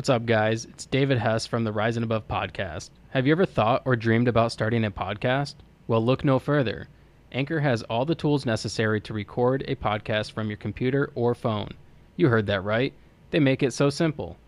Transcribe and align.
What's 0.00 0.08
up, 0.08 0.24
guys? 0.24 0.64
It's 0.64 0.86
David 0.86 1.18
Hess 1.18 1.46
from 1.46 1.62
the 1.62 1.72
Rising 1.72 2.02
Above 2.02 2.26
podcast. 2.26 2.88
Have 3.10 3.26
you 3.26 3.32
ever 3.32 3.44
thought 3.44 3.82
or 3.84 3.96
dreamed 3.96 4.28
about 4.28 4.50
starting 4.50 4.82
a 4.86 4.90
podcast? 4.90 5.56
Well, 5.88 6.02
look 6.02 6.24
no 6.24 6.38
further. 6.38 6.88
Anchor 7.32 7.60
has 7.60 7.82
all 7.82 8.06
the 8.06 8.14
tools 8.14 8.46
necessary 8.46 9.02
to 9.02 9.12
record 9.12 9.62
a 9.68 9.74
podcast 9.74 10.32
from 10.32 10.48
your 10.48 10.56
computer 10.56 11.12
or 11.14 11.34
phone. 11.34 11.74
You 12.16 12.30
heard 12.30 12.46
that 12.46 12.64
right. 12.64 12.94
They 13.30 13.40
make 13.40 13.62
it 13.62 13.74
so 13.74 13.90
simple. 13.90 14.38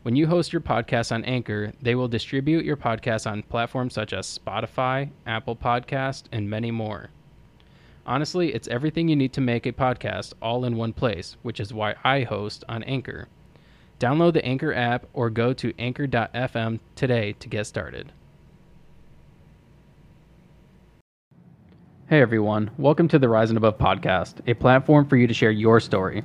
When 0.00 0.16
you 0.16 0.28
host 0.28 0.50
your 0.50 0.62
podcast 0.62 1.12
on 1.12 1.26
Anchor, 1.26 1.74
they 1.82 1.94
will 1.94 2.08
distribute 2.08 2.64
your 2.64 2.78
podcast 2.78 3.30
on 3.30 3.42
platforms 3.42 3.92
such 3.92 4.14
as 4.14 4.38
Spotify, 4.38 5.10
Apple 5.26 5.56
Podcast, 5.56 6.22
and 6.32 6.48
many 6.48 6.70
more. 6.70 7.10
Honestly, 8.06 8.54
it's 8.54 8.66
everything 8.68 9.08
you 9.08 9.16
need 9.16 9.34
to 9.34 9.42
make 9.42 9.66
a 9.66 9.72
podcast 9.72 10.32
all 10.40 10.64
in 10.64 10.74
one 10.74 10.94
place, 10.94 11.36
which 11.42 11.60
is 11.60 11.74
why 11.74 11.96
I 12.02 12.22
host 12.22 12.64
on 12.66 12.82
Anchor. 12.84 13.28
Download 14.02 14.32
the 14.32 14.44
Anchor 14.44 14.74
app 14.74 15.06
or 15.12 15.30
go 15.30 15.52
to 15.52 15.72
anchor.fm 15.78 16.80
today 16.96 17.34
to 17.34 17.48
get 17.48 17.68
started. 17.68 18.10
Hey 22.08 22.20
everyone, 22.20 22.72
welcome 22.78 23.06
to 23.06 23.20
the 23.20 23.28
Rising 23.28 23.56
Above 23.56 23.78
podcast, 23.78 24.40
a 24.48 24.54
platform 24.54 25.06
for 25.06 25.16
you 25.16 25.28
to 25.28 25.32
share 25.32 25.52
your 25.52 25.78
story. 25.78 26.24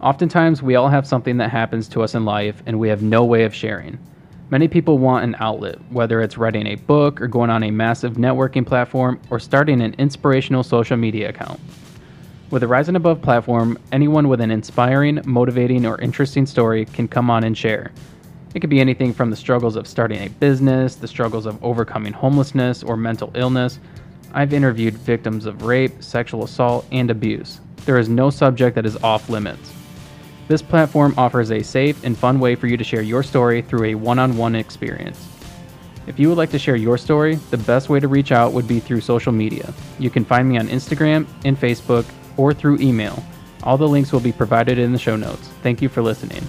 Oftentimes, 0.00 0.64
we 0.64 0.74
all 0.74 0.88
have 0.88 1.06
something 1.06 1.36
that 1.36 1.52
happens 1.52 1.86
to 1.90 2.02
us 2.02 2.16
in 2.16 2.24
life 2.24 2.60
and 2.66 2.80
we 2.80 2.88
have 2.88 3.02
no 3.04 3.24
way 3.24 3.44
of 3.44 3.54
sharing. 3.54 4.00
Many 4.50 4.66
people 4.66 4.98
want 4.98 5.22
an 5.22 5.36
outlet, 5.38 5.78
whether 5.92 6.20
it's 6.22 6.36
writing 6.36 6.66
a 6.66 6.74
book 6.74 7.20
or 7.20 7.28
going 7.28 7.50
on 7.50 7.62
a 7.62 7.70
massive 7.70 8.14
networking 8.14 8.66
platform 8.66 9.20
or 9.30 9.38
starting 9.38 9.80
an 9.80 9.94
inspirational 9.96 10.64
social 10.64 10.96
media 10.96 11.28
account. 11.28 11.60
With 12.52 12.60
the 12.60 12.68
Rising 12.68 12.96
Above 12.96 13.22
platform, 13.22 13.78
anyone 13.92 14.28
with 14.28 14.42
an 14.42 14.50
inspiring, 14.50 15.22
motivating, 15.24 15.86
or 15.86 15.98
interesting 16.02 16.44
story 16.44 16.84
can 16.84 17.08
come 17.08 17.30
on 17.30 17.44
and 17.44 17.56
share. 17.56 17.92
It 18.54 18.60
could 18.60 18.68
be 18.68 18.78
anything 18.78 19.14
from 19.14 19.30
the 19.30 19.36
struggles 19.36 19.74
of 19.74 19.86
starting 19.86 20.18
a 20.18 20.28
business, 20.28 20.96
the 20.96 21.08
struggles 21.08 21.46
of 21.46 21.64
overcoming 21.64 22.12
homelessness 22.12 22.82
or 22.82 22.98
mental 22.98 23.32
illness. 23.34 23.80
I've 24.34 24.52
interviewed 24.52 24.98
victims 24.98 25.46
of 25.46 25.62
rape, 25.62 26.02
sexual 26.02 26.44
assault, 26.44 26.84
and 26.92 27.10
abuse. 27.10 27.58
There 27.86 27.96
is 27.96 28.10
no 28.10 28.28
subject 28.28 28.74
that 28.74 28.84
is 28.84 29.02
off 29.02 29.30
limits. 29.30 29.72
This 30.46 30.60
platform 30.60 31.14
offers 31.16 31.52
a 31.52 31.62
safe 31.62 32.04
and 32.04 32.18
fun 32.18 32.38
way 32.38 32.54
for 32.54 32.66
you 32.66 32.76
to 32.76 32.84
share 32.84 33.00
your 33.00 33.22
story 33.22 33.62
through 33.62 33.84
a 33.84 33.94
one 33.94 34.18
on 34.18 34.36
one 34.36 34.56
experience. 34.56 35.26
If 36.06 36.18
you 36.18 36.28
would 36.28 36.36
like 36.36 36.50
to 36.50 36.58
share 36.58 36.76
your 36.76 36.98
story, 36.98 37.36
the 37.50 37.56
best 37.56 37.88
way 37.88 37.98
to 37.98 38.08
reach 38.08 38.30
out 38.30 38.52
would 38.52 38.68
be 38.68 38.78
through 38.78 39.00
social 39.00 39.32
media. 39.32 39.72
You 39.98 40.10
can 40.10 40.26
find 40.26 40.46
me 40.46 40.58
on 40.58 40.68
Instagram 40.68 41.26
and 41.46 41.58
Facebook 41.58 42.04
or 42.36 42.54
through 42.54 42.78
email. 42.78 43.22
All 43.62 43.76
the 43.76 43.88
links 43.88 44.12
will 44.12 44.20
be 44.20 44.32
provided 44.32 44.78
in 44.78 44.92
the 44.92 44.98
show 44.98 45.16
notes. 45.16 45.48
Thank 45.62 45.80
you 45.80 45.88
for 45.88 46.02
listening. 46.02 46.42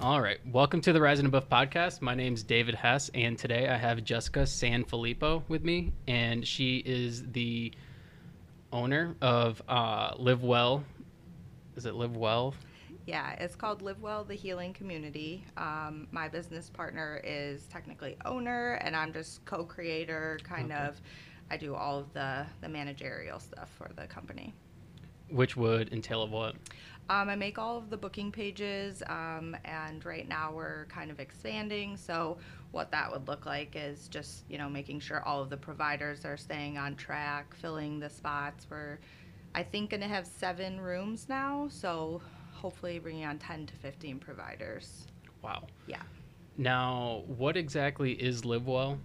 All 0.00 0.20
right, 0.20 0.38
welcome 0.52 0.82
to 0.82 0.92
the 0.92 1.00
Rising 1.00 1.24
Above 1.24 1.48
podcast. 1.48 2.02
My 2.02 2.14
name 2.14 2.34
is 2.34 2.42
David 2.42 2.74
Hess, 2.74 3.10
and 3.14 3.38
today 3.38 3.68
I 3.68 3.76
have 3.78 4.04
Jessica 4.04 4.40
Sanfilippo 4.40 5.42
with 5.48 5.64
me, 5.64 5.92
and 6.06 6.46
she 6.46 6.82
is 6.84 7.26
the 7.32 7.72
owner 8.70 9.16
of 9.22 9.62
uh, 9.66 10.12
Live 10.18 10.42
Well. 10.44 10.84
Is 11.76 11.86
it 11.86 11.94
Live 11.94 12.16
Well? 12.16 12.54
Yeah, 13.06 13.32
it's 13.38 13.54
called 13.54 13.82
Live 13.82 14.00
Well, 14.00 14.24
the 14.24 14.34
Healing 14.34 14.72
Community. 14.72 15.44
Um, 15.58 16.08
my 16.10 16.26
business 16.28 16.70
partner 16.70 17.20
is 17.22 17.66
technically 17.66 18.16
owner, 18.24 18.74
and 18.74 18.96
I'm 18.96 19.12
just 19.12 19.44
co-creator. 19.44 20.38
Kind 20.42 20.72
Okay. 20.72 20.86
of, 20.86 21.00
I 21.50 21.58
do 21.58 21.74
all 21.74 21.98
of 21.98 22.12
the 22.14 22.46
the 22.62 22.68
managerial 22.68 23.38
stuff 23.40 23.70
for 23.76 23.90
the 23.94 24.06
company. 24.06 24.54
Which 25.28 25.54
would 25.56 25.92
entail 25.92 26.26
what? 26.28 26.54
Um, 27.10 27.28
I 27.28 27.36
make 27.36 27.58
all 27.58 27.76
of 27.76 27.90
the 27.90 27.98
booking 27.98 28.32
pages, 28.32 29.02
um, 29.08 29.54
and 29.66 30.02
right 30.06 30.26
now 30.26 30.52
we're 30.52 30.86
kind 30.86 31.10
of 31.10 31.20
expanding. 31.20 31.98
So 31.98 32.38
what 32.70 32.90
that 32.92 33.12
would 33.12 33.28
look 33.28 33.44
like 33.44 33.72
is 33.76 34.08
just 34.08 34.44
you 34.48 34.56
know 34.56 34.70
making 34.70 35.00
sure 35.00 35.22
all 35.22 35.42
of 35.42 35.50
the 35.50 35.58
providers 35.58 36.24
are 36.24 36.38
staying 36.38 36.78
on 36.78 36.96
track, 36.96 37.54
filling 37.54 38.00
the 38.00 38.08
spots. 38.08 38.66
We're 38.70 38.98
I 39.54 39.62
think 39.62 39.90
going 39.90 40.00
to 40.00 40.08
have 40.08 40.26
seven 40.26 40.80
rooms 40.80 41.28
now, 41.28 41.68
so 41.70 42.22
hopefully 42.64 42.98
bringing 42.98 43.26
on 43.26 43.36
10 43.36 43.66
to 43.66 43.74
15 43.74 44.18
providers. 44.18 45.06
Wow. 45.42 45.64
Yeah. 45.86 46.00
Now, 46.56 47.24
what 47.26 47.58
exactly 47.58 48.12
is 48.12 48.40
LiveWell? 48.40 48.96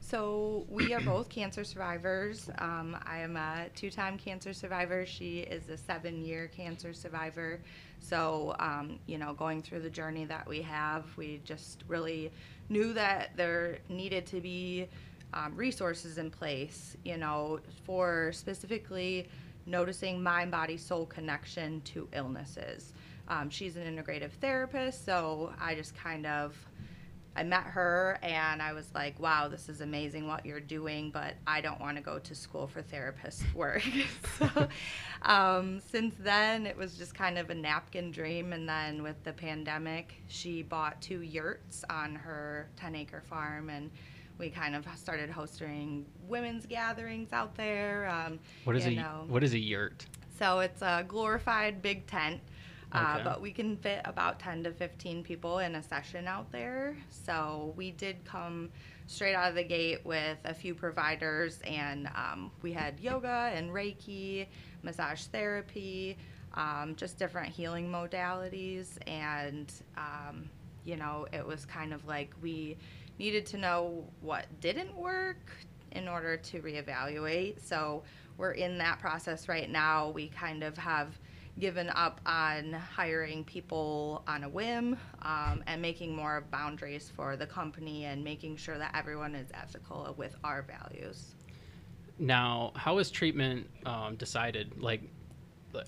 So 0.00 0.64
we 0.70 0.94
are 0.94 1.00
both 1.12 1.28
cancer 1.28 1.64
survivors. 1.64 2.48
Um, 2.60 2.96
I 3.04 3.18
am 3.18 3.36
a 3.36 3.66
two-time 3.74 4.16
cancer 4.16 4.54
survivor. 4.54 5.04
She 5.04 5.40
is 5.40 5.68
a 5.68 5.76
seven-year 5.76 6.50
cancer 6.56 6.94
survivor. 6.94 7.60
So 8.00 8.56
um, 8.58 8.98
you 9.04 9.18
know, 9.18 9.34
going 9.34 9.60
through 9.60 9.80
the 9.80 9.90
journey 9.90 10.24
that 10.24 10.48
we 10.48 10.62
have, 10.62 11.04
we 11.18 11.42
just 11.44 11.84
really 11.86 12.32
knew 12.70 12.94
that 12.94 13.36
there 13.36 13.80
needed 13.90 14.24
to 14.28 14.40
be 14.40 14.88
um, 15.34 15.54
resources 15.54 16.16
in 16.16 16.30
place. 16.30 16.96
You 17.04 17.18
know, 17.18 17.60
for 17.84 18.32
specifically 18.32 19.28
noticing 19.66 20.22
mind 20.22 20.50
body 20.50 20.76
soul 20.76 21.06
connection 21.06 21.80
to 21.82 22.08
illnesses. 22.12 22.92
Um, 23.28 23.48
she's 23.48 23.76
an 23.76 23.84
integrative 23.84 24.32
therapist, 24.32 25.04
so 25.04 25.52
I 25.60 25.74
just 25.74 25.96
kind 25.96 26.26
of 26.26 26.54
I 27.36 27.42
met 27.42 27.64
her 27.64 28.18
and 28.22 28.62
I 28.62 28.72
was 28.74 28.86
like, 28.94 29.18
wow, 29.18 29.48
this 29.48 29.68
is 29.68 29.80
amazing 29.80 30.28
what 30.28 30.46
you're 30.46 30.60
doing, 30.60 31.10
but 31.10 31.34
I 31.46 31.60
don't 31.60 31.80
want 31.80 31.96
to 31.96 32.02
go 32.02 32.20
to 32.20 32.34
school 32.34 32.68
for 32.68 32.80
therapist 32.80 33.42
work. 33.54 33.82
so 34.38 34.68
um, 35.22 35.80
since 35.90 36.14
then, 36.20 36.64
it 36.66 36.76
was 36.76 36.96
just 36.96 37.14
kind 37.14 37.36
of 37.36 37.50
a 37.50 37.54
napkin 37.54 38.12
dream. 38.12 38.52
And 38.52 38.68
then 38.68 39.02
with 39.02 39.22
the 39.24 39.32
pandemic, 39.32 40.14
she 40.28 40.62
bought 40.62 41.02
two 41.02 41.22
yurts 41.22 41.84
on 41.90 42.14
her 42.14 42.68
10 42.76 42.94
acre 42.94 43.22
farm 43.22 43.68
and 43.68 43.90
we 44.38 44.50
kind 44.50 44.74
of 44.74 44.86
started 44.96 45.30
hosting 45.30 46.06
women's 46.26 46.66
gatherings 46.66 47.32
out 47.32 47.54
there. 47.54 48.08
Um, 48.08 48.38
What 48.64 48.76
is 48.76 48.84
you 48.86 48.92
a 48.92 48.94
know. 48.96 49.24
what 49.28 49.42
is 49.44 49.54
a 49.54 49.58
yurt? 49.58 50.06
So 50.38 50.60
it's 50.60 50.82
a 50.82 51.04
glorified 51.06 51.80
big 51.80 52.06
tent, 52.06 52.40
uh, 52.92 53.14
Okay. 53.14 53.24
but 53.24 53.40
we 53.40 53.52
can 53.52 53.76
fit 53.76 54.00
about 54.04 54.40
10 54.40 54.64
to 54.64 54.72
15 54.72 55.22
people 55.22 55.60
in 55.60 55.76
a 55.76 55.82
session 55.82 56.26
out 56.26 56.50
there. 56.50 56.96
So 57.10 57.72
we 57.76 57.92
did 57.92 58.24
come 58.24 58.70
straight 59.06 59.34
out 59.34 59.50
of 59.50 59.54
the 59.54 59.62
gate 59.62 60.04
with 60.04 60.38
a 60.44 60.54
few 60.54 60.74
providers, 60.74 61.60
and 61.66 62.08
um, 62.16 62.50
we 62.62 62.72
had 62.72 62.98
yoga 62.98 63.52
and 63.54 63.70
Reiki, 63.70 64.46
massage 64.82 65.24
therapy, 65.26 66.16
um, 66.54 66.94
just 66.96 67.18
different 67.18 67.50
healing 67.52 67.88
modalities. 67.90 68.96
And, 69.06 69.72
um, 69.96 70.48
you 70.84 70.96
know, 70.96 71.26
it 71.32 71.46
was 71.46 71.64
kind 71.64 71.92
of 71.94 72.04
like 72.06 72.32
we 72.42 72.76
needed 73.18 73.46
to 73.46 73.58
know 73.58 74.04
what 74.20 74.46
didn't 74.60 74.94
work 74.96 75.50
in 75.92 76.08
order 76.08 76.36
to 76.36 76.60
reevaluate. 76.60 77.64
So 77.64 78.02
we're 78.36 78.52
in 78.52 78.78
that 78.78 78.98
process 78.98 79.48
right 79.48 79.70
now. 79.70 80.10
We 80.10 80.28
kind 80.28 80.62
of 80.62 80.76
have 80.76 81.18
given 81.58 81.88
up 81.90 82.20
on 82.26 82.72
hiring 82.72 83.44
people 83.44 84.24
on 84.26 84.42
a 84.42 84.48
whim 84.48 84.96
um, 85.22 85.62
and 85.68 85.80
making 85.80 86.14
more 86.14 86.44
boundaries 86.50 87.12
for 87.14 87.36
the 87.36 87.46
company 87.46 88.06
and 88.06 88.24
making 88.24 88.56
sure 88.56 88.76
that 88.76 88.92
everyone 88.94 89.36
is 89.36 89.48
ethical 89.54 90.12
with 90.16 90.34
our 90.42 90.62
values. 90.62 91.36
Now, 92.18 92.72
how 92.74 92.98
is 92.98 93.10
treatment 93.10 93.68
um, 93.86 94.16
decided? 94.16 94.80
Like, 94.82 95.02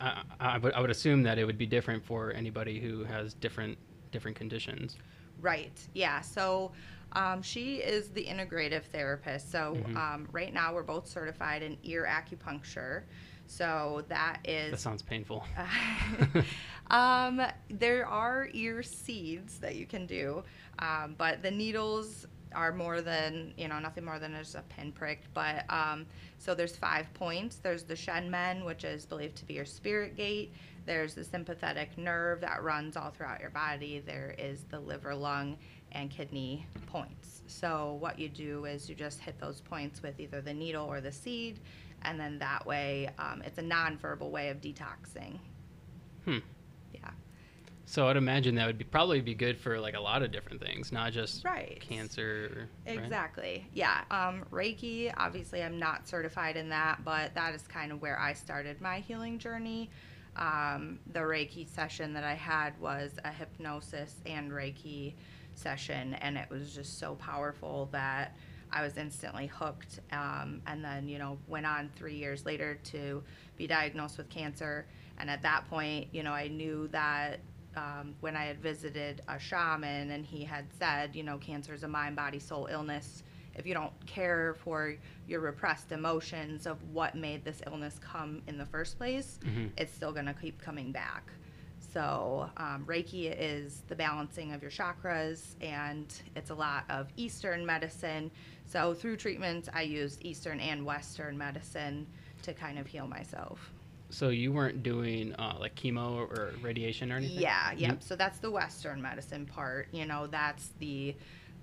I, 0.00 0.22
I, 0.38 0.58
would, 0.58 0.72
I 0.72 0.80
would 0.80 0.90
assume 0.90 1.22
that 1.24 1.38
it 1.38 1.44
would 1.44 1.58
be 1.58 1.66
different 1.66 2.04
for 2.04 2.32
anybody 2.32 2.80
who 2.80 3.04
has 3.04 3.34
different 3.34 3.78
different 4.12 4.36
conditions. 4.36 4.96
Right. 5.40 5.78
Yeah. 5.92 6.20
So 6.20 6.72
um, 7.12 7.42
she 7.42 7.76
is 7.76 8.08
the 8.10 8.24
integrative 8.24 8.84
therapist. 8.84 9.50
So 9.50 9.74
Mhm. 9.76 9.96
um, 9.96 10.28
right 10.32 10.52
now 10.52 10.74
we're 10.74 10.82
both 10.82 11.06
certified 11.06 11.62
in 11.62 11.78
ear 11.82 12.06
acupuncture. 12.08 13.02
So 13.46 14.04
that 14.08 14.40
is 14.44 14.72
That 14.72 14.80
sounds 14.80 15.02
painful. 15.02 15.44
um, 16.90 17.40
there 17.70 18.06
are 18.06 18.48
ear 18.52 18.82
seeds 18.82 19.58
that 19.58 19.76
you 19.76 19.86
can 19.86 20.06
do, 20.06 20.42
um, 20.78 21.14
but 21.18 21.42
the 21.42 21.50
needles 21.50 22.26
are 22.54 22.72
more 22.72 23.00
than 23.00 23.52
you 23.58 23.68
know 23.68 23.78
nothing 23.78 24.04
more 24.04 24.18
than 24.18 24.34
just 24.34 24.54
a 24.54 24.62
pinprick. 24.62 25.20
But 25.34 25.64
um, 25.70 26.06
so 26.38 26.54
there's 26.54 26.76
five 26.76 27.12
points. 27.14 27.56
There's 27.56 27.82
the 27.82 27.94
Shenmen, 27.94 28.64
which 28.64 28.84
is 28.84 29.04
believed 29.06 29.36
to 29.36 29.44
be 29.44 29.54
your 29.54 29.64
spirit 29.64 30.16
gate. 30.16 30.52
There's 30.86 31.14
the 31.14 31.24
sympathetic 31.24 31.98
nerve 31.98 32.40
that 32.42 32.62
runs 32.62 32.96
all 32.96 33.10
throughout 33.10 33.40
your 33.40 33.50
body. 33.50 33.98
There 34.04 34.34
is 34.38 34.62
the 34.70 34.78
liver, 34.78 35.14
lung, 35.14 35.56
and 35.92 36.10
kidney 36.10 36.66
points. 36.86 37.42
So 37.46 37.96
what 38.00 38.18
you 38.18 38.28
do 38.28 38.64
is 38.64 38.88
you 38.88 38.94
just 38.94 39.20
hit 39.20 39.38
those 39.40 39.60
points 39.60 40.02
with 40.02 40.18
either 40.20 40.40
the 40.40 40.54
needle 40.54 40.86
or 40.86 41.00
the 41.00 41.12
seed, 41.12 41.60
and 42.02 42.18
then 42.18 42.38
that 42.40 42.66
way 42.66 43.08
um, 43.18 43.42
it's 43.44 43.58
a 43.58 43.62
nonverbal 43.62 44.30
way 44.30 44.48
of 44.48 44.60
detoxing. 44.60 45.38
Hmm. 46.24 46.38
Yeah. 46.92 47.10
So 47.88 48.08
I'd 48.08 48.16
imagine 48.16 48.56
that 48.56 48.66
would 48.66 48.78
be 48.78 48.84
probably 48.84 49.20
be 49.20 49.34
good 49.34 49.56
for 49.58 49.78
like 49.78 49.94
a 49.94 50.00
lot 50.00 50.22
of 50.22 50.32
different 50.32 50.60
things, 50.60 50.90
not 50.90 51.12
just 51.12 51.44
Right. 51.44 51.80
cancer. 51.80 52.68
right? 52.84 52.98
Exactly. 52.98 53.64
Yeah. 53.72 54.02
Um, 54.10 54.44
Reiki, 54.50 55.12
obviously, 55.16 55.62
I'm 55.62 55.78
not 55.78 56.08
certified 56.08 56.56
in 56.56 56.68
that, 56.70 57.04
but 57.04 57.32
that 57.36 57.54
is 57.54 57.62
kind 57.62 57.92
of 57.92 58.02
where 58.02 58.18
I 58.18 58.32
started 58.32 58.80
my 58.80 58.98
healing 58.98 59.38
journey. 59.38 59.88
Um, 60.34 60.98
the 61.12 61.20
Reiki 61.20 61.66
session 61.66 62.12
that 62.14 62.24
I 62.24 62.34
had 62.34 62.78
was 62.80 63.12
a 63.24 63.30
hypnosis 63.30 64.16
and 64.26 64.50
Reiki 64.50 65.14
session, 65.58 66.14
and 66.14 66.36
it 66.36 66.48
was 66.50 66.74
just 66.74 66.98
so 66.98 67.14
powerful 67.16 67.88
that 67.92 68.36
I 68.72 68.82
was 68.82 68.96
instantly 68.96 69.46
hooked. 69.46 70.00
Um, 70.12 70.60
and 70.66 70.84
then, 70.84 71.08
you 71.08 71.18
know, 71.18 71.38
went 71.48 71.66
on 71.66 71.90
three 71.96 72.16
years 72.16 72.44
later 72.44 72.78
to 72.84 73.22
be 73.56 73.66
diagnosed 73.66 74.18
with 74.18 74.28
cancer. 74.28 74.86
And 75.18 75.30
at 75.30 75.42
that 75.42 75.68
point, 75.70 76.08
you 76.12 76.22
know, 76.22 76.32
I 76.32 76.48
knew 76.48 76.88
that 76.88 77.40
um, 77.76 78.14
when 78.20 78.36
I 78.36 78.44
had 78.46 78.60
visited 78.60 79.22
a 79.28 79.38
shaman 79.38 80.10
and 80.10 80.26
he 80.26 80.42
had 80.44 80.64
said, 80.78 81.14
you 81.14 81.22
know, 81.22 81.38
cancer 81.38 81.74
is 81.74 81.84
a 81.84 81.88
mind, 81.88 82.16
body, 82.16 82.38
soul 82.38 82.66
illness. 82.70 83.22
If 83.54 83.66
you 83.66 83.72
don't 83.72 83.92
care 84.06 84.54
for 84.64 84.94
your 85.28 85.40
repressed 85.40 85.92
emotions 85.92 86.66
of 86.66 86.76
what 86.92 87.14
made 87.14 87.44
this 87.44 87.62
illness 87.66 87.98
come 88.00 88.42
in 88.46 88.58
the 88.58 88.66
first 88.66 88.98
place, 88.98 89.38
Mhm. 89.44 89.70
it's 89.78 89.94
still 89.94 90.12
going 90.12 90.26
to 90.26 90.34
keep 90.34 90.60
coming 90.60 90.90
back. 90.92 91.30
So, 91.96 92.50
um, 92.58 92.84
Reiki 92.84 93.34
is 93.34 93.80
the 93.88 93.94
balancing 93.94 94.52
of 94.52 94.60
your 94.60 94.70
chakras, 94.70 95.54
and 95.62 96.04
it's 96.34 96.50
a 96.50 96.54
lot 96.54 96.84
of 96.90 97.08
Eastern 97.16 97.64
medicine. 97.64 98.30
So, 98.66 98.92
through 98.92 99.16
treatments, 99.16 99.70
I 99.72 99.80
used 99.80 100.22
Eastern 100.22 100.60
and 100.60 100.84
Western 100.84 101.38
medicine 101.38 102.06
to 102.42 102.52
kind 102.52 102.78
of 102.78 102.86
heal 102.86 103.06
myself. 103.06 103.72
So 104.10 104.28
you 104.28 104.52
weren't 104.52 104.82
doing 104.82 105.34
uh, 105.36 105.56
like 105.58 105.74
chemo 105.74 106.18
or 106.18 106.52
radiation 106.60 107.10
or 107.10 107.16
anything? 107.16 107.40
Yeah, 107.40 107.72
yep. 107.72 107.94
Mhm. 107.94 108.02
So 108.02 108.14
that's 108.14 108.40
the 108.40 108.50
Western 108.50 109.00
medicine 109.00 109.46
part. 109.46 109.88
You 109.90 110.04
know, 110.04 110.26
that's 110.26 110.72
the 110.78 111.16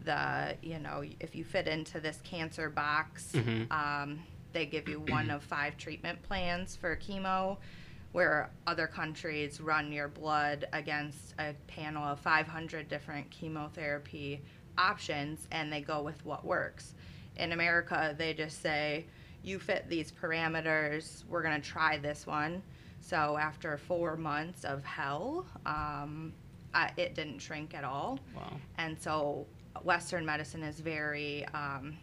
the 0.04 0.58
you 0.64 0.80
know 0.80 1.04
if 1.20 1.36
you 1.36 1.44
fit 1.44 1.68
into 1.68 2.00
this 2.00 2.20
cancer 2.24 2.72
box, 2.72 3.34
Mhm. 3.34 3.72
um, 3.72 4.20
they 4.52 4.66
give 4.66 4.90
you 4.90 5.00
one 5.00 5.30
of 5.30 5.44
five 5.44 5.78
treatment 5.78 6.24
plans 6.24 6.76
for 6.76 6.96
chemo. 6.96 7.58
Where 8.14 8.50
other 8.66 8.88
countries 8.88 9.60
run 9.60 9.92
your 9.92 10.08
blood 10.08 10.68
against 10.72 11.34
a 11.40 11.54
panel 11.68 12.04
of 12.04 12.20
500 12.20 12.88
different 12.88 13.30
chemotherapy 13.30 14.42
options 14.78 15.48
and 15.52 15.72
they 15.72 15.82
go 15.82 16.02
with 16.02 16.24
what 16.26 16.46
works. 16.46 16.94
In 17.38 17.52
America, 17.52 18.16
they 18.18 18.34
just 18.34 18.62
say, 18.62 19.06
you 19.44 19.60
fit 19.60 19.90
these 19.90 20.12
parameters, 20.12 21.24
we're 21.28 21.44
going 21.44 21.60
to 21.60 21.68
try 21.68 21.98
this 21.98 22.26
one. 22.26 22.64
So 23.02 23.38
after 23.38 23.78
four 23.78 24.16
months 24.16 24.64
of 24.64 24.86
hell, 24.86 25.46
um, 25.66 26.32
I, 26.74 26.92
it 26.98 27.16
didn't 27.16 27.40
shrink 27.40 27.74
at 27.74 27.84
all. 27.84 28.20
Wow. 28.36 28.54
And 28.78 28.98
so 29.00 29.46
Western 29.84 30.26
medicine 30.26 30.64
is 30.64 30.80
very, 30.80 31.46
um, 31.54 31.98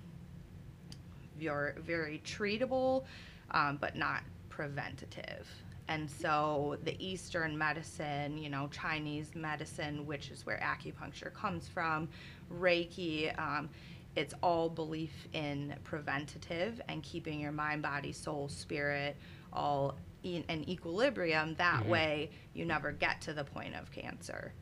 you're 1.39 1.75
very 1.79 2.21
treatable, 2.25 3.05
um, 3.53 3.79
but 3.81 3.97
not 3.97 4.23
preventative. 4.51 5.49
And 5.91 6.09
so 6.09 6.77
the 6.85 6.97
Eastern 7.05 7.59
medicine, 7.59 8.39
you 8.39 8.49
know, 8.49 8.69
Chinese 8.73 9.35
medicine, 9.35 10.07
which 10.07 10.31
is 10.31 10.47
where 10.47 10.59
acupuncture 10.59 11.35
comes 11.35 11.67
from, 11.67 12.09
Reiki, 12.51 13.37
um, 13.37 13.69
it's 14.15 14.33
all 14.41 14.69
belief 14.69 15.13
in 15.33 15.75
preventative 15.83 16.81
and 16.89 17.03
keeping 17.03 17.41
your 17.41 17.51
mind, 17.51 17.83
body, 17.83 18.13
soul, 18.13 18.49
spirit 18.49 19.17
all 19.53 19.97
in 20.23 20.45
an 20.49 20.69
equilibrium. 20.69 21.57
That 21.57 21.83
Mhm. 21.83 21.89
way, 21.89 22.31
you 22.55 22.65
never 22.65 22.93
get 22.93 23.21
to 23.23 23.33
the 23.33 23.45
point 23.45 23.75
of 23.75 23.91
cancer. 23.91 24.53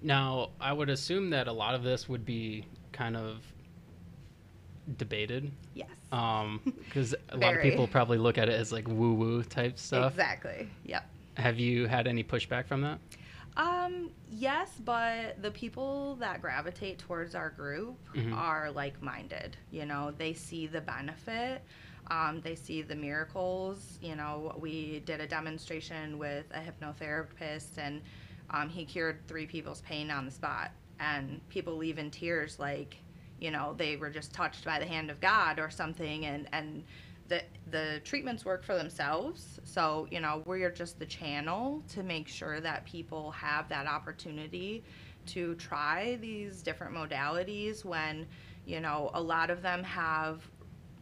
Now, 0.00 0.50
I 0.58 0.72
would 0.72 0.88
assume 0.88 1.28
that 1.30 1.46
a 1.46 1.52
lot 1.52 1.74
of 1.74 1.82
this 1.82 2.08
would 2.08 2.24
be 2.24 2.64
kind 2.92 3.16
of 3.16 3.42
debated 4.96 5.50
Yes. 5.74 5.88
because 6.10 7.14
a 7.30 7.36
lot 7.36 7.54
of 7.54 7.62
people 7.62 7.86
probably 7.86 8.18
look 8.18 8.38
at 8.38 8.48
it 8.48 8.54
as 8.54 8.72
like 8.72 8.88
woo 8.88 9.14
woo 9.14 9.42
type 9.42 9.78
stuff. 9.78 10.12
Exactly. 10.12 10.68
Yep. 10.84 11.08
Have 11.36 11.58
you 11.58 11.86
had 11.86 12.06
any 12.06 12.24
pushback 12.24 12.66
from 12.66 12.80
that? 12.80 12.98
Um, 13.56 14.10
yes, 14.30 14.70
but 14.84 15.42
the 15.42 15.50
people 15.50 16.14
that 16.16 16.40
gravitate 16.40 16.98
towards 16.98 17.34
our 17.34 17.50
group 17.50 17.96
Mhm. 18.14 18.32
are 18.36 18.70
like 18.70 19.02
minded. 19.02 19.56
You 19.70 19.84
know, 19.84 20.12
they 20.16 20.32
see 20.32 20.66
the 20.66 20.80
benefit. 20.80 21.62
Um, 22.10 22.40
they 22.40 22.54
see 22.54 22.82
the 22.82 22.94
miracles. 22.94 23.98
You 24.00 24.16
know, 24.16 24.56
we 24.58 25.00
did 25.00 25.20
a 25.20 25.26
demonstration 25.26 26.18
with 26.18 26.46
a 26.52 26.60
hypnotherapist 26.60 27.78
and 27.78 28.00
um, 28.50 28.68
he 28.68 28.84
cured 28.84 29.26
three 29.28 29.46
people's 29.46 29.82
pain 29.82 30.10
on 30.10 30.24
the 30.24 30.30
spot. 30.30 30.70
And 31.00 31.46
people 31.48 31.76
leave 31.76 31.98
in 31.98 32.10
tears 32.10 32.58
like, 32.58 32.96
you 33.40 33.50
know, 33.50 33.74
they 33.76 33.96
were 33.96 34.10
just 34.10 34.32
touched 34.32 34.64
by 34.64 34.78
the 34.78 34.86
hand 34.86 35.10
of 35.10 35.20
God 35.20 35.58
or 35.58 35.70
something. 35.70 36.26
And, 36.26 36.48
and 36.52 36.84
the, 37.28 37.42
the 37.70 38.00
treatments 38.04 38.44
work 38.44 38.64
for 38.64 38.76
themselves. 38.76 39.60
So, 39.64 40.08
you 40.10 40.20
know, 40.20 40.42
we're 40.46 40.70
just 40.70 40.98
the 40.98 41.06
channel 41.06 41.82
to 41.90 42.02
make 42.02 42.28
sure 42.28 42.60
that 42.60 42.84
people 42.84 43.30
have 43.32 43.68
that 43.68 43.86
opportunity 43.86 44.82
to 45.26 45.54
try 45.56 46.16
these 46.20 46.62
different 46.62 46.94
modalities 46.94 47.84
when, 47.84 48.26
you 48.66 48.80
know, 48.80 49.10
a 49.14 49.20
lot 49.20 49.50
of 49.50 49.62
them 49.62 49.82
have 49.84 50.42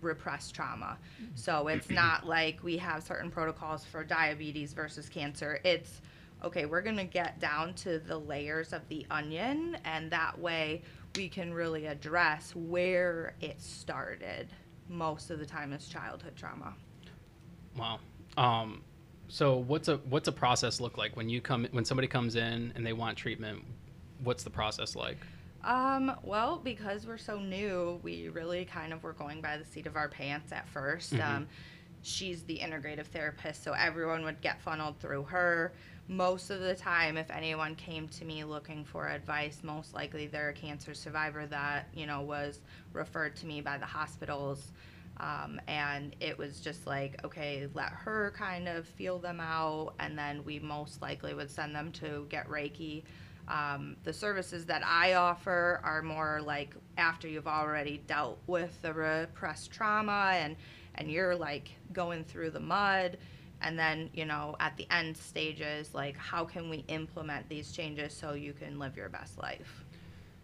repressed 0.00 0.54
trauma. 0.54 0.98
Mm-hmm. 1.22 1.36
So 1.36 1.68
it's 1.68 1.90
not 2.02 2.26
like 2.26 2.62
we 2.62 2.76
have 2.78 3.02
certain 3.02 3.30
protocols 3.30 3.84
for 3.84 4.04
diabetes 4.04 4.72
versus 4.72 5.08
cancer. 5.08 5.60
It's 5.64 6.00
okay, 6.44 6.66
we're 6.66 6.82
going 6.82 6.98
to 6.98 7.04
get 7.04 7.40
down 7.40 7.72
to 7.74 7.98
the 7.98 8.18
layers 8.18 8.72
of 8.72 8.86
the 8.88 9.06
onion 9.10 9.76
and 9.84 10.10
that 10.10 10.38
way 10.38 10.82
we 11.16 11.28
can 11.28 11.52
really 11.52 11.86
address 11.86 12.54
where 12.54 13.34
it 13.40 13.60
started. 13.60 14.48
Most 14.88 15.30
of 15.30 15.38
the 15.38 15.46
time 15.46 15.72
is 15.72 15.88
childhood 15.88 16.36
trauma. 16.36 16.74
Wow. 17.76 17.98
Um, 18.36 18.82
so 19.28 19.56
what's 19.56 19.88
a 19.88 19.96
what's 20.08 20.28
a 20.28 20.32
process 20.32 20.80
look 20.80 20.96
like 20.96 21.16
when 21.16 21.28
you 21.28 21.40
come 21.40 21.66
when 21.72 21.84
somebody 21.84 22.08
comes 22.08 22.36
in 22.36 22.72
and 22.74 22.86
they 22.86 22.92
want 22.92 23.16
treatment? 23.18 23.64
What's 24.22 24.44
the 24.44 24.50
process 24.50 24.94
like? 24.94 25.18
Um, 25.64 26.12
well, 26.22 26.60
because 26.62 27.06
we're 27.06 27.18
so 27.18 27.40
new, 27.40 27.98
we 28.04 28.28
really 28.28 28.64
kind 28.64 28.92
of 28.92 29.02
were 29.02 29.12
going 29.12 29.40
by 29.40 29.56
the 29.56 29.64
seat 29.64 29.86
of 29.86 29.96
our 29.96 30.08
pants 30.08 30.52
at 30.52 30.68
1st 30.72 31.14
Mhm. 31.14 31.24
Um, 31.24 31.48
she's 32.02 32.44
the 32.44 32.58
integrative 32.60 33.06
therapist, 33.06 33.64
so 33.64 33.72
everyone 33.72 34.22
would 34.24 34.40
get 34.40 34.62
funneled 34.62 35.00
through 35.00 35.24
her. 35.24 35.72
Most 36.08 36.50
of 36.50 36.60
the 36.60 36.74
time, 36.74 37.16
if 37.16 37.30
anyone 37.30 37.74
came 37.74 38.06
to 38.08 38.24
me 38.24 38.44
looking 38.44 38.84
for 38.84 39.08
advice, 39.08 39.60
most 39.64 39.92
likely 39.92 40.28
they're 40.28 40.50
a 40.50 40.54
cancer 40.54 40.94
survivor 40.94 41.46
that, 41.46 41.88
you 41.94 42.06
know, 42.06 42.22
was 42.22 42.60
referred 42.92 43.34
to 43.36 43.46
me 43.46 43.60
by 43.60 43.76
the 43.76 43.86
hospitals. 43.86 44.70
Um, 45.18 45.60
and 45.66 46.14
it 46.20 46.38
was 46.38 46.60
just 46.60 46.86
like, 46.86 47.24
okay, 47.24 47.66
let 47.74 47.88
her 47.88 48.32
kind 48.36 48.68
of 48.68 48.86
feel 48.86 49.18
them 49.18 49.40
out, 49.40 49.94
and 49.98 50.16
then 50.16 50.44
we 50.44 50.60
most 50.60 51.02
likely 51.02 51.34
would 51.34 51.50
send 51.50 51.74
them 51.74 51.90
to 51.92 52.26
get 52.28 52.48
Reiki. 52.48 53.02
Um, 53.48 53.96
the 54.04 54.12
services 54.12 54.66
that 54.66 54.82
I 54.84 55.14
offer 55.14 55.80
are 55.82 56.02
more 56.02 56.40
like 56.44 56.74
after 56.98 57.28
you've 57.28 57.46
already 57.46 58.02
dealt 58.06 58.38
with 58.46 58.80
the 58.82 58.92
repressed 58.92 59.70
trauma 59.70 60.32
and 60.34 60.56
and 60.96 61.10
you're 61.10 61.36
like 61.36 61.70
going 61.92 62.24
through 62.24 62.50
the 62.50 62.60
mud 62.60 63.18
and 63.66 63.76
then 63.78 64.08
you 64.14 64.24
know 64.24 64.54
at 64.60 64.76
the 64.76 64.86
end 64.90 65.16
stages 65.16 65.92
like 65.92 66.16
how 66.16 66.44
can 66.44 66.70
we 66.70 66.78
implement 66.88 67.48
these 67.48 67.72
changes 67.72 68.14
so 68.14 68.32
you 68.32 68.52
can 68.52 68.78
live 68.78 68.96
your 68.96 69.08
best 69.08 69.36
life 69.38 69.84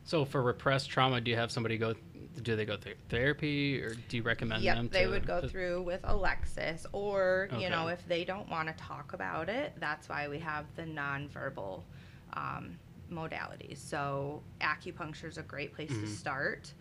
So 0.04 0.24
for 0.24 0.42
repressed 0.42 0.90
trauma, 0.90 1.20
do 1.20 1.30
you 1.30 1.36
have 1.36 1.52
somebody 1.52 1.78
go? 1.78 1.94
Do 2.42 2.56
they 2.56 2.64
go 2.64 2.76
through 2.76 2.94
therapy, 3.08 3.80
or 3.80 3.94
do 4.08 4.16
you 4.16 4.24
recommend 4.24 4.66
them? 4.66 4.86
Yep, 4.90 4.92
they 4.92 5.06
would 5.06 5.24
go 5.24 5.40
through 5.40 5.82
with 5.82 6.00
Alexis, 6.02 6.86
or 6.90 7.48
you 7.60 7.70
know, 7.70 7.86
if 7.86 8.04
they 8.08 8.24
don't 8.24 8.48
want 8.50 8.66
to 8.66 8.74
talk 8.74 9.12
about 9.12 9.48
it, 9.48 9.74
that's 9.78 10.08
why 10.08 10.26
we 10.28 10.40
have 10.40 10.64
the 10.74 10.82
nonverbal 10.82 11.84
um, 12.34 12.76
modalities. 13.12 13.78
So 13.78 14.42
acupuncture 14.60 15.28
is 15.28 15.38
a 15.38 15.42
great 15.42 15.72
place 15.72 15.92
Mhm. 15.92 16.00
to 16.00 16.06
start. 16.08 16.74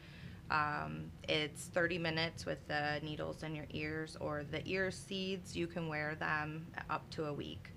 Um, 0.51 1.11
it's 1.27 1.65
30 1.65 1.97
minutes 1.97 2.45
with 2.45 2.67
the 2.67 2.99
needles 3.01 3.41
in 3.41 3.55
your 3.55 3.67
ears, 3.71 4.17
or 4.19 4.43
the 4.43 4.61
ear 4.67 4.91
seeds. 4.91 5.55
You 5.55 5.65
can 5.65 5.87
wear 5.87 6.15
them 6.15 6.67
up 6.89 7.09
to 7.11 7.25
a 7.25 7.33
week. 7.33 7.69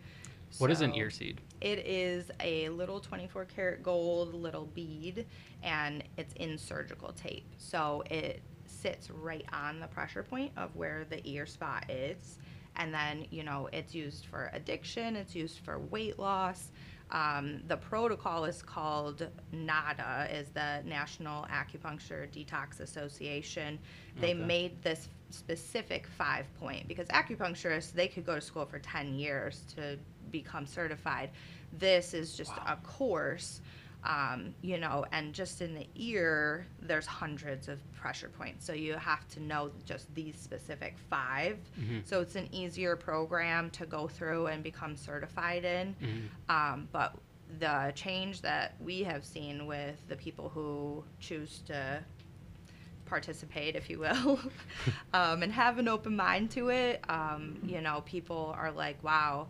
What 0.59 0.71
is 0.71 0.83
an 0.83 0.95
ear 0.95 1.11
seed? 1.11 1.41
it 1.65 1.79
is 1.87 2.31
a 2.41 2.69
little 2.69 3.01
24 3.01 3.47
karat 3.47 3.83
gold 3.83 4.35
little 4.35 4.67
bead 4.67 5.25
and 5.63 6.05
it's 6.19 6.35
in 6.35 6.59
surgical 6.59 7.11
tape. 7.13 7.47
So 7.57 8.05
it 8.11 8.43
sits 8.67 9.11
right 9.11 9.47
on 9.51 9.81
the 9.81 9.87
pressure 9.87 10.23
point 10.23 10.53
of 10.59 10.77
where 10.77 11.07
the 11.09 11.27
ear 11.27 11.47
spot 11.47 11.91
is. 11.91 12.39
And 12.77 12.93
then, 12.93 13.25
you 13.31 13.45
know, 13.45 13.71
it's 13.73 13.95
used 13.95 14.27
for 14.27 14.51
addiction, 14.53 15.17
it's 15.17 15.35
used 15.35 15.61
for 15.61 15.79
weight 15.79 16.19
loss. 16.19 16.71
Um, 17.11 17.63
the 17.69 17.77
protocol 17.77 18.45
is 18.45 18.63
called 18.63 19.29
NADA, 19.53 20.29
is 20.33 20.49
the 20.51 20.83
National 20.85 21.45
Acupuncture 21.47 22.29
Detox 22.31 22.81
Association. 22.81 23.79
They 24.21 24.35
Okay. 24.35 24.45
made 24.45 24.83
this 24.83 25.09
specific 25.31 26.07
five 26.07 26.47
point 26.59 26.87
because 26.89 27.09
acupuncturists 27.09 27.93
they 27.93 28.07
could 28.09 28.25
go 28.25 28.37
to 28.37 28.41
school 28.41 28.65
for 28.65 28.79
10 28.79 29.15
years 29.19 29.63
to 29.75 29.99
become 30.31 30.65
certified 30.65 31.31
this 31.79 32.15
is 32.15 32.37
just 32.37 32.57
Wow. 32.57 32.63
a 32.69 32.77
course 32.87 33.61
um, 34.05 34.55
you 34.63 34.79
know 34.79 35.05
and 35.13 35.33
just 35.33 35.63
in 35.63 35.75
the 35.75 35.87
ear 35.95 36.67
there's 36.83 37.07
hundreds 37.07 37.69
of 37.69 37.79
pressure 37.95 38.29
points 38.29 38.65
so 38.67 38.73
you 38.73 38.95
have 38.95 39.27
to 39.29 39.41
know 39.41 39.71
just 39.87 40.15
these 40.15 40.37
specific 40.37 40.95
5 41.11 41.57
Mhm. 41.81 42.07
so 42.07 42.21
it's 42.21 42.37
an 42.37 42.49
easier 42.53 42.97
program 42.97 43.71
to 43.71 43.87
go 43.87 44.07
through 44.07 44.47
and 44.49 44.63
become 44.63 44.95
certified 44.97 45.65
in 45.65 45.95
Mhm. 46.03 46.29
um, 46.55 46.89
but 46.93 47.17
the 47.59 47.93
change 47.95 48.41
that 48.43 48.75
we 48.81 49.03
have 49.05 49.25
seen 49.25 49.67
with 49.67 49.97
the 50.09 50.17
people 50.17 50.49
who 50.51 51.05
choose 51.21 51.61
to 51.67 52.03
participate, 53.07 53.77
if 53.77 53.91
you 53.91 53.99
will, 53.99 54.41
um, 55.13 55.43
and 55.43 55.53
have 55.53 55.79
an 55.79 55.89
open 55.89 56.17
mind 56.17 56.51
to 56.53 56.71
it, 56.71 57.03
um, 57.09 57.59
you 57.65 57.81
know, 57.81 58.03
people 58.07 58.55
are 58.59 58.73
like, 58.73 59.03
wow, 59.05 59.47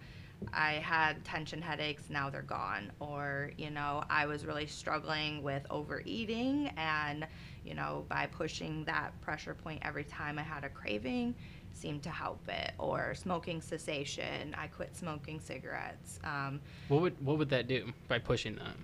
I 0.52 0.72
had 0.74 1.24
tension 1.24 1.62
headaches, 1.62 2.04
now 2.10 2.30
they're 2.30 2.42
gone. 2.42 2.92
Or, 3.00 3.50
you 3.56 3.70
know, 3.70 4.04
I 4.10 4.26
was 4.26 4.44
really 4.44 4.66
struggling 4.66 5.42
with 5.42 5.64
overeating, 5.70 6.70
and, 6.76 7.26
you 7.64 7.74
know, 7.74 8.04
by 8.08 8.26
pushing 8.26 8.84
that 8.84 9.18
pressure 9.20 9.54
point 9.54 9.80
every 9.84 10.04
time 10.04 10.38
I 10.38 10.42
had 10.42 10.64
a 10.64 10.68
craving, 10.68 11.34
seemed 11.72 12.02
to 12.04 12.10
help 12.10 12.46
it. 12.48 12.72
Or 12.78 13.14
smoking 13.14 13.60
cessation, 13.60 14.54
I 14.56 14.66
quit 14.68 14.96
smoking 14.96 15.40
cigarettes. 15.40 16.18
Um, 16.24 16.60
What 16.88 17.00
would 17.02 17.24
what 17.24 17.38
would 17.38 17.50
that 17.50 17.66
do 17.68 17.92
by 18.08 18.18
pushing 18.18 18.56
that? 18.56 18.74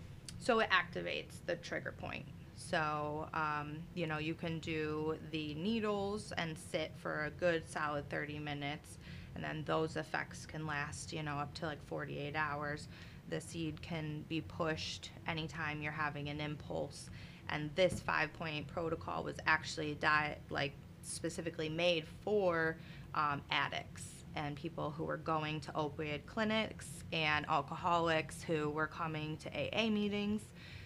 so 0.43 0.59
it 0.61 0.71
activates 0.71 1.35
the 1.45 1.55
trigger 1.57 1.93
point. 1.93 2.25
So, 2.57 3.29
um, 3.35 3.76
you 3.95 4.07
know, 4.07 4.17
you 4.19 4.33
can 4.35 4.59
do 4.61 5.17
the 5.31 5.55
needles 5.55 6.33
and 6.38 6.57
sit 6.59 6.93
for 6.97 7.25
a 7.26 7.31
good 7.31 7.69
solid 7.69 8.09
30 8.09 8.38
minutes, 8.38 8.97
and 9.43 9.59
then 9.59 9.65
those 9.65 9.97
effects 9.97 10.45
can 10.45 10.67
last, 10.67 11.15
you 11.15 11.23
know, 11.23 11.37
up 11.37 11.55
to 11.55 11.67
like 11.67 11.83
48 11.87 12.37
hours. 12.37 12.89
The 13.31 13.41
seed 13.41 13.81
can 13.81 14.25
be 14.29 14.43
pushed 14.43 15.11
anytime 15.27 15.81
you're 15.81 15.93
having 15.93 16.29
an 16.29 16.41
impulse. 16.41 17.09
And 17.49 17.71
this 17.75 18.01
five 18.01 18.33
point 18.35 18.67
protocol 18.67 19.25
was 19.25 19.37
actually 19.47 19.95
diet, 19.95 20.41
like 20.51 20.73
specifically 21.03 21.71
made 21.71 22.05
for 22.23 22.77
um, 23.15 23.41
addicts 23.51 24.25
and 24.37 24.57
people 24.57 24.91
who 24.91 25.05
were 25.05 25.17
going 25.17 25.61
to 25.61 25.73
opioid 25.73 26.27
clinics 26.27 27.03
and 27.13 27.47
alcoholics 27.49 28.43
who 28.43 28.69
were 28.69 28.87
coming 28.87 29.39
to 29.39 29.49
AA 29.49 29.89
meetings. 29.89 30.43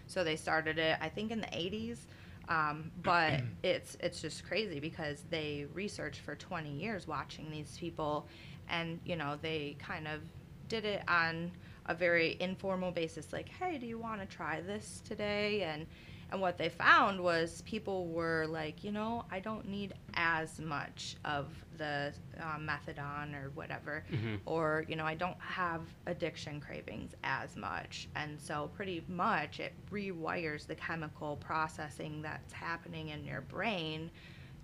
So 0.07 0.23
they 0.23 0.37
started 0.37 0.79
it, 0.79 0.97
I 1.01 1.09
think, 1.09 1.33
in 1.33 1.41
the 1.41 1.49
80s. 1.49 1.99
Um, 2.49 2.91
but 3.03 3.41
it's 3.63 3.97
it's 4.01 4.21
just 4.21 4.45
crazy 4.47 4.81
because 4.81 5.25
they 5.31 5.67
researched 5.73 6.21
for 6.21 6.35
20 6.35 6.71
years 6.71 7.07
watching 7.07 7.51
these 7.51 7.77
people, 7.79 8.27
and 8.69 9.01
you 9.05 9.17
know 9.17 9.39
they 9.41 9.77
kind 9.79 10.07
of 10.09 10.21
did 10.69 10.85
it 10.85 11.03
on 11.09 11.53
a 11.87 11.95
very 11.95 12.37
informal 12.41 12.91
basis, 12.91 13.33
like, 13.33 13.49
hey, 13.49 13.79
do 13.79 13.87
you 13.87 13.99
want 13.99 14.21
to 14.21 14.27
try 14.27 14.61
this 14.63 15.03
today? 15.07 15.63
And 15.63 15.87
and 16.35 16.41
what 16.43 16.59
they 16.59 16.69
found 16.69 17.21
was 17.23 17.62
people 17.62 18.09
were 18.09 18.45
like, 18.49 18.83
you 18.83 18.91
know, 18.91 19.25
I 19.31 19.38
don't 19.38 19.69
need 19.69 19.95
as 20.14 20.59
much 20.59 21.14
of 21.25 21.47
the 21.79 22.12
uh, 22.41 22.57
methadone 22.59 23.35
or 23.41 23.50
whatever, 23.50 24.05
Mhm. 24.12 24.41
or 24.45 24.85
you 24.88 24.97
know, 24.97 25.05
I 25.07 25.14
don't 25.14 25.38
have 25.41 25.83
addiction 26.07 26.61
cravings 26.61 27.14
as 27.23 27.55
much, 27.57 28.09
and 28.17 28.41
so 28.41 28.69
pretty 28.75 29.05
much 29.07 29.61
it 29.61 29.75
rewires 29.93 30.67
the 30.67 30.75
chemical 30.75 31.37
processing 31.37 32.21
that's 32.23 32.53
happening 32.53 33.11
in 33.11 33.25
your 33.25 33.43
brain 33.43 34.11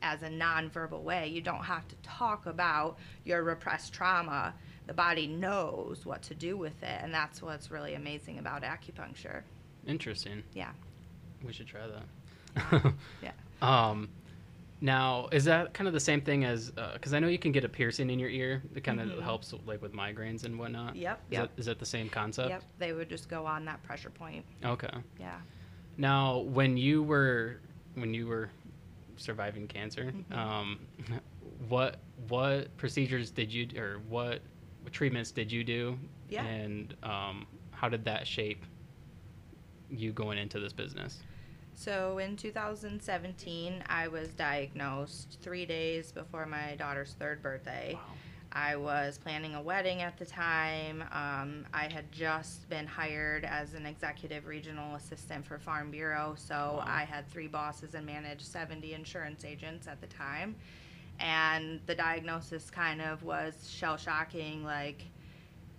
as 0.03 0.23
a 0.23 0.29
nonverbal 0.29 1.03
way. 1.03 1.29
You 1.29 1.41
don't 1.41 1.63
have 1.65 1.87
to 1.87 1.95
talk 2.03 2.47
about 2.47 2.99
your 3.25 3.45
repressed 3.45 3.93
trauma. 3.93 4.55
The 4.89 4.95
body 4.95 5.29
knows 5.29 6.05
what 6.05 6.23
to 6.23 6.35
do 6.35 6.57
with 6.57 6.83
it, 6.83 6.99
and 7.01 7.15
that's 7.15 7.41
what's 7.41 7.71
really 7.71 7.95
amazing 7.95 8.41
about 8.41 8.63
acupuncture. 8.63 9.43
Interesting. 9.87 10.43
Yeah. 10.53 10.73
We 11.45 11.53
should 11.53 11.67
try 11.67 11.83
that. 11.87 12.93
Yeah. 13.23 13.33
Um, 13.63 14.09
now 14.81 15.29
is 15.33 15.45
that 15.45 15.75
kind 15.75 15.87
of 15.87 15.93
the 15.93 16.01
same 16.01 16.23
thing 16.23 16.45
as 16.47 16.71
because 16.95 17.13
I 17.13 17.19
know 17.19 17.29
you 17.29 17.39
can 17.39 17.53
get 17.53 17.63
a 17.65 17.69
piercing 17.69 18.09
in 18.09 18.19
your 18.19 18.31
ear 18.31 18.63
that 18.73 18.83
kind 18.83 18.99
of 18.99 19.09
Mhm. 19.09 19.21
helps 19.23 19.53
like 19.67 19.83
with 19.83 19.93
migraines 19.93 20.45
and 20.45 20.59
whatnot. 20.59 20.97
Yep. 20.97 21.21
Is, 21.29 21.33
Yep. 21.35 21.43
that, 21.57 21.61
is 21.61 21.67
that 21.67 21.79
the 21.79 21.85
same 21.85 22.09
concept? 22.09 22.49
Yep. 22.49 22.63
They 22.79 22.95
would 22.95 23.11
just 23.11 23.29
go 23.29 23.45
on 23.45 23.67
that 23.67 23.83
pressure 23.83 24.09
point. 24.09 24.47
Okay. 24.65 24.89
Yeah. 25.19 25.39
Now, 25.99 26.39
when 26.39 26.79
you 26.79 27.03
were 27.03 27.61
when 27.97 28.15
you 28.15 28.27
were 28.27 28.49
surviving 29.17 29.69
cancer, 29.69 30.11
Mhm. 30.31 30.35
um, 30.35 30.81
what 31.69 31.99
what 32.29 32.75
procedures 32.79 33.31
did 33.31 33.53
you 33.53 33.69
or 33.79 33.99
what, 34.09 34.41
what 34.83 34.93
treatments 34.95 35.31
did 35.33 35.53
you 35.53 35.65
do? 35.65 35.99
Yeah. 36.31 36.45
And 36.47 36.95
um, 37.03 37.47
how 37.73 37.91
did 37.91 38.07
that 38.07 38.27
shape 38.27 38.65
you 39.91 40.13
going 40.13 40.39
into 40.39 40.59
this 40.61 40.73
business? 40.73 41.21
So 41.81 42.19
in 42.19 42.37
2017, 42.37 43.83
I 43.89 44.07
was 44.09 44.29
diagnosed 44.35 45.39
three 45.41 45.65
days 45.65 46.13
before 46.13 46.45
my 46.45 46.75
daughter's 46.77 47.17
third 47.19 47.43
birthday. 47.43 47.99
I 48.53 48.77
was 48.77 49.17
planning 49.17 49.55
a 49.55 49.63
wedding 49.63 50.03
at 50.03 50.19
the 50.19 50.27
time. 50.27 51.03
Um, 51.11 51.65
I 51.73 51.91
had 51.91 52.13
just 52.13 52.69
been 52.69 52.87
hired 52.87 53.47
as 53.47 53.73
an 53.73 53.87
executive 53.87 54.47
regional 54.47 54.95
assistant 54.97 55.47
for 55.47 55.59
Farm 55.59 55.91
Bureau, 55.91 56.35
so 56.37 56.55
Wow. 56.55 56.85
I 56.87 57.05
had 57.05 57.27
three 57.31 57.49
bosses 57.49 57.95
and 57.95 58.05
managed 58.05 58.43
70 58.43 58.93
insurance 58.93 59.47
agents 59.47 59.89
at 59.89 60.03
the 60.03 60.07
time. 60.09 60.57
And 61.19 61.81
the 61.87 61.95
diagnosis 61.95 62.69
kind 62.69 63.01
of 63.01 63.23
was 63.23 63.71
shell 63.71 63.97
shocking 63.97 64.65
like, 64.65 65.03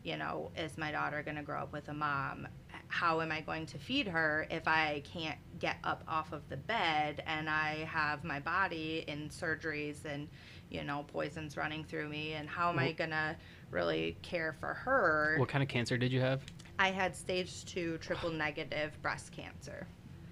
you 0.04 0.18
know, 0.18 0.50
is 0.58 0.80
my 0.80 0.92
daughter 0.92 1.22
going 1.22 1.38
to 1.38 1.44
grow 1.44 1.60
up 1.60 1.72
with 1.72 1.90
a 1.90 1.94
mom? 1.94 2.48
How 2.88 3.22
am 3.22 3.32
I 3.32 3.42
going 3.42 3.68
to 3.68 3.78
feed 3.78 4.08
her 4.08 4.48
if 4.50 4.68
I 4.68 5.04
can't 5.06 5.38
get 5.62 5.78
up 5.84 6.04
off 6.08 6.34
of 6.34 6.42
the 6.50 6.58
bed 6.58 7.24
and 7.28 7.50
I 7.50 7.86
have 7.86 8.24
my 8.24 8.40
body 8.40 9.06
in 9.08 9.30
surgeries 9.30 10.04
and, 10.06 10.28
you 10.70 10.84
know, 10.84 11.06
poisons 11.08 11.56
running 11.56 11.84
through 11.84 12.10
me? 12.10 12.34
And 12.34 12.50
how 12.50 12.70
am 12.70 12.80
I 12.80 12.92
going 12.92 13.12
to 13.12 13.38
really 13.70 14.18
care 14.24 14.54
for 14.60 14.74
her? 14.74 15.36
What 15.38 15.48
kind 15.48 15.64
of 15.64 15.70
cancer 15.70 15.98
did 15.98 16.12
you 16.12 16.20
have? 16.20 16.42
I 16.80 16.90
had 16.90 17.16
stage 17.16 17.64
two 17.66 18.00
triple 18.00 18.32
negative 18.32 19.00
breast 19.04 19.32
cancer. 19.32 19.86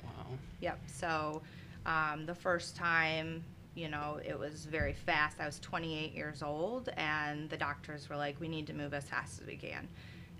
Wow. 0.04 0.26
Yep. 0.62 0.80
So 0.88 1.44
um, 1.86 2.26
the 2.26 2.36
first 2.36 2.76
time, 2.76 3.44
you 3.76 3.88
know, 3.88 4.20
it 4.26 4.38
was 4.38 4.66
very 4.66 4.94
fast. 4.94 5.40
I 5.40 5.46
was 5.46 5.60
28 5.60 6.12
years 6.12 6.42
old, 6.42 6.90
and 6.98 7.50
the 7.52 7.58
doctors 7.58 8.10
were 8.10 8.18
like, 8.18 8.40
we 8.42 8.48
need 8.48 8.66
to 8.68 8.74
move 8.74 8.96
as 8.96 9.06
fast 9.06 9.40
as 9.40 9.48
we 9.48 9.56
can. 9.56 9.88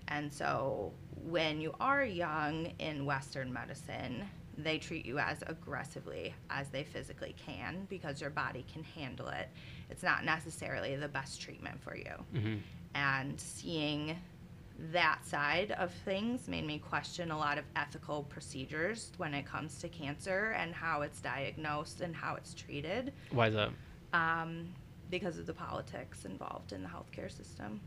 And 0.08 0.32
so 0.32 0.92
when 1.22 1.60
you 1.60 1.74
are 1.80 2.04
young 2.04 2.72
in 2.80 3.06
Western 3.06 3.52
medicine, 3.52 4.28
they 4.62 4.78
treat 4.78 5.04
you 5.06 5.18
as 5.18 5.42
aggressively 5.46 6.34
as 6.50 6.68
they 6.68 6.84
physically 6.84 7.34
can 7.44 7.86
because 7.88 8.20
your 8.20 8.30
body 8.30 8.64
can 8.72 8.82
handle 8.84 9.28
it. 9.28 9.48
It's 9.90 10.02
not 10.02 10.24
necessarily 10.24 10.96
the 10.96 11.08
best 11.08 11.40
treatment 11.40 11.82
for 11.82 11.96
you 11.96 12.12
hmm 12.38 12.56
and 12.94 13.40
seeing 13.40 14.16
that 14.92 15.24
side 15.24 15.70
of 15.72 15.92
things 16.04 16.48
made 16.48 16.66
me 16.66 16.78
question 16.78 17.30
a 17.30 17.38
lot 17.38 17.56
of 17.58 17.64
ethical 17.76 18.24
procedures 18.24 19.12
when 19.18 19.32
it 19.34 19.46
comes 19.46 19.78
to 19.78 19.88
cancer 19.88 20.54
and 20.58 20.74
how 20.74 21.02
it's 21.02 21.20
diagnosed 21.20 22.00
and 22.00 22.16
how 22.16 22.34
it's 22.34 22.52
treated 22.54 23.12
Why 23.30 23.46
is 23.48 23.54
that? 23.54 23.70
um, 24.12 24.66
because 25.10 25.38
of 25.38 25.46
the 25.46 25.52
politics 25.52 26.24
involved 26.24 26.72
in 26.72 26.82
the 26.82 26.88
healthcare 26.88 27.30
system. 27.30 27.80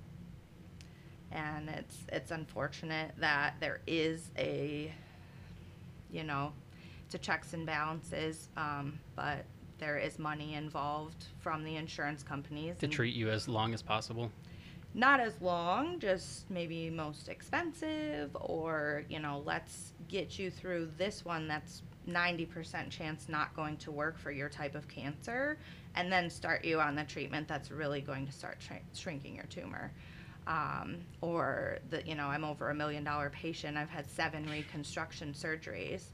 And 1.31 1.67
it's 1.69 1.97
it's 2.09 2.31
unfortunate 2.31 3.11
that 3.17 3.55
there 3.59 3.81
is 3.87 4.29
a, 4.37 4.93
you 6.11 6.23
know, 6.23 6.53
a 7.13 7.17
checks 7.17 7.53
and 7.53 7.65
balances, 7.65 8.49
um, 8.57 8.99
but 9.15 9.45
there 9.79 9.97
is 9.97 10.19
money 10.19 10.53
involved 10.55 11.25
from 11.39 11.63
the 11.63 11.75
insurance 11.75 12.23
companies 12.23 12.77
To 12.79 12.85
and- 12.85 12.93
treat 12.93 13.15
you 13.15 13.29
as 13.29 13.47
long 13.47 13.73
as 13.73 13.81
possible. 13.81 14.31
not 14.95 15.19
as 15.19 15.41
long, 15.41 15.99
just 15.99 16.49
maybe 16.51 16.89
most 16.89 17.27
expensive, 17.27 18.29
or, 18.35 19.03
you 19.09 19.19
know, 19.19 19.41
let's 19.45 19.93
get 20.07 20.37
you 20.37 20.51
through 20.51 20.87
this 20.97 21.25
one 21.25 21.47
that's 21.47 21.81
90% 22.07 22.91
chance 22.91 23.27
not 23.27 23.55
going 23.55 23.75
to 23.77 23.91
work 23.91 24.19
for 24.19 24.29
your 24.31 24.49
type 24.49 24.75
of 24.75 24.87
cancer, 24.87 25.57
and 25.95 26.11
then 26.11 26.29
start 26.29 26.63
you 26.63 26.79
on 26.79 26.95
the 26.95 27.03
treatment 27.03 27.47
that's 27.47 27.71
really 27.71 28.01
going 28.01 28.25
to 28.27 28.31
start 28.31 28.57
shrink- 28.61 28.83
shrinking 28.93 29.35
your 29.35 29.45
tumor. 29.45 29.91
Um, 30.45 30.97
or 31.21 31.79
the, 31.89 32.05
you 32.05 32.15
know, 32.15 32.25
I'm 32.27 32.43
over 32.43 32.69
a 32.69 32.75
million 32.75 33.03
dollar 33.05 33.29
patient. 33.29 33.77
I've 33.77 33.89
had 33.89 34.07
seven 34.09 34.45
reconstruction 34.49 35.31
surgeries. 35.33 36.09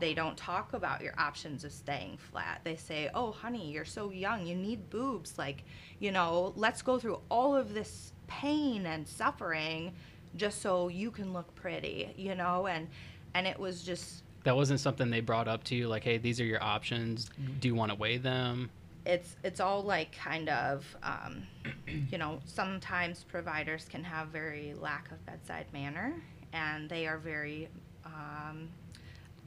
They 0.00 0.14
don't 0.14 0.36
talk 0.36 0.72
about 0.72 1.02
your 1.02 1.14
options 1.18 1.64
of 1.64 1.72
staying 1.72 2.18
flat. 2.18 2.60
They 2.64 2.76
say, 2.76 3.10
"Oh, 3.14 3.32
honey, 3.32 3.70
you're 3.70 3.84
so 3.84 4.10
young. 4.10 4.46
You 4.46 4.54
need 4.54 4.90
boobs. 4.90 5.38
Like, 5.38 5.64
you 5.98 6.10
know, 6.10 6.52
let's 6.56 6.82
go 6.82 6.98
through 6.98 7.20
all 7.28 7.54
of 7.54 7.74
this 7.74 8.12
pain 8.26 8.86
and 8.86 9.06
suffering 9.06 9.92
just 10.36 10.62
so 10.62 10.88
you 10.88 11.10
can 11.10 11.32
look 11.32 11.54
pretty." 11.54 12.12
You 12.16 12.34
know, 12.34 12.66
and 12.66 12.88
and 13.34 13.46
it 13.46 13.58
was 13.58 13.82
just 13.82 14.22
That 14.44 14.56
wasn't 14.56 14.80
something 14.80 15.10
they 15.10 15.20
brought 15.20 15.46
up 15.48 15.62
to 15.64 15.76
you, 15.76 15.86
like, 15.88 16.02
hey, 16.02 16.18
these 16.18 16.40
are 16.40 16.44
your 16.44 16.62
options. 16.62 17.30
Do 17.60 17.68
you 17.68 17.74
want 17.74 17.92
to 17.92 17.96
weigh 17.96 18.18
them? 18.18 18.70
it's 19.04 19.36
it's 19.42 19.60
all 19.60 19.82
like 19.82 20.16
kind 20.16 20.48
of 20.48 20.84
um, 21.02 21.42
you 22.10 22.18
know 22.18 22.38
sometimes 22.44 23.24
providers 23.24 23.86
can 23.90 24.04
have 24.04 24.28
very 24.28 24.74
lack 24.80 25.10
of 25.10 25.24
bedside 25.26 25.66
manner 25.72 26.14
and 26.52 26.88
they 26.88 27.06
are 27.06 27.18
very 27.18 27.68
um, 28.04 28.68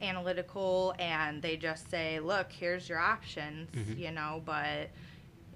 analytical 0.02 0.94
and 0.98 1.40
they 1.42 1.56
just 1.56 1.90
say 1.90 2.20
look 2.20 2.50
here's 2.52 2.88
your 2.88 2.98
options 2.98 3.70
Mhm. 3.72 3.98
you 3.98 4.10
know 4.10 4.42
but 4.44 4.90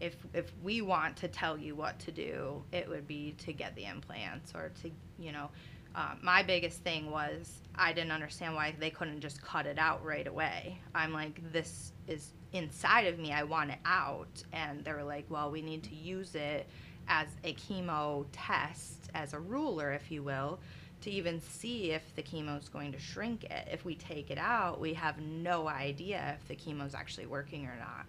if 0.00 0.16
if 0.32 0.50
we 0.62 0.80
want 0.80 1.16
to 1.18 1.28
tell 1.28 1.58
you 1.58 1.74
what 1.74 1.98
to 2.00 2.10
do 2.12 2.62
it 2.72 2.88
would 2.88 3.06
be 3.06 3.32
to 3.38 3.52
get 3.52 3.74
the 3.76 3.84
implants 3.84 4.54
or 4.54 4.70
to 4.82 4.90
you 5.18 5.32
know 5.32 5.50
uh, 5.94 6.14
my 6.22 6.42
biggest 6.42 6.78
thing 6.84 7.10
was 7.10 7.60
I 7.74 7.92
didn't 7.92 8.12
understand 8.12 8.54
why 8.54 8.74
they 8.78 8.90
couldn't 8.90 9.20
just 9.20 9.42
cut 9.42 9.66
it 9.66 9.76
out 9.78 10.04
right 10.04 10.26
away. 10.26 10.78
I'm 10.94 11.12
like, 11.12 11.40
this 11.52 11.92
is 12.06 12.32
inside 12.52 13.06
of 13.08 13.18
me. 13.18 13.32
I 13.32 13.42
want 13.42 13.70
it 13.72 13.78
out. 13.84 14.42
And 14.52 14.84
they 14.84 14.92
were 14.92 15.02
like, 15.02 15.24
well, 15.28 15.50
we 15.50 15.62
need 15.62 15.82
to 15.84 15.94
use 15.96 16.36
it 16.36 16.68
as 17.08 17.26
a 17.42 17.54
chemo 17.54 18.24
test, 18.30 19.10
as 19.14 19.32
a 19.34 19.40
ruler, 19.40 19.90
if 19.92 20.12
you 20.12 20.22
will, 20.22 20.60
to 21.02 21.10
even 21.10 21.40
see 21.40 21.92
if 21.92 22.14
the 22.14 22.22
chemo 22.22 22.58
is 22.60 22.68
going 22.68 22.92
to 22.92 22.98
shrink 22.98 23.44
it. 23.44 23.68
If 23.72 23.84
we 23.84 23.94
take 23.94 24.30
it 24.30 24.38
out, 24.38 24.80
we 24.80 24.94
have 24.94 25.18
no 25.20 25.68
idea 25.68 26.36
if 26.40 26.46
the 26.48 26.54
chemo 26.56 26.86
is 26.86 26.94
actually 26.94 27.26
working 27.26 27.66
or 27.66 27.76
not. 27.78 28.06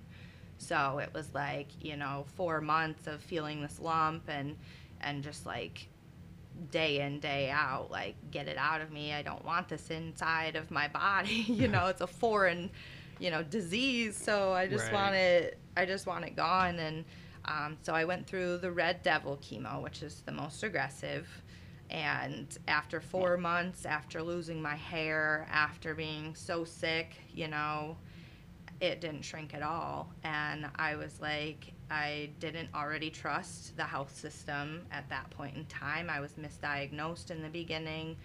So 0.58 1.00
it 1.00 1.10
was 1.14 1.34
like, 1.34 1.68
you 1.82 1.96
know, 1.98 2.26
four 2.36 2.62
months 2.62 3.08
of 3.08 3.22
feeling 3.22 3.62
this 3.62 3.80
lump 3.80 4.24
and 4.28 4.58
and 5.02 5.24
just 5.24 5.46
like 5.46 5.88
day 6.72 7.00
in 7.00 7.20
day 7.20 7.50
out 7.50 7.90
like 7.90 8.16
get 8.30 8.48
it 8.48 8.58
out 8.58 8.82
of 8.82 8.92
me 8.92 9.14
i 9.14 9.22
don't 9.22 9.44
want 9.46 9.68
this 9.70 9.90
inside 9.90 10.56
of 10.56 10.70
my 10.70 10.88
body 10.90 11.30
you 11.48 11.68
know 11.68 11.88
it's 11.88 12.02
a 12.02 12.08
foreign 12.08 12.70
you 13.20 13.32
know 13.32 13.42
disease 13.42 14.16
so 14.18 14.52
i 14.52 14.68
just 14.68 14.86
Right. 14.86 14.94
want 14.94 15.16
it 15.16 15.58
i 15.78 15.86
just 15.86 16.06
want 16.06 16.26
it 16.26 16.36
gone 16.36 16.78
and 16.78 17.06
um, 17.46 17.78
so 17.82 17.94
i 17.94 18.04
went 18.06 18.28
through 18.28 18.58
the 18.58 18.72
red 18.72 19.02
devil 19.02 19.40
chemo 19.42 19.82
which 19.82 20.04
is 20.04 20.22
the 20.26 20.32
most 20.32 20.62
aggressive 20.64 21.28
and 21.92 22.58
after 22.68 23.00
four 23.02 23.38
months 23.38 23.86
after 23.86 24.24
losing 24.24 24.62
my 24.62 24.76
hair 24.76 25.48
after 25.52 25.94
being 25.94 26.34
so 26.36 26.64
sick 26.64 27.16
you 27.34 27.48
know 27.48 27.96
it 28.82 29.00
didn't 29.00 29.22
shrink 29.22 29.54
at 29.54 29.62
all. 29.62 30.10
And 30.24 30.66
I 30.76 30.96
was 30.96 31.22
like, 31.22 31.72
I 31.92 32.32
didn't 32.40 32.70
already 32.74 33.12
trust 33.12 33.78
the 33.78 33.84
health 33.84 34.14
system 34.16 34.82
at 34.92 35.08
that 35.10 35.30
point 35.30 35.56
in 35.56 35.66
time. 35.66 36.10
I 36.10 36.20
was 36.20 36.32
misdiagnosed 36.34 37.30
in 37.30 37.44
the 37.44 37.50
beginning. 37.50 38.18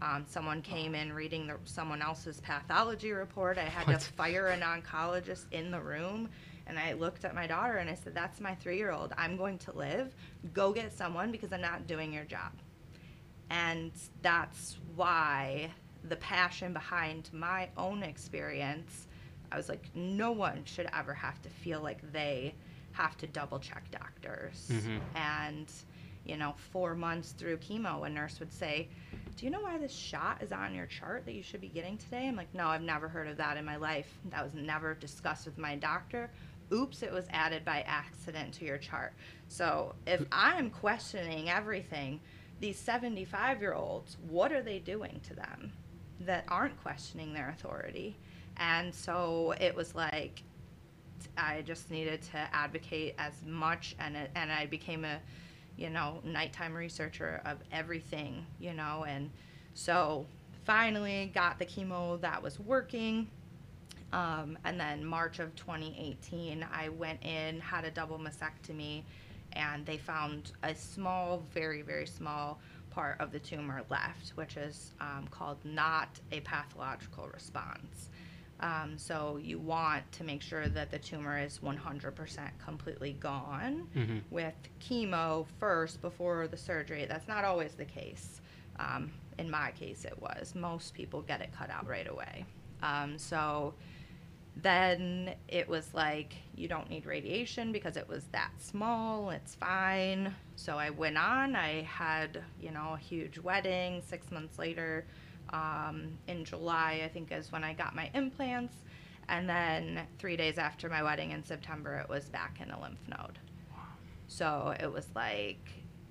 Um, 0.00 0.24
someone 0.28 0.62
came 0.62 0.94
in 0.94 1.12
reading 1.12 1.48
the, 1.48 1.56
someone 1.64 2.00
else's 2.00 2.40
pathology 2.40 3.10
report. 3.10 3.58
I 3.58 3.62
had 3.62 3.88
What? 3.88 4.00
to 4.00 4.12
fire 4.12 4.46
an 4.48 4.60
oncologist 4.60 5.46
in 5.50 5.72
the 5.72 5.80
room. 5.80 6.28
And 6.68 6.78
I 6.78 6.92
looked 6.92 7.24
at 7.24 7.34
my 7.34 7.48
daughter 7.48 7.78
and 7.78 7.90
I 7.90 7.94
said, 7.94 8.14
That's 8.14 8.40
my 8.40 8.54
three 8.54 8.76
year 8.78 8.92
old. 8.92 9.12
I'm 9.18 9.36
going 9.36 9.58
to 9.58 9.72
live. 9.76 10.14
Go 10.52 10.72
get 10.72 10.92
someone 10.96 11.32
because 11.32 11.52
I'm 11.52 11.60
not 11.60 11.88
doing 11.88 12.12
your 12.12 12.24
job. 12.24 12.52
And 13.50 13.92
that's 14.22 14.78
why 14.96 15.70
the 16.08 16.16
passion 16.16 16.72
behind 16.72 17.30
my 17.32 17.68
own 17.76 18.02
experience, 18.02 19.06
I 19.52 19.56
was 19.56 19.68
like, 19.68 19.88
no 19.94 20.32
one 20.32 20.62
should 20.64 20.88
ever 20.92 21.14
have 21.14 21.40
to 21.42 21.48
feel 21.48 21.80
like 21.80 22.12
they 22.12 22.54
have 22.92 23.16
to 23.18 23.26
double 23.26 23.58
check 23.58 23.90
doctors. 23.90 24.68
Mhm. 24.72 25.00
And, 25.14 25.72
you 26.24 26.36
know, 26.36 26.54
four 26.72 26.94
months 26.94 27.32
through 27.32 27.58
chemo, 27.58 28.06
a 28.06 28.10
nurse 28.10 28.38
would 28.40 28.52
say, 28.52 28.88
Do 29.36 29.44
you 29.46 29.50
know 29.50 29.60
why 29.62 29.78
this 29.78 29.92
shot 29.92 30.40
is 30.44 30.52
on 30.52 30.74
your 30.76 30.86
chart 30.86 31.24
that 31.26 31.34
you 31.34 31.42
should 31.42 31.60
be 31.60 31.66
getting 31.68 31.98
today? 31.98 32.28
I'm 32.28 32.36
like, 32.36 32.54
No, 32.54 32.68
I've 32.68 32.82
never 32.82 33.08
heard 33.08 33.26
of 33.26 33.36
that 33.38 33.56
in 33.56 33.64
my 33.64 33.74
life. 33.76 34.16
That 34.30 34.44
was 34.44 34.54
never 34.54 34.94
discussed 34.94 35.44
with 35.46 35.58
my 35.58 35.74
doctor. 35.74 36.30
Oops, 36.72 37.02
it 37.02 37.12
was 37.12 37.26
added 37.30 37.64
by 37.64 37.80
accident 37.82 38.54
to 38.54 38.64
your 38.64 38.78
chart. 38.78 39.12
So 39.48 39.94
if 40.06 40.24
I'm 40.30 40.70
questioning 40.70 41.50
everything, 41.50 42.20
these 42.64 42.78
75 42.78 43.60
year 43.60 43.74
olds, 43.74 44.16
what 44.26 44.50
are 44.50 44.62
they 44.62 44.78
doing 44.78 45.20
to 45.28 45.34
them 45.34 45.70
that 46.20 46.46
aren't 46.48 46.80
questioning 46.82 47.34
their 47.34 47.50
authority? 47.50 48.16
And 48.56 48.94
so 48.94 49.52
it 49.60 49.74
was 49.76 49.94
like, 49.94 50.42
I 51.36 51.60
just 51.60 51.90
needed 51.90 52.22
to 52.32 52.38
advocate 52.54 53.16
as 53.18 53.34
much, 53.46 53.96
and 53.98 54.16
it, 54.16 54.30
and 54.34 54.50
I 54.50 54.64
became 54.64 55.04
a, 55.04 55.18
you 55.76 55.90
know, 55.90 56.20
nighttime 56.24 56.72
researcher 56.72 57.42
of 57.44 57.58
everything, 57.70 58.46
you 58.58 58.72
know, 58.72 59.04
and 59.06 59.30
so 59.74 60.24
finally 60.64 61.30
got 61.34 61.58
the 61.58 61.66
chemo 61.66 62.18
that 62.22 62.42
was 62.42 62.58
working. 62.58 63.28
Um, 64.14 64.56
and 64.64 64.80
then 64.80 65.04
March 65.04 65.38
of 65.38 65.54
2018, 65.54 66.64
I 66.72 66.88
went 66.88 67.22
in, 67.22 67.60
had 67.60 67.84
a 67.84 67.90
double 67.90 68.18
mastectomy, 68.18 69.02
and 69.54 69.84
they 69.86 69.96
found 69.98 70.52
a 70.62 70.74
small, 70.74 71.42
very, 71.52 71.82
very 71.82 72.06
small 72.06 72.58
part 72.90 73.20
of 73.20 73.32
the 73.32 73.38
tumor 73.38 73.82
left, 73.90 74.30
which 74.36 74.56
is 74.56 74.92
um, 75.00 75.26
called 75.30 75.58
not 75.64 76.08
a 76.32 76.40
pathological 76.40 77.28
response. 77.32 78.10
Um, 78.60 78.96
so 78.96 79.38
you 79.42 79.58
want 79.58 80.10
to 80.12 80.24
make 80.24 80.40
sure 80.40 80.68
that 80.68 80.90
the 80.90 80.98
tumor 80.98 81.38
is 81.42 81.58
100% 81.58 82.50
completely 82.64 83.14
gone 83.14 83.88
Mhm. 83.96 84.22
with 84.30 84.54
chemo 84.80 85.44
first 85.58 86.00
before 86.00 86.46
the 86.46 86.56
surgery. 86.56 87.04
That's 87.04 87.26
not 87.26 87.44
always 87.44 87.74
the 87.74 87.84
case. 87.84 88.40
Um, 88.78 89.12
in 89.38 89.50
my 89.50 89.72
case, 89.72 90.04
it 90.04 90.16
was. 90.20 90.54
Most 90.54 90.94
people 90.94 91.22
get 91.22 91.40
it 91.40 91.50
cut 91.52 91.68
out 91.70 91.86
right 91.88 92.08
away. 92.08 92.46
Um, 92.82 93.18
so 93.18 93.74
then 94.56 95.34
it 95.48 95.68
was 95.68 95.92
like, 95.94 96.34
you 96.54 96.68
don't 96.68 96.88
need 96.88 97.06
radiation 97.06 97.72
because 97.72 97.96
it 97.96 98.08
was 98.08 98.24
that 98.32 98.50
small, 98.58 99.30
it's 99.30 99.54
fine. 99.54 100.34
So 100.56 100.78
I 100.78 100.90
went 100.90 101.18
on. 101.18 101.56
I 101.56 101.82
had, 101.82 102.42
you 102.60 102.70
know, 102.70 102.92
a 102.94 102.98
huge 102.98 103.38
wedding 103.38 104.02
six 104.06 104.30
months 104.30 104.58
later. 104.58 105.06
Um, 105.50 106.18
in 106.28 106.44
July, 106.44 107.02
I 107.04 107.08
think, 107.08 107.32
is 107.32 107.50
when 107.52 107.64
I 107.64 107.74
got 107.74 107.94
my 107.94 108.10
implants. 108.14 108.74
And 109.28 109.48
then 109.48 110.02
three 110.18 110.36
days 110.36 110.58
after 110.58 110.88
my 110.88 111.02
wedding 111.02 111.32
in 111.32 111.44
September, 111.44 111.96
it 111.96 112.08
was 112.08 112.26
back 112.26 112.60
in 112.60 112.70
a 112.70 112.80
lymph 112.80 113.00
node. 113.08 113.38
So 114.26 114.74
it 114.80 114.90
was 114.90 115.06
like 115.14 115.70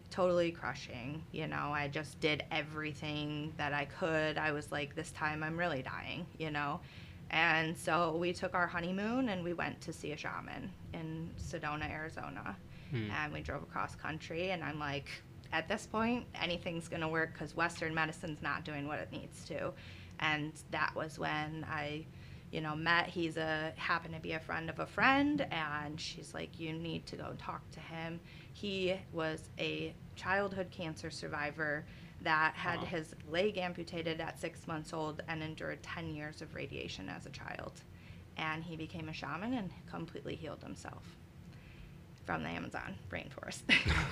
totally 0.10 0.52
crushing. 0.52 1.24
You 1.32 1.48
know, 1.48 1.72
I 1.74 1.88
just 1.88 2.20
did 2.20 2.44
everything 2.52 3.54
that 3.58 3.74
I 3.74 3.86
could. 3.86 4.38
I 4.38 4.52
was 4.52 4.72
like, 4.72 4.96
this 4.96 5.12
time 5.12 5.44
I'm 5.44 5.58
really 5.58 5.82
dying, 5.82 6.26
you 6.38 6.52
know? 6.52 6.80
And 7.34 7.76
so 7.76 8.16
we 8.16 8.32
took 8.32 8.54
our 8.54 8.68
honeymoon 8.68 9.30
and 9.30 9.44
we 9.44 9.54
went 9.54 9.82
to 9.82 9.92
see 9.92 10.12
a 10.12 10.18
shaman 10.18 10.72
in 10.94 11.32
Sedona, 11.42 11.90
Arizona. 11.90 12.56
Hmm. 12.92 13.10
And 13.10 13.34
we 13.34 13.42
drove 13.42 13.64
across 13.64 13.96
country. 13.96 14.52
And 14.52 14.64
I'm 14.64 14.78
like, 14.78 15.10
at 15.52 15.68
this 15.68 15.88
point, 15.88 16.26
anything's 16.40 16.88
going 16.88 17.02
to 17.02 17.08
work 17.08 17.34
because 17.34 17.56
Western 17.56 17.94
medicine's 17.94 18.44
not 18.44 18.64
doing 18.64 18.88
what 18.88 19.00
it 19.00 19.12
needs 19.12 19.44
to. 19.46 19.74
And 20.20 20.54
that 20.70 20.94
was 20.96 21.18
when 21.18 21.66
I 21.68 22.06
you 22.52 22.62
know, 22.62 22.76
met. 22.76 23.08
He's 23.08 23.36
a 23.38 23.74
happened 23.78 24.14
to 24.14 24.20
be 24.22 24.34
a 24.34 24.40
friend 24.40 24.70
of 24.70 24.80
a 24.80 24.86
friend, 24.86 25.42
and 25.52 26.00
she's 26.00 26.36
like, 26.36 26.60
you 26.60 26.72
need 26.72 27.08
to 27.08 27.16
go 27.16 27.34
talk 27.40 27.62
to 27.72 27.80
him. 27.80 28.20
He 28.54 28.96
was 29.12 29.50
a 29.58 29.96
childhood 30.16 30.68
cancer 30.70 31.10
survivor 31.10 31.84
that 32.24 32.54
had 32.56 32.80
Wow. 32.80 32.86
his 32.86 33.16
leg 33.30 33.58
amputated 33.58 34.20
at 34.22 34.40
six 34.40 34.66
months 34.68 34.94
old 34.94 35.22
and 35.28 35.44
endured 35.44 35.84
10 35.84 36.16
years 36.16 36.42
of 36.42 36.56
radiation 36.56 37.10
as 37.10 37.26
a 37.26 37.30
child. 37.30 37.74
And 38.38 38.64
he 38.64 38.76
became 38.76 39.10
a 39.10 39.14
shaman 39.14 39.54
and 39.54 39.70
completely 39.90 40.36
healed 40.36 40.64
himself 40.64 41.04
from 42.26 42.44
the 42.44 42.50
Amazon 42.50 42.96
rainforest. 43.12 43.62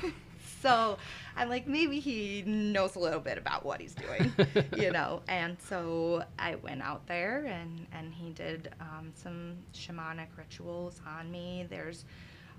so 0.61 0.97
I'm 1.35 1.49
like, 1.49 1.67
maybe 1.67 1.99
he 1.99 2.43
knows 2.45 2.95
a 2.95 2.99
little 2.99 3.19
bit 3.21 3.37
about 3.37 3.65
what 3.65 3.79
he's 3.81 3.95
doing, 3.95 4.31
you 4.77 4.91
know. 4.91 5.21
And 5.27 5.57
so 5.59 6.23
I 6.37 6.55
went 6.55 6.81
out 6.81 7.07
there 7.07 7.45
and, 7.45 7.87
and 7.93 8.13
he 8.13 8.31
did 8.31 8.69
um, 8.81 9.11
some 9.15 9.57
shamanic 9.73 10.27
rituals 10.37 11.01
on 11.07 11.31
me. 11.31 11.65
There's 11.69 12.05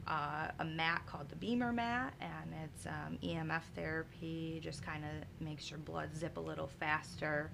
uh, 0.06 0.48
a 0.58 0.64
mat 0.64 1.02
called 1.06 1.28
the 1.28 1.36
BEMER 1.36 1.72
mat, 1.72 2.14
and 2.20 2.52
it's 2.64 2.86
um, 2.86 3.18
EMF 3.22 3.62
therapy, 3.74 4.60
just 4.62 4.82
kind 4.82 5.04
of 5.04 5.44
makes 5.46 5.70
your 5.70 5.78
blood 5.78 6.10
zip 6.16 6.36
a 6.36 6.40
little 6.40 6.66
faster. 6.66 7.50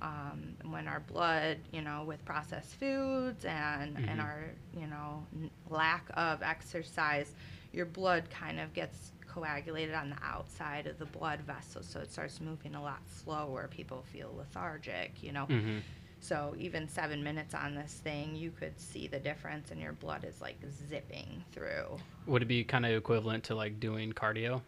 Um, 0.00 0.54
when 0.70 0.86
our 0.86 1.00
blood, 1.00 1.58
you 1.72 1.82
know, 1.82 2.04
with 2.06 2.24
processed 2.24 2.76
foods 2.76 3.44
and, 3.44 3.96
Mhm. 3.96 4.08
and 4.12 4.20
our, 4.20 4.44
you 4.76 4.86
know, 4.86 5.26
n- 5.34 5.50
lack 5.68 6.08
of 6.14 6.40
exercise, 6.40 7.34
your 7.72 7.84
blood 7.86 8.30
kind 8.30 8.60
of 8.60 8.72
gets 8.74 9.10
coagulated 9.26 9.94
on 9.96 10.10
the 10.10 10.16
outside 10.22 10.86
of 10.86 10.98
the 10.98 11.04
blood 11.06 11.40
vessels, 11.40 11.86
so 11.86 11.98
it 12.00 12.12
starts 12.12 12.40
moving 12.40 12.76
a 12.76 12.82
lot 12.82 13.00
slower. 13.08 13.66
People 13.68 14.02
feel 14.02 14.32
lethargic, 14.36 15.20
you 15.22 15.32
know. 15.32 15.46
Mhm. 15.46 15.82
So 16.20 16.54
even 16.58 16.88
seven 16.88 17.22
minutes 17.22 17.54
on 17.54 17.74
this 17.74 17.92
thing, 17.92 18.34
you 18.34 18.50
could 18.50 18.78
see 18.80 19.06
the 19.06 19.18
difference, 19.18 19.70
and 19.70 19.80
your 19.80 19.92
blood 19.92 20.24
is 20.24 20.40
like 20.40 20.56
zipping 20.88 21.44
through. 21.52 21.96
Would 22.26 22.42
it 22.42 22.46
be 22.46 22.64
kind 22.64 22.84
of 22.84 22.92
equivalent 22.92 23.44
to 23.44 23.54
like 23.54 23.80
doing 23.80 24.12
cardio? 24.12 24.60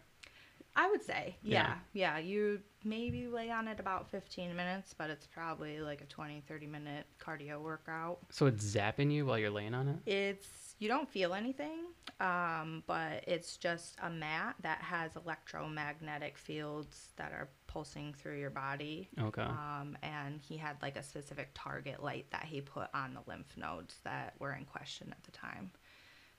I 0.75 0.89
would 0.89 1.03
say, 1.03 1.35
Yeah. 1.43 1.75
yeah. 1.93 2.17
Yeah, 2.17 2.17
you 2.19 2.61
maybe 2.85 3.27
lay 3.27 3.51
on 3.51 3.67
it 3.67 3.79
about 3.79 4.09
15 4.09 4.55
minutes, 4.55 4.95
but 4.97 5.09
it's 5.09 5.27
probably 5.27 5.81
like 5.81 6.01
a 6.01 6.05
20, 6.05 6.43
30 6.47 6.67
minute 6.67 7.05
cardio 7.21 7.61
workout. 7.61 8.19
So 8.29 8.45
it's 8.45 8.63
zapping 8.63 9.11
you 9.11 9.25
while 9.25 9.37
you're 9.37 9.49
laying 9.49 9.73
on 9.73 9.89
it? 9.89 10.09
It's, 10.09 10.70
you 10.81 10.87
don't 10.87 11.07
feel 11.07 11.35
anything, 11.35 11.77
um, 12.19 12.81
but 12.87 13.23
it's 13.27 13.55
just 13.55 13.97
a 14.01 14.09
mat 14.09 14.55
that 14.63 14.79
has 14.79 15.15
electromagnetic 15.15 16.39
fields 16.39 17.09
that 17.17 17.31
are 17.31 17.49
pulsing 17.67 18.15
through 18.17 18.39
your 18.39 18.49
body. 18.49 19.07
Okay. 19.19 19.43
Um, 19.43 19.95
and 20.01 20.41
he 20.41 20.57
had 20.57 20.77
like 20.81 20.97
a 20.97 21.03
specific 21.03 21.49
target 21.53 22.01
light 22.01 22.25
that 22.31 22.45
he 22.45 22.61
put 22.61 22.87
on 22.95 23.13
the 23.13 23.21
lymph 23.27 23.55
nodes 23.55 23.99
that 24.05 24.33
were 24.39 24.53
in 24.53 24.65
question 24.65 25.09
at 25.11 25.23
the 25.23 25.29
time. 25.29 25.69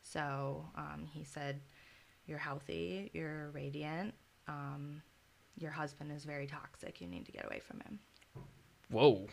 So 0.00 0.66
um, 0.74 1.06
he 1.08 1.22
said, 1.22 1.60
You're 2.26 2.38
healthy, 2.38 3.12
you're 3.14 3.50
radiant. 3.50 4.12
Um, 4.48 5.02
your 5.56 5.70
husband 5.70 6.10
is 6.10 6.24
very 6.24 6.48
toxic. 6.48 7.00
You 7.00 7.06
need 7.06 7.26
to 7.26 7.32
get 7.32 7.44
away 7.44 7.60
from 7.60 7.80
him. 7.82 8.00
Whoa. 8.90 9.28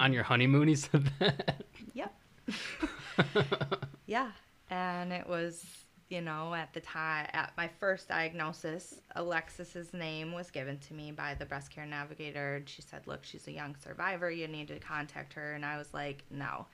On 0.00 0.12
your 0.12 0.24
honeymoon, 0.24 0.68
he 0.68 0.74
said 0.74 1.10
that? 1.18 1.64
Yep. 1.94 2.14
yeah. 4.06 4.30
And 4.70 5.12
it 5.12 5.26
was, 5.26 5.64
you 6.08 6.20
know, 6.20 6.54
at 6.54 6.72
the 6.74 6.80
time, 6.80 7.28
at 7.32 7.52
my 7.56 7.68
first 7.80 8.08
diagnosis, 8.08 9.00
Alexis's 9.16 9.92
name 9.92 10.32
was 10.32 10.50
given 10.50 10.78
to 10.80 10.94
me 10.94 11.12
by 11.12 11.34
the 11.34 11.46
breast 11.46 11.70
care 11.70 11.86
navigator. 11.86 12.56
And 12.56 12.68
she 12.68 12.82
said, 12.82 13.06
Look, 13.06 13.24
she's 13.24 13.46
a 13.48 13.52
young 13.52 13.76
survivor. 13.76 14.30
You 14.30 14.48
need 14.48 14.68
to 14.68 14.78
contact 14.78 15.32
her. 15.34 15.54
And 15.54 15.64
I 15.64 15.78
was 15.78 15.92
like, 15.94 16.24
No. 16.30 16.66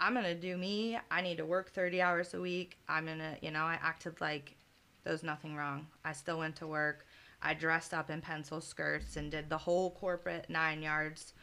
I'm 0.00 0.12
going 0.12 0.24
to 0.24 0.34
do 0.34 0.56
me. 0.56 0.98
I 1.10 1.20
need 1.22 1.38
to 1.38 1.46
work 1.46 1.70
30 1.70 2.02
hours 2.02 2.34
a 2.34 2.40
week. 2.40 2.78
I'm 2.88 3.06
going 3.06 3.20
to, 3.20 3.36
you 3.40 3.52
know, 3.52 3.62
I 3.62 3.78
acted 3.80 4.20
like 4.20 4.56
there 5.04 5.12
was 5.12 5.22
nothing 5.22 5.54
wrong. 5.54 5.86
I 6.04 6.12
still 6.12 6.38
went 6.38 6.56
to 6.56 6.66
work. 6.66 7.06
I 7.40 7.54
dressed 7.54 7.94
up 7.94 8.10
in 8.10 8.20
pencil 8.20 8.60
skirts 8.60 9.16
and 9.16 9.30
did 9.30 9.48
the 9.48 9.58
whole 9.58 9.92
corporate 9.92 10.48
nine 10.48 10.82
yards. 10.82 11.34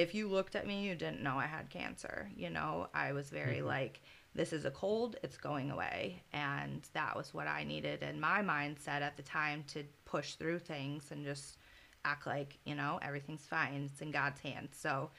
If 0.00 0.14
you 0.14 0.28
looked 0.28 0.56
at 0.56 0.66
me, 0.66 0.82
you 0.82 0.94
didn't 0.94 1.22
know 1.22 1.36
I 1.36 1.46
had 1.46 1.68
cancer. 1.68 2.30
You 2.34 2.48
know, 2.48 2.88
I 2.94 3.12
was 3.12 3.28
very 3.28 3.60
like, 3.60 4.00
this 4.34 4.52
is 4.52 4.64
a 4.64 4.70
cold, 4.70 5.16
it's 5.22 5.36
going 5.36 5.70
away. 5.70 6.22
And 6.32 6.88
that 6.94 7.14
was 7.14 7.34
what 7.34 7.46
I 7.46 7.64
needed 7.64 8.02
in 8.02 8.18
my 8.18 8.40
mindset 8.40 9.02
at 9.02 9.16
the 9.18 9.22
time 9.22 9.62
to 9.68 9.84
push 10.06 10.34
through 10.36 10.60
things 10.60 11.10
and 11.10 11.24
just 11.24 11.58
act 12.06 12.26
like, 12.26 12.58
you 12.64 12.74
know, 12.74 12.98
everything's 13.02 13.44
fine. 13.44 13.90
It's 13.92 14.00
in 14.00 14.10
God's 14.10 14.40
hands. 14.40 14.76
So, 14.80 15.10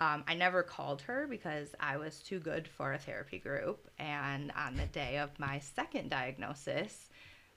um, 0.00 0.24
I 0.26 0.34
never 0.34 0.62
called 0.62 1.00
her 1.02 1.26
because 1.28 1.68
I 1.80 1.96
was 1.96 2.18
too 2.18 2.40
good 2.40 2.68
for 2.68 2.92
a 2.92 2.98
therapy 2.98 3.38
group. 3.38 3.88
And 3.98 4.52
on 4.56 4.76
the 4.76 4.86
day 4.86 5.18
of 5.18 5.38
my 5.38 5.60
second 5.60 6.10
diagnosis, 6.10 7.08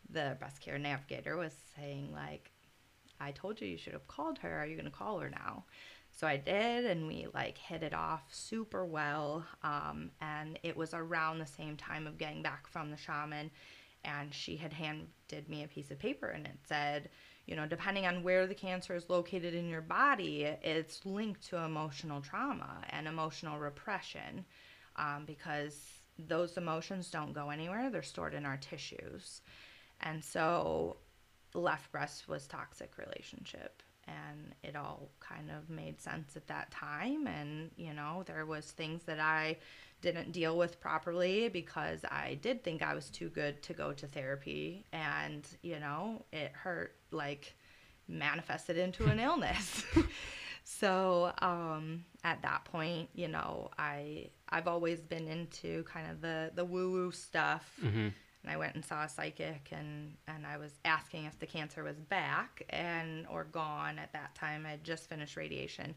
the 0.10 0.38
breast 0.40 0.62
care 0.62 0.78
navigator 0.78 1.36
was 1.36 1.54
saying, 1.76 2.14
like, 2.14 2.52
I 3.20 3.32
told 3.32 3.60
you 3.60 3.68
you 3.68 3.78
should 3.78 3.94
have 3.94 4.08
called 4.08 4.38
her. 4.40 4.60
Are 4.60 4.66
you 4.66 4.78
going 4.78 4.90
to 4.90 4.98
call 4.98 5.20
her 5.20 5.30
now? 5.30 5.66
So 6.20 6.28
I 6.28 6.36
did, 6.36 6.84
and 6.84 7.08
we 7.08 7.28
like 7.34 7.58
hit 7.58 7.82
it 7.82 7.94
off 7.94 8.24
super 8.30 8.84
well. 8.84 9.46
Um, 9.64 10.12
and 10.20 10.60
it 10.64 10.76
was 10.76 10.94
around 10.94 11.40
the 11.40 11.46
same 11.46 11.78
time 11.78 12.08
of 12.08 12.18
getting 12.18 12.42
back 12.42 12.68
from 12.68 12.92
the 12.92 12.98
shaman. 12.98 13.50
And 14.04 14.34
she 14.34 14.58
had 14.58 14.74
handed 14.74 15.48
me 15.48 15.64
a 15.64 15.68
piece 15.70 15.92
of 15.92 16.00
paper, 16.00 16.28
and 16.28 16.46
it 16.46 16.58
said, 16.68 17.08
you 17.46 17.56
know, 17.56 17.66
depending 17.66 18.06
on 18.06 18.22
where 18.22 18.48
the 18.48 18.54
cancer 18.54 18.96
is 18.96 19.10
located 19.10 19.54
in 19.54 19.70
your 19.70 19.82
body, 19.82 20.44
it's 20.62 21.06
linked 21.06 21.48
to 21.50 21.58
emotional 21.60 22.20
trauma 22.20 22.84
and 22.90 23.08
emotional 23.08 23.58
repression 23.58 24.44
um, 24.98 25.24
because 25.26 26.02
those 26.28 26.58
emotions 26.58 27.10
don't 27.10 27.32
go 27.32 27.50
anywhere, 27.50 27.90
they're 27.90 28.04
stored 28.04 28.34
in 28.34 28.46
our 28.46 28.58
tissues. 28.58 29.40
And 30.02 30.24
so, 30.24 30.98
left 31.54 31.94
breast 31.94 32.28
was 32.28 32.46
toxic 32.46 32.98
relationship 32.98 33.84
and 34.18 34.56
it 34.64 34.76
all 34.76 35.10
kind 35.20 35.50
of 35.52 35.70
made 35.70 36.00
sense 36.02 36.36
at 36.36 36.48
that 36.48 36.72
time. 36.72 37.28
And 37.28 37.72
you 37.78 37.94
know 37.94 38.24
there 38.26 38.46
was 38.46 38.72
things 38.72 39.04
that 39.04 39.20
i 39.20 39.58
didn't 40.02 40.32
deal 40.32 40.58
with 40.58 40.80
properly 40.80 41.50
because 41.50 42.06
i 42.10 42.38
did 42.42 42.64
think 42.64 42.82
i 42.82 42.94
was 42.96 43.10
too 43.10 43.30
good 43.30 43.62
to 43.64 43.74
go 43.74 43.94
to 43.94 44.08
therapy. 44.08 44.86
And 44.92 45.48
you 45.62 45.80
know 45.80 46.26
it 46.32 46.52
hurt 46.54 46.96
like 47.12 47.56
manifested 48.08 48.78
into 48.78 49.06
an 49.06 49.20
illness. 49.30 49.84
So 50.66 51.32
um 51.42 52.06
at 52.24 52.44
that 52.44 52.64
point 52.66 53.10
you 53.16 53.28
know 53.28 53.72
i 53.80 54.30
i've 54.50 54.68
always 54.68 55.00
been 55.00 55.28
into 55.28 55.84
kind 55.86 56.12
of 56.12 56.22
the 56.22 56.52
the 56.54 56.64
woo 56.64 56.92
woo 56.92 57.12
stuff. 57.12 57.72
Hmm 57.82 58.10
and 58.50 58.56
I 58.56 58.58
went 58.58 58.76
and 58.76 58.84
saw 58.84 59.04
a 59.04 59.10
psychic 59.10 59.70
and 59.72 60.16
and 60.28 60.46
I 60.46 60.58
was 60.58 60.72
asking 60.86 61.26
if 61.26 61.38
the 61.40 61.46
cancer 61.46 61.84
was 61.84 62.00
back 62.00 62.64
and 62.70 63.28
or 63.28 63.44
gone 63.44 64.00
at 64.00 64.14
that 64.14 64.36
time. 64.36 64.66
I 64.66 64.72
had 64.72 64.84
just 64.84 65.10
finished 65.10 65.36
radiation, 65.38 65.94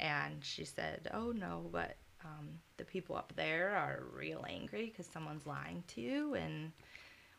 and 0.00 0.44
she 0.44 0.64
said, 0.64 1.08
"Oh 1.14 1.32
no, 1.32 1.68
but 1.72 1.96
um, 2.24 2.48
the 2.76 2.84
people 2.84 3.16
up 3.16 3.32
there 3.36 3.70
are 3.76 4.04
real 4.12 4.44
angry 4.48 4.86
because 4.86 5.06
someone's 5.06 5.46
lying 5.46 5.84
to 5.88 6.00
you 6.00 6.34
and." 6.34 6.72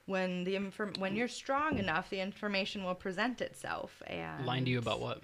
When 0.07 0.43
the 0.43 0.55
inform- 0.55 0.93
when 0.99 1.15
you're 1.15 1.27
strong 1.27 1.79
enough, 1.79 2.11
the 2.11 2.19
information 2.19 2.83
will 2.83 2.93
present 2.93 3.41
itself. 3.41 4.03
And 4.05 4.45
Lying 4.45 4.65
to 4.65 4.69
you 4.69 4.77
about 4.77 5.01
what? 5.01 5.23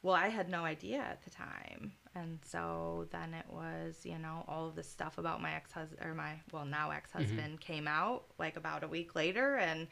well, 0.00 0.14
I 0.14 0.28
had 0.28 0.48
no 0.48 0.62
idea 0.62 0.98
at 1.00 1.24
the 1.24 1.30
time. 1.30 1.94
And 2.14 2.38
so 2.44 3.08
then 3.10 3.32
it 3.32 3.46
was, 3.48 4.00
you 4.04 4.18
know, 4.18 4.44
all 4.46 4.68
of 4.68 4.74
this 4.74 4.88
stuff 4.88 5.18
about 5.18 5.40
my 5.40 5.54
ex 5.54 5.72
husband, 5.72 6.00
or 6.04 6.14
my, 6.14 6.34
well, 6.52 6.64
now 6.66 6.90
ex 6.90 7.10
husband 7.12 7.60
came 7.60 7.88
out 7.88 8.24
like 8.38 8.56
about 8.56 8.84
a 8.84 8.88
week 8.88 9.14
later. 9.14 9.56
And 9.56 9.88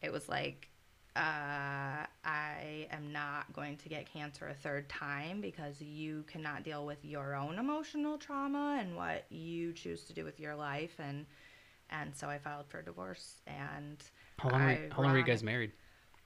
it 0.00 0.12
was 0.12 0.28
like, 0.28 0.68
uh, 1.14 2.06
I 2.24 2.88
am 2.90 3.12
not 3.12 3.52
going 3.52 3.76
to 3.76 3.88
get 3.88 4.12
cancer 4.12 4.48
a 4.48 4.54
third 4.54 4.88
time 4.88 5.40
because 5.40 5.80
you 5.80 6.24
cannot 6.26 6.64
deal 6.64 6.86
with 6.86 7.04
your 7.04 7.36
own 7.36 7.58
emotional 7.58 8.18
trauma 8.18 8.78
and 8.80 8.96
what 8.96 9.26
you 9.30 9.72
choose 9.72 10.04
to 10.04 10.12
do 10.12 10.24
with 10.24 10.40
your 10.40 10.56
life. 10.56 10.98
And, 10.98 11.26
and 11.90 12.16
so 12.16 12.28
I 12.28 12.38
filed 12.38 12.66
for 12.68 12.82
divorce. 12.82 13.36
And 13.46 14.02
How 14.38 14.48
long, 14.48 14.64
were, 14.64 14.88
how 14.90 15.02
long 15.02 15.12
were 15.12 15.18
you 15.18 15.24
guys 15.24 15.42
married? 15.42 15.72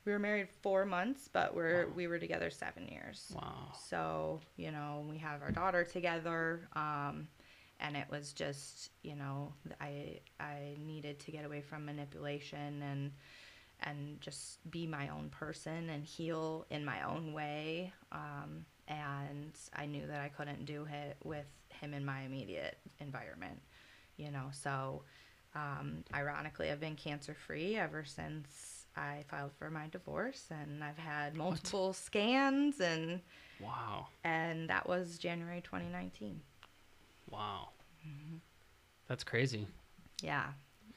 We 0.06 0.12
were 0.12 0.18
married 0.18 0.48
four 0.62 0.86
months, 0.86 1.28
but 1.32 1.54
we're 1.54 1.86
Wow. 1.86 1.92
we 1.94 2.06
were 2.06 2.18
together 2.18 2.48
seven 2.48 2.86
years. 2.88 3.32
Wow. 3.34 3.72
So 3.88 4.40
you 4.56 4.70
know, 4.70 5.04
we 5.10 5.18
have 5.18 5.42
our 5.42 5.50
daughter 5.50 5.84
together, 5.84 6.68
um, 6.74 7.28
and 7.80 7.96
it 7.96 8.06
was 8.08 8.32
just 8.32 8.90
you 9.02 9.16
know, 9.16 9.52
I 9.80 10.20
I 10.40 10.76
needed 10.78 11.18
to 11.20 11.32
get 11.32 11.44
away 11.44 11.60
from 11.60 11.84
manipulation 11.84 12.82
and 12.82 13.12
and 13.80 14.20
just 14.22 14.58
be 14.70 14.86
my 14.86 15.08
own 15.08 15.28
person 15.28 15.90
and 15.90 16.04
heal 16.04 16.64
in 16.70 16.84
my 16.84 17.02
own 17.02 17.34
way. 17.34 17.92
Um, 18.12 18.64
and 18.88 19.52
I 19.74 19.84
knew 19.86 20.06
that 20.06 20.20
I 20.20 20.28
couldn't 20.28 20.64
do 20.64 20.86
it 20.90 21.16
with 21.24 21.46
him 21.68 21.92
in 21.92 22.04
my 22.04 22.22
immediate 22.22 22.78
environment, 23.00 23.60
you 24.16 24.30
know. 24.30 24.46
So, 24.52 25.02
um, 25.54 26.04
ironically, 26.14 26.70
I've 26.70 26.80
been 26.80 26.94
cancer 26.94 27.34
free 27.34 27.76
ever 27.76 28.04
since 28.04 28.75
I 28.96 29.24
filed 29.28 29.52
for 29.58 29.70
my 29.70 29.88
divorce, 29.88 30.44
and 30.50 30.82
I've 30.82 30.98
had 30.98 31.36
multiple 31.36 31.92
scans, 31.92 32.80
and 32.80 33.20
Wow. 33.60 34.06
and 34.24 34.68
that 34.70 34.88
was 34.88 35.18
January 35.18 35.60
2019. 35.62 36.40
Wow. 37.30 37.70
Mm-hmm. 38.06 38.36
That's 39.08 39.24
crazy. 39.24 39.66
Yeah, 40.22 40.46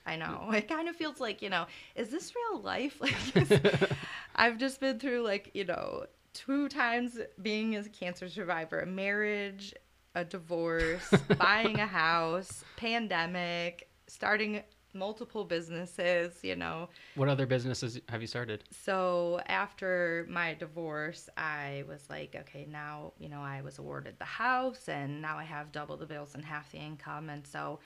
I 0.05 0.15
know. 0.15 0.51
It 0.53 0.67
kind 0.67 0.87
of 0.89 0.95
feels 0.95 1.19
like, 1.19 1.41
you 1.41 1.49
know, 1.49 1.65
is 1.95 2.09
this 2.09 2.33
real 2.35 2.61
life? 2.61 2.99
Like, 3.01 3.91
I've 4.35 4.57
just 4.57 4.79
been 4.79 4.99
through, 4.99 5.23
like, 5.23 5.51
you 5.53 5.65
know, 5.65 6.05
two 6.33 6.69
times 6.69 7.19
being 7.41 7.75
a 7.75 7.83
cancer 7.83 8.29
survivor 8.29 8.79
a 8.79 8.85
marriage, 8.85 9.73
a 10.15 10.23
divorce, 10.23 11.13
buying 11.37 11.79
a 11.79 11.85
house, 11.87 12.63
pandemic, 12.77 13.89
starting 14.07 14.63
multiple 14.93 15.43
businesses, 15.43 16.39
you 16.41 16.55
know. 16.55 16.89
What 17.15 17.29
other 17.29 17.45
businesses 17.45 17.99
have 18.09 18.21
you 18.21 18.27
started? 18.27 18.63
So 18.71 19.41
after 19.47 20.25
my 20.29 20.53
divorce, 20.53 21.29
I 21.37 21.83
was 21.87 22.01
like, 22.09 22.35
okay, 22.35 22.67
now, 22.69 23.13
you 23.19 23.29
know, 23.29 23.41
I 23.41 23.61
was 23.61 23.79
awarded 23.79 24.15
the 24.19 24.25
house 24.25 24.89
and 24.89 25.21
now 25.21 25.37
I 25.37 25.43
have 25.43 25.71
double 25.71 25.97
the 25.97 26.05
bills 26.05 26.35
and 26.35 26.43
half 26.43 26.71
the 26.71 26.77
income. 26.77 27.29
And 27.29 27.45
so 27.45 27.79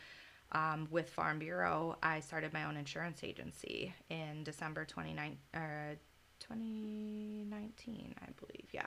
um, 0.51 0.87
with 0.91 1.09
Farm 1.09 1.39
Bureau, 1.39 1.97
I 2.03 2.19
started 2.19 2.53
my 2.53 2.65
own 2.65 2.77
insurance 2.77 3.23
agency 3.23 3.93
in 4.09 4.43
December 4.43 4.85
29, 4.85 5.37
uh, 5.53 5.59
2019, 6.39 8.15
I 8.21 8.25
believe. 8.39 8.67
Yeah. 8.71 8.85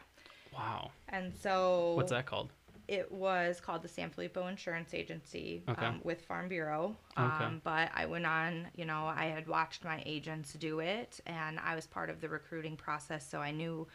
Wow. 0.55 0.91
And 1.09 1.35
so 1.35 1.95
What's 1.95 2.11
that 2.11 2.27
called? 2.27 2.51
It 2.89 3.11
was 3.11 3.61
called 3.61 3.83
the 3.83 3.89
San 3.89 4.11
Filippo 4.11 4.47
Insurance 4.47 4.95
Agency 4.95 5.63
Okay. 5.69 5.85
um, 5.87 6.01
with 6.05 6.23
Farm 6.23 6.49
Bureau. 6.49 6.97
Okay. 7.19 7.45
Um, 7.45 7.61
but 7.65 7.91
I 7.95 8.07
went 8.07 8.27
on, 8.27 8.69
you 8.77 8.85
know, 8.85 9.07
I 9.07 9.27
had 9.27 9.49
watched 9.49 9.85
my 9.85 10.03
agents 10.07 10.53
do 10.55 10.81
it 10.81 11.21
and 11.27 11.59
I 11.59 11.75
was 11.75 11.87
part 11.87 12.11
of 12.11 12.21
the 12.21 12.29
recruiting 12.29 12.77
process. 12.77 13.29
So 13.29 13.41
I 13.41 13.51
knew 13.51 13.87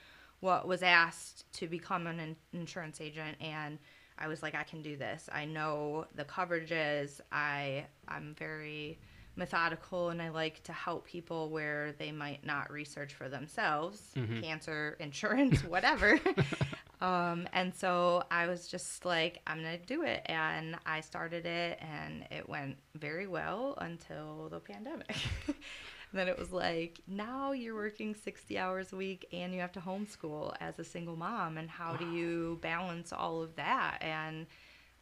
what 0.42 0.68
was 0.68 0.84
asked 0.84 1.46
to 1.54 1.68
become 1.68 2.08
an 2.08 2.20
in- 2.20 2.36
insurance 2.54 3.00
agent. 3.00 3.38
And 3.40 3.78
I 4.18 4.28
was 4.28 4.44
like, 4.44 4.56
I 4.56 4.64
can 4.64 4.82
do 4.82 4.98
this. 4.98 5.30
I 5.32 5.46
know 5.46 6.06
the 6.16 6.26
coverages. 6.26 7.22
I, 7.32 7.86
I'm 8.08 8.36
very 8.38 9.00
methodical 9.38 10.10
and 10.10 10.22
I 10.22 10.28
like 10.30 10.62
to 10.64 10.74
help 10.74 11.06
people 11.06 11.50
where 11.50 11.94
they 11.98 12.12
might 12.12 12.46
not 12.46 12.70
research 12.70 13.14
for 13.14 13.30
themselves, 13.30 14.12
Mhm. 14.18 14.44
cancer, 14.44 14.98
insurance, 15.00 15.64
whatever. 15.64 16.20
um, 17.02 17.48
and 17.54 17.74
so 17.74 18.24
I 18.30 18.48
was 18.48 18.68
just 18.68 19.06
like, 19.06 19.42
I'm 19.48 19.62
going 19.64 19.80
to 19.80 19.86
do 19.86 20.04
it. 20.04 20.22
And 20.28 20.78
I 20.86 21.02
started 21.02 21.46
it 21.46 21.80
and 21.82 22.26
it 22.32 22.48
went 22.48 22.78
very 22.96 23.28
well 23.28 23.76
until 23.80 24.50
the 24.50 24.60
pandemic. 24.60 25.16
then 26.14 26.28
it 26.28 26.38
was 26.38 26.52
like, 26.52 27.00
now 27.08 27.54
you're 27.54 27.76
working 27.76 28.14
60 28.14 28.58
hours 28.58 28.94
a 28.94 28.96
week 28.96 29.28
and 29.34 29.54
you 29.54 29.62
have 29.62 29.72
to 29.74 29.80
homeschool 29.80 30.54
as 30.60 30.78
a 30.78 30.84
single 30.84 31.16
mom. 31.16 31.58
And 31.58 31.70
how 31.70 31.96
do 31.96 32.12
you 32.12 32.60
balance 32.62 33.12
all 33.12 33.42
of 33.42 33.56
that? 33.56 33.98
And 34.02 34.46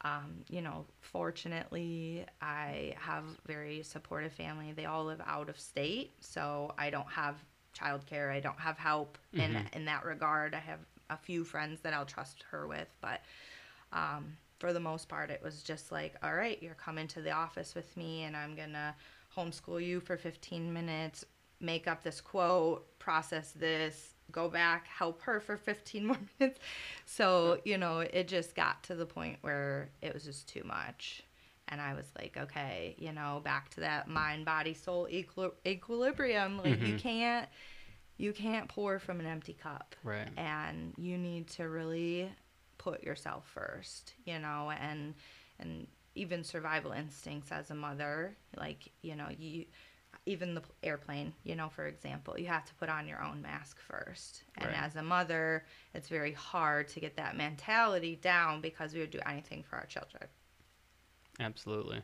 um, 0.01 0.45
you 0.49 0.61
know, 0.61 0.85
fortunately, 1.01 2.25
I 2.41 2.95
have 2.97 3.25
very 3.45 3.83
supportive 3.83 4.31
family. 4.31 4.71
They 4.71 4.85
all 4.85 5.03
live 5.03 5.21
out 5.27 5.49
of 5.49 5.59
state, 5.59 6.11
so 6.21 6.73
I 6.77 6.89
don't 6.89 7.09
have 7.11 7.35
childcare. 7.77 8.31
I 8.31 8.39
don't 8.39 8.59
have 8.59 8.77
help 8.77 9.17
in 9.33 9.51
Mhm. 9.55 9.75
in 9.75 9.85
that 9.85 10.05
regard. 10.05 10.55
I 10.55 10.59
have 10.59 10.79
a 11.09 11.17
few 11.17 11.43
friends 11.43 11.81
that 11.81 11.93
I'll 11.93 12.05
trust 12.05 12.43
her 12.51 12.67
with, 12.67 12.87
but 13.01 13.21
um, 13.93 14.37
for 14.59 14.73
the 14.73 14.79
most 14.79 15.07
part, 15.09 15.29
it 15.29 15.41
was 15.43 15.63
just 15.63 15.91
like, 15.91 16.15
all 16.23 16.33
right, 16.35 16.61
you're 16.61 16.73
coming 16.75 17.07
to 17.09 17.21
the 17.21 17.31
office 17.31 17.75
with 17.75 17.95
me, 17.97 18.23
and 18.23 18.35
I'm 18.35 18.55
gonna 18.55 18.95
homeschool 19.35 19.83
you 19.83 19.99
for 19.99 20.17
15 20.17 20.71
minutes, 20.73 21.25
make 21.59 21.87
up 21.87 22.03
this 22.03 22.21
quote, 22.21 22.85
process 22.99 23.51
this, 23.51 24.13
go 24.31 24.49
back, 24.49 24.87
help 24.87 25.21
her 25.23 25.39
for 25.39 25.57
15 25.57 26.05
more 26.07 26.17
minutes. 26.39 26.59
So, 27.05 27.59
you 27.65 27.77
know, 27.77 27.99
it 27.99 28.27
just 28.27 28.55
got 28.55 28.83
to 28.83 28.95
the 28.95 29.05
point 29.05 29.37
where 29.41 29.89
it 30.01 30.13
was 30.13 30.23
just 30.23 30.47
too 30.47 30.63
much. 30.63 31.23
And 31.71 31.79
I 31.79 31.93
was 31.93 32.05
like, 32.17 32.35
okay, 32.35 32.95
you 32.97 33.11
know, 33.11 33.41
back 33.43 33.69
to 33.71 33.81
that 33.81 34.07
mind, 34.07 34.43
body, 34.45 34.73
soul 34.73 35.07
equil- 35.11 35.53
equilibrium. 35.67 36.57
Like 36.57 36.81
you 36.81 36.95
Mhm. 36.95 36.99
can't 36.99 37.47
you 38.19 38.33
can't 38.33 38.67
pour 38.67 38.99
from 38.99 39.19
an 39.19 39.25
empty 39.25 39.53
cup 39.53 39.95
Right. 40.03 40.27
and 40.37 40.93
you 40.97 41.17
need 41.17 41.47
to 41.51 41.63
really 41.63 42.29
put 42.77 43.03
yourself 43.03 43.49
first 43.51 44.13
you 44.25 44.37
know 44.37 44.71
and 44.79 45.15
and 45.59 45.87
even 46.15 46.43
survival 46.43 46.91
instincts 46.91 47.51
as 47.51 47.71
a 47.71 47.75
mother 47.75 48.35
like 48.57 48.91
you 49.01 49.15
know 49.15 49.27
you 49.37 49.65
even 50.25 50.53
the 50.53 50.61
airplane 50.83 51.33
you 51.43 51.55
know 51.55 51.69
for 51.69 51.87
example 51.87 52.37
you 52.37 52.47
have 52.47 52.65
to 52.65 52.73
put 52.75 52.89
on 52.89 53.07
your 53.07 53.21
own 53.23 53.41
mask 53.41 53.79
first 53.79 54.43
and 54.57 54.69
Right. 54.69 54.83
as 54.83 54.95
a 54.95 55.03
mother 55.03 55.63
it's 55.93 56.09
very 56.09 56.33
hard 56.33 56.87
to 56.89 56.99
get 56.99 57.15
that 57.15 57.37
mentality 57.37 58.15
down 58.15 58.59
because 58.59 58.93
we 58.93 58.99
would 58.99 59.11
do 59.11 59.19
anything 59.25 59.63
for 59.63 59.77
our 59.77 59.85
children 59.85 60.23
Absolutely. 61.39 62.01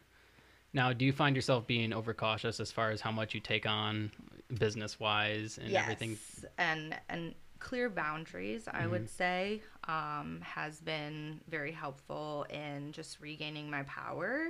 Now, 0.74 0.94
do 0.94 1.06
you 1.06 1.12
find 1.12 1.36
yourself 1.36 1.68
being 1.68 1.94
overcautious 1.94 2.60
as 2.60 2.72
far 2.72 2.92
as 2.92 3.02
how 3.02 3.12
much 3.12 3.34
you 3.34 3.40
take 3.40 3.66
on 3.66 4.12
business 4.54 5.00
wise 5.00 5.58
and 5.58 5.76
everything? 5.76 6.18
and 6.58 6.96
and 7.10 7.34
clear 7.60 7.90
boundaries 7.90 8.68
i 8.68 8.86
Mhm. 8.86 8.90
would 8.92 9.10
say 9.10 9.62
um, 9.88 10.40
has 10.42 10.80
been 10.82 11.40
very 11.50 11.72
helpful 11.72 12.46
in 12.50 12.92
just 12.92 13.20
regaining 13.22 13.70
my 13.70 13.84
power 13.84 14.50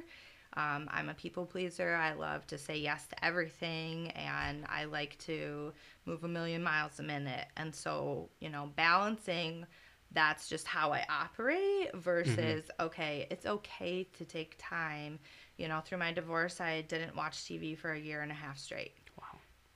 um, 0.57 0.87
i'm 0.91 1.09
a 1.09 1.13
people 1.13 1.45
pleaser 1.45 1.95
i 1.95 2.13
love 2.13 2.45
to 2.47 2.57
say 2.57 2.77
yes 2.77 3.07
to 3.07 3.25
everything 3.25 4.09
and 4.11 4.65
i 4.69 4.85
like 4.85 5.17
to 5.19 5.71
move 6.05 6.23
a 6.23 6.27
million 6.27 6.61
miles 6.63 6.99
a 6.99 7.03
minute 7.03 7.47
and 7.57 7.73
so 7.73 8.29
you 8.39 8.49
know 8.49 8.69
balancing 8.75 9.65
that's 10.11 10.47
just 10.49 10.67
how 10.67 10.91
i 10.91 11.03
operate 11.09 11.93
versus 11.95 12.69
okay 12.79 13.27
it's 13.29 13.45
okay 13.45 14.07
to 14.13 14.25
take 14.25 14.55
time 14.57 15.19
you 15.57 15.67
know 15.67 15.79
through 15.81 15.97
my 15.97 16.11
divorce 16.11 16.59
i 16.61 16.81
didn't 16.81 17.15
watch 17.15 17.37
tv 17.37 17.77
for 17.77 17.91
a 17.93 17.99
year 17.99 18.21
and 18.21 18.31
a 18.31 18.35
half 18.35 18.57
straight. 18.57 18.93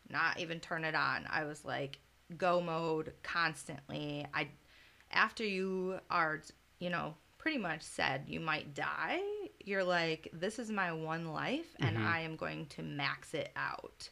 Not 0.10 0.40
even 0.40 0.60
turn 0.60 0.84
it 0.84 0.96
on. 0.96 1.26
I 1.30 1.46
was 1.46 1.66
like 1.66 2.00
go 2.38 2.62
mode 2.62 3.14
constantly. 3.24 4.26
I 4.34 4.50
after 5.12 5.44
you 5.44 6.00
are, 6.10 6.42
you 6.80 6.90
know, 6.90 7.16
pretty 7.38 7.58
much 7.58 7.82
said 7.82 8.24
you 8.28 8.40
might 8.40 8.74
die, 8.76 9.20
you're 9.64 9.84
like 9.84 10.30
this 10.34 10.60
is 10.60 10.70
my 10.70 10.92
one 10.92 11.28
life 11.34 11.76
and 11.82 11.98
Mhm. 11.98 12.06
I 12.06 12.22
am 12.22 12.36
going 12.36 12.66
to 12.68 12.84
max 12.84 13.34
it 13.34 13.52
out. 13.56 14.10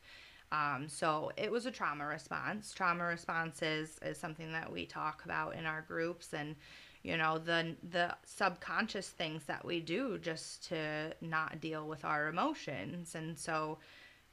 Um, 0.51 0.87
so 0.87 1.31
it 1.35 1.51
was 1.51 1.65
a 1.65 1.71
trauma 1.71 2.05
response. 2.05 2.73
Trauma 2.73 3.03
responses 3.05 3.99
is 4.01 4.17
something 4.17 4.51
that 4.53 4.71
we 4.71 4.85
talk 4.85 5.25
about 5.25 5.55
in 5.55 5.65
our 5.65 5.81
groups 5.81 6.33
and 6.33 6.55
you 7.03 7.17
know 7.17 7.37
the 7.37 7.75
the 7.91 8.15
subconscious 8.25 9.09
things 9.09 9.43
that 9.45 9.63
we 9.65 9.79
do 9.79 10.17
just 10.19 10.67
to 10.69 11.13
not 11.21 11.59
deal 11.61 11.87
with 11.87 12.03
our 12.05 12.27
emotions 12.27 13.15
and 13.15 13.37
so 13.37 13.77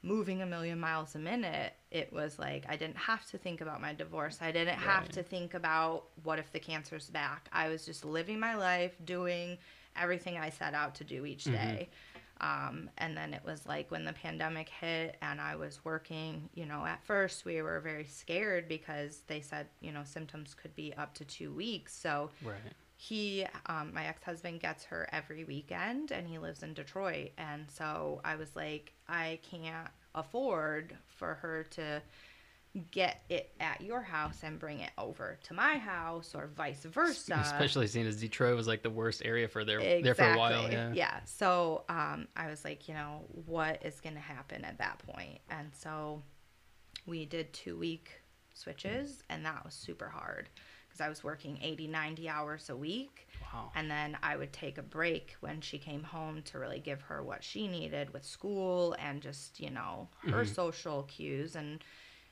moving 0.04 0.42
a 0.42 0.46
million 0.46 0.78
miles 0.78 1.14
a 1.14 1.18
minute, 1.18 1.72
it 1.90 2.12
was 2.12 2.38
like 2.38 2.66
I 2.68 2.76
didn't 2.76 2.96
have 2.98 3.26
to 3.30 3.38
think 3.38 3.60
about 3.60 3.80
my 3.80 3.94
divorce. 3.94 4.38
I 4.40 4.52
didn't 4.52 4.78
have 4.78 5.04
Right. 5.04 5.12
to 5.12 5.22
think 5.22 5.54
about 5.54 6.04
what 6.22 6.38
if 6.38 6.52
the 6.52 6.60
cancer's 6.60 7.08
back. 7.08 7.48
I 7.52 7.68
was 7.68 7.84
just 7.86 8.04
living 8.04 8.38
my 8.38 8.54
life, 8.54 8.94
doing 9.04 9.58
everything 9.96 10.36
I 10.36 10.50
set 10.50 10.74
out 10.74 10.94
to 10.96 11.04
do 11.04 11.24
each 11.24 11.44
Mhm. 11.44 11.52
day. 11.52 11.88
Um, 12.40 12.90
and 12.98 13.16
then 13.16 13.32
it 13.32 13.42
was 13.44 13.64
like 13.64 13.90
when 13.90 14.04
the 14.04 14.12
pandemic 14.12 14.68
hit 14.68 15.16
and 15.22 15.40
I 15.40 15.56
was 15.56 15.84
working, 15.84 16.50
you 16.52 16.66
know, 16.66 16.84
at 16.84 17.02
first 17.04 17.44
we 17.44 17.62
were 17.62 17.80
very 17.80 18.04
scared 18.04 18.68
because 18.68 19.22
they 19.28 19.40
said, 19.40 19.68
you 19.80 19.92
know, 19.92 20.02
symptoms 20.04 20.52
could 20.52 20.74
be 20.74 20.92
up 20.94 21.14
to 21.14 21.24
two 21.24 21.52
weeks. 21.54 21.94
So 21.94 22.30
Right. 22.42 22.58
He 23.04 23.44
um, 23.66 23.92
my 23.92 24.06
ex-husband 24.06 24.60
gets 24.60 24.84
her 24.84 25.06
every 25.12 25.44
weekend 25.44 26.10
and 26.10 26.26
he 26.26 26.38
lives 26.38 26.62
in 26.62 26.72
detroit 26.72 27.30
and 27.36 27.66
so 27.70 28.20
i 28.24 28.34
was 28.36 28.56
like 28.56 28.92
i 29.08 29.38
can't 29.50 29.88
afford 30.14 30.96
for 31.06 31.34
her 31.34 31.64
to 31.64 32.00
get 32.90 33.22
it 33.28 33.52
at 33.60 33.80
your 33.80 34.00
house 34.00 34.40
and 34.42 34.58
bring 34.58 34.80
it 34.80 34.90
over 34.98 35.38
to 35.44 35.54
my 35.54 35.76
house 35.76 36.34
or 36.34 36.48
vice 36.56 36.82
versa 36.84 37.38
Especially 37.40 37.86
seeing 37.86 38.06
as 38.06 38.16
Detroit 38.16 38.56
was 38.56 38.66
like 38.66 38.82
the 38.82 38.90
worst 38.90 39.22
area 39.24 39.46
for 39.46 39.64
there 39.64 39.78
there 40.02 40.14
for 40.14 40.24
a 40.24 40.36
while. 40.36 40.68
Yeah. 40.70 40.92
yeah. 40.92 41.20
So 41.24 41.84
um, 41.88 42.26
I 42.36 42.48
was 42.48 42.64
like, 42.64 42.88
you 42.88 42.94
know, 42.94 43.22
what 43.46 43.84
is 43.84 44.00
going 44.00 44.16
to 44.16 44.20
happen 44.20 44.64
at 44.64 44.78
that 44.78 45.00
point? 45.06 45.38
And 45.50 45.70
so 45.72 46.20
we 47.06 47.26
did 47.26 47.52
two 47.52 47.76
week 47.76 48.10
switches, 48.54 49.22
and 49.30 49.44
that 49.46 49.64
was 49.64 49.74
super 49.74 50.08
hard 50.08 50.48
because 50.94 51.04
I 51.04 51.08
was 51.08 51.24
working 51.24 51.58
80, 51.60 51.88
90 51.88 52.28
hours 52.28 52.70
a 52.70 52.76
week. 52.76 53.26
Wow. 53.52 53.70
And 53.74 53.90
then 53.90 54.16
I 54.22 54.36
would 54.36 54.52
take 54.52 54.78
a 54.78 54.82
break 54.82 55.34
when 55.40 55.60
she 55.60 55.78
came 55.78 56.04
home 56.04 56.42
to 56.42 56.58
really 56.60 56.78
give 56.78 57.02
her 57.02 57.22
what 57.22 57.42
she 57.42 57.66
needed 57.66 58.12
with 58.12 58.24
school 58.24 58.94
and 59.00 59.20
just, 59.20 59.58
you 59.58 59.70
know, 59.70 60.08
her 60.30 60.44
Mhm. 60.44 60.54
social 60.54 61.02
cues 61.04 61.56
and 61.56 61.82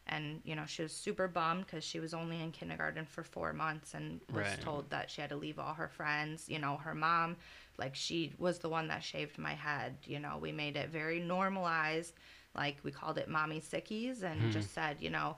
and 0.08 0.40
you 0.44 0.56
know 0.56 0.66
she 0.66 0.82
was 0.82 0.92
super 0.92 1.28
bummed 1.28 1.64
because 1.64 1.84
she 1.84 2.00
was 2.00 2.12
only 2.12 2.40
in 2.42 2.50
kindergarten 2.50 3.04
for 3.06 3.22
four 3.22 3.52
months 3.52 3.94
and 3.94 4.20
was 4.32 4.38
Right. 4.38 4.60
told 4.60 4.90
that 4.90 5.08
she 5.08 5.20
had 5.20 5.30
to 5.30 5.36
leave 5.36 5.60
all 5.60 5.74
her 5.74 5.86
friends 5.86 6.48
you 6.48 6.58
know 6.58 6.76
her 6.78 6.92
mom 6.92 7.36
like 7.78 7.94
she 7.94 8.32
was 8.36 8.58
the 8.58 8.68
one 8.68 8.88
that 8.88 9.04
shaved 9.04 9.38
my 9.38 9.54
head 9.54 9.96
you 10.04 10.18
know 10.18 10.38
we 10.38 10.50
made 10.50 10.76
it 10.76 10.88
very 10.90 11.20
normalized 11.20 12.14
like 12.56 12.78
we 12.82 12.90
called 12.90 13.16
it 13.16 13.28
mommy 13.28 13.60
sickies 13.60 14.24
and 14.24 14.40
Mhm. 14.42 14.52
just 14.52 14.74
said 14.74 14.96
you 15.00 15.08
know 15.10 15.36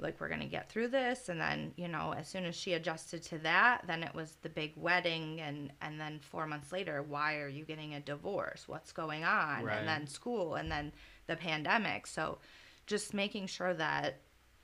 like 0.00 0.20
we're 0.20 0.28
gonna 0.28 0.46
get 0.46 0.68
through 0.70 0.88
this. 0.88 1.28
And 1.28 1.40
then 1.40 1.72
you 1.76 1.88
know 1.88 2.12
as 2.16 2.28
soon 2.28 2.44
as 2.44 2.54
she 2.56 2.72
adjusted 2.74 3.22
to 3.24 3.38
that 3.38 3.82
then 3.86 4.02
it 4.02 4.14
was 4.14 4.36
the 4.42 4.48
big 4.48 4.72
wedding. 4.76 5.40
And 5.40 5.72
and 5.82 6.00
then 6.00 6.18
four 6.20 6.46
months 6.46 6.72
later 6.72 7.02
why 7.02 7.36
are 7.36 7.48
you 7.48 7.64
getting 7.64 7.94
a 7.94 8.00
divorce? 8.00 8.64
What's 8.66 8.92
going 8.92 9.24
on? 9.24 9.64
Right. 9.64 9.78
and 9.78 9.88
then 9.88 10.06
school 10.06 10.54
and 10.54 10.70
then 10.70 10.92
the 11.26 11.36
pandemic. 11.36 12.06
So 12.06 12.38
just 12.86 13.14
making 13.14 13.46
sure 13.46 13.74
that 13.74 14.20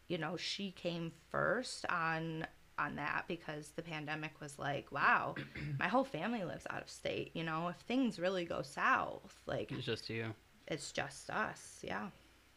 you 0.09 0.19
know 0.19 0.37
she 0.37 0.71
came 0.73 1.13
first 1.31 1.85
on 1.91 2.47
on 2.79 2.97
that 2.97 3.25
because 3.27 3.71
the 3.71 3.83
pandemic 3.83 4.33
was 4.41 4.59
like 4.59 4.93
wow 4.93 5.35
my 5.79 5.89
whole 5.89 6.05
family 6.05 6.45
lives 6.45 6.67
out 6.71 6.83
of 6.83 6.91
state. 6.91 7.31
You 7.35 7.45
know 7.45 7.69
if 7.69 7.77
things 7.77 8.19
really 8.19 8.45
go 8.45 8.63
south 8.63 9.35
like 9.47 9.73
It's 9.73 9.85
just 9.87 10.09
you. 10.11 10.35
it's 10.67 10.93
just 10.93 11.31
us. 11.31 11.79
Yeah 11.83 12.09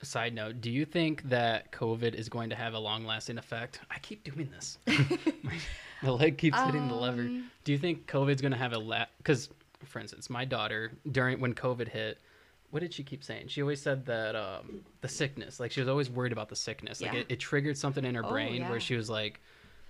Side 0.01 0.33
note: 0.33 0.61
Do 0.61 0.71
you 0.71 0.85
think 0.85 1.23
that 1.29 1.71
COVID 1.73 2.13
is 2.13 2.29
going 2.29 2.49
to 2.51 2.55
have 2.55 2.73
a 2.73 2.79
long-lasting 2.79 3.37
effect? 3.37 3.81
I 3.91 3.99
keep 3.99 4.23
doing 4.23 4.49
this. 4.49 4.77
My- 5.43 5.57
the 6.03 6.13
leg 6.13 6.37
keeps 6.37 6.57
hitting 6.57 6.87
the 6.87 6.95
lever. 6.95 7.21
Um, 7.23 7.51
Do 7.65 7.73
you 7.73 7.77
think 7.77 8.07
COVID's 8.07 8.41
going 8.41 8.53
to 8.53 8.57
have 8.57 8.71
a 8.71 8.79
la? 8.79 9.05
Because, 9.17 9.49
for 9.85 9.99
instance, 9.99 10.29
my 10.29 10.45
daughter 10.45 10.93
during 11.11 11.41
when 11.41 11.53
COVID 11.53 11.89
hit, 11.89 12.17
what 12.71 12.79
did 12.79 12.93
she 12.93 13.03
keep 13.03 13.23
saying? 13.25 13.49
She 13.49 13.61
always 13.61 13.81
said 13.81 14.05
that 14.05 14.35
um, 14.37 14.85
the 15.01 15.09
sickness, 15.09 15.59
like 15.59 15.71
she 15.71 15.81
was 15.81 15.89
always 15.89 16.09
worried 16.09 16.31
about 16.31 16.47
the 16.47 16.55
sickness. 16.55 17.01
Like 17.01 17.11
Yeah. 17.13 17.19
it, 17.19 17.25
it 17.29 17.39
triggered 17.41 17.77
something 17.77 18.05
in 18.05 18.15
her 18.15 18.25
Oh, 18.25 18.29
brain 18.29 18.55
yeah. 18.61 18.69
where 18.69 18.79
she 18.79 18.95
was 18.95 19.09
like, 19.09 19.41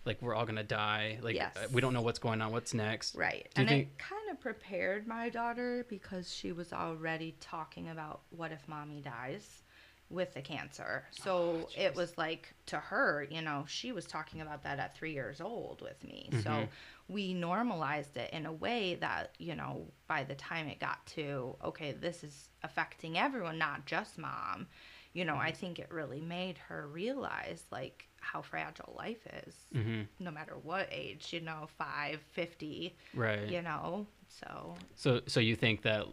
like 0.05 0.19
we're 0.21 0.33
all 0.33 0.45
gonna 0.45 0.63
die. 0.63 1.19
Like 1.21 1.35
Yes. 1.35 1.55
uh, 1.55 1.67
we 1.71 1.81
don't 1.81 1.93
know 1.93 2.01
what's 2.01 2.19
going 2.19 2.41
on. 2.41 2.51
What's 2.51 2.73
next? 2.73 3.15
Right. 3.15 3.47
Do 3.53 3.61
you 3.61 3.67
and 3.67 3.69
think- 3.69 3.87
it 3.89 3.97
kind 3.99 4.29
of 4.31 4.39
prepared 4.39 5.05
my 5.07 5.29
daughter 5.29 5.85
because 5.87 6.33
she 6.33 6.51
was 6.51 6.73
already 6.73 7.35
talking 7.41 7.89
about 7.89 8.21
what 8.31 8.51
if 8.51 8.67
mommy 8.67 9.01
dies. 9.01 9.61
With 10.09 10.33
the 10.33 10.41
cancer. 10.41 11.05
So 11.11 11.69
Oh, 11.69 11.69
it 11.75 11.95
was 11.95 12.17
like 12.17 12.53
to 12.67 12.77
her, 12.77 13.27
you 13.29 13.41
know, 13.41 13.65
she 13.67 13.91
was 13.91 14.05
talking 14.07 14.41
about 14.41 14.63
that 14.63 14.79
at 14.79 14.95
three 14.95 15.13
years 15.13 15.39
old 15.41 15.81
with 15.81 16.03
me. 16.03 16.29
So 16.43 16.49
Mhm. 16.51 16.69
we 17.07 17.33
normalized 17.33 18.17
it 18.17 18.31
in 18.33 18.45
a 18.45 18.51
way 18.51 18.95
that, 18.95 19.35
you 19.37 19.55
know, 19.55 19.85
by 20.07 20.23
the 20.23 20.35
time 20.35 20.67
it 20.67 20.79
got 20.79 21.05
to, 21.07 21.55
okay, 21.63 21.91
this 21.91 22.23
is 22.23 22.49
affecting 22.63 23.17
everyone, 23.17 23.57
not 23.57 23.85
just 23.85 24.17
mom, 24.17 24.67
you 25.13 25.25
know, 25.25 25.35
Mm-hmm. 25.35 25.41
I 25.41 25.51
think 25.51 25.79
it 25.79 25.91
really 25.91 26.21
made 26.21 26.57
her 26.57 26.87
realize 26.87 27.65
like 27.71 28.07
how 28.21 28.41
fragile 28.41 28.93
life 28.97 29.25
is, 29.45 29.55
hmm 29.73 30.03
no 30.19 30.31
matter 30.31 30.55
what 30.61 30.87
age, 30.91 31.33
you 31.33 31.41
know, 31.41 31.67
five, 31.77 32.21
50, 32.31 32.95
Right. 33.13 33.39
you 33.47 33.61
know. 33.61 34.07
So 34.27 34.75
So 34.95 35.21
so 35.27 35.39
you 35.39 35.55
think 35.55 35.81
that 35.83 36.05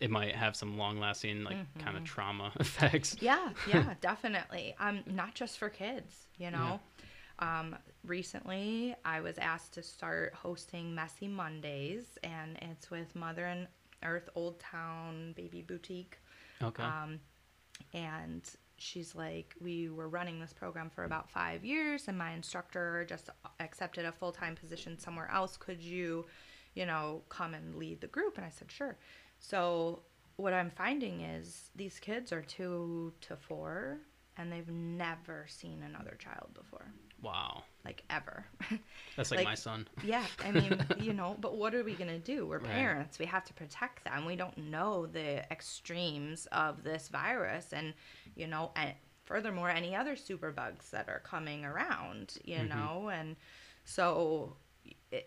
it 0.00 0.10
might 0.10 0.34
have 0.34 0.56
some 0.56 0.76
long 0.78 0.98
lasting 0.98 1.44
like 1.44 1.56
kind 1.78 1.96
of 1.96 2.04
trauma 2.04 2.52
effects? 2.60 3.16
Yeah, 3.20 3.50
yeah, 3.68 3.94
definitely. 4.00 4.74
Um, 4.78 5.02
not 5.06 5.34
just 5.34 5.58
for 5.58 5.68
kids, 5.68 6.26
you 6.38 6.50
know. 6.50 6.80
Um, 7.38 7.76
recently, 8.04 8.94
I 9.04 9.20
was 9.20 9.38
asked 9.38 9.74
to 9.74 9.82
start 9.82 10.34
hosting 10.34 10.94
Messy 10.94 11.28
Mondays, 11.28 12.18
and 12.24 12.58
it's 12.62 12.90
with 12.90 13.14
Mother 13.14 13.44
and 13.46 13.68
Earth 14.02 14.28
Old 14.34 14.58
Town 14.58 15.34
Baby 15.36 15.62
Boutique. 15.62 16.18
Okay. 16.62 16.82
Um, 16.82 17.20
and 17.92 18.48
she's 18.78 19.14
like, 19.14 19.54
we 19.60 19.88
were 19.88 20.08
running 20.08 20.40
this 20.40 20.52
program 20.52 20.90
for 20.90 21.04
about 21.04 21.30
five 21.30 21.64
years, 21.64 22.08
and 22.08 22.16
my 22.16 22.32
instructor 22.32 23.04
just 23.08 23.28
accepted 23.60 24.04
a 24.06 24.12
full 24.12 24.32
time 24.32 24.54
position 24.54 24.98
somewhere 24.98 25.30
else. 25.32 25.56
Could 25.56 25.82
you, 25.82 26.26
you 26.74 26.86
know, 26.86 27.22
come 27.28 27.54
and 27.54 27.76
lead 27.76 28.00
the 28.00 28.06
group? 28.06 28.36
And 28.36 28.46
I 28.46 28.50
said, 28.50 28.70
sure. 28.70 28.96
So, 29.38 30.00
what 30.36 30.52
I'm 30.52 30.70
finding 30.70 31.20
is 31.22 31.70
these 31.76 31.98
kids 31.98 32.32
are 32.32 32.42
two 32.42 33.12
to 33.22 33.36
four, 33.36 33.98
and 34.36 34.52
they've 34.52 34.68
never 34.68 35.46
seen 35.48 35.82
another 35.82 36.16
child 36.18 36.48
before, 36.52 36.86
wow. 37.22 37.62
like 37.84 38.02
ever. 38.10 38.44
That's 39.16 39.30
like, 39.30 39.38
like- 39.38 39.46
my 39.46 39.54
son. 39.54 39.88
Yeah, 40.04 40.26
I 40.44 40.50
mean, 40.52 40.84
you 41.00 41.12
know, 41.14 41.36
but 41.40 41.56
what 41.56 41.74
are 41.74 41.82
we 41.84 41.94
going 41.94 42.10
to 42.10 42.18
do? 42.18 42.46
We're 42.46 42.58
Right. 42.58 42.70
parents. 42.70 43.18
We 43.18 43.24
have 43.26 43.44
to 43.44 43.54
protect 43.54 44.04
them. 44.04 44.26
We 44.26 44.36
don't 44.36 44.56
know 44.58 45.06
the 45.06 45.50
extremes 45.50 46.46
of 46.52 46.82
this 46.84 47.08
virus 47.08 47.72
and, 47.72 47.94
you 48.34 48.46
know, 48.46 48.72
and 48.76 48.92
furthermore, 49.24 49.70
any 49.70 49.94
other 49.96 50.16
superbugs 50.16 50.90
that 50.90 51.08
are 51.08 51.20
coming 51.20 51.64
around, 51.64 52.36
you 52.44 52.58
Mhm. 52.58 52.68
know, 52.68 53.08
and 53.08 53.36
so 53.84 54.56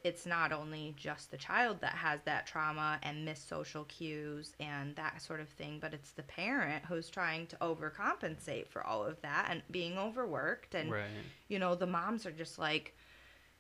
it's 0.04 0.25
not 0.25 0.52
only 0.52 0.93
just 0.97 1.32
the 1.32 1.38
child 1.38 1.82
that 1.82 1.93
has 1.93 2.19
that 2.25 2.45
trauma 2.47 2.99
and 3.04 3.25
missed 3.25 3.47
social 3.49 3.84
cues 3.86 4.54
and 4.60 4.95
that 4.95 5.21
sort 5.21 5.39
of 5.39 5.49
thing, 5.49 5.80
but 5.80 5.93
it's 5.93 6.12
the 6.12 6.23
parent 6.23 6.86
who's 6.86 7.10
trying 7.10 7.47
to 7.47 7.56
overcompensate 7.58 8.67
for 8.67 8.86
all 8.86 9.04
of 9.06 9.21
that 9.21 9.47
and 9.49 9.62
being 9.71 9.97
overworked 9.97 10.75
and 10.75 10.91
Right. 10.91 11.04
you 11.47 11.60
know, 11.60 11.75
the 11.75 11.88
moms 11.88 12.25
are 12.25 12.32
just 12.32 12.60
like, 12.60 12.95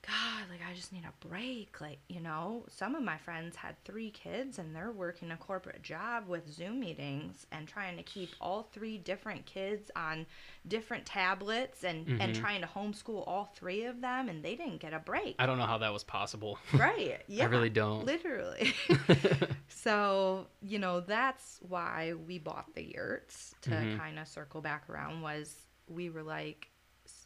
God, 0.07 0.45
like 0.49 0.61
I 0.67 0.73
just 0.73 0.93
need 0.93 1.03
a 1.03 1.27
break. 1.27 1.81
Like, 1.81 1.99
you 2.07 2.21
know, 2.21 2.63
some 2.69 2.95
of 2.95 3.03
my 3.03 3.17
friends 3.17 3.57
had 3.57 3.75
three 3.83 4.09
kids 4.09 4.57
and 4.57 4.73
they're 4.73 4.91
working 4.93 5.29
a 5.31 5.37
corporate 5.37 5.83
job 5.83 6.27
with 6.27 6.49
Zoom 6.51 6.79
meetings 6.79 7.45
and 7.51 7.67
trying 7.67 7.97
to 7.97 8.03
keep 8.03 8.29
all 8.39 8.63
three 8.71 8.97
different 8.97 9.45
kids 9.45 9.91
on 9.97 10.25
different 10.67 11.05
tablets 11.05 11.83
and, 11.83 12.07
and 12.21 12.33
Mhm. 12.33 12.39
trying 12.39 12.61
to 12.61 12.67
homeschool 12.67 13.25
all 13.27 13.51
three 13.55 13.83
of 13.83 13.99
them 13.99 14.29
and 14.29 14.43
they 14.43 14.55
didn't 14.55 14.77
get 14.77 14.93
a 14.93 14.99
break. 14.99 15.35
I 15.37 15.45
don't 15.45 15.57
know 15.57 15.65
how 15.65 15.77
that 15.79 15.91
was 15.93 16.03
possible. 16.05 16.57
right. 16.73 17.21
Yeah. 17.27 17.43
I 17.43 17.47
really 17.47 17.69
don't. 17.69 18.05
Literally. 18.05 18.73
so, 19.67 20.47
you 20.61 20.79
know, 20.79 21.01
that's 21.01 21.59
why 21.67 22.13
we 22.13 22.39
bought 22.39 22.73
the 22.73 22.83
yurts 22.83 23.53
to 23.61 23.71
Mhm. 23.71 23.97
kind 23.97 24.17
of 24.17 24.27
circle 24.27 24.61
back 24.61 24.89
around 24.89 25.21
was 25.21 25.65
we 25.87 26.09
were 26.09 26.23
like 26.23 26.69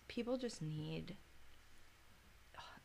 people 0.08 0.38
just 0.38 0.62
need 0.62 1.16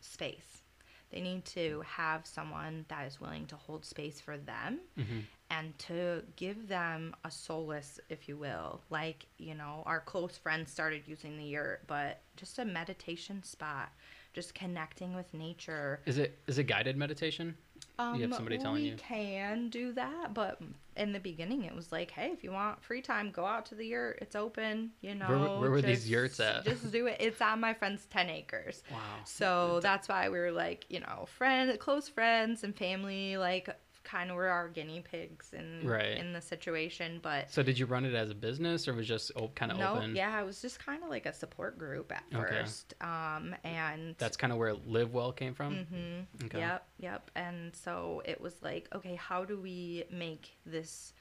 space. 0.00 0.62
They 1.11 1.20
need 1.20 1.44
to 1.46 1.82
have 1.87 2.26
someone 2.26 2.84
that 2.88 3.06
is 3.06 3.20
willing 3.20 3.46
to 3.46 3.56
hold 3.56 3.84
space 3.84 4.20
for 4.20 4.37
them 4.37 4.80
hmm 4.96 5.20
and 5.50 5.78
to 5.78 6.22
give 6.37 6.68
them 6.68 7.14
a 7.24 7.30
solace, 7.30 7.98
if 8.11 8.28
you 8.28 8.37
will. 8.37 8.82
Like, 8.90 9.26
you 9.38 9.54
know, 9.54 9.82
our 9.87 10.00
close 10.00 10.37
friends 10.37 10.70
started 10.70 11.02
using 11.06 11.38
the 11.38 11.44
yurt, 11.44 11.87
but 11.87 12.20
just 12.37 12.58
a 12.58 12.64
meditation 12.64 13.42
spot, 13.42 13.90
just 14.34 14.54
connecting 14.54 15.14
with 15.14 15.32
nature. 15.32 16.00
Is 16.04 16.18
it 16.18 16.38
is 16.46 16.58
it 16.58 16.64
guided 16.64 16.96
meditation? 16.96 17.56
You 17.98 18.22
have 18.22 18.34
somebody 18.34 18.58
telling 18.58 18.76
Um, 18.78 18.82
we 18.82 18.88
you. 18.90 18.96
can 18.96 19.68
do 19.70 19.92
that, 19.92 20.34
but 20.34 20.60
in 20.96 21.12
the 21.12 21.20
beginning, 21.20 21.64
it 21.64 21.74
was 21.74 21.92
like, 21.92 22.10
hey, 22.10 22.30
if 22.32 22.42
you 22.42 22.50
want 22.50 22.82
free 22.82 23.00
time, 23.00 23.30
go 23.30 23.44
out 23.44 23.66
to 23.66 23.74
the 23.74 23.86
yurt. 23.86 24.18
It's 24.20 24.34
open. 24.34 24.90
You 25.00 25.14
know, 25.14 25.26
Where- 25.28 25.60
where 25.60 25.70
were 25.70 25.82
these 25.82 25.98
just- 26.00 26.08
yurts 26.10 26.40
at? 26.40 26.64
Just 26.64 26.90
do 26.90 27.06
it. 27.06 27.16
It's 27.20 27.40
on 27.40 27.60
my 27.60 27.74
friend's 27.74 28.06
ten 28.06 28.28
acres. 28.30 28.82
Wow. 28.90 28.98
So 29.24 29.80
that's 29.80 30.08
why 30.08 30.28
we 30.28 30.38
were 30.38 30.50
like, 30.52 30.86
you 30.88 31.00
know, 31.00 31.26
friend, 31.26 31.78
close 31.78 32.08
friends 32.08 32.64
and 32.64 32.76
family, 32.76 33.36
like 33.36 33.68
kind 34.09 34.31
of 34.31 34.37
were 34.37 34.49
our 34.49 34.68
guinea 34.68 35.01
pigs 35.01 35.53
in 35.53 35.87
Right. 35.87 36.16
in 36.16 36.33
the 36.33 36.40
situation. 36.40 37.21
But 37.23 37.51
So 37.51 37.62
did 37.62 37.79
you 37.79 37.87
run 37.87 38.05
it 38.05 38.14
as 38.14 38.31
a 38.31 38.35
business 38.35 38.88
or 38.88 38.94
was 38.94 39.07
just 39.07 39.31
op- 39.37 39.55
kind 39.55 39.71
of 39.71 39.79
no, 39.79 39.92
open? 39.94 40.16
yeah, 40.16 40.40
it 40.40 40.44
was 40.47 40.62
just 40.62 40.79
kind 40.79 41.03
of 41.05 41.11
like 41.11 41.27
a 41.27 41.33
support 41.33 41.79
group 41.79 42.11
at 42.12 42.25
Okay. 42.35 42.49
first. 42.62 42.94
Um, 43.01 43.55
and 43.64 44.14
That's 44.18 44.37
kind 44.37 44.53
of 44.53 44.59
where 44.59 44.73
Live 44.75 45.12
Well 45.12 45.33
came 45.33 45.55
from. 45.55 45.75
Mm-hmm. 45.75 46.47
Okay. 46.47 46.59
Yep, 46.59 46.88
yep. 46.99 47.31
And 47.35 47.75
so 47.77 48.23
it 48.25 48.40
was 48.40 48.55
like, 48.62 48.88
okay, 48.94 49.14
how 49.16 49.44
do 49.44 49.61
we 49.61 50.05
make 50.11 50.57
this, 50.64 51.12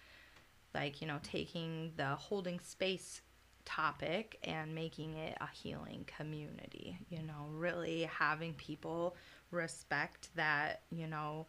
like, 0.73 1.01
you 1.01 1.07
know, 1.07 1.19
taking 1.23 1.91
the 1.97 2.15
holding 2.15 2.59
space 2.59 3.21
topic 3.65 4.39
and 4.43 4.73
making 4.73 5.15
it 5.15 5.37
a 5.41 5.47
healing 5.51 6.05
community? 6.17 6.97
You 7.09 7.21
know, 7.23 7.47
really 7.51 8.03
having 8.03 8.53
people 8.53 9.15
respect 9.51 10.29
that, 10.35 10.83
you 10.91 11.07
know, 11.07 11.47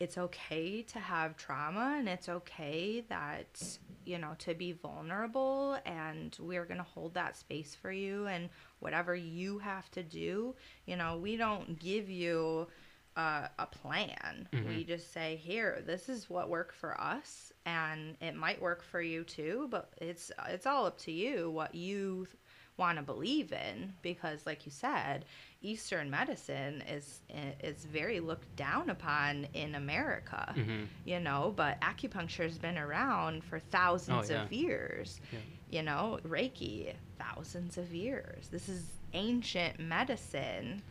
it's 0.00 0.16
okay 0.18 0.82
to 0.82 0.98
have 0.98 1.36
trauma 1.36 1.96
and 1.98 2.08
it's 2.08 2.28
okay 2.28 3.02
that, 3.08 3.78
you 4.04 4.18
know, 4.18 4.34
to 4.38 4.54
be 4.54 4.72
vulnerable 4.72 5.76
and 5.84 6.36
we're 6.40 6.64
going 6.64 6.78
to 6.78 6.84
hold 6.84 7.14
that 7.14 7.36
space 7.36 7.74
for 7.74 7.90
you 7.90 8.26
and 8.26 8.48
whatever 8.80 9.14
you 9.14 9.58
have 9.58 9.90
to 9.90 10.02
do, 10.02 10.54
you 10.86 10.96
know, 10.96 11.18
we 11.18 11.36
don't 11.36 11.78
give 11.80 12.08
you 12.08 12.68
uh, 13.16 13.48
a 13.58 13.66
plan. 13.66 14.48
Mhm. 14.52 14.68
We 14.68 14.84
just 14.84 15.12
say, 15.12 15.34
here, 15.34 15.82
this 15.84 16.08
is 16.08 16.30
what 16.30 16.48
worked 16.48 16.76
for 16.76 16.98
us, 17.00 17.52
and 17.66 18.16
it 18.20 18.36
might 18.36 18.62
work 18.62 18.80
for 18.84 19.02
you 19.02 19.24
too. 19.24 19.66
But 19.72 19.92
it's 20.00 20.30
it's 20.48 20.66
all 20.66 20.86
up 20.86 20.98
to 21.00 21.10
you 21.10 21.50
what 21.50 21.74
you 21.74 22.28
want 22.76 22.96
to 22.98 23.02
believe 23.02 23.52
in, 23.52 23.92
because, 24.02 24.46
like 24.46 24.64
you 24.66 24.70
said, 24.70 25.24
Eastern 25.60 26.08
medicine 26.10 26.82
is 26.88 27.20
is 27.62 27.84
very 27.84 28.20
looked 28.20 28.54
down 28.56 28.90
upon 28.90 29.48
in 29.54 29.74
America. 29.74 30.52
hmm 30.54 30.84
You 31.04 31.20
know, 31.20 31.52
but 31.56 31.80
acupuncture 31.80 32.44
has 32.44 32.58
been 32.58 32.78
around 32.78 33.42
for 33.44 33.58
thousands 33.58 34.30
Oh, 34.30 34.34
yeah. 34.34 34.44
of 34.44 34.52
years. 34.52 35.20
Yeah. 35.32 35.38
You 35.70 35.82
know, 35.82 36.18
Reiki, 36.24 36.94
thousands 37.18 37.76
of 37.76 37.92
years. 37.92 38.48
This 38.48 38.68
is 38.68 38.92
ancient 39.12 39.80
medicine, 39.80 40.82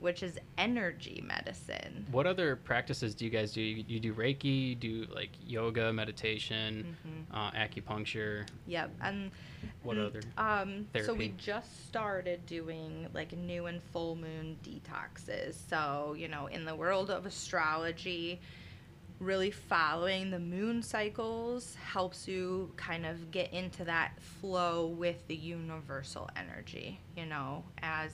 which 0.00 0.22
is 0.22 0.38
energy 0.58 1.22
medicine. 1.26 2.06
What 2.10 2.26
other 2.26 2.56
practices 2.56 3.14
do 3.14 3.24
you 3.24 3.30
guys 3.30 3.52
do? 3.52 3.60
You, 3.60 3.84
you 3.86 4.00
do 4.00 4.14
Reiki, 4.14 4.68
you 4.70 4.74
do 4.74 5.06
like 5.14 5.30
yoga, 5.46 5.92
meditation, 5.92 6.96
Mm-hmm. 7.06 7.36
uh, 7.36 7.50
acupuncture. 7.52 8.46
Yep. 8.66 8.90
And 9.02 9.30
What 9.82 9.96
and, 9.96 10.06
other 10.06 10.20
Um, 10.38 10.86
so 11.04 11.14
we 11.14 11.34
just 11.36 11.86
started 11.88 12.44
doing 12.46 13.06
like 13.12 13.32
new 13.36 13.66
and 13.66 13.82
full 13.92 14.16
moon 14.16 14.56
detoxes. 14.64 15.56
So, 15.68 16.14
you 16.18 16.28
know, 16.28 16.46
in 16.46 16.64
the 16.64 16.74
world 16.74 17.10
of 17.10 17.26
astrology, 17.26 18.40
really 19.18 19.50
following 19.50 20.30
the 20.30 20.38
moon 20.38 20.82
cycles 20.82 21.74
helps 21.74 22.26
you 22.26 22.72
kind 22.76 23.04
of 23.04 23.30
get 23.30 23.52
into 23.52 23.84
that 23.84 24.12
flow 24.40 24.86
with 24.86 25.26
the 25.28 25.36
universal 25.36 26.30
energy, 26.36 26.98
you 27.16 27.26
know, 27.26 27.62
as 27.82 28.12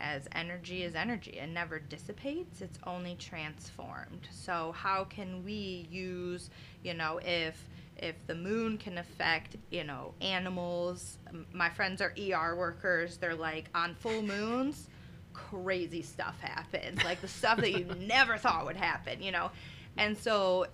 as 0.00 0.28
energy 0.34 0.82
is 0.82 0.94
energy. 0.94 1.32
It 1.32 1.48
never 1.48 1.78
dissipates 1.78 2.60
it's 2.60 2.78
only 2.86 3.16
transformed. 3.16 4.28
So 4.30 4.72
how 4.76 5.04
can 5.04 5.44
we 5.44 5.86
use 5.90 6.50
you 6.82 6.94
know 6.94 7.20
if 7.24 7.68
if 7.96 8.14
the 8.26 8.34
moon 8.34 8.78
can 8.78 8.98
affect 8.98 9.56
you 9.70 9.84
know 9.84 10.14
animals 10.20 11.18
my 11.52 11.68
friends 11.68 12.00
are 12.00 12.14
er 12.16 12.56
workers 12.56 13.16
they're 13.16 13.34
like 13.34 13.68
on 13.74 13.94
full 13.96 14.22
moons 14.22 14.88
crazy 15.32 16.02
stuff 16.02 16.38
happens. 16.40 17.02
Like 17.04 17.20
the 17.20 17.28
stuff 17.28 17.58
that 17.58 17.72
you 17.72 17.84
never 17.98 18.36
thought 18.36 18.66
would 18.66 18.76
happen 18.76 19.22
you 19.22 19.32
know? 19.32 19.50
And 19.96 20.16
so 20.16 20.66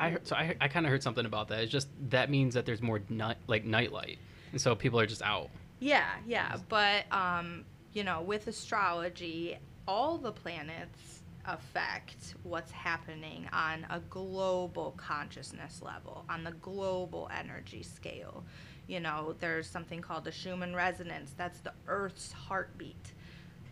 I 0.00 0.10
heard, 0.10 0.26
so 0.26 0.36
I, 0.36 0.54
I 0.60 0.68
kind 0.68 0.86
of 0.86 0.90
heard 0.90 1.02
something 1.02 1.26
about 1.26 1.48
that. 1.48 1.60
It's 1.60 1.72
just 1.72 1.88
that 2.10 2.30
means 2.30 2.54
that 2.54 2.66
there's 2.66 2.82
more 2.82 3.00
night 3.08 3.36
like 3.46 3.64
nightlight, 3.64 4.18
and 4.52 4.60
so 4.60 4.74
people 4.74 5.00
are 5.00 5.06
just 5.06 5.22
out. 5.22 5.50
Yeah, 5.80 6.08
yeah, 6.26 6.56
but 6.68 7.04
um, 7.12 7.64
you 7.94 8.04
know, 8.04 8.20
with 8.20 8.46
astrology, 8.48 9.56
all 9.88 10.18
the 10.18 10.32
planets 10.32 11.22
affect 11.46 12.34
what's 12.42 12.72
happening 12.72 13.48
on 13.52 13.86
a 13.90 14.00
global 14.10 14.94
consciousness 14.96 15.80
level, 15.82 16.24
on 16.28 16.42
the 16.42 16.50
global 16.52 17.30
energy 17.36 17.82
scale. 17.82 18.44
You 18.88 19.00
know, 19.00 19.34
there's 19.40 19.68
something 19.68 20.00
called 20.00 20.24
the 20.24 20.32
Schumann 20.32 20.74
resonance. 20.74 21.32
That's 21.36 21.60
the 21.60 21.72
Earth's 21.86 22.32
heartbeat. 22.32 23.12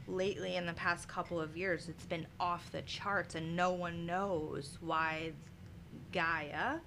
Lately, 0.07 0.57
in 0.57 0.67
the 0.67 0.73
past 0.73 1.09
couple 1.09 1.41
of 1.41 1.57
years, 1.57 1.89
it's 1.89 2.05
been 2.05 2.27
off 2.39 2.71
the 2.73 2.83
charts, 2.83 3.35
and 3.35 3.57
no 3.57 3.73
one 3.73 4.07
knows 4.07 4.79
why 4.81 5.33
Gaia 6.13 6.79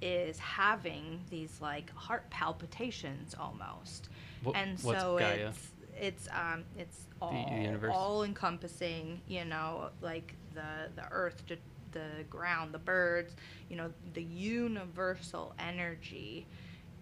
is 0.00 0.38
having 0.38 1.20
these 1.30 1.58
like 1.60 1.92
heart 1.94 2.28
palpitations 2.30 3.34
almost. 3.38 4.08
What- 4.42 4.56
and 4.56 4.78
so 4.78 5.16
Gaia? 5.18 5.48
it's 5.48 5.70
it's 6.00 6.28
um 6.32 6.64
it's 6.76 7.06
all 7.20 7.46
universe? 7.60 7.92
all 7.94 8.22
encompassing, 8.24 9.20
you 9.28 9.44
know, 9.44 9.90
like 10.00 10.34
the 10.54 10.90
the 10.94 11.04
earth, 11.10 11.42
the, 11.48 11.58
the 11.92 12.24
ground, 12.30 12.72
the 12.72 12.78
birds, 12.78 13.34
you 13.68 13.76
know, 13.76 13.90
the 14.14 14.22
universal 14.22 15.54
energy 15.58 16.46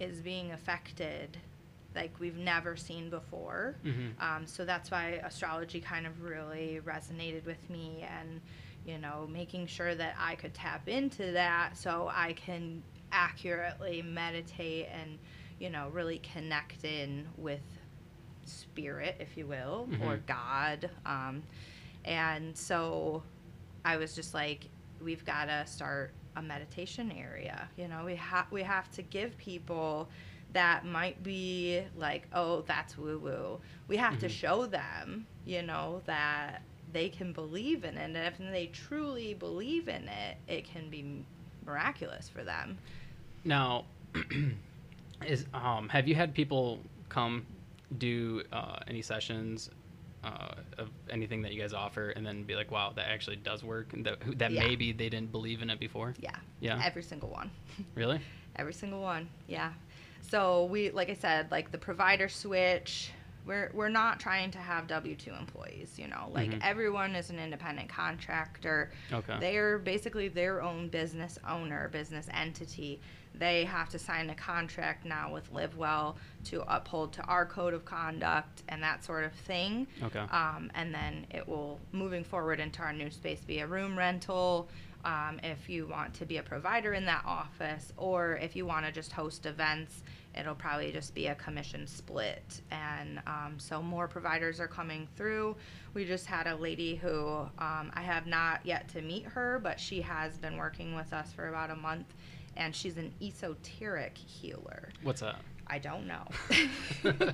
is 0.01 0.21
being 0.21 0.53
affected 0.53 1.39
like 1.95 2.13
we've 2.21 2.37
never 2.37 2.77
seen 2.77 3.09
before. 3.09 3.75
Mhm. 3.85 4.21
Um, 4.21 4.47
so 4.47 4.65
that's 4.65 4.91
why 4.91 5.21
astrology 5.25 5.81
kind 5.81 6.07
of 6.07 6.23
really 6.23 6.81
resonated 6.85 7.47
with 7.47 7.69
me 7.71 8.07
and, 8.07 8.41
you 8.87 8.99
know, 8.99 9.27
making 9.33 9.67
sure 9.67 9.95
that 9.95 10.15
I 10.19 10.35
could 10.35 10.53
tap 10.53 10.89
into 10.89 11.33
that 11.33 11.77
so 11.77 12.11
I 12.15 12.35
can 12.35 12.83
accurately 13.13 14.03
meditate 14.03 14.89
and, 14.93 15.19
you 15.59 15.71
know, 15.71 15.89
really 15.89 16.19
connect 16.19 16.85
in 16.85 17.27
with 17.39 17.63
spirit, 18.47 19.17
if 19.21 19.37
you 19.37 19.47
will, 19.47 19.89
or 20.03 20.17
Mhm. 20.17 20.27
God. 20.27 20.91
Um, 21.05 21.43
and 22.05 22.57
so 22.57 23.23
I 23.85 23.97
was 23.97 24.15
just 24.15 24.35
like, 24.35 24.69
we've 25.01 25.25
got 25.25 25.47
to 25.47 25.67
start 25.67 26.13
a 26.37 26.43
meditation 26.43 27.11
area. 27.13 27.69
You 27.77 27.89
know, 27.89 28.05
we 28.05 28.17
have 28.17 28.47
we 28.51 28.63
have 28.63 28.91
to 28.93 29.03
give 29.03 29.37
people 29.39 30.09
that 30.53 30.85
might 30.85 31.23
be 31.23 31.83
like, 31.97 32.27
oh, 32.33 32.63
that's 32.63 32.97
woo 32.97 33.19
woo. 33.19 33.61
We 33.89 33.97
have 33.97 34.19
to 34.21 34.27
Mhm. 34.27 34.31
show 34.31 34.67
them, 34.67 35.27
you 35.45 35.63
know, 35.63 36.03
that 36.07 36.63
they 36.93 37.09
can 37.09 37.33
believe 37.33 37.85
in 37.85 37.97
it. 37.99 38.05
And 38.05 38.17
if 38.17 38.39
they 38.39 38.67
truly 38.69 39.35
believe 39.35 39.89
in 39.89 40.09
it, 40.09 40.39
it 40.47 40.65
can 40.65 40.89
be 40.89 41.25
miraculous 41.65 42.29
for 42.29 42.45
them. 42.45 42.79
Now, 43.45 43.85
is 45.27 45.47
um, 45.55 45.89
have 45.89 46.07
you 46.09 46.15
had 46.15 46.35
people 46.35 46.81
come 47.09 47.47
do 47.99 48.43
uh, 48.53 48.77
any 48.87 49.03
sessions 49.03 49.71
uh, 50.25 50.55
of 50.79 50.91
anything 51.11 51.43
that 51.43 51.53
you 51.53 51.61
guys 51.61 51.73
offer, 51.73 52.11
and 52.11 52.27
then 52.27 52.43
be 52.43 52.57
like, 52.57 52.71
"Wow, 52.71 52.93
that 52.97 53.09
actually 53.09 53.37
does 53.37 53.63
work," 53.63 53.93
and 53.93 54.05
that 54.07 54.39
that 54.39 54.51
Yeah. 54.53 54.61
maybe 54.61 54.93
they 54.93 55.09
didn't 55.09 55.31
believe 55.31 55.63
in 55.63 55.71
it 55.71 55.79
before? 55.79 56.15
Yeah. 56.19 56.35
Yeah. 56.61 56.81
Every 56.85 57.03
single 57.03 57.29
one. 57.31 57.51
Really? 57.95 58.21
Every 58.57 58.73
single 58.73 59.03
one. 59.03 59.29
Yeah. 59.47 59.73
So 60.23 60.65
we 60.65 60.91
like 60.91 61.11
I 61.11 61.15
said, 61.15 61.51
like 61.51 61.71
the 61.71 61.79
provider 61.79 62.29
switch, 62.29 63.11
we're 63.47 63.71
we're 63.75 63.89
not 63.91 64.19
trying 64.19 64.51
to 64.53 64.59
have 64.59 64.89
W 64.89 65.15
two 65.15 65.33
employees, 65.33 65.97
you 65.99 66.09
know. 66.09 66.29
Like 66.33 66.51
Mhm. 66.51 66.59
everyone 66.63 67.15
is 67.15 67.31
an 67.31 67.39
independent 67.39 67.89
contractor. 67.89 68.91
Okay. 69.13 69.37
They're 69.39 69.79
basically 69.79 70.27
their 70.29 70.61
own 70.63 70.89
business 70.89 71.39
owner, 71.47 71.89
business 71.91 72.27
entity. 72.33 73.01
They 73.39 73.65
have 73.65 73.89
to 73.91 73.99
sign 73.99 74.31
a 74.31 74.35
contract 74.35 75.05
now 75.05 75.33
with 75.33 75.53
LiveWell 75.53 76.17
to 76.45 76.63
uphold 76.75 77.13
to 77.15 77.23
our 77.23 77.45
code 77.45 77.75
of 77.75 77.85
conduct 77.85 78.63
and 78.69 78.83
that 78.83 79.05
sort 79.05 79.25
of 79.25 79.33
thing. 79.33 79.87
Okay. 80.03 80.21
Um, 80.21 80.71
and 80.75 80.95
then 80.95 81.27
it 81.31 81.47
will, 81.47 81.79
moving 81.93 82.25
forward 82.25 82.61
into 82.61 82.83
our 82.83 82.93
new 82.93 83.11
space, 83.11 83.41
be 83.41 83.61
a 83.61 83.67
room 83.67 83.99
rental. 83.99 84.69
Um, 85.05 85.39
if 85.45 85.69
you 85.69 85.87
want 85.87 86.15
to 86.15 86.27
be 86.27 86.39
a 86.39 86.43
provider 86.43 86.95
in 86.95 87.05
that 87.05 87.23
office, 87.25 87.93
or 87.97 88.39
if 88.43 88.57
you 88.57 88.67
want 88.67 88.87
to 88.87 88.93
just 88.93 89.13
host 89.13 89.47
events, 89.47 90.03
it'll 90.37 90.55
probably 90.55 90.91
just 90.91 91.15
be 91.15 91.29
a 91.29 91.35
commission 91.37 91.87
split. 91.87 92.61
And 92.71 93.21
um, 93.27 93.55
so 93.59 93.81
more 93.81 94.09
providers 94.09 94.59
are 94.59 94.67
coming 94.67 95.07
through. 95.17 95.57
We 95.95 96.05
just 96.05 96.27
had 96.27 96.47
a 96.47 96.57
lady 96.57 96.97
who 96.97 97.29
um, 97.59 97.93
I 97.95 98.03
have 98.03 98.27
not 98.27 98.61
yet 98.65 98.89
to 98.89 99.03
meet 99.03 99.25
her, 99.27 99.61
but 99.63 99.79
she 99.79 100.01
has 100.03 100.39
been 100.39 100.57
working 100.57 100.97
with 100.97 101.13
us 101.13 101.33
for 101.33 101.49
about 101.49 101.71
a 101.71 101.77
month, 101.77 102.15
and 102.57 102.75
she's 102.75 102.97
an 102.97 103.13
esoteric 103.23 104.17
healer. 104.17 104.89
What's 105.03 105.21
that? 105.21 105.37
I 105.69 105.79
don't 105.79 106.07
know. 106.07 106.25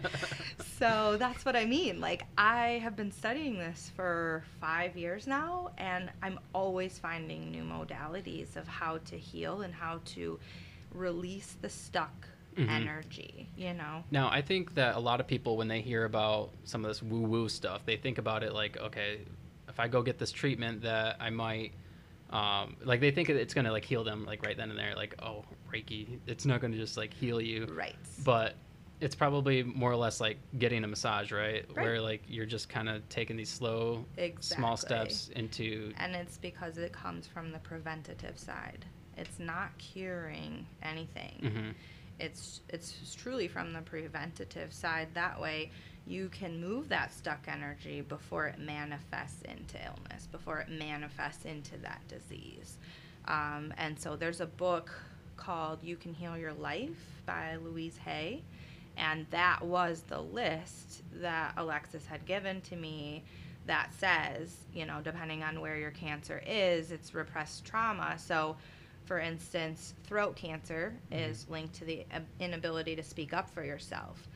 so 0.79 1.17
that's 1.19 1.45
what 1.45 1.57
I 1.57 1.65
mean. 1.65 2.01
Like, 2.01 2.25
I 2.39 2.81
have 2.83 2.97
been 2.97 3.13
studying 3.13 3.59
this 3.59 3.91
for 3.95 4.43
five 4.61 4.97
years 4.97 5.27
now, 5.27 5.71
and 5.79 6.11
I'm 6.23 6.39
always 6.55 6.99
finding 6.99 7.51
new 7.51 7.63
modalities 7.63 8.57
of 8.57 8.67
how 8.67 8.99
to 9.07 9.17
heal 9.19 9.63
and 9.63 9.75
how 9.75 10.01
to 10.07 10.39
release 10.95 11.57
the 11.61 11.69
stuck 11.69 12.29
Mhm. 12.57 12.69
energy, 12.69 13.49
you 13.57 13.73
know? 13.73 14.05
Now, 14.11 14.29
I 14.31 14.43
think 14.43 14.75
that 14.75 14.95
a 14.95 14.99
lot 14.99 15.21
of 15.21 15.27
people, 15.27 15.57
when 15.57 15.69
they 15.69 15.81
hear 15.81 16.05
about 16.05 16.51
some 16.65 16.85
of 16.85 16.91
this 16.91 17.03
woo 17.03 17.23
woo 17.23 17.49
stuff, 17.49 17.87
they 17.87 17.97
think 17.97 18.19
about 18.19 18.43
it 18.43 18.53
like, 18.53 18.77
okay, 18.77 19.21
if 19.69 19.81
I 19.81 19.89
go 19.89 20.03
get 20.03 20.19
this 20.19 20.31
treatment, 20.31 20.83
that 20.83 21.17
I 21.19 21.31
might, 21.31 21.73
um, 22.33 22.77
like, 22.85 23.01
they 23.01 23.11
think 23.11 23.29
it's 23.29 23.55
going 23.55 23.65
to, 23.67 23.73
like, 23.73 23.85
heal 23.85 24.05
them, 24.05 24.25
like, 24.25 24.45
right 24.45 24.57
then 24.57 24.71
and 24.71 24.79
there. 24.79 24.95
Like, 24.97 25.15
oh, 25.23 25.45
Reiki, 25.73 26.19
it's 26.27 26.47
not 26.47 26.61
going 26.61 26.73
to 26.73 26.79
just, 26.79 26.97
like, 26.97 27.13
heal 27.13 27.41
you. 27.41 27.67
Right. 27.67 27.95
But 28.25 28.55
it's 29.01 29.17
probably 29.17 29.65
more 29.65 29.91
or 29.91 29.97
less 29.97 30.21
like 30.21 30.39
getting 30.59 30.85
a 30.85 30.87
massage, 30.87 31.33
right? 31.33 31.67
Right. 31.75 31.85
Where, 31.85 32.01
like, 32.01 32.23
you're 32.29 32.47
just 32.47 32.69
kind 32.69 32.89
of 32.89 33.07
taking 33.09 33.37
these 33.37 33.49
slow, 33.49 34.05
small 34.41 34.77
steps 34.77 35.29
into. 35.35 35.93
And 35.99 36.15
it's 36.15 36.39
because 36.39 36.79
it 36.79 36.93
comes 36.93 37.27
from 37.27 37.51
the 37.51 37.59
preventative 37.59 38.39
side. 38.39 38.85
It's 39.17 39.41
not 39.41 39.77
curing 39.79 40.67
anything. 40.83 41.39
Mhm. 41.43 41.75
it's 42.21 42.61
it's 42.69 43.15
truly 43.17 43.49
from 43.49 43.73
the 43.73 43.81
preventative 43.81 44.73
side 44.73 45.09
that 45.15 45.41
way 45.41 45.71
you 46.07 46.29
can 46.31 46.61
move 46.61 46.89
that 46.89 47.13
stuck 47.13 47.47
energy 47.49 48.01
before 48.01 48.47
it 48.47 48.59
manifests 48.59 49.43
into 49.43 49.77
illness 49.85 50.27
before 50.31 50.59
it 50.61 50.69
manifests 50.69 51.45
into 51.45 51.77
that 51.79 52.01
disease 52.09 52.79
um, 53.29 53.73
and 53.79 53.99
so 53.99 54.17
there's 54.17 54.41
a 54.41 54.47
book 54.47 54.91
called 55.37 55.79
you 55.83 55.97
can 55.97 56.13
heal 56.13 56.37
your 56.37 56.53
life 56.53 57.21
by 57.27 57.57
louise 57.57 57.97
hay 57.97 58.43
and 58.97 59.27
that 59.31 59.63
was 59.63 60.03
the 60.09 60.21
list 60.21 61.03
that 61.15 61.53
alexis 61.57 62.05
had 62.07 62.25
given 62.27 62.61
to 62.61 62.77
me 62.77 63.23
that 63.67 63.93
says 63.99 64.57
you 64.75 64.85
know 64.85 65.01
depending 65.03 65.43
on 65.43 65.61
where 65.61 65.77
your 65.77 65.93
cancer 65.93 66.43
is 66.47 66.91
it's 66.91 67.15
repressed 67.15 67.65
trauma 67.65 68.15
so 68.19 68.57
for 69.05 69.19
instance, 69.19 69.95
throat 70.05 70.37
cancer 70.37 70.95
Mhm. 71.11 71.29
is 71.29 71.49
linked 71.49 71.75
to 71.75 71.85
the 71.85 72.07
inability 72.39 72.95
to 72.95 73.03
speak 73.03 73.33
up 73.33 73.51
for 73.51 73.65
yourself. 73.65 74.29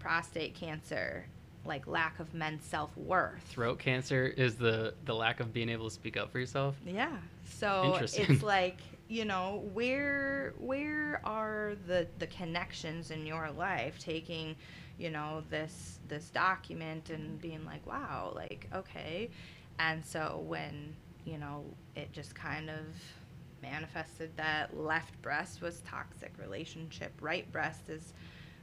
Prostate 0.00 0.54
cancer, 0.54 1.26
like 1.64 1.86
lack 1.86 2.18
of 2.18 2.34
men's 2.34 2.64
self 2.64 2.96
worth. 2.96 3.42
Throat 3.44 3.78
cancer 3.78 4.26
is 4.26 4.56
the 4.56 4.94
the 5.04 5.14
lack 5.14 5.40
of 5.40 5.52
being 5.52 5.68
able 5.68 5.88
to 5.88 5.94
speak 5.94 6.16
up 6.16 6.32
for 6.32 6.40
yourself. 6.40 6.74
Yeah. 6.84 7.16
So 7.44 7.98
it's 8.00 8.42
like, 8.42 8.78
you 9.08 9.24
know, 9.24 9.62
where 9.74 10.54
where 10.58 11.20
are 11.24 11.74
the 11.86 12.06
the 12.18 12.26
connections 12.28 13.10
in 13.10 13.26
your 13.26 13.50
life 13.50 13.98
taking, 13.98 14.56
you 14.98 15.10
know, 15.10 15.42
this 15.50 15.98
this 16.08 16.30
document 16.30 17.10
and 17.10 17.40
being 17.40 17.64
like, 17.64 17.86
wow, 17.86 18.32
like 18.34 18.68
okay. 18.74 19.28
And 19.78 20.04
so 20.04 20.42
when, 20.46 20.94
you 21.24 21.38
know, 21.38 21.64
it 21.94 22.12
just 22.12 22.34
kind 22.34 22.68
of 22.70 22.84
manifested 23.62 24.30
that 24.36 24.76
left 24.76 25.20
breast 25.22 25.60
was 25.60 25.80
toxic 25.80 26.32
relationship, 26.38 27.12
right 27.20 27.50
breast 27.52 27.88
is 27.88 28.12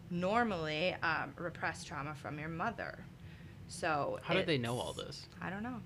normally 0.10 0.95
um, 1.03 1.34
repressed 1.38 1.88
trauma 1.88 2.16
from 2.16 2.39
your 2.39 2.49
mother. 2.49 2.99
So 3.68 4.20
How 4.24 4.34
did 4.34 4.45
they 4.45 4.58
know 4.58 4.80
all 4.80 4.93
this? 4.93 5.28
I 5.41 5.49
don't 5.49 5.64
know. 5.64 5.82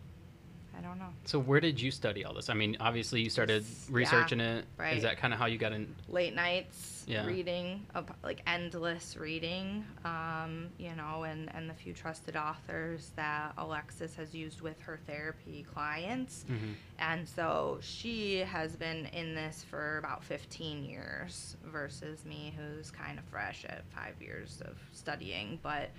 I 0.78 0.82
don't 0.82 0.98
know. 0.98 1.10
So 1.26 1.40
where 1.40 1.60
did 1.60 1.82
you 1.82 1.92
study 1.92 2.24
all 2.24 2.34
this? 2.34 2.50
I 2.50 2.54
mean, 2.54 2.78
obviously 2.80 3.22
you 3.22 3.30
started 3.30 3.66
researching 3.90 4.40
yeah, 4.40 4.56
it. 4.56 4.60
Is 4.60 4.66
right. 4.78 5.02
that 5.02 5.18
kind 5.18 5.34
of 5.34 5.40
how 5.40 5.46
you 5.48 5.58
got 5.58 5.74
in? 5.74 5.94
late 6.08 6.34
nights 6.34 7.01
Yeah. 7.12 7.26
reading 7.26 7.86
like 8.24 8.42
endless 8.48 9.18
reading 9.18 9.84
um, 10.06 10.70
you 10.78 10.96
know 10.96 11.24
and 11.24 11.54
and 11.54 11.70
the 11.70 11.74
few 11.74 11.94
trusted 11.94 12.36
authors 12.36 13.12
that 13.16 13.54
alexis 13.58 14.16
has 14.16 14.34
used 14.34 14.62
with 14.62 14.80
her 14.82 14.98
therapy 15.06 15.66
clients 15.74 16.46
Mhm. 16.50 16.74
and 17.00 17.28
so 17.28 17.80
she 17.82 18.38
has 18.40 18.76
been 18.76 19.08
in 19.08 19.36
this 19.36 19.64
for 19.70 19.98
about 19.98 20.24
15 20.24 20.84
years 20.86 21.58
versus 21.66 22.24
me 22.26 22.54
who's 22.58 22.92
kind 22.92 23.20
of 23.20 23.26
fresh 23.26 23.66
at 23.66 23.84
five 23.94 24.16
years 24.22 24.62
of 24.66 24.78
studying 24.94 25.60
but 25.62 25.90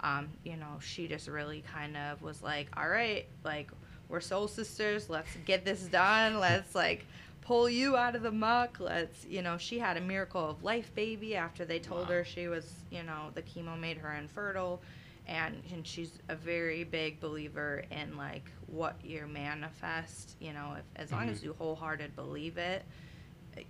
um, 0.00 0.28
you 0.44 0.56
know 0.56 0.78
she 0.80 1.08
just 1.08 1.28
really 1.28 1.62
kind 1.72 1.96
of 1.96 2.20
was 2.22 2.42
like 2.42 2.68
all 2.76 2.88
right 2.88 3.26
like 3.44 3.70
we're 4.08 4.20
soul 4.20 4.46
sisters 4.48 5.08
let's 5.08 5.34
get 5.46 5.64
this 5.64 5.82
done 5.84 6.38
let's 6.38 6.74
like 6.74 7.06
pull 7.44 7.68
you 7.68 7.96
out 7.96 8.16
of 8.16 8.22
the 8.22 8.30
muck 8.32 8.78
let's 8.80 9.24
you 9.26 9.42
know 9.42 9.58
she 9.58 9.78
had 9.78 9.96
a 9.96 10.00
miracle 10.00 10.48
of 10.50 10.62
life 10.62 10.94
baby 10.94 11.36
after 11.36 11.64
they 11.64 11.78
told 11.78 12.02
Wow. 12.08 12.14
her 12.14 12.24
she 12.24 12.48
was 12.48 12.72
you 12.90 13.02
know 13.02 13.30
the 13.34 13.42
chemo 13.42 13.78
made 13.78 13.98
her 13.98 14.12
infertile 14.14 14.80
and, 15.26 15.62
and 15.72 15.86
she's 15.86 16.18
a 16.28 16.34
very 16.36 16.84
big 16.84 17.18
believer 17.20 17.82
in 17.90 18.16
like 18.16 18.50
what 18.66 18.96
you 19.02 19.26
manifest 19.26 20.36
you 20.40 20.52
know 20.52 20.74
if, 20.78 20.84
as 20.96 21.12
long 21.12 21.28
as 21.28 21.40
Mhm. 21.40 21.44
you 21.44 21.54
wholehearted 21.58 22.14
believe 22.16 22.56
it 22.58 22.84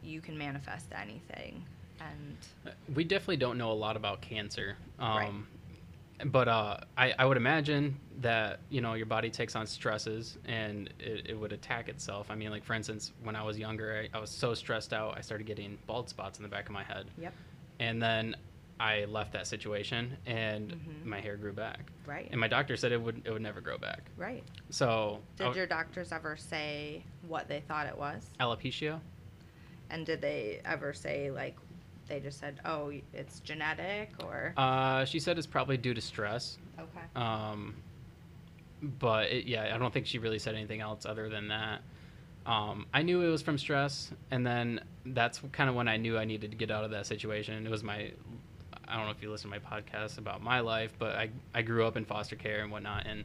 you 0.03 0.21
can 0.21 0.39
manifest 0.39 0.87
anything 0.95 1.63
And 2.01 2.37
We 2.95 3.05
definitely 3.05 3.37
don't 3.37 3.59
know 3.59 3.71
a 3.71 3.75
lot 3.75 3.97
about 3.97 4.21
cancer. 4.21 4.77
Right. 4.99 5.31
But 6.25 6.49
uh, 6.49 6.77
I, 6.97 7.13
I 7.19 7.25
would 7.25 7.37
imagine 7.37 7.99
that, 8.21 8.61
you 8.71 8.81
know, 8.81 8.95
your 8.95 9.07
body 9.07 9.31
takes 9.31 9.57
on 9.57 9.67
stresses 9.67 10.39
and 10.47 10.89
it, 11.01 11.27
it 11.31 11.35
would 11.39 11.53
attack 11.53 11.89
itself. 11.89 12.31
I 12.31 12.35
mean, 12.37 12.51
like, 12.51 12.65
for 12.65 12.75
instance, 12.75 13.13
when 13.23 13.35
I 13.35 13.43
was 13.43 13.59
younger, 13.59 14.09
I, 14.13 14.17
I 14.17 14.21
was 14.21 14.31
so 14.31 14.55
stressed 14.55 14.93
out, 14.93 15.17
I 15.19 15.21
started 15.21 15.47
getting 15.47 15.77
bald 15.87 16.09
spots 16.09 16.39
in 16.39 16.45
the 16.45 16.49
back 16.49 16.67
of 16.67 16.73
my 16.73 16.85
head. 16.85 17.07
yep, 17.19 17.35
And 17.81 18.01
then 18.01 18.37
I 18.79 19.05
left 19.07 19.33
that 19.33 19.47
situation 19.47 20.17
and 20.27 20.71
Mhm. 20.73 21.05
my 21.05 21.21
hair 21.21 21.37
grew 21.37 21.53
back. 21.53 21.91
right, 22.07 22.29
And 22.31 22.41
my 22.41 22.49
doctor 22.49 22.77
said 22.77 22.93
it 22.93 23.01
would, 23.01 23.23
it 23.25 23.31
would 23.33 23.43
never 23.43 23.61
grow 23.61 23.79
back. 23.79 24.11
right. 24.17 24.45
So, 24.71 25.21
Did 25.37 25.45
w- 25.45 25.59
your 25.59 25.67
doctors 25.67 26.13
ever 26.13 26.37
say 26.37 27.05
what 27.27 27.49
they 27.49 27.61
thought 27.61 27.87
it 27.87 27.97
was? 27.99 28.31
alopecia? 28.41 29.01
And 29.91 30.07
did 30.07 30.21
they 30.21 30.61
ever 30.65 30.93
say 30.93 31.31
like 31.31 31.57
they 32.09 32.21
just 32.21 32.39
said, 32.39 32.61
"Oh, 32.65 32.93
it's 33.13 33.41
genetic," 33.41 34.11
or 34.23 34.53
Uh, 34.57 35.05
she 35.05 35.19
said 35.19 35.39
it's 35.39 35.47
probably 35.47 35.77
due 35.77 35.95
to 35.95 36.01
stress. 36.01 36.59
okay, 36.79 37.01
Um, 37.17 37.77
but 38.83 39.31
it, 39.31 39.47
yeah, 39.47 39.73
I 39.75 39.79
don't 39.79 39.93
think 39.93 40.07
she 40.07 40.19
really 40.19 40.39
said 40.39 40.55
anything 40.55 40.81
else 40.81 41.07
other 41.07 41.29
than 41.29 41.49
that. 41.49 41.81
Um, 42.47 42.87
I 42.93 43.03
knew 43.03 43.23
it 43.23 43.31
was 43.31 43.41
from 43.43 43.57
stress, 43.57 44.13
and 44.31 44.47
then 44.47 44.81
that's 45.07 45.41
kind 45.53 45.71
of 45.71 45.77
when 45.77 45.89
I 45.89 45.97
knew 45.97 46.19
I 46.19 46.25
needed 46.27 46.51
to 46.51 46.57
get 46.57 46.71
out 46.71 46.85
of 46.85 46.91
that 46.91 47.07
situation. 47.07 47.67
It 47.67 47.71
was 47.71 47.83
my, 47.83 48.13
I 48.87 48.97
don't 48.97 49.07
know 49.07 49.11
if 49.13 49.23
you 49.23 49.31
listen 49.31 49.51
to 49.51 49.59
my 49.59 49.65
podcast 49.81 50.19
about 50.19 50.43
my 50.43 50.61
life, 50.61 50.93
but 50.99 51.17
I, 51.17 51.31
I 51.55 51.63
grew 51.63 51.87
up 51.87 51.97
in 51.97 52.05
foster 52.05 52.37
care 52.37 52.63
and 52.63 52.71
whatnot, 52.71 53.07
and 53.07 53.25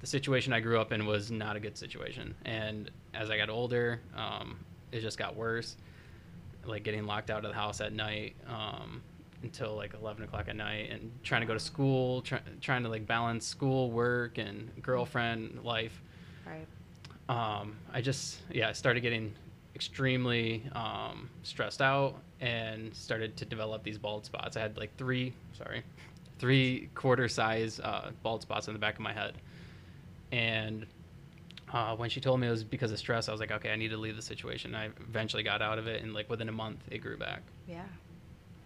the 0.00 0.06
situation 0.06 0.52
I 0.52 0.60
grew 0.60 0.78
up 0.80 0.92
in 0.92 1.04
was 1.06 1.32
not 1.32 1.56
a 1.56 1.60
good 1.60 1.76
situation. 1.76 2.34
And 2.44 2.90
as 3.12 3.28
I 3.30 3.36
got 3.38 3.50
older, 3.50 4.00
um, 4.16 4.56
it 4.92 5.00
just 5.00 5.18
got 5.18 5.34
worse, 5.34 5.76
like 6.66 6.82
getting 6.82 7.06
locked 7.06 7.30
out 7.30 7.44
of 7.44 7.50
the 7.50 7.56
house 7.56 7.80
at 7.80 7.92
night. 7.92 8.34
Um, 8.46 9.02
until 9.42 9.76
like 9.76 9.92
11 9.92 10.22
o'clock 10.24 10.48
at 10.48 10.56
night 10.56 10.90
and 10.90 11.12
trying 11.22 11.42
to 11.42 11.46
go 11.46 11.52
to 11.52 11.60
school 11.60 12.22
try, 12.22 12.40
trying 12.62 12.82
to 12.82 12.88
like 12.88 13.06
balance 13.06 13.46
school 13.46 13.90
work 13.90 14.38
and 14.38 14.70
girlfriend 14.82 15.60
life. 15.62 16.02
Right, 16.46 16.66
um, 17.28 17.76
i 17.92 18.00
just 18.00 18.40
yeah 18.50 18.68
i 18.68 18.72
started 18.72 19.00
getting 19.00 19.34
extremely 19.74 20.62
um, 20.72 21.28
stressed 21.42 21.82
out 21.82 22.16
and 22.40 22.94
started 22.94 23.36
to 23.36 23.44
develop 23.44 23.82
these 23.82 23.98
bald 23.98 24.24
spots. 24.24 24.56
I 24.56 24.60
had 24.60 24.76
like 24.76 24.96
three 24.96 25.34
sorry 25.52 25.82
three 26.38 26.88
quarter 26.94 27.28
size 27.28 27.80
uh, 27.80 28.10
bald 28.22 28.42
spots 28.42 28.68
in 28.68 28.72
the 28.72 28.78
back 28.78 28.94
of 28.94 29.00
my 29.00 29.12
head. 29.12 29.34
And 30.32 30.86
uh, 31.74 31.94
when 31.96 32.08
she 32.08 32.20
told 32.20 32.38
me 32.40 32.46
it 32.46 32.50
was 32.50 32.64
because 32.64 32.90
of 32.92 32.98
stress 32.98 33.28
i 33.28 33.32
was 33.32 33.40
like 33.40 33.50
okay 33.52 33.70
i 33.70 33.76
need 33.76 33.90
to 33.90 33.96
leave 33.98 34.16
the 34.16 34.22
situation. 34.22 34.74
I 34.74 34.86
eventually 35.08 35.42
got 35.42 35.60
out 35.60 35.78
of 35.78 35.86
it 35.86 36.02
and 36.02 36.14
like 36.14 36.30
within 36.30 36.48
a 36.48 36.52
month 36.52 36.78
it 36.90 36.98
grew 36.98 37.16
back. 37.18 37.42
Yeah, 37.68 37.82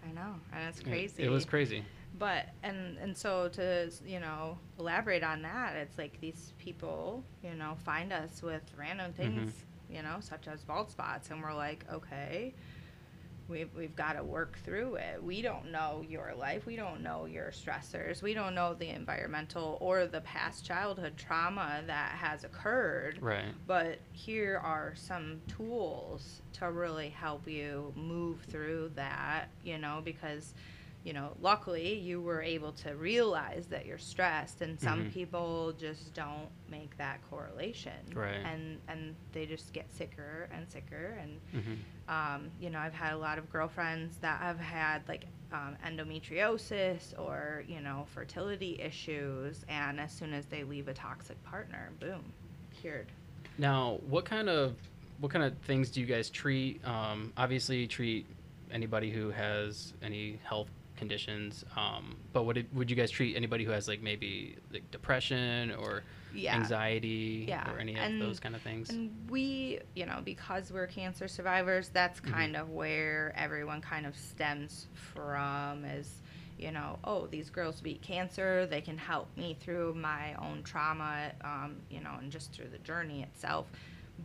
I 0.07 0.11
know, 0.13 0.35
and 0.53 0.69
it's 0.69 0.79
It- 0.79 0.85
crazy. 0.85 1.23
it 1.23 1.29
was 1.29 1.43
crazy. 1.45 1.83
But 2.17 2.47
and 2.63 2.97
and 2.97 3.15
so 3.17 3.49
to 3.49 3.91
you 4.05 4.19
know 4.19 4.57
elaborate 4.79 5.23
on 5.23 5.41
that, 5.43 5.75
it's 5.75 5.97
like 5.97 6.19
these 6.21 6.53
people 6.59 7.23
you 7.43 7.53
know 7.55 7.75
find 7.83 8.11
us 8.13 8.41
with 8.41 8.63
random 8.77 9.13
things 9.13 9.65
you 9.89 10.01
know 10.03 10.17
such 10.19 10.47
as 10.47 10.63
bald 10.63 10.89
spots, 10.91 11.29
and 11.31 11.41
we're 11.41 11.53
like, 11.53 11.85
okay, 11.91 12.53
we've 13.49 13.69
we've 13.75 13.95
got 13.95 14.13
to 14.13 14.23
work 14.23 14.57
through 14.63 14.95
it. 14.95 15.21
We 15.23 15.41
don't 15.41 15.71
know 15.71 16.03
your 16.07 16.33
life, 16.35 16.65
we 16.65 16.75
don't 16.75 17.01
know 17.01 17.25
your 17.25 17.51
stressors, 17.51 18.21
we 18.21 18.33
don't 18.33 18.55
know 18.55 18.73
the 18.73 18.89
environmental 18.89 19.77
or 19.81 20.05
the 20.05 20.21
past 20.21 20.65
childhood 20.65 21.13
trauma 21.17 21.81
that 21.87 22.11
has 22.11 22.43
occurred. 22.43 23.17
right 23.21 23.53
But 23.67 23.99
here 24.11 24.61
are 24.63 24.93
some 24.95 25.41
tools 25.47 26.41
to 26.53 26.71
really 26.71 27.09
help 27.09 27.47
you 27.47 27.93
move 27.95 28.41
through 28.49 28.91
that, 28.95 29.45
you 29.63 29.77
know, 29.77 30.01
because, 30.03 30.53
you 31.03 31.13
know, 31.13 31.31
luckily 31.41 31.93
you 31.97 32.21
were 32.21 32.41
able 32.41 32.71
to 32.73 32.95
realize 32.95 33.67
that 33.67 33.85
you're 33.85 33.97
stressed 33.97 34.61
and 34.61 34.79
some 34.79 35.05
Mhm. 35.05 35.13
people 35.13 35.73
just 35.79 36.13
don't 36.13 36.49
make 36.69 36.97
that 36.97 37.21
correlation. 37.29 37.93
Right. 38.13 38.35
And 38.43 38.79
and 38.87 39.15
they 39.31 39.45
just 39.45 39.71
get 39.73 39.91
sicker 39.91 40.49
and 40.51 40.69
sicker 40.69 41.17
and 41.21 41.39
hmm 41.51 41.73
um, 42.09 42.49
you 42.59 42.71
know, 42.71 42.79
I've 42.79 42.93
had 42.95 43.13
a 43.13 43.17
lot 43.19 43.37
of 43.37 43.51
girlfriends 43.51 44.17
that 44.17 44.41
have 44.41 44.59
had 44.59 45.07
like 45.07 45.25
um, 45.51 45.77
endometriosis 45.85 47.17
or, 47.19 47.63
you 47.67 47.81
know, 47.81 48.05
fertility 48.13 48.79
issues. 48.81 49.63
And 49.69 49.99
as 49.99 50.11
soon 50.11 50.33
as 50.33 50.45
they 50.47 50.63
leave 50.63 50.87
a 50.87 50.93
toxic 50.93 51.41
partner, 51.43 51.91
boom, 51.99 52.23
cured. 52.81 53.07
Now, 53.59 53.99
what 54.07 54.25
kind 54.25 54.49
of 54.49 54.75
what 55.19 55.31
kind 55.31 55.43
of 55.45 55.55
things 55.59 55.89
do 55.91 55.99
you 56.01 56.07
guys 56.07 56.29
treat? 56.29 56.83
Um, 56.85 57.33
obviously, 57.37 57.77
you 57.77 57.87
treat 57.87 58.25
anybody 58.71 59.11
who 59.11 59.29
has 59.31 59.93
any 60.01 60.39
health 60.43 60.69
conditions. 60.99 61.65
Um, 61.75 62.17
but 62.33 62.43
would 62.43 62.57
it, 62.57 62.67
would 62.73 62.89
you 62.91 62.95
guys 62.95 63.09
treat 63.09 63.35
anybody 63.35 63.63
who 63.63 63.71
has 63.71 63.87
like 63.87 64.01
maybe 64.03 64.57
like 64.71 64.89
depression 64.91 65.71
or 65.71 66.03
Yeah. 66.33 66.55
anxiety 66.55 67.45
Yeah, 67.47 67.71
or 67.71 67.79
any 67.79 67.93
of 67.95 68.01
and- 68.03 68.21
those 68.21 68.39
kind 68.39 68.55
of 68.55 68.61
things? 68.61 68.89
And 68.91 69.09
we, 69.29 69.79
you 69.95 70.05
know, 70.05 70.19
because 70.23 70.71
we're 70.71 70.85
cancer 70.87 71.27
survivors, 71.27 71.89
that's 71.89 72.19
Mhm. 72.19 72.31
kind 72.31 72.55
of 72.55 72.69
where 72.69 73.33
everyone 73.35 73.81
kind 73.81 74.05
of 74.05 74.15
stems 74.15 74.87
from 74.93 75.85
is, 75.85 76.21
you 76.59 76.71
know, 76.71 76.99
oh, 77.05 77.25
these 77.27 77.49
girls 77.49 77.79
beat 77.81 78.01
cancer. 78.01 78.65
They 78.65 78.81
can 78.81 78.97
help 78.97 79.35
me 79.37 79.55
through 79.59 79.93
my 79.95 80.33
own 80.35 80.61
trauma, 80.63 81.31
um, 81.41 81.77
you 81.89 82.01
know, 82.01 82.15
and 82.19 82.29
just 82.31 82.51
through 82.51 82.67
the 82.69 82.79
journey 82.79 83.23
itself. 83.23 83.67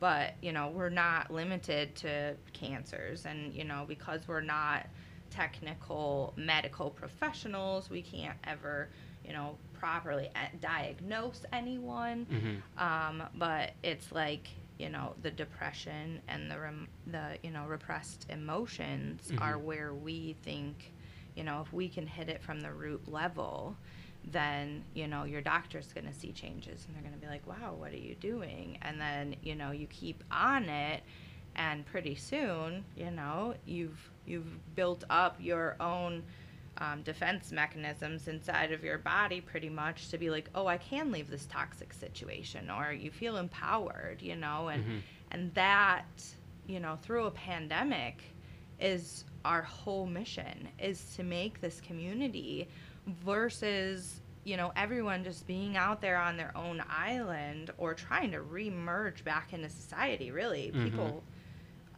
But, 0.00 0.34
you 0.42 0.50
know, 0.52 0.70
we're 0.70 0.88
not 0.90 1.30
limited 1.30 1.94
to 1.96 2.34
cancers. 2.52 3.24
And, 3.26 3.54
you 3.54 3.62
know, 3.62 3.84
because 3.86 4.26
we're 4.26 4.40
not 4.40 4.88
technical 5.34 6.32
medical 6.36 6.90
professionals, 6.90 7.90
we 7.90 8.02
can't 8.02 8.36
ever, 8.44 8.88
you 9.26 9.32
know, 9.32 9.56
properly 9.78 10.28
diagnose 10.60 11.42
anyone. 11.52 12.26
Hmm 12.30 12.82
um, 12.82 13.22
but 13.36 13.72
it's 13.84 14.10
like 14.10 14.48
you 14.78 14.88
know 14.88 15.14
the 15.22 15.30
depression 15.30 16.20
and 16.26 16.50
the 16.50 16.58
rem- 16.58 16.88
the 17.06 17.38
you 17.44 17.50
know 17.52 17.64
repressed 17.66 18.26
emotions 18.30 19.30
are 19.38 19.54
Mhm. 19.54 19.62
where 19.62 19.94
we 19.94 20.34
think 20.42 20.92
you 21.36 21.44
know 21.44 21.60
if 21.64 21.72
we 21.72 21.88
can 21.88 22.06
hit 22.08 22.28
it 22.28 22.42
from 22.42 22.60
the 22.60 22.72
root 22.72 23.06
level 23.08 23.76
then 24.24 24.82
you 24.94 25.06
know 25.06 25.22
your 25.24 25.40
doctor's 25.40 25.92
going 25.92 26.06
to 26.06 26.12
see 26.12 26.32
changes 26.32 26.84
and 26.86 26.96
they're 26.96 27.02
going 27.02 27.14
to 27.14 27.20
be 27.20 27.28
like 27.28 27.46
wow 27.46 27.74
what 27.78 27.92
are 27.92 27.96
you 28.08 28.16
doing? 28.16 28.76
And 28.82 29.00
then 29.00 29.36
you 29.42 29.54
know 29.54 29.70
you 29.70 29.86
keep 29.86 30.24
on 30.32 30.64
it 30.68 31.02
and 31.56 31.84
pretty 31.86 32.14
soon 32.14 32.84
you 32.96 33.10
know 33.10 33.54
you've 33.66 34.10
you've 34.26 34.74
built 34.74 35.04
up 35.10 35.36
your 35.40 35.76
own 35.80 36.22
um, 36.78 37.02
defense 37.02 37.52
mechanisms 37.52 38.26
inside 38.26 38.72
of 38.72 38.82
your 38.82 38.98
body 38.98 39.40
pretty 39.40 39.68
much 39.68 40.08
to 40.08 40.18
be 40.18 40.30
like 40.30 40.48
oh 40.54 40.66
i 40.66 40.76
can 40.76 41.12
leave 41.12 41.30
this 41.30 41.46
toxic 41.46 41.92
situation 41.92 42.70
or 42.70 42.92
you 42.92 43.10
feel 43.10 43.36
empowered 43.36 44.20
you 44.20 44.34
know 44.36 44.68
and 44.68 44.84
Mhm. 44.84 45.00
and 45.30 45.54
that 45.54 46.06
you 46.66 46.80
know 46.80 46.96
through 47.02 47.26
a 47.26 47.30
pandemic 47.30 48.22
is 48.80 49.24
our 49.44 49.62
whole 49.62 50.06
mission 50.06 50.68
is 50.78 51.14
to 51.16 51.22
make 51.22 51.60
this 51.60 51.80
community 51.80 52.66
versus 53.06 54.20
you 54.44 54.56
know 54.56 54.72
everyone 54.76 55.24
just 55.24 55.46
being 55.46 55.76
out 55.76 56.00
there 56.00 56.18
on 56.18 56.36
their 56.36 56.52
own 56.56 56.82
island 56.90 57.70
or 57.78 57.94
trying 57.94 58.30
to 58.32 58.38
remerge 58.40 59.22
back 59.24 59.52
into 59.52 59.68
society 59.68 60.30
really 60.30 60.70
Mhm. 60.74 60.84
people 60.84 61.22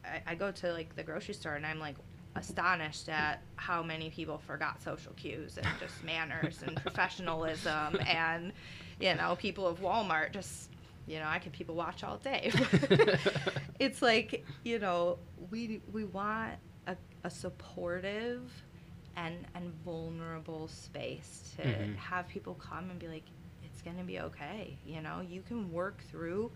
I, 0.06 0.32
I 0.32 0.34
go 0.34 0.50
to 0.52 0.72
like 0.72 0.94
the 0.96 1.02
grocery 1.02 1.34
store 1.34 1.54
and 1.54 1.66
i'm 1.66 1.78
like 1.80 1.96
astonished 2.36 3.08
at 3.08 3.42
how 3.56 3.82
many 3.82 4.10
people 4.10 4.38
forgot 4.38 4.82
social 4.82 5.12
cues 5.14 5.56
and 5.56 5.66
just 5.80 6.04
manners 6.04 6.62
and 6.66 6.76
professionalism 6.76 7.98
and 8.06 8.52
you 9.00 9.14
know 9.14 9.36
people 9.36 9.66
of 9.66 9.80
walmart 9.80 10.32
just 10.32 10.70
you 11.06 11.18
know 11.18 11.26
i 11.26 11.38
could 11.38 11.52
people 11.52 11.74
watch 11.74 12.04
all 12.04 12.18
day 12.18 12.50
it's 13.78 14.02
like 14.02 14.44
you 14.64 14.78
know 14.78 15.18
we 15.50 15.80
we 15.92 16.04
want 16.04 16.52
a, 16.86 16.96
a 17.24 17.30
supportive 17.30 18.50
and 19.16 19.46
and 19.54 19.72
vulnerable 19.84 20.68
space 20.68 21.54
to 21.56 21.62
Mhm. 21.62 21.96
have 21.96 22.28
people 22.28 22.54
come 22.54 22.90
and 22.90 22.98
be 22.98 23.08
like 23.08 23.24
it's 23.64 23.82
going 23.82 23.96
to 23.96 24.04
be 24.04 24.20
okay 24.20 24.76
you 24.84 25.00
know 25.00 25.20
you 25.20 25.42
can 25.42 25.72
work 25.72 26.02
through 26.10 26.50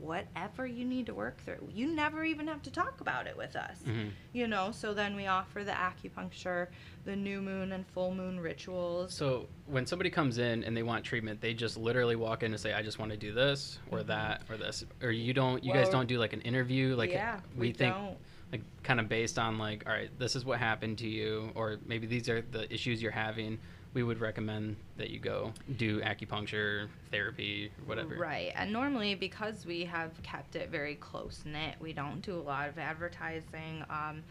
whatever 0.00 0.66
you 0.66 0.84
need 0.84 1.06
to 1.06 1.14
work 1.14 1.40
through 1.44 1.68
you 1.72 1.94
never 1.94 2.24
even 2.24 2.46
have 2.46 2.62
to 2.62 2.70
talk 2.70 3.00
about 3.00 3.26
it 3.26 3.36
with 3.36 3.56
us 3.56 3.78
Mhm. 3.86 4.10
you 4.32 4.46
know 4.46 4.70
so 4.72 4.92
then 4.94 5.16
we 5.16 5.26
offer 5.26 5.64
the 5.64 5.72
acupuncture 5.72 6.68
the 7.04 7.16
new 7.16 7.40
moon 7.40 7.72
and 7.72 7.86
full 7.88 8.14
moon 8.14 8.38
rituals 8.40 9.14
So 9.14 9.48
when 9.66 9.86
somebody 9.86 10.10
comes 10.10 10.38
in 10.38 10.64
and 10.64 10.76
they 10.76 10.82
want 10.82 11.04
treatment, 11.04 11.40
they 11.40 11.54
just 11.54 11.76
literally 11.76 12.16
walk 12.16 12.42
in 12.42 12.52
and 12.52 12.60
say, 12.60 12.72
"I 12.72 12.82
just 12.82 12.98
want 12.98 13.10
to 13.12 13.16
do 13.16 13.32
this 13.32 13.78
or 13.90 14.00
Mhm. 14.00 14.06
that 14.08 14.42
or 14.50 14.56
this," 14.56 14.84
or 15.02 15.10
you 15.10 15.32
don't. 15.32 15.62
You 15.62 15.72
guys 15.72 15.88
don't 15.88 16.06
do 16.06 16.18
like 16.18 16.32
an 16.32 16.40
interview, 16.42 16.94
like 16.96 17.10
yeah 17.10 17.40
we, 17.54 17.68
we, 17.68 17.72
think 17.72 17.94
don't 17.94 18.16
like 18.52 18.62
kind 18.82 19.00
of 19.00 19.08
based 19.08 19.38
on 19.38 19.58
like 19.58 19.84
all 19.86 19.92
right 19.92 20.10
this 20.18 20.36
is 20.36 20.44
what 20.44 20.58
happened 20.58 20.98
to 20.98 21.08
you 21.08 21.50
or 21.54 21.78
maybe 21.86 22.06
these 22.06 22.28
are 22.28 22.42
the 22.42 22.72
issues 22.72 23.02
you're 23.02 23.10
having 23.10 23.58
we 23.96 24.02
would 24.02 24.20
recommend 24.20 24.76
that 24.98 25.08
you 25.08 25.18
go 25.18 25.54
do 25.78 26.02
acupuncture 26.02 26.86
therapy 27.10 27.72
whatever 27.86 28.14
Right. 28.14 28.52
And 28.54 28.70
normally, 28.70 29.14
because 29.14 29.64
we 29.64 29.86
have 29.86 30.22
kept 30.22 30.54
it 30.54 30.68
very 30.68 30.96
close 30.96 31.42
knit, 31.46 31.76
we 31.80 31.94
don't 31.94 32.20
do 32.20 32.34
a 32.34 32.44
lot 32.52 32.68
of 32.68 32.78
advertising. 32.78 33.82
Um, 33.88 34.22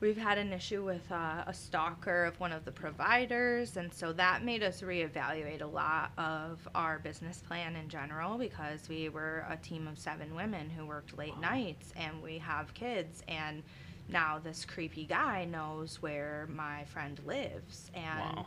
we've 0.00 0.16
had 0.16 0.38
an 0.38 0.54
issue 0.54 0.82
with 0.86 1.02
uh, 1.12 1.44
a 1.46 1.52
stalker 1.52 2.24
of 2.24 2.40
one 2.40 2.50
of 2.50 2.64
the 2.64 2.72
providers 2.72 3.76
and 3.76 3.92
so 3.92 4.10
that 4.14 4.42
made 4.42 4.62
us 4.62 4.80
reevaluate 4.80 5.60
a 5.60 5.66
lot 5.66 6.12
of 6.16 6.66
our 6.74 6.98
business 7.00 7.42
plan 7.46 7.76
in 7.76 7.90
general 7.90 8.38
because 8.38 8.88
we 8.88 9.10
were 9.10 9.44
a 9.50 9.56
team 9.58 9.86
of 9.86 9.98
seven 9.98 10.34
women 10.34 10.70
who 10.70 10.86
worked 10.86 11.18
late 11.18 11.34
Wow. 11.34 11.50
nights 11.50 11.92
and 11.94 12.22
we 12.22 12.38
have 12.38 12.72
kids 12.72 13.22
and 13.28 13.62
now 14.08 14.38
this 14.38 14.64
creepy 14.64 15.04
guy 15.04 15.44
knows 15.44 16.00
where 16.00 16.48
my 16.48 16.84
friend 16.84 17.20
lives 17.26 17.90
and 17.92 18.36
Wow. 18.36 18.46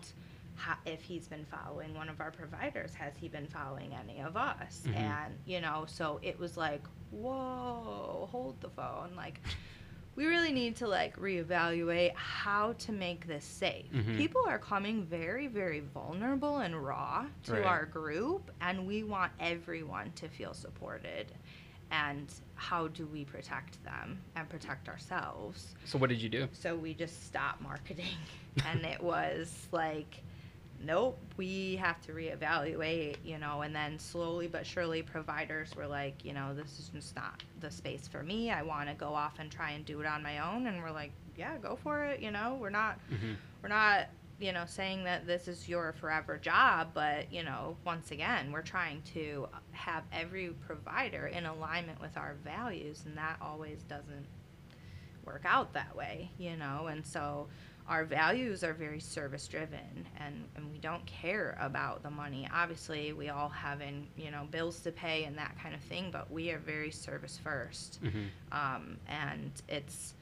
Ha- 0.61 0.79
if 0.85 1.01
he's 1.01 1.27
been 1.27 1.45
following 1.45 1.93
one 1.95 2.07
of 2.09 2.19
our 2.21 2.31
providers 2.31 2.93
has 2.93 3.13
he 3.19 3.27
been 3.27 3.47
following 3.47 3.93
any 3.95 4.19
of 4.21 4.37
us 4.37 4.83
Mhm. 4.85 4.95
and 4.95 5.33
you 5.45 5.59
know 5.59 5.85
so 5.87 6.19
it 6.21 6.37
was 6.39 6.55
like 6.57 6.83
whoa 7.09 8.27
hold 8.31 8.59
the 8.61 8.69
phone 8.69 9.11
like 9.15 9.39
we 10.15 10.25
really 10.25 10.51
need 10.51 10.75
to 10.75 10.87
like 10.87 11.15
reevaluate 11.17 12.13
how 12.15 12.73
to 12.73 12.91
make 12.91 13.27
this 13.27 13.45
safe. 13.45 13.89
Mhm. 13.93 14.17
People 14.17 14.43
are 14.45 14.59
coming 14.59 15.05
very, 15.05 15.47
very 15.47 15.79
vulnerable 15.79 16.57
and 16.57 16.75
raw 16.75 17.27
to 17.43 17.53
Right. 17.53 17.65
our 17.65 17.85
group, 17.85 18.51
and 18.59 18.85
we 18.85 19.03
want 19.03 19.31
everyone 19.39 20.11
to 20.15 20.27
feel 20.27 20.53
supported. 20.53 21.31
And 21.91 22.29
how 22.55 22.89
do 22.89 23.05
we 23.05 23.23
protect 23.23 23.81
them 23.85 24.21
and 24.35 24.49
protect 24.49 24.89
ourselves? 24.89 25.75
So 25.85 25.97
what 25.97 26.09
did 26.09 26.21
you 26.21 26.27
do? 26.27 26.49
So 26.51 26.75
we 26.75 26.93
just 26.93 27.25
stopped 27.27 27.61
marketing, 27.61 28.17
and 28.65 28.83
it 28.85 29.01
was 29.01 29.69
like, 29.71 30.21
nope, 30.83 31.17
we 31.37 31.75
have 31.77 32.01
to 32.01 32.11
reevaluate, 32.13 33.17
you 33.23 33.37
know, 33.37 33.61
and 33.61 33.75
then 33.75 33.97
slowly 33.99 34.47
but 34.47 34.65
surely 34.65 35.01
providers 35.01 35.75
were 35.75 35.87
like, 35.87 36.23
you 36.25 36.33
know, 36.33 36.53
this 36.53 36.79
is 36.79 36.89
just 36.93 37.15
not 37.15 37.43
the 37.59 37.69
space 37.71 38.07
for 38.07 38.23
me. 38.23 38.51
I 38.51 38.61
want 38.63 38.89
to 38.89 38.95
go 38.95 39.13
off 39.13 39.39
and 39.39 39.51
try 39.51 39.71
and 39.71 39.85
do 39.85 39.99
it 40.01 40.05
on 40.07 40.23
my 40.23 40.39
own. 40.39 40.67
And 40.67 40.81
we're 40.81 40.91
like, 40.91 41.11
yeah, 41.37 41.57
go 41.57 41.75
for 41.75 42.03
it. 42.05 42.19
You 42.21 42.31
know, 42.31 42.57
we're 42.59 42.69
not, 42.69 42.99
Mhm. 43.11 43.35
we're 43.61 43.69
not, 43.69 44.07
you 44.39 44.51
know, 44.51 44.65
saying 44.65 45.03
that 45.03 45.27
this 45.27 45.47
is 45.47 45.69
your 45.69 45.93
forever 45.93 46.37
job, 46.37 46.89
but, 46.93 47.31
you 47.31 47.43
know, 47.43 47.77
once 47.85 48.11
again, 48.11 48.51
we're 48.51 48.63
trying 48.63 49.01
to 49.13 49.47
have 49.71 50.03
every 50.11 50.49
provider 50.49 51.27
in 51.27 51.45
alignment 51.45 52.01
with 52.01 52.17
our 52.17 52.33
values, 52.43 53.03
and 53.05 53.15
that 53.17 53.37
always 53.39 53.83
doesn't 53.83 54.25
work 55.25 55.43
out 55.45 55.73
that 55.73 55.95
way, 55.95 56.31
you 56.39 56.55
know, 56.57 56.87
and 56.87 57.05
so 57.05 57.47
our 57.87 58.05
values 58.05 58.63
are 58.63 58.73
very 58.73 58.99
service 58.99 59.47
driven 59.47 60.05
and, 60.19 60.45
and 60.55 60.71
we 60.71 60.77
don't 60.77 61.05
care 61.05 61.57
about 61.59 62.03
the 62.03 62.09
money. 62.09 62.47
Obviously, 62.53 63.13
we 63.13 63.29
all 63.29 63.49
have 63.49 63.81
in, 63.81 64.07
you 64.15 64.31
know, 64.31 64.47
bills 64.51 64.79
to 64.81 64.91
pay 64.91 65.23
and 65.25 65.37
that 65.37 65.57
kind 65.61 65.75
of 65.75 65.81
thing, 65.81 66.09
but 66.11 66.31
we 66.31 66.51
are 66.51 66.59
very 66.59 66.91
service 66.91 67.39
first. 67.43 67.99
Mhm. 68.03 68.27
Um, 68.51 68.97
and 69.07 69.51
it's 69.67 70.13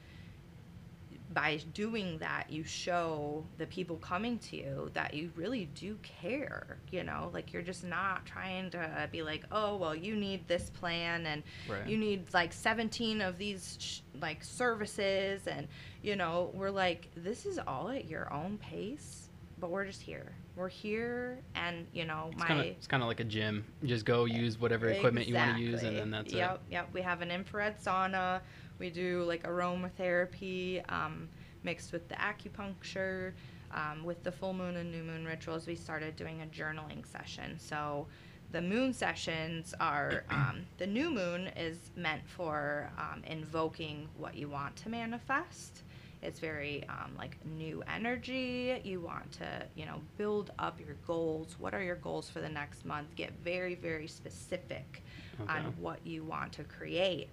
by 1.32 1.60
doing 1.74 2.18
that, 2.18 2.46
you 2.50 2.64
show 2.64 3.44
the 3.58 3.66
people 3.66 3.96
coming 3.96 4.38
to 4.38 4.56
you 4.56 4.90
that 4.94 5.14
you 5.14 5.30
really 5.36 5.66
do 5.74 5.96
care. 6.02 6.78
You 6.90 7.04
know, 7.04 7.30
like 7.32 7.52
you're 7.52 7.62
just 7.62 7.84
not 7.84 8.26
trying 8.26 8.70
to 8.70 9.08
be 9.12 9.22
like, 9.22 9.44
oh, 9.52 9.76
well, 9.76 9.94
you 9.94 10.16
need 10.16 10.46
this 10.48 10.70
plan 10.70 11.26
and 11.26 11.42
Right. 11.68 11.86
you 11.86 11.96
need 11.96 12.32
like 12.34 12.52
17 12.52 13.20
of 13.20 13.38
these 13.38 13.76
sh- 13.80 14.00
like 14.20 14.42
services. 14.42 15.46
And, 15.46 15.68
you 16.02 16.16
know, 16.16 16.50
we're 16.54 16.70
like, 16.70 17.08
this 17.16 17.46
is 17.46 17.58
all 17.58 17.90
at 17.90 18.06
your 18.06 18.32
own 18.32 18.58
pace, 18.58 19.28
but 19.60 19.70
we're 19.70 19.84
just 19.86 20.02
here. 20.02 20.32
We're 20.56 20.68
here, 20.68 21.38
and, 21.54 21.86
you 21.94 22.04
know, 22.04 22.28
It's 22.32 22.40
my. 22.40 22.46
kind 22.46 22.60
of 22.60 22.66
it's 22.66 22.86
kind 22.86 23.02
of 23.02 23.08
like 23.08 23.20
a 23.20 23.24
gym. 23.24 23.64
You 23.80 23.88
just 23.88 24.04
go 24.04 24.26
use 24.26 24.58
whatever 24.60 24.90
equipment 24.90 25.26
you 25.26 25.34
want 25.36 25.56
to 25.56 25.62
use, 25.62 25.82
and 25.84 25.96
then 25.96 26.10
that's 26.10 26.32
yep, 26.34 26.56
it. 26.68 26.72
Yep, 26.72 26.88
We 26.92 27.00
have 27.00 27.22
an 27.22 27.30
infrared 27.30 27.78
sauna. 27.80 28.40
We 28.80 28.90
do 28.90 29.22
like 29.24 29.44
aromatherapy 29.44 30.82
um, 30.90 31.28
mixed 31.62 31.92
with 31.92 32.08
the 32.08 32.16
acupuncture. 32.16 33.34
Um, 33.72 34.02
with 34.02 34.24
the 34.24 34.32
full 34.32 34.52
moon 34.52 34.74
and 34.76 34.90
new 34.90 35.04
moon 35.04 35.24
rituals, 35.24 35.68
we 35.68 35.76
started 35.76 36.16
doing 36.16 36.42
a 36.42 36.46
journaling 36.46 37.06
session. 37.06 37.56
So 37.60 38.08
the 38.50 38.60
moon 38.60 38.92
sessions 38.92 39.74
are 39.78 40.24
um, 40.30 40.66
the 40.78 40.88
new 40.88 41.10
moon 41.10 41.48
is 41.56 41.78
meant 41.94 42.22
for 42.26 42.90
um, 42.98 43.22
invoking 43.24 44.08
what 44.18 44.34
you 44.34 44.48
want 44.48 44.74
to 44.76 44.88
manifest. 44.88 45.82
It's 46.22 46.38
very 46.38 46.84
um, 46.88 47.12
like 47.16 47.36
new 47.46 47.82
energy. 47.94 48.78
You 48.84 49.00
want 49.00 49.30
to, 49.32 49.66
you 49.74 49.86
know, 49.86 50.00
build 50.18 50.50
up 50.58 50.78
your 50.78 50.96
goals. 51.06 51.56
What 51.58 51.72
are 51.74 51.82
your 51.82 51.96
goals 51.96 52.28
for 52.28 52.40
the 52.40 52.48
next 52.48 52.84
month? 52.84 53.14
Get 53.16 53.32
very, 53.42 53.74
very 53.74 54.06
specific 54.06 55.02
on 55.48 55.62
what 55.80 56.04
you 56.04 56.24
want 56.24 56.52
to 56.52 56.64
create. 56.64 57.30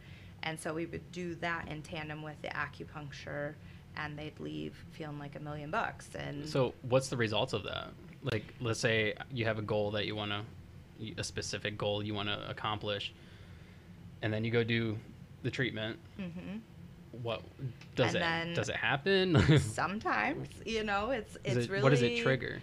And 0.48 0.58
so 0.58 0.74
we 0.74 0.86
would 0.86 1.12
do 1.12 1.36
that 1.36 1.68
in 1.68 1.82
tandem 1.82 2.22
with 2.24 2.42
the 2.42 2.48
acupuncture, 2.48 3.56
and 3.98 4.18
they'd 4.18 4.40
leave 4.40 4.74
feeling 4.92 5.20
like 5.20 5.36
a 5.36 5.42
million 5.42 5.70
bucks. 5.70 6.08
And 6.18 6.48
So 6.48 6.74
what's 6.84 7.10
the 7.10 7.18
results 7.18 7.52
of 7.52 7.64
that? 7.64 7.90
Like, 8.24 8.54
let's 8.62 8.80
say 8.80 9.14
you 9.30 9.44
have 9.44 9.58
a 9.60 9.62
goal 9.62 9.92
that 9.92 10.06
you 10.06 10.16
want 10.16 10.32
to, 10.32 11.14
a 11.18 11.24
specific 11.24 11.78
goal 11.78 12.02
you 12.02 12.14
want 12.14 12.30
to 12.30 12.50
accomplish, 12.50 13.14
and 14.22 14.32
then 14.34 14.46
you 14.46 14.52
go 14.52 14.64
do 14.64 14.98
the 15.44 15.52
treatment. 15.52 16.00
Mhm. 16.18 16.62
What 17.24 17.42
does 17.96 18.16
And 18.16 18.52
it 18.52 18.56
does 18.56 18.70
it 18.70 18.76
happen? 18.78 19.60
sometimes, 19.60 20.48
you 20.66 20.84
know, 20.86 21.12
it's 21.12 21.38
it's 21.44 21.66
it- 21.66 21.70
really 21.70 21.84
what 21.84 21.90
does 21.90 22.04
it 22.04 22.18
trigger? 22.24 22.62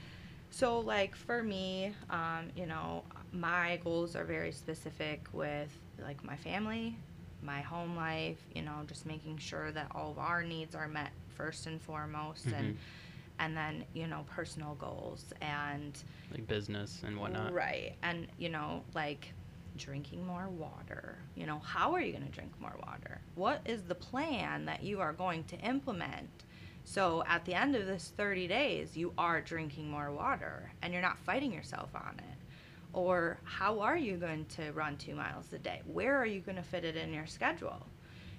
So, 0.50 0.78
like 0.78 1.14
for 1.16 1.42
me, 1.42 1.92
um, 2.08 2.48
you 2.56 2.64
know, 2.66 3.02
my 3.32 3.78
goals 3.84 4.16
are 4.16 4.24
very 4.24 4.52
specific 4.52 5.26
with 5.32 5.68
like 6.00 6.22
my 6.24 6.36
family, 6.36 6.96
my 7.44 7.60
home 7.60 7.96
life. 7.96 8.38
You 8.54 8.62
know, 8.62 8.82
just 8.86 9.06
making 9.06 9.38
sure 9.38 9.70
that 9.72 9.88
all 9.94 10.10
of 10.10 10.18
our 10.18 10.42
needs 10.42 10.74
are 10.74 10.88
met 10.88 11.10
first 11.36 11.66
and 11.66 11.80
foremost, 11.80 12.46
and 12.46 12.74
Mhm. 12.74 12.78
and 13.38 13.56
then 13.56 13.84
you 13.94 14.06
know 14.06 14.24
personal 14.30 14.74
goals 14.76 15.32
and 15.40 15.96
Like 16.30 16.46
business 16.46 17.02
and 17.04 17.18
whatnot. 17.18 17.52
right, 17.52 17.94
and 18.02 18.28
you 18.38 18.48
know 18.48 18.82
like 18.94 19.32
drinking 19.76 20.24
more 20.24 20.48
water. 20.48 21.18
You 21.34 21.46
know, 21.46 21.58
how 21.58 21.92
are 21.94 22.00
you 22.00 22.12
going 22.12 22.24
to 22.24 22.30
drink 22.30 22.52
more 22.60 22.76
water? 22.86 23.20
What 23.34 23.60
is 23.64 23.82
the 23.82 23.94
plan 23.96 24.66
that 24.66 24.84
you 24.84 25.00
are 25.00 25.12
going 25.12 25.42
to 25.44 25.56
implement? 25.58 26.44
So 26.84 27.24
at 27.26 27.44
the 27.44 27.54
end 27.54 27.74
of 27.74 27.84
this 27.86 28.12
30 28.16 28.46
days, 28.46 28.96
you 28.96 29.12
are 29.18 29.40
drinking 29.40 29.90
more 29.90 30.12
water 30.12 30.70
and 30.80 30.92
you're 30.92 31.02
not 31.02 31.18
fighting 31.18 31.50
yourself 31.52 31.90
on 31.94 32.14
it. 32.20 32.33
Or 32.94 33.38
how 33.42 33.80
are 33.80 33.96
you 33.96 34.16
going 34.16 34.46
to 34.56 34.70
run 34.70 34.96
two 34.96 35.14
miles 35.14 35.52
a 35.52 35.58
day? 35.58 35.82
Where 35.84 36.16
are 36.16 36.26
you 36.26 36.40
going 36.40 36.56
to 36.56 36.62
fit 36.62 36.84
it 36.84 36.96
in 36.96 37.12
your 37.12 37.26
schedule? 37.26 37.86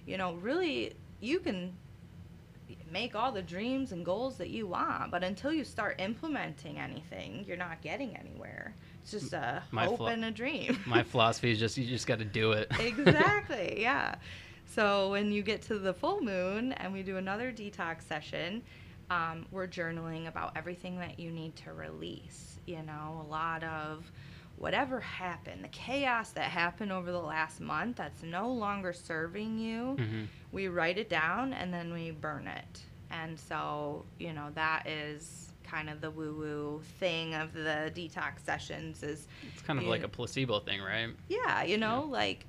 You 0.05 0.17
know, 0.17 0.35
really, 0.35 0.95
you 1.19 1.39
can 1.39 1.75
make 2.89 3.15
all 3.15 3.31
the 3.31 3.41
dreams 3.41 3.91
and 3.91 4.05
goals 4.05 4.37
that 4.37 4.49
you 4.49 4.67
want, 4.67 5.11
but 5.11 5.23
until 5.23 5.53
you 5.53 5.63
start 5.63 5.99
implementing 5.99 6.79
anything, 6.79 7.43
you're 7.47 7.57
not 7.57 7.81
getting 7.81 8.15
anywhere. 8.15 8.73
It's 9.01 9.11
just 9.11 9.33
a 9.33 9.61
My 9.71 9.85
hope 9.85 10.01
and 10.01 10.25
a 10.25 10.31
dream. 10.31 10.79
My 10.85 11.03
philosophy 11.11 11.51
is 11.51 11.59
just 11.59 11.77
you 11.77 11.85
just 11.85 12.07
got 12.07 12.19
to 12.19 12.25
do 12.25 12.53
it. 12.53 12.71
exactly, 12.79 13.81
yeah. 13.81 14.15
So 14.65 15.11
when 15.11 15.31
you 15.31 15.43
get 15.43 15.61
to 15.63 15.77
the 15.77 15.93
full 15.93 16.21
moon 16.21 16.71
and 16.73 16.91
we 16.91 17.03
do 17.03 17.17
another 17.17 17.51
detox 17.51 18.03
session, 18.03 18.63
um, 19.09 19.45
we're 19.51 19.67
journaling 19.67 20.27
about 20.27 20.53
everything 20.55 20.99
that 20.99 21.19
you 21.19 21.31
need 21.31 21.55
to 21.57 21.73
release. 21.73 22.59
You 22.65 22.81
know, 22.81 23.23
a 23.27 23.29
lot 23.29 23.63
of 23.63 24.11
whatever 24.57 24.99
happened, 25.01 25.63
the 25.63 25.67
chaos 25.69 26.31
that 26.31 26.49
happened 26.49 26.91
over 26.91 27.11
the 27.11 27.19
last 27.19 27.59
month 27.59 27.97
that's 27.97 28.23
no 28.23 28.51
longer 28.51 28.93
serving 28.93 29.57
you 29.59 29.95
Mhm. 29.99 30.27
we 30.51 30.67
write 30.69 30.97
it 30.97 31.09
down 31.09 31.51
and 31.53 31.73
then 31.73 31.91
we 31.93 32.11
burn 32.11 32.47
it. 32.47 32.83
And 33.11 33.37
so, 33.39 34.05
you 34.17 34.31
know, 34.33 34.49
that 34.55 34.87
is 34.87 35.51
kind 35.63 35.89
of 35.89 35.99
the 35.99 36.09
woo 36.11 36.33
woo 36.35 36.81
thing 36.99 37.33
of 37.33 37.51
the 37.53 37.91
detox 37.95 38.39
sessions 38.45 39.03
is 39.03 39.27
It's 39.51 39.61
kind 39.61 39.79
of 39.79 39.85
like 39.85 40.03
a 40.03 40.07
placebo 40.07 40.59
thing, 40.59 40.81
right? 40.81 41.09
yeah, 41.27 41.63
you 41.63 41.77
know, 41.77 42.03
like 42.09 42.45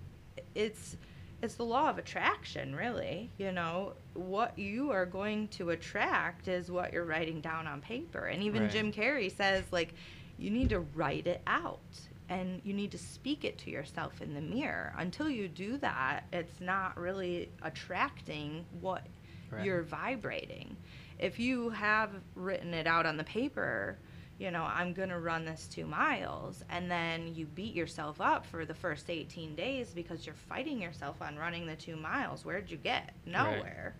it's 0.54 0.96
it's 1.42 1.56
the 1.56 1.64
law 1.64 1.90
of 1.90 1.98
attraction, 1.98 2.74
really. 2.74 3.30
You 3.36 3.52
know, 3.52 3.92
what 4.14 4.58
you 4.58 4.90
are 4.90 5.04
going 5.04 5.48
to 5.48 5.68
attract 5.70 6.48
is 6.48 6.70
what 6.70 6.94
you're 6.94 7.04
writing 7.04 7.42
down 7.42 7.66
on 7.66 7.82
paper. 7.82 8.24
And 8.26 8.42
even 8.42 8.62
Right. 8.62 8.70
Jim 8.70 8.90
Carrey 8.90 9.30
says 9.30 9.64
like 9.70 9.92
you 10.38 10.50
need 10.50 10.68
to 10.70 10.80
write 10.80 11.26
it 11.26 11.42
out 11.46 11.80
and 12.28 12.60
you 12.64 12.74
need 12.74 12.90
to 12.90 12.98
speak 12.98 13.44
it 13.44 13.56
to 13.58 13.70
yourself 13.70 14.20
in 14.20 14.34
the 14.34 14.40
mirror. 14.40 14.92
Until 14.98 15.28
you 15.28 15.48
do 15.48 15.78
that, 15.78 16.24
it's 16.32 16.60
not 16.60 16.98
really 16.98 17.50
attracting 17.62 18.64
what 18.80 19.06
Right. 19.50 19.64
you're 19.64 19.82
vibrating. 19.82 20.76
If 21.20 21.38
you 21.38 21.70
have 21.70 22.10
written 22.34 22.74
it 22.74 22.88
out 22.88 23.06
on 23.06 23.16
the 23.16 23.22
paper, 23.22 23.96
you 24.38 24.50
know, 24.50 24.64
I'm 24.64 24.92
going 24.92 25.08
to 25.10 25.20
run 25.20 25.44
this 25.44 25.68
two 25.68 25.86
miles, 25.86 26.62
and 26.68 26.90
then 26.90 27.32
you 27.34 27.46
beat 27.46 27.72
yourself 27.74 28.20
up 28.20 28.44
for 28.44 28.64
the 28.66 28.74
first 28.74 29.08
18 29.08 29.54
days 29.54 29.90
because 29.94 30.26
you're 30.26 30.34
fighting 30.34 30.82
yourself 30.82 31.22
on 31.22 31.36
running 31.36 31.64
the 31.66 31.76
two 31.76 31.96
miles, 31.96 32.44
where'd 32.44 32.70
you 32.70 32.76
get? 32.76 33.14
Nowhere. 33.24 33.94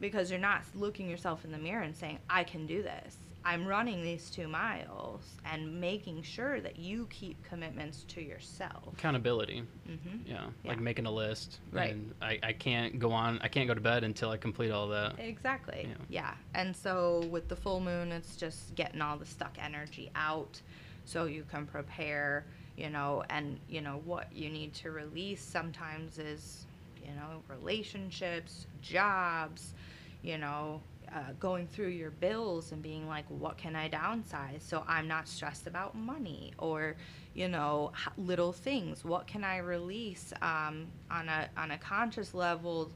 Because 0.00 0.30
you're 0.30 0.40
not 0.40 0.62
looking 0.74 1.10
yourself 1.10 1.44
in 1.44 1.50
the 1.52 1.58
mirror 1.58 1.82
and 1.82 1.94
saying, 1.96 2.20
I 2.30 2.44
can 2.44 2.66
do 2.66 2.82
this. 2.82 3.16
I'm 3.46 3.64
running 3.64 4.02
these 4.02 4.28
two 4.28 4.48
miles 4.48 5.22
and 5.44 5.80
making 5.80 6.22
sure 6.22 6.60
that 6.60 6.80
you 6.80 7.06
keep 7.10 7.40
commitments 7.44 8.04
to 8.08 8.20
yourself. 8.20 8.88
Accountability. 8.92 9.62
hmm 9.86 10.16
Yeah. 10.26 10.46
Yeah. 10.64 10.70
Like 10.70 10.80
making 10.80 11.06
a 11.06 11.12
list. 11.12 11.60
Right. 11.70 11.92
And 11.92 12.12
I, 12.20 12.40
I 12.42 12.52
can't 12.52 12.98
go 12.98 13.12
on, 13.12 13.38
I 13.42 13.48
can't 13.48 13.68
go 13.68 13.74
to 13.74 13.80
bed 13.80 14.02
until 14.02 14.30
I 14.30 14.36
complete 14.36 14.72
all 14.72 14.88
that. 14.88 15.20
Exactly. 15.20 15.86
Yeah. 15.88 15.94
Yeah. 16.08 16.34
And 16.54 16.74
so 16.74 17.24
with 17.30 17.46
the 17.46 17.54
full 17.54 17.78
moon, 17.78 18.10
it's 18.10 18.34
just 18.34 18.74
getting 18.74 19.00
all 19.00 19.16
the 19.16 19.26
stuck 19.26 19.56
energy 19.62 20.10
out 20.16 20.60
so 21.04 21.26
you 21.26 21.44
can 21.48 21.66
prepare, 21.66 22.44
you 22.76 22.90
know, 22.90 23.22
and, 23.30 23.60
you 23.68 23.80
know, 23.80 24.00
what 24.04 24.26
you 24.34 24.50
need 24.50 24.74
to 24.74 24.90
release 24.90 25.40
sometimes 25.40 26.18
is, 26.18 26.66
you 27.00 27.12
know, 27.14 27.42
relationships, 27.48 28.66
jobs, 28.82 29.72
you 30.24 30.36
know, 30.36 30.80
uh, 31.16 31.32
going 31.40 31.66
through 31.66 31.88
your 31.88 32.10
bills 32.10 32.72
and 32.72 32.82
being 32.82 33.08
like, 33.08 33.24
what 33.28 33.56
can 33.56 33.74
I 33.74 33.88
downsize 33.88 34.60
so 34.60 34.84
I'm 34.86 35.08
not 35.08 35.26
stressed 35.26 35.66
about 35.66 35.94
money 35.96 36.52
or, 36.58 36.96
you 37.34 37.48
know, 37.48 37.92
little 38.18 38.52
things. 38.52 39.02
What 39.02 39.26
can 39.26 39.42
I 39.42 39.58
release 39.58 40.34
um, 40.42 40.86
on 41.10 41.28
a 41.30 41.48
on 41.56 41.70
a 41.70 41.78
conscious 41.78 42.34
level? 42.34 42.92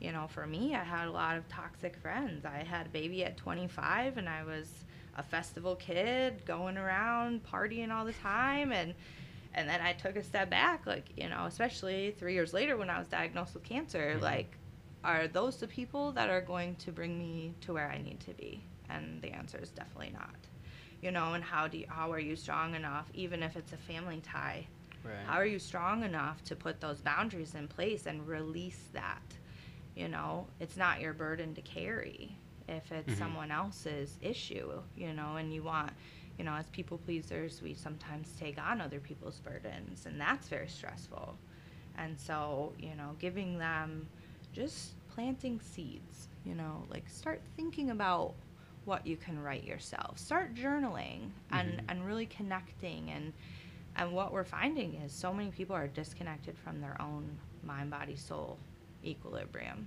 You 0.00 0.12
know, 0.12 0.26
for 0.28 0.46
me, 0.46 0.74
I 0.74 0.84
had 0.84 1.08
a 1.08 1.10
lot 1.12 1.36
of 1.38 1.48
toxic 1.48 1.96
friends. 1.96 2.44
I 2.44 2.58
had 2.62 2.86
a 2.86 2.90
baby 2.90 3.24
at 3.24 3.36
25, 3.38 4.18
and 4.18 4.28
I 4.28 4.42
was 4.42 4.68
a 5.16 5.22
festival 5.22 5.76
kid 5.76 6.44
going 6.44 6.76
around 6.76 7.42
partying 7.44 7.90
all 7.90 8.04
the 8.04 8.12
time, 8.12 8.72
and 8.72 8.92
and 9.54 9.66
then 9.68 9.80
I 9.80 9.92
took 9.94 10.16
a 10.16 10.22
step 10.22 10.50
back, 10.50 10.86
like 10.86 11.10
you 11.16 11.28
know, 11.30 11.46
especially 11.46 12.14
three 12.18 12.34
years 12.34 12.52
later 12.52 12.76
when 12.76 12.90
I 12.90 12.98
was 12.98 13.08
diagnosed 13.08 13.54
with 13.54 13.62
cancer, 13.62 14.16
Mhm. 14.18 14.22
like 14.22 14.58
are 15.04 15.26
those 15.28 15.56
the 15.56 15.66
people 15.68 16.12
that 16.12 16.30
are 16.30 16.40
going 16.40 16.76
to 16.76 16.92
bring 16.92 17.18
me 17.18 17.54
to 17.62 17.72
where 17.74 17.90
I 17.90 17.98
need 17.98 18.20
to 18.20 18.32
be? 18.34 18.64
And 18.88 19.20
the 19.22 19.30
answer 19.32 19.58
is 19.62 19.70
definitely 19.70 20.10
not. 20.12 20.34
You 21.00 21.10
know, 21.10 21.34
and 21.34 21.44
how 21.44 21.68
do 21.68 21.78
you, 21.78 21.86
how 21.88 22.12
are 22.12 22.18
you 22.18 22.36
strong 22.36 22.74
enough, 22.74 23.08
even 23.14 23.42
if 23.42 23.56
it's 23.56 23.72
a 23.72 23.76
family 23.76 24.20
tie? 24.22 24.66
Right. 25.04 25.14
How 25.26 25.34
are 25.34 25.46
you 25.46 25.58
strong 25.58 26.04
enough 26.04 26.42
to 26.44 26.56
put 26.56 26.80
those 26.80 27.00
boundaries 27.00 27.54
in 27.54 27.68
place 27.68 28.06
and 28.06 28.26
release 28.26 28.88
that? 28.92 29.22
You 29.94 30.08
know, 30.08 30.46
it's 30.60 30.76
not 30.76 31.00
your 31.00 31.12
burden 31.12 31.54
to 31.54 31.62
carry 31.62 32.36
if 32.68 32.90
it's 32.92 33.12
Mhm. 33.12 33.18
someone 33.18 33.50
else's 33.50 34.18
issue, 34.20 34.82
you 34.96 35.12
know, 35.12 35.36
and 35.36 35.52
you 35.52 35.62
want, 35.62 35.92
you 36.38 36.44
know, 36.44 36.54
as 36.54 36.68
people 36.70 36.98
pleasers, 36.98 37.60
we 37.62 37.74
sometimes 37.74 38.34
take 38.38 38.58
on 38.58 38.80
other 38.80 39.00
people's 39.00 39.40
burdens, 39.40 40.06
and 40.06 40.20
that's 40.20 40.48
very 40.48 40.68
stressful. 40.68 41.36
And 41.96 42.18
so, 42.18 42.74
you 42.78 42.94
know, 42.94 43.16
giving 43.18 43.58
them 43.58 44.08
just 44.52 44.92
planting 45.14 45.60
seeds, 45.60 46.28
you 46.44 46.54
know, 46.54 46.84
like 46.90 47.08
start 47.08 47.40
thinking 47.56 47.90
about 47.90 48.34
what 48.84 49.06
you 49.06 49.16
can 49.16 49.40
write 49.42 49.64
yourself. 49.64 50.18
Start 50.18 50.54
journaling 50.54 51.30
and, 51.50 51.72
Mhm. 51.78 51.84
and 51.88 52.06
really 52.06 52.26
connecting 52.26 53.10
and 53.10 53.32
and 53.94 54.10
what 54.10 54.32
we're 54.32 54.42
finding 54.42 54.94
is 54.94 55.12
so 55.12 55.34
many 55.34 55.50
people 55.50 55.76
are 55.76 55.86
disconnected 55.86 56.56
from 56.56 56.80
their 56.80 56.98
own 56.98 57.38
mind 57.62 57.90
body 57.90 58.16
soul 58.16 58.58
equilibrium 59.04 59.86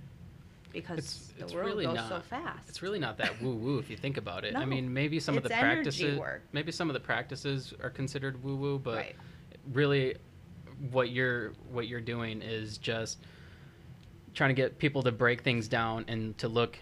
because 0.72 0.98
It's- 0.98 1.32
the 1.38 1.44
it's 1.46 1.52
world 1.52 1.66
really 1.66 1.86
goes 1.86 1.98
so 1.98 2.08
not- 2.10 2.24
fast. 2.26 2.68
It's 2.68 2.82
really 2.82 3.00
not 3.00 3.16
that 3.18 3.42
woo 3.42 3.56
woo 3.56 3.78
if 3.80 3.90
you 3.90 3.96
think 3.96 4.16
about 4.16 4.44
it. 4.44 4.54
I 4.54 4.64
mean, 4.64 4.92
maybe 4.94 5.18
some 5.18 5.36
of 5.36 5.42
the 5.42 5.48
practices, 5.48 6.20
work. 6.20 6.42
maybe 6.52 6.70
some 6.70 6.88
of 6.88 6.94
the 6.94 7.00
practices 7.00 7.74
are 7.82 7.90
considered 7.90 8.40
woo 8.44 8.54
woo, 8.54 8.78
but 8.78 8.96
right. 8.96 9.16
really, 9.72 10.14
what 10.92 11.10
you're 11.10 11.50
what 11.72 11.88
you're 11.88 12.00
doing 12.00 12.42
is 12.42 12.78
just 12.78 13.18
trying 14.36 14.50
to 14.50 14.54
get 14.54 14.78
people 14.78 15.02
to 15.02 15.10
break 15.10 15.40
things 15.42 15.66
down 15.66 16.04
and 16.06 16.38
to 16.38 16.46
look 16.46 16.78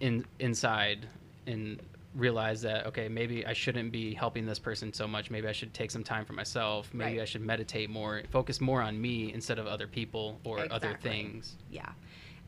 in 0.00 0.24
inside 0.40 1.06
and 1.46 1.80
realize 2.16 2.62
that 2.62 2.86
okay 2.86 3.08
maybe 3.08 3.44
i 3.46 3.52
shouldn't 3.52 3.90
be 3.92 4.14
helping 4.14 4.46
this 4.46 4.58
person 4.58 4.92
so 4.92 5.06
much 5.06 5.30
maybe 5.30 5.46
i 5.48 5.52
should 5.52 5.72
take 5.74 5.90
some 5.90 6.02
time 6.04 6.24
for 6.24 6.32
myself 6.32 6.88
maybe 6.94 7.12
Right. 7.18 7.22
i 7.22 7.24
should 7.24 7.42
meditate 7.42 7.90
more 7.90 8.22
focus 8.30 8.60
more 8.60 8.80
on 8.82 9.00
me 9.00 9.32
instead 9.32 9.58
of 9.58 9.66
other 9.66 9.86
people 9.86 10.40
or 10.44 10.60
other 10.72 10.96
things 11.00 11.56
Yeah. 11.70 11.90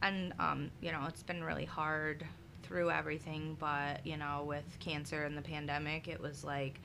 And, 0.03 0.35
um, 0.39 0.71
you 0.83 0.93
know, 0.93 1.05
it's 1.09 1.23
been 1.23 1.43
really 1.43 1.65
hard 1.65 2.23
through 2.63 2.91
everything, 2.91 3.57
but, 3.59 4.07
you 4.07 4.19
know, 4.19 4.45
with 4.47 4.65
cancer 4.79 5.25
and 5.25 5.35
the 5.37 5.41
pandemic, 5.43 6.07
it 6.07 6.21
was 6.21 6.45
like, 6.45 6.81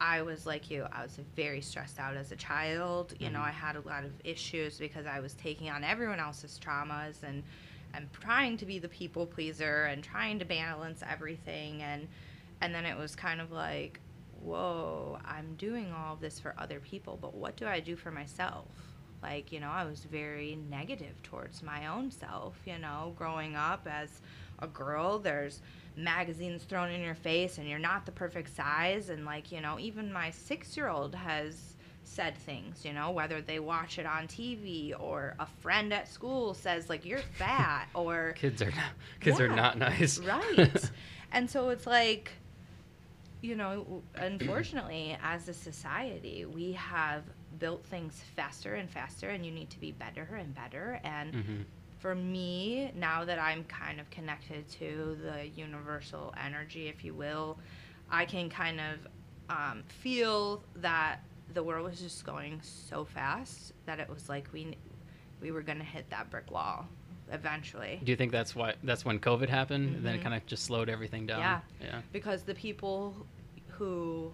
I 0.00 0.22
was 0.22 0.46
like 0.46 0.70
you. 0.70 0.86
I 0.92 1.02
was 1.02 1.18
very 1.34 1.60
stressed 1.60 1.98
out 1.98 2.16
as 2.16 2.32
a 2.32 2.36
child. 2.36 3.14
You 3.18 3.30
know, 3.30 3.38
Mhm. 3.40 3.48
I 3.48 3.50
had 3.50 3.76
a 3.76 3.80
lot 3.80 4.04
of 4.04 4.12
issues 4.24 4.78
because 4.78 5.06
I 5.06 5.20
was 5.20 5.34
taking 5.34 5.70
on 5.70 5.84
everyone 5.84 6.20
else's 6.20 6.58
traumas 6.58 7.22
and 7.22 7.42
and 7.94 8.12
trying 8.12 8.58
to 8.58 8.66
be 8.66 8.78
the 8.78 8.88
people 8.88 9.26
pleaser 9.26 9.84
and 9.84 10.04
trying 10.04 10.38
to 10.38 10.44
balance 10.44 11.02
everything 11.08 11.82
and 11.82 12.08
and 12.60 12.74
then 12.74 12.84
it 12.86 12.96
was 12.96 13.14
kind 13.16 13.40
of 13.40 13.52
like, 13.52 14.00
whoa, 14.42 15.18
I'm 15.24 15.54
doing 15.56 15.92
all 15.92 16.14
of 16.14 16.20
this 16.20 16.38
for 16.38 16.54
other 16.58 16.80
people, 16.80 17.18
but 17.20 17.34
what 17.34 17.56
do 17.56 17.66
I 17.66 17.80
do 17.80 17.96
for 17.96 18.10
myself? 18.10 18.66
Like, 19.22 19.50
you 19.52 19.60
know, 19.60 19.70
I 19.70 19.84
was 19.84 20.04
very 20.04 20.56
negative 20.70 21.22
towards 21.22 21.62
my 21.62 21.86
own 21.86 22.10
self, 22.10 22.56
you 22.66 22.78
know, 22.78 23.14
growing 23.16 23.56
up 23.56 23.86
as 23.90 24.20
a 24.58 24.66
girl, 24.66 25.18
there's 25.18 25.60
magazines 25.96 26.64
thrown 26.64 26.90
in 26.90 27.00
your 27.02 27.14
face 27.14 27.58
and 27.58 27.68
you're 27.68 27.78
not 27.78 28.06
the 28.06 28.12
perfect 28.12 28.54
size. 28.54 29.08
And 29.08 29.24
like, 29.24 29.50
you 29.50 29.60
know, 29.60 29.78
even 29.78 30.12
my 30.12 30.30
6-year-old 30.30 31.14
has 31.14 31.74
said 32.04 32.36
things, 32.38 32.84
you 32.84 32.92
know, 32.92 33.10
whether 33.10 33.40
they 33.40 33.58
watch 33.58 33.98
it 33.98 34.06
on 34.06 34.28
TV 34.28 34.94
or 34.98 35.34
a 35.40 35.46
friend 35.46 35.92
at 35.92 36.08
school 36.08 36.54
says 36.54 36.88
like 36.88 37.04
you're 37.04 37.22
fat 37.22 37.88
or 37.94 38.34
kids 38.36 38.62
are 38.62 38.70
not, 38.70 38.92
kids 39.20 39.40
are 39.40 39.48
not 39.48 39.78
nice. 39.78 40.18
right. 40.18 40.90
And 41.32 41.50
so 41.50 41.70
it's 41.70 41.86
like 41.86 42.32
you 43.42 43.54
know 43.54 44.02
unfortunately 44.16 45.16
as 45.22 45.48
a 45.48 45.52
society 45.54 46.44
we 46.46 46.72
have 46.72 47.22
built 47.58 47.84
things 47.86 48.22
faster 48.34 48.74
and 48.74 48.90
faster 48.90 49.28
and 49.28 49.44
you 49.44 49.52
need 49.52 49.70
to 49.70 49.80
be 49.80 49.92
better 49.92 50.36
and 50.38 50.54
better. 50.54 51.00
And 51.04 51.32
hmm 51.34 51.62
for 52.06 52.14
me 52.14 52.92
now 52.94 53.24
that 53.24 53.36
i'm 53.36 53.64
kind 53.64 53.98
of 53.98 54.08
connected 54.10 54.68
to 54.68 55.18
the 55.24 55.44
universal 55.60 56.32
energy 56.40 56.86
if 56.86 57.02
you 57.04 57.12
will 57.12 57.58
i 58.12 58.24
can 58.24 58.48
kind 58.48 58.78
of 58.80 59.08
um, 59.50 59.82
feel 59.88 60.62
that 60.76 61.18
the 61.54 61.62
world 61.64 61.84
was 61.84 62.00
just 62.00 62.24
going 62.24 62.60
so 62.62 63.04
fast 63.04 63.72
that 63.86 63.98
it 63.98 64.08
was 64.08 64.28
like 64.28 64.46
we 64.52 64.76
we 65.40 65.50
were 65.50 65.62
going 65.62 65.78
to 65.78 65.84
hit 65.84 66.08
that 66.10 66.30
brick 66.30 66.48
wall 66.48 66.86
eventually 67.32 68.00
do 68.04 68.12
you 68.12 68.16
think 68.16 68.30
that's 68.30 68.54
why 68.54 68.72
that's 68.84 69.04
when 69.04 69.18
covid 69.18 69.48
happened 69.48 69.96
and 69.96 70.06
then 70.06 70.14
it 70.14 70.18
Mhm. 70.20 70.22
kind 70.22 70.34
of 70.36 70.46
just 70.46 70.62
slowed 70.62 70.88
everything 70.88 71.26
down 71.26 71.40
Yeah. 71.40 71.60
yeah 71.80 72.00
because 72.12 72.44
the 72.44 72.54
people 72.54 73.16
who 73.66 74.30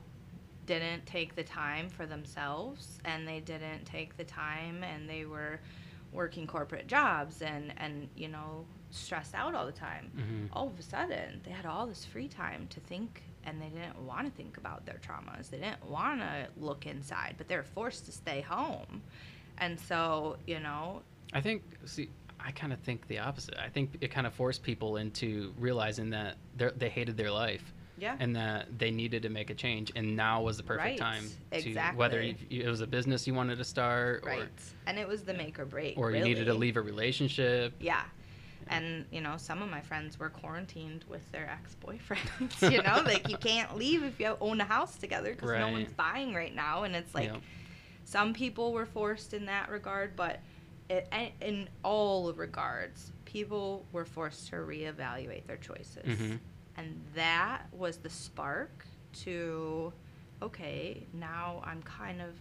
didn't 0.67 1.07
take 1.07 1.35
the 1.37 1.43
time 1.43 1.89
for 1.89 2.05
themselves 2.05 2.99
and 3.07 3.27
they 3.27 3.41
didn't 3.41 3.87
take 3.87 4.15
the 4.19 4.25
time 4.25 4.85
and 4.85 5.09
they 5.09 5.25
were 5.25 5.59
working 6.13 6.47
corporate 6.47 6.87
jobs 6.87 7.43
and 7.43 7.73
and 7.79 8.09
you 8.17 8.29
know 8.29 8.65
stressed 8.91 9.35
out 9.35 9.55
all 9.55 9.67
the 9.67 9.73
time. 9.73 10.11
Hmm 10.15 10.47
all 10.53 10.67
of 10.67 10.79
a 10.79 10.83
sudden 10.83 11.41
they 11.45 11.51
had 11.51 11.67
all 11.67 11.87
this 11.87 12.05
free 12.05 12.29
time 12.29 12.67
to 12.71 12.81
think 12.81 13.23
and 13.45 13.61
they 13.61 13.69
didn't 13.69 13.99
want 14.07 14.27
to 14.27 14.33
think 14.33 14.57
about 14.57 14.85
their 14.87 15.01
traumas. 15.07 15.51
They 15.51 15.59
didn't 15.59 15.85
want 15.89 16.21
to 16.21 16.47
look 16.59 16.87
inside 16.87 17.35
but 17.39 17.49
they 17.49 17.57
were 17.57 17.63
forced 17.63 18.05
to 18.07 18.13
stay 18.13 18.41
home. 18.41 19.03
And 19.59 19.79
so 19.81 20.37
you 20.47 20.61
know 20.61 21.03
I 21.33 21.41
think, 21.41 21.63
see, 21.87 22.11
I 22.39 22.51
kind 22.51 22.73
of 22.73 22.81
think 22.81 23.09
the 23.09 23.19
opposite. 23.21 23.57
I 23.59 23.69
think 23.69 23.97
it 24.01 24.11
kind 24.11 24.27
of 24.27 24.35
forced 24.35 24.63
people 24.63 24.97
into 24.97 25.55
realizing 25.59 26.11
that 26.11 26.37
they 26.57 26.89
hated 26.89 27.17
their 27.17 27.31
life 27.31 27.73
yeah 28.03 28.17
and 28.19 28.35
that 28.37 28.79
they 28.79 28.91
needed 28.91 29.23
to 29.23 29.29
make 29.29 29.49
a 29.51 29.55
change, 29.55 29.93
and 29.95 30.17
now 30.17 30.43
was 30.43 30.57
the 30.57 30.63
perfect 30.63 30.85
Right, 30.85 30.99
time 30.99 31.25
to 31.53 31.81
whether 31.95 32.21
exactly. 32.21 32.57
you, 32.57 32.63
it 32.65 32.69
was 32.69 32.81
a 32.81 32.87
business 32.87 33.27
you 33.27 33.35
wanted 33.35 33.57
to 33.59 33.65
start, 33.65 34.25
right 34.27 34.49
and 34.87 34.99
it 34.99 35.07
was 35.07 35.23
the 35.23 35.33
make 35.33 35.59
or 35.59 35.65
break 35.65 35.97
or 35.97 36.09
or 36.09 36.17
you 36.17 36.23
needed 36.25 36.47
to 36.47 36.55
leave 36.55 36.77
a 36.77 36.81
relationship. 36.83 37.73
Yeah. 37.81 38.03
And, 38.69 39.05
you 39.11 39.21
know, 39.21 39.37
some 39.37 39.61
of 39.61 39.69
my 39.69 39.81
friends 39.81 40.19
were 40.19 40.31
quarantined 40.31 41.05
with 41.09 41.31
their 41.33 41.51
ex 41.51 41.77
boyfriends. 41.85 42.71
you 42.73 42.81
know, 42.83 43.03
like 43.05 43.29
you 43.29 43.37
can't 43.37 43.77
leave 43.77 44.03
if 44.05 44.19
you 44.21 44.37
own 44.41 44.61
a 44.61 44.65
house 44.65 44.97
together 44.97 45.33
because 45.35 45.51
no 45.59 45.69
one's 45.69 45.93
buying 45.93 46.33
right 46.33 46.55
now. 46.55 46.85
And 46.85 46.95
it's 46.95 47.15
like 47.15 47.31
Yeah. 47.31 47.39
some 48.05 48.33
people 48.33 48.73
were 48.73 48.87
forced 48.87 49.35
in 49.35 49.47
that 49.47 49.69
regard, 49.69 50.15
but 50.17 50.41
it, 50.89 51.13
in 51.41 51.69
all 51.83 52.33
regards, 52.33 53.13
people 53.25 53.85
were 53.93 54.05
forced 54.05 54.49
to 54.49 54.57
reevaluate 54.57 55.47
their 55.47 55.57
choices. 55.59 56.05
Mhm. 56.07 56.39
And 56.77 57.05
that 57.15 57.67
was 57.73 57.99
the 57.99 58.11
spark 58.11 58.87
to, 59.25 59.93
okay, 60.43 61.07
now 61.13 61.63
I'm 61.65 61.83
kind 61.83 62.21
of 62.23 62.35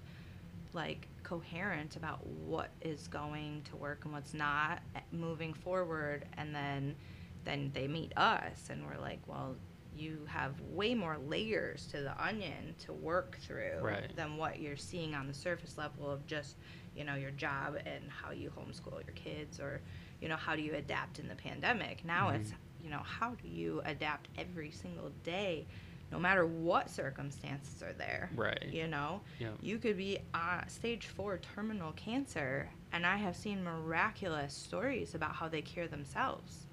like 0.74 1.08
coherent 1.24 1.96
about 1.98 2.26
what 2.26 2.70
is 2.82 3.08
going 3.08 3.62
to 3.70 3.76
work 3.76 4.06
and 4.06 4.14
what's 4.14 4.34
not 4.34 4.80
eh, 4.96 5.00
moving 5.12 5.54
forward 5.54 6.26
and 6.38 6.56
then 6.56 6.96
then 7.44 7.72
they 7.74 7.88
meet 7.88 8.14
us 8.18 8.70
and 8.70 8.86
we're 8.86 8.98
like 8.98 9.20
well 9.28 9.56
you 9.94 10.20
have 10.28 10.54
way 10.62 10.94
more 10.96 11.18
layers 11.28 11.88
to 11.88 12.02
the 12.02 12.24
onion 12.24 12.74
to 12.80 12.94
work 12.94 13.38
through 13.42 13.80
Right. 13.82 14.16
than 14.16 14.38
what 14.38 14.60
you're 14.60 14.78
seeing 14.78 15.14
on 15.14 15.28
the 15.28 15.34
surface 15.34 15.78
level 15.78 16.10
of 16.10 16.26
just 16.26 16.56
you 16.96 17.04
know 17.04 17.16
your 17.16 17.32
job 17.32 17.76
and 17.86 18.10
how 18.10 18.32
you 18.32 18.50
homeschool 18.58 18.94
your 19.06 19.14
kids 19.16 19.60
or 19.60 19.82
you 20.22 20.30
know 20.30 20.38
how 20.38 20.56
do 20.56 20.62
you 20.62 20.76
adapt 20.76 21.20
in 21.20 21.28
the 21.28 21.36
pandemic 21.36 22.06
now 22.06 22.30
Mhm. 22.30 22.36
it's 22.36 22.54
you 22.84 22.90
know 22.90 23.02
how 23.04 23.32
do 23.42 23.48
you 23.48 23.82
adapt 23.86 24.28
every 24.38 24.72
single 24.72 25.12
day 25.24 25.66
no 26.12 26.20
matter 26.20 26.46
what 26.46 26.90
circumstances 26.90 27.82
are 27.82 27.94
there. 27.94 28.30
Right. 28.36 28.70
You 28.72 28.88
know, 28.88 29.22
you 29.62 29.78
could 29.78 29.98
be 29.98 30.20
uh, 30.34 30.66
stage 30.68 31.08
four 31.08 31.38
terminal 31.38 31.94
cancer, 31.94 32.70
and 32.92 33.06
I 33.06 33.16
have 33.16 33.36
seen 33.36 33.64
miraculous 33.64 34.54
stories 34.54 35.16
about 35.16 35.34
how 35.34 35.48
they 35.48 35.62
cure 35.62 35.88
themselves. 35.88 36.66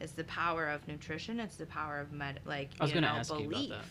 It's 0.00 0.12
the 0.12 0.24
power 0.24 0.68
of 0.68 0.86
nutrition. 0.88 1.40
It's 1.40 1.56
the 1.56 1.66
power 1.66 2.00
of 2.00 2.12
med, 2.12 2.40
like 2.44 2.70
I 2.80 2.84
was 2.84 2.94
you 2.94 3.00
know, 3.00 3.08
ask 3.08 3.32
you 3.38 3.48
about 3.48 3.68
that. 3.68 3.84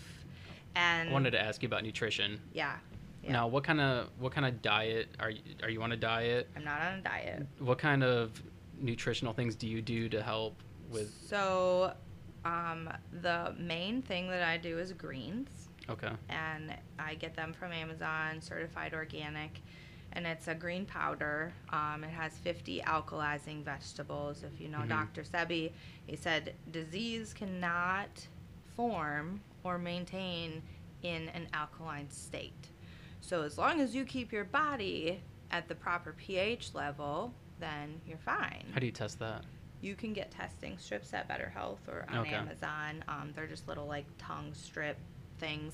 And 0.75 1.09
I 1.09 1.11
wanted 1.11 1.31
to 1.31 1.41
ask 1.41 1.61
you 1.61 1.67
about 1.67 1.83
nutrition. 1.83 2.39
yeah, 2.53 2.75
yeah. 3.23 3.31
Now, 3.31 3.47
what 3.47 3.63
kind 3.63 3.81
of 3.81 4.09
what 4.19 4.31
kind 4.31 4.45
of 4.45 4.61
diet 4.61 5.09
are 5.19 5.29
you 5.29 5.41
are 5.63 5.69
you 5.69 5.81
on 5.81 5.91
a 5.91 5.97
diet? 5.97 6.49
I'm 6.55 6.63
not 6.63 6.81
on 6.81 6.99
a 6.99 7.01
diet. 7.01 7.45
What 7.59 7.77
kind 7.77 8.03
of 8.03 8.41
nutritional 8.79 9.33
things 9.33 9.55
do 9.55 9.67
you 9.67 9.81
do 9.81 10.09
to 10.09 10.21
help 10.21 10.61
with? 10.89 11.13
So, 11.27 11.93
um, 12.45 12.89
the 13.21 13.55
main 13.57 14.01
thing 14.01 14.27
that 14.29 14.43
I 14.43 14.57
do 14.57 14.77
is 14.79 14.91
greens. 14.93 15.49
Okay. 15.87 16.09
and 16.29 16.73
I 16.97 17.13
get 17.13 17.35
them 17.35 17.53
from 17.53 17.71
Amazon, 17.71 18.41
certified 18.41 18.95
organic, 18.95 19.61
and 20.13 20.25
it's 20.25 20.47
a 20.47 20.55
green 20.55 20.83
powder. 20.83 21.53
Um, 21.69 22.03
it 22.03 22.09
has 22.09 22.35
50 22.39 22.81
alkalizing 22.87 23.63
vegetables. 23.63 24.41
If 24.41 24.59
you 24.59 24.67
know 24.67 24.79
Mhm. 24.79 24.89
Dr. 24.89 25.21
Sebi, 25.21 25.73
he 26.07 26.15
said 26.15 26.55
disease 26.71 27.35
cannot 27.35 28.27
form 28.75 29.41
or 29.63 29.77
maintain 29.77 30.63
in 31.03 31.29
an 31.29 31.47
alkaline 31.53 32.09
state. 32.09 32.69
So 33.21 33.43
as 33.43 33.59
long 33.59 33.79
as 33.79 33.93
you 33.93 34.05
keep 34.05 34.31
your 34.31 34.45
body 34.45 35.21
at 35.51 35.67
the 35.67 35.75
proper 35.75 36.13
pH 36.13 36.73
level, 36.73 37.31
then 37.59 38.01
you're 38.07 38.17
fine 38.17 38.65
How 38.73 38.79
do 38.79 38.87
you 38.87 38.91
test 38.91 39.19
that? 39.19 39.43
You 39.85 39.95
can 39.95 40.13
get 40.13 40.31
testing 40.31 40.77
strips 40.77 41.13
at 41.13 41.27
Better 41.27 41.49
Health 41.53 41.79
or 41.87 42.05
on 42.09 42.19
Okay. 42.19 42.33
Amazon. 42.33 43.03
Um, 43.07 43.31
they're 43.35 43.47
just 43.47 43.67
little 43.67 43.85
like 43.85 44.05
tongue 44.17 44.51
strip 44.53 44.97
things. 45.37 45.73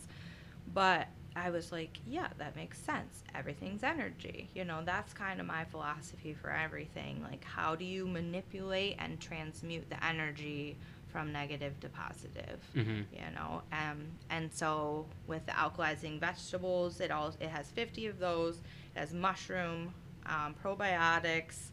But 0.74 1.08
I 1.36 1.50
was 1.50 1.72
like, 1.72 1.98
yeah, 2.06 2.28
that 2.38 2.56
makes 2.56 2.78
sense. 2.78 3.24
Everything's 3.34 3.84
energy. 3.84 4.50
You 4.54 4.66
know, 4.66 4.82
that's 4.86 5.14
kind 5.14 5.40
of 5.40 5.46
my 5.48 5.64
philosophy 5.66 6.34
for 6.34 6.52
everything. 6.52 7.24
Like, 7.24 7.44
how 7.44 7.76
do 7.76 7.86
you 7.86 8.06
manipulate 8.06 8.98
and 9.00 9.20
transmute 9.20 9.90
the 9.90 10.04
energy 10.06 10.78
from 11.08 11.32
negative 11.32 11.80
to 11.82 11.90
positive? 11.90 12.60
Mm-hmm. 12.76 13.02
you 13.14 13.36
know 13.36 13.62
um, 13.74 14.00
and 14.30 14.50
so 14.54 15.06
with 15.28 15.46
the 15.46 15.52
alkalizing 15.52 16.20
vegetables 16.22 17.02
it 17.02 17.12
all 17.12 17.34
it 17.42 17.50
has 17.50 17.68
50 17.68 18.08
of 18.08 18.18
those 18.18 18.56
it 18.96 19.00
has 19.00 19.14
mushroom 19.14 19.94
um, 20.26 20.56
probiotics 20.64 21.72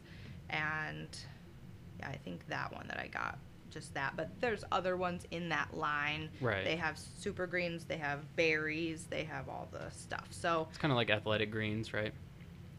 and 0.49 1.07
yeah 1.99 2.07
i 2.09 2.15
think 2.15 2.47
that 2.47 2.73
one 2.73 2.85
that 2.87 2.99
i 2.99 3.07
got 3.07 3.37
just 3.69 3.93
that 3.93 4.13
but 4.15 4.29
there's 4.41 4.63
other 4.71 4.97
ones 4.97 5.25
in 5.31 5.47
that 5.49 5.75
line 5.77 6.27
Right. 6.41 6.63
they 6.65 6.75
have 6.75 6.97
super 6.97 7.45
greens 7.45 7.83
they 7.85 7.97
have 7.97 8.19
berries 8.35 9.05
they 9.09 9.23
have 9.25 9.47
all 9.47 9.67
the 9.71 9.89
stuff 9.91 10.27
so 10.31 10.65
It's 10.69 10.77
kind 10.79 10.91
of 10.91 10.95
like 10.95 11.09
athletic 11.11 11.51
greens, 11.51 11.93
right? 11.93 12.11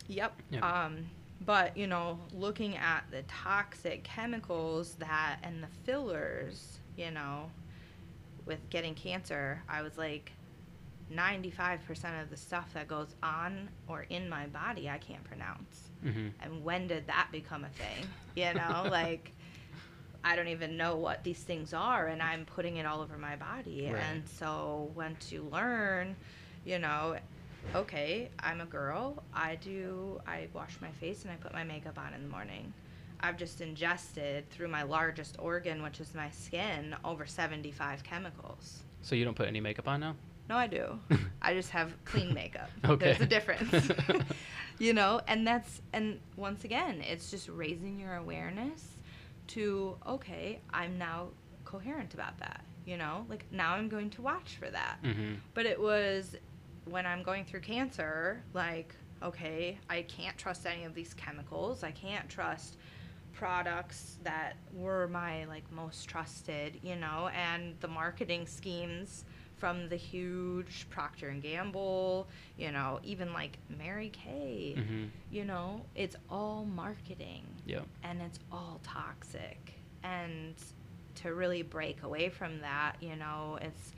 Yep. 0.09 0.33
Yeah. 0.51 0.85
Um, 0.87 1.07
but 1.47 1.77
you 1.77 1.87
know, 1.87 2.19
looking 2.35 2.77
at 2.77 3.05
the 3.13 3.23
toxic 3.29 4.03
chemicals 4.03 4.97
that 4.99 5.37
and 5.45 5.63
the 5.63 5.69
fillers, 5.85 6.81
you 6.97 7.13
know, 7.13 7.49
with 8.45 8.59
getting 8.71 8.95
cancer, 8.97 9.63
I 9.69 9.83
was 9.83 9.97
like, 9.97 10.33
95% 11.15 12.23
of 12.23 12.31
the 12.31 12.37
stuff 12.37 12.73
that 12.75 12.89
goes 12.89 13.15
on 13.23 13.69
or 13.89 14.07
in 14.11 14.29
my 14.29 14.47
body, 14.49 14.89
I 14.91 14.99
can't 14.99 15.23
pronounce. 15.25 15.90
Mm-hmm. 16.05 16.29
And 16.41 16.65
when 16.65 16.87
did 16.87 17.07
that 17.07 17.29
become 17.33 17.65
a 17.65 17.69
thing? 17.69 18.07
You 18.35 18.55
know, 18.55 18.87
like 18.91 19.33
I 20.23 20.37
don't 20.37 20.49
even 20.49 20.77
know 20.77 20.97
what 20.97 21.25
these 21.25 21.41
things 21.41 21.73
are, 21.73 22.09
and 22.09 22.23
I'm 22.23 22.45
putting 22.45 22.77
it 22.77 22.87
all 22.87 23.01
over 23.01 23.17
my 23.17 23.37
body. 23.37 23.91
Right. 23.93 24.03
And 24.11 24.23
so, 24.29 24.91
when 24.95 25.17
to 25.29 25.43
learn, 25.51 26.15
you 26.65 26.79
know, 26.79 27.17
okay, 27.75 28.29
I'm 28.41 28.61
a 28.61 28.67
girl. 28.67 29.23
I 29.33 29.57
do, 29.57 30.21
I 30.27 30.49
wash 30.53 30.77
my 30.81 30.91
face 30.91 31.23
and 31.23 31.33
I 31.33 31.37
put 31.37 31.53
my 31.53 31.65
makeup 31.65 31.99
on 31.99 32.13
in 32.15 32.23
the 32.23 32.29
morning. 32.29 32.73
I've 33.21 33.37
just 33.37 33.61
ingested 33.61 34.49
through 34.51 34.69
my 34.69 34.83
largest 34.83 35.37
organ, 35.39 35.83
which 35.83 36.01
is 36.01 36.15
my 36.15 36.31
skin, 36.31 36.97
over 37.05 37.27
75 37.27 38.03
chemicals. 38.03 38.81
So 39.03 39.15
you 39.15 39.25
don't 39.25 39.35
put 39.35 39.47
any 39.47 39.61
makeup 39.61 39.89
on 39.89 40.01
now? 40.01 40.17
No, 40.49 40.57
I 40.57 40.67
do. 40.67 40.99
I 41.43 41.55
just 41.55 41.71
have 41.71 41.93
clean 42.05 42.35
makeup. 42.35 42.71
Okay. 42.85 43.05
There's 43.13 43.21
a 43.21 43.27
difference. 43.27 43.91
You 44.81 44.95
know, 44.95 45.21
and 45.29 45.47
that's 45.47 45.83
and 45.93 46.19
once 46.37 46.65
again, 46.65 47.03
it's 47.07 47.31
just 47.31 47.49
raising 47.49 48.01
your 48.01 48.17
awareness 48.17 48.89
to 49.49 49.97
okay, 50.07 50.61
I'm 50.73 50.99
now 50.99 51.29
coherent 51.65 52.15
about 52.15 52.39
that. 52.39 52.65
You 52.87 52.97
know, 52.97 53.27
like 53.29 53.45
now 53.53 53.75
I'm 53.75 53.89
going 53.89 54.11
to 54.11 54.23
watch 54.23 54.57
for 54.59 54.71
that. 54.71 54.97
Mm-hmm. 55.05 55.35
But 55.55 55.67
it 55.67 55.79
was 55.79 56.35
when 56.87 57.07
I'm 57.07 57.23
going 57.23 57.45
through 57.45 57.61
cancer, 57.61 58.43
like, 58.55 58.95
okay, 59.23 59.79
I 59.89 60.03
can't 60.03 60.37
trust 60.39 60.67
any 60.67 60.85
of 60.85 60.95
these 60.95 61.13
chemicals. 61.13 61.85
I 61.85 61.91
can't 61.91 62.29
trust 62.29 62.79
products 63.35 64.17
that 64.25 64.57
were 64.75 65.09
my 65.09 65.45
like 65.45 65.71
most 65.71 66.09
trusted, 66.09 66.81
you 66.83 66.97
know, 66.97 67.29
and 67.29 67.75
the 67.81 67.89
marketing 67.89 68.47
schemes 68.47 69.25
from 69.61 69.89
the 69.91 69.97
huge 69.97 70.87
Procter 70.91 71.29
and 71.29 71.43
Gamble, 71.43 72.27
you 72.57 72.73
know, 72.73 72.99
even 73.05 73.33
like 73.33 73.59
Mary 73.79 74.09
Kay, 74.09 74.75
Mm-hmm. 74.79 75.05
you 75.31 75.45
know, 75.45 75.83
it's 75.95 76.17
all 76.31 76.65
marketing 76.65 77.45
Yep. 77.67 77.87
and 78.03 78.23
it's 78.23 78.39
all 78.51 78.81
toxic. 78.83 79.75
And 80.03 80.55
to 81.17 81.35
really 81.35 81.63
break 81.63 82.03
away 82.03 82.31
from 82.31 82.61
that, 82.63 82.97
you 83.01 83.17
know, 83.17 83.59
it's 83.61 83.93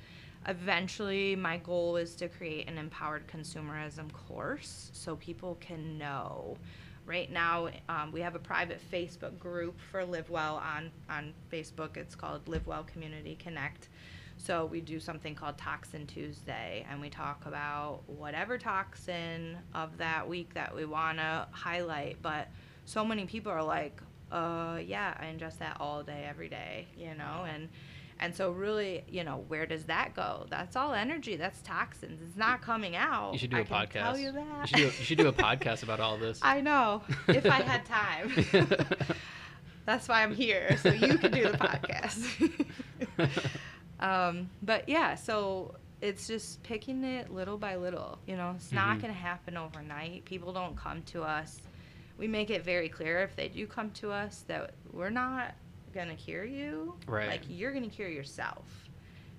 eventually 0.49 1.37
my 1.37 1.59
goal 1.59 1.97
is 1.97 2.17
to 2.17 2.29
create 2.29 2.69
an 2.69 2.77
empowered 2.77 3.29
consumerism 3.29 4.11
course 4.13 4.91
so 4.93 5.15
people 5.17 5.57
can 5.61 5.97
know. 5.99 6.57
Right 7.07 7.31
now, 7.33 7.69
um, 7.89 8.13
we 8.13 8.21
have 8.21 8.35
a 8.37 8.39
private 8.41 8.81
Facebook 8.93 9.37
group 9.39 9.77
for 9.91 10.05
Live 10.05 10.31
Well 10.31 10.57
on, 10.57 10.91
on 11.11 11.33
Facebook. 11.53 11.97
It's 11.97 12.15
called 12.15 12.47
Live 12.49 12.67
Well 12.67 12.85
Community 12.85 13.37
Connect. 13.41 13.89
So 14.37 14.67
we 14.67 14.81
do 14.81 14.99
something 14.99 15.35
called 15.35 15.59
Toxin 15.59 16.07
Tuesday, 16.07 16.87
and 16.91 17.01
we 17.01 17.09
talk 17.09 17.47
about 17.47 18.01
whatever 18.07 18.59
toxin 18.59 19.57
of 19.75 19.99
that 19.99 20.29
week 20.29 20.55
that 20.55 20.75
we 20.75 20.85
want 20.85 21.19
to 21.19 21.47
highlight. 21.53 22.21
But 22.23 22.49
so 22.85 23.05
many 23.05 23.25
people 23.27 23.53
are 23.53 23.63
like, 23.63 24.01
uh, 24.31 24.79
yeah, 24.85 25.15
I 25.21 25.27
ingest 25.27 25.59
that 25.59 25.77
all 25.79 26.03
day, 26.03 26.27
every 26.29 26.49
day, 26.49 26.89
you 26.97 27.15
know, 27.15 27.47
and 27.49 27.69
and 28.23 28.35
so 28.35 28.53
really, 28.53 29.03
you 29.09 29.25
know, 29.25 29.45
where 29.49 29.67
does 29.67 29.85
that 29.85 30.15
go? 30.15 30.47
That's 30.49 30.77
all 30.77 30.95
energy. 30.95 31.37
That's 31.37 31.61
toxins. 31.63 32.21
It's 32.23 32.37
not 32.37 32.63
coming 32.63 32.95
out. 32.95 33.33
You 33.33 33.39
should 33.41 33.51
do 33.51 33.57
I 33.57 33.61
a 33.61 33.65
podcast. 33.65 33.93
Tell 33.93 34.19
you 34.19 34.31
that. 34.33 34.61
You 34.61 34.67
should 34.67 34.77
do, 34.77 34.83
you 34.83 34.91
should 34.91 35.19
do 35.19 35.29
a 35.29 35.33
podcast 35.33 35.83
about 35.83 35.99
all 35.99 36.17
this. 36.17 36.39
I 36.43 36.61
know. 36.61 37.03
If 37.27 37.47
I 37.47 37.63
had 37.63 37.85
time. 37.85 38.33
That's 39.87 40.07
why 40.07 40.23
I'm 40.23 40.33
here, 40.33 40.77
so 40.81 40.91
you 40.91 41.19
can 41.19 41.33
do 41.33 41.43
the 41.51 41.59
podcast. 41.59 42.69
um, 44.03 44.51
but 44.63 44.89
yeah, 44.89 45.15
so 45.15 45.75
it's 46.01 46.27
just 46.27 46.63
picking 46.65 47.05
it 47.05 47.33
little 47.33 47.57
by 47.57 47.77
little. 47.77 48.19
You 48.27 48.37
know, 48.37 48.53
it's 48.57 48.73
not 48.73 48.99
Mhm. 48.99 49.03
going 49.03 49.15
to 49.15 49.21
happen 49.21 49.57
overnight. 49.57 50.25
People 50.25 50.53
don't 50.53 50.77
come 50.77 51.03
to 51.05 51.23
us. 51.23 51.61
We 52.19 52.27
make 52.29 52.51
it 52.51 52.65
very 52.65 52.89
clear 52.89 53.21
if 53.23 53.37
they 53.37 53.49
do 53.49 53.67
come 53.67 53.91
to 53.93 54.11
us 54.11 54.43
that 54.49 54.75
we're 54.93 55.11
not 55.11 55.55
going 55.95 56.09
to 56.09 56.17
cure 56.17 56.45
you. 56.45 56.97
Right. 57.07 57.29
Like, 57.29 57.43
you're 57.49 57.73
going 57.73 57.89
to 57.89 57.95
cure 57.95 58.09
yourself. 58.09 58.89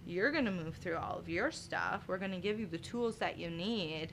You're 0.06 0.32
going 0.32 0.46
to 0.46 0.52
move 0.52 0.76
through 0.78 0.98
all 0.98 1.18
of 1.20 1.28
your 1.30 1.52
stuff. 1.52 2.04
We're 2.08 2.18
going 2.18 2.32
to 2.32 2.38
give 2.40 2.60
you 2.60 2.66
the 2.66 2.78
tools 2.78 3.18
that 3.18 3.38
you 3.38 3.50
need. 3.50 4.10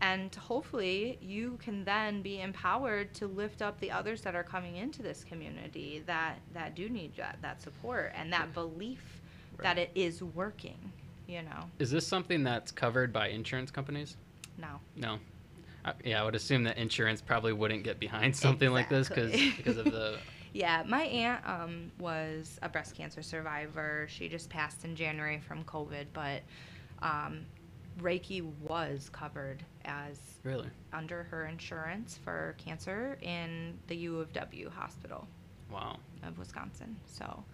And 0.00 0.32
hopefully, 0.34 1.18
you 1.20 1.58
can 1.60 1.84
then 1.84 2.22
be 2.22 2.40
empowered 2.40 3.12
to 3.14 3.26
lift 3.26 3.62
up 3.62 3.80
the 3.80 3.90
others 3.90 4.22
that 4.22 4.36
are 4.36 4.44
coming 4.44 4.76
into 4.76 5.02
this 5.02 5.24
community 5.24 6.04
that, 6.06 6.38
that 6.54 6.76
do 6.76 6.88
need 6.88 7.16
that, 7.16 7.38
that 7.42 7.60
support 7.60 8.12
and 8.14 8.32
that 8.32 8.54
belief 8.54 9.17
that 9.62 9.78
it 9.78 9.90
is 9.94 10.22
working, 10.22 10.92
you 11.26 11.42
know? 11.42 11.64
Is 11.78 11.90
this 11.90 12.06
something 12.06 12.42
that's 12.44 12.70
covered 12.72 13.12
by 13.12 13.28
insurance 13.28 13.70
companies? 13.70 14.16
No. 14.56 14.80
No. 14.96 15.18
Uh, 15.84 15.92
yeah, 16.04 16.20
I 16.20 16.24
would 16.24 16.34
assume 16.34 16.64
that 16.64 16.76
insurance 16.78 17.20
probably 17.20 17.52
wouldn't 17.52 17.84
get 17.84 17.98
behind 18.00 18.34
something 18.36 18.70
like 18.70 18.88
this 18.88 19.08
because 19.08 19.32
because 19.56 19.76
of 19.76 19.84
the 19.86 20.18
Yeah, 20.54 20.82
my 20.88 21.02
aunt 21.02 21.46
um, 21.46 21.92
was 21.98 22.58
a 22.62 22.68
breast 22.68 22.94
cancer 22.96 23.22
survivor. 23.22 24.06
She 24.10 24.28
just 24.28 24.48
passed 24.48 24.84
in 24.84 24.96
January 24.96 25.38
from 25.46 25.62
COVID, 25.64 26.06
but 26.14 26.42
um, 27.02 27.44
Reiki 28.00 28.42
was 28.62 29.10
covered 29.12 29.62
as 29.84 30.18
really. 30.42 30.68
under 30.92 31.24
her 31.24 31.46
insurance 31.46 32.18
for 32.24 32.54
cancer 32.58 33.18
in 33.20 33.78
the 33.88 33.96
U 33.96 34.18
of 34.20 34.32
W 34.32 34.70
hospital 34.70 35.28
Wow. 35.70 35.98
of 36.22 36.38
Wisconsin. 36.38 36.96
So 37.06 37.44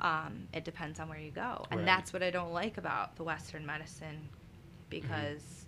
um, 0.00 0.46
it 0.52 0.64
depends 0.64 1.00
on 1.00 1.08
where 1.08 1.18
you 1.18 1.30
go. 1.30 1.66
And 1.70 1.80
Right. 1.80 1.86
that's 1.86 2.12
what 2.12 2.22
I 2.22 2.30
don't 2.30 2.52
like 2.52 2.76
about 2.78 3.16
the 3.16 3.24
Western 3.24 3.64
medicine 3.64 4.28
because 4.90 5.66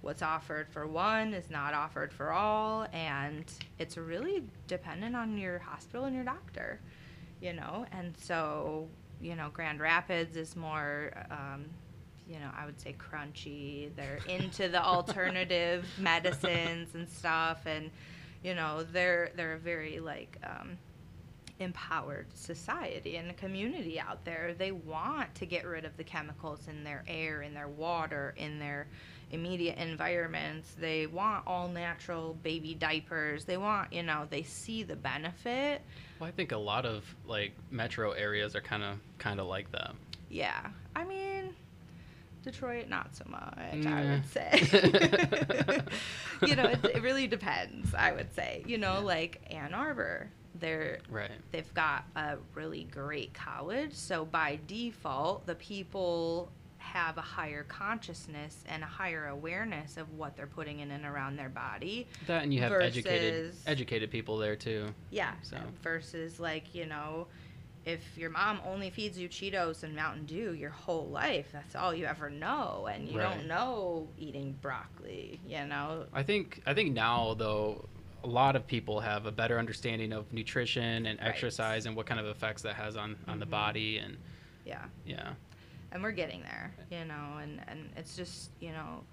what's 0.00 0.22
offered 0.22 0.68
for 0.70 0.86
one 0.86 1.34
is 1.34 1.50
not 1.50 1.74
offered 1.74 2.12
for 2.12 2.32
all. 2.32 2.86
And 2.92 3.44
it's 3.78 3.96
really 3.96 4.42
dependent 4.66 5.16
on 5.16 5.36
your 5.38 5.58
hospital 5.58 6.04
and 6.06 6.14
your 6.14 6.24
doctor, 6.24 6.80
you 7.40 7.52
know? 7.52 7.86
And 7.92 8.16
so, 8.16 8.88
you 9.20 9.34
know, 9.36 9.50
Grand 9.52 9.80
Rapids 9.80 10.36
is 10.36 10.56
more. 10.56 11.12
Um, 11.30 11.66
you 12.28 12.38
know, 12.38 12.50
I 12.54 12.66
would 12.66 12.78
say 12.78 12.94
crunchy. 12.98 13.88
They're 13.96 14.18
into 14.28 14.68
the 14.68 14.84
alternative 14.84 15.86
medicines 15.98 16.94
and 16.94 17.08
stuff, 17.08 17.64
and 17.64 17.90
you 18.44 18.54
know, 18.54 18.82
they're 18.92 19.30
they're 19.34 19.54
a 19.54 19.58
very 19.58 19.98
like 19.98 20.36
um, 20.44 20.76
empowered 21.60 22.26
society 22.34 23.16
and 23.16 23.30
a 23.30 23.34
community 23.34 23.98
out 23.98 24.24
there. 24.24 24.54
They 24.56 24.72
want 24.72 25.34
to 25.36 25.46
get 25.46 25.66
rid 25.66 25.84
of 25.84 25.96
the 25.96 26.04
chemicals 26.04 26.68
in 26.68 26.84
their 26.84 27.04
air, 27.08 27.42
in 27.42 27.54
their 27.54 27.68
water, 27.68 28.34
in 28.36 28.58
their 28.58 28.86
immediate 29.30 29.76
environments. 29.78 30.74
They 30.78 31.06
want 31.06 31.46
all 31.46 31.68
natural 31.68 32.34
baby 32.42 32.74
diapers. 32.74 33.44
They 33.44 33.56
want, 33.56 33.92
you 33.92 34.02
know, 34.02 34.26
they 34.30 34.42
see 34.42 34.82
the 34.82 34.96
benefit. 34.96 35.82
Well, 36.18 36.28
I 36.28 36.32
think 36.32 36.52
a 36.52 36.58
lot 36.58 36.86
of 36.86 37.04
like 37.26 37.52
metro 37.70 38.12
areas 38.12 38.54
are 38.56 38.60
kind 38.60 38.82
of 38.82 38.98
kind 39.18 39.40
of 39.40 39.46
like 39.46 39.70
that. 39.72 39.94
Yeah. 40.30 40.68
I 40.94 41.04
mean, 41.04 41.54
Detroit, 42.42 42.88
not 42.88 43.14
so 43.14 43.24
much, 43.28 43.54
I 43.56 43.76
mm. 43.76 44.10
would 44.10 44.26
say. 44.30 45.82
you 46.46 46.56
know, 46.56 46.64
it, 46.64 46.84
it 46.84 47.02
really 47.02 47.26
depends, 47.26 47.94
I 47.94 48.12
would 48.12 48.32
say. 48.34 48.62
You 48.66 48.78
know, 48.78 48.94
Yeah. 48.94 48.98
like 49.00 49.40
Ann 49.50 49.74
Arbor, 49.74 50.30
they're 50.60 50.98
Right. 51.08 51.30
they've 51.52 51.72
got 51.74 52.04
a 52.16 52.36
really 52.54 52.84
great 52.84 53.32
college 53.34 53.94
so 53.94 54.24
by 54.24 54.58
default 54.66 55.46
the 55.46 55.54
people 55.54 56.50
have 56.78 57.18
a 57.18 57.22
higher 57.22 57.64
consciousness 57.64 58.64
and 58.66 58.82
a 58.82 58.86
higher 58.86 59.26
awareness 59.26 59.96
of 59.96 60.10
what 60.14 60.36
they're 60.36 60.46
putting 60.46 60.80
in 60.80 60.90
and 60.90 61.04
around 61.04 61.36
their 61.36 61.48
body 61.50 62.06
That 62.26 62.42
and 62.44 62.54
you 62.54 62.60
have 62.60 62.72
educated 62.72 63.54
educated 63.66 64.10
people 64.10 64.38
there 64.38 64.56
too. 64.56 64.94
yeah 65.10 65.32
So- 65.42 65.58
versus 65.82 66.40
like 66.40 66.74
you 66.74 66.86
know 66.86 67.26
if 67.84 68.00
your 68.18 68.30
mom 68.30 68.60
only 68.66 68.90
feeds 68.90 69.18
you 69.18 69.28
cheetos 69.28 69.82
and 69.82 69.94
mountain 69.94 70.24
dew 70.26 70.52
your 70.52 70.70
whole 70.70 71.06
life 71.08 71.46
that's 71.52 71.74
all 71.76 71.94
you 71.94 72.06
ever 72.06 72.28
know 72.30 72.88
and 72.90 73.08
you 73.08 73.18
Right. 73.18 73.34
don't 73.36 73.46
know 73.46 74.08
eating 74.18 74.56
broccoli 74.60 75.40
you 75.46 75.64
know 75.66 76.06
I 76.12 76.22
think 76.22 76.62
I 76.66 76.74
think 76.74 76.92
now 76.94 77.34
though 77.34 77.86
a 78.24 78.26
lot 78.26 78.56
of 78.56 78.66
people 78.66 79.00
have 79.00 79.26
a 79.26 79.32
better 79.32 79.58
understanding 79.58 80.12
of 80.12 80.32
nutrition 80.32 81.06
and 81.06 81.18
Right. 81.20 81.28
exercise 81.28 81.86
and 81.86 81.94
what 81.96 82.06
kind 82.06 82.20
of 82.20 82.26
effects 82.26 82.62
that 82.62 82.74
has 82.74 82.96
on 82.96 83.16
on 83.28 83.38
the 83.38 83.46
Mhm. 83.46 83.50
body 83.50 83.98
and 83.98 84.16
yeah 84.64 84.84
yeah. 85.06 85.34
and 85.92 86.02
we're 86.02 86.12
getting 86.12 86.42
there 86.42 86.74
you 86.90 87.04
know 87.04 87.38
and 87.40 87.60
and 87.68 87.90
it's 87.96 88.16
just 88.16 88.50
you 88.60 88.72
know 88.72 89.04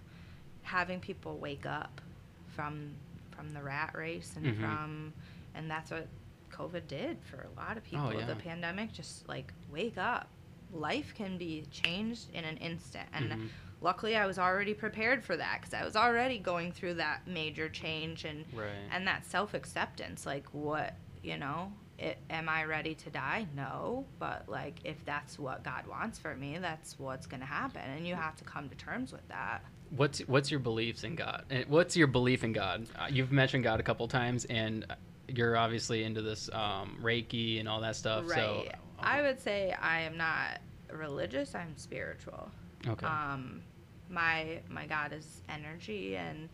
having 0.64 1.00
people 1.00 1.38
wake 1.38 1.66
up 1.66 2.02
from 2.48 2.92
from 3.32 3.54
the 3.54 3.62
rat 3.62 3.94
race 3.96 4.34
and 4.38 4.46
Mhm. 4.46 4.60
from 4.60 5.14
and 5.54 5.70
that's 5.70 5.92
what 5.92 6.08
covid 6.52 6.88
did 6.88 7.18
for 7.24 7.42
a 7.44 7.60
lot 7.60 7.78
of 7.78 7.84
people 7.84 8.08
Oh, 8.08 8.12
yeah. 8.18 8.26
the 8.26 8.36
pandemic 8.36 8.92
just 8.94 9.28
like 9.28 9.54
wake 9.70 9.98
up 9.98 10.28
life 10.74 11.14
can 11.16 11.38
be 11.38 11.64
changed 11.70 12.30
in 12.34 12.44
an 12.44 12.58
instant 12.58 13.08
and 13.14 13.30
Mhm. 13.32 13.50
Luckily 13.82 14.16
i 14.16 14.26
was 14.26 14.38
already 14.40 14.74
prepared 14.74 15.24
for 15.24 15.36
that 15.38 15.60
because 15.62 15.74
i 15.74 15.84
was 15.84 15.96
already 15.96 16.38
going 16.38 16.72
through 16.72 16.94
that 16.94 17.28
major 17.28 17.70
change 17.70 18.26
and 18.26 18.46
Right. 18.54 18.68
and 18.92 19.08
that 19.08 19.26
self-acceptance 19.26 20.26
like 20.26 20.46
what 20.54 20.96
you 21.24 21.38
know 21.38 21.72
it, 21.98 22.18
am 22.30 22.50
i 22.50 22.64
ready 22.66 22.94
to 22.96 23.10
die 23.10 23.48
no 23.56 24.06
but 24.20 24.48
like 24.48 24.80
if 24.84 25.04
that's 25.06 25.40
what 25.40 25.64
god 25.64 25.88
wants 25.88 26.20
for 26.20 26.36
me 26.36 26.58
that's 26.58 27.00
what's 27.00 27.26
going 27.28 27.40
to 27.40 27.46
happen 27.46 27.82
and 27.96 28.08
you 28.08 28.16
have 28.16 28.36
to 28.38 28.44
come 28.44 28.70
to 28.70 28.76
terms 28.76 29.12
with 29.12 29.28
that 29.30 29.64
What's 29.92 30.20
what's 30.22 30.50
your 30.50 30.60
beliefs 30.60 31.04
in 31.04 31.16
God? 31.16 31.44
And 31.52 31.66
What's 31.68 31.96
your 31.96 32.08
belief 32.08 32.44
in 32.44 32.54
God? 32.54 32.88
Uh, 32.98 33.06
you've 33.10 33.32
mentioned 33.32 33.64
God 33.64 33.80
a 33.80 33.84
couple 33.84 34.08
times, 34.08 34.44
and 34.46 34.84
you're 35.28 35.56
obviously 35.56 36.04
into 36.04 36.24
this 36.24 36.50
um, 36.52 36.98
Reiki 37.04 37.60
and 37.60 37.70
all 37.70 37.80
that 37.82 37.96
stuff. 37.96 38.28
So 38.28 38.34
right 38.34 38.76
i 39.00 39.22
would 39.22 39.40
say 39.40 39.76
i 39.80 40.00
am 40.02 40.18
not 40.18 40.60
religious 40.92 41.54
i'm 41.54 41.78
spiritual 41.78 42.50
okay. 42.88 43.08
um 43.08 43.62
my 44.10 44.60
my 44.70 44.86
god 44.86 45.14
is 45.14 45.42
energy 45.50 46.16
and 46.18 46.50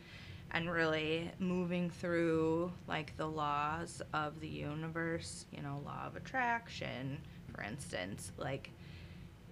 and 0.52 0.70
really 0.72 1.32
moving 1.40 1.90
through 1.90 2.72
like 2.88 3.16
the 3.18 3.26
laws 3.28 4.02
of 4.14 4.40
the 4.40 4.48
universe 4.48 5.46
you 5.52 5.62
know 5.62 5.82
law 5.86 6.06
of 6.08 6.16
attraction 6.16 7.20
for 7.54 7.62
instance 7.64 8.32
like 8.38 8.72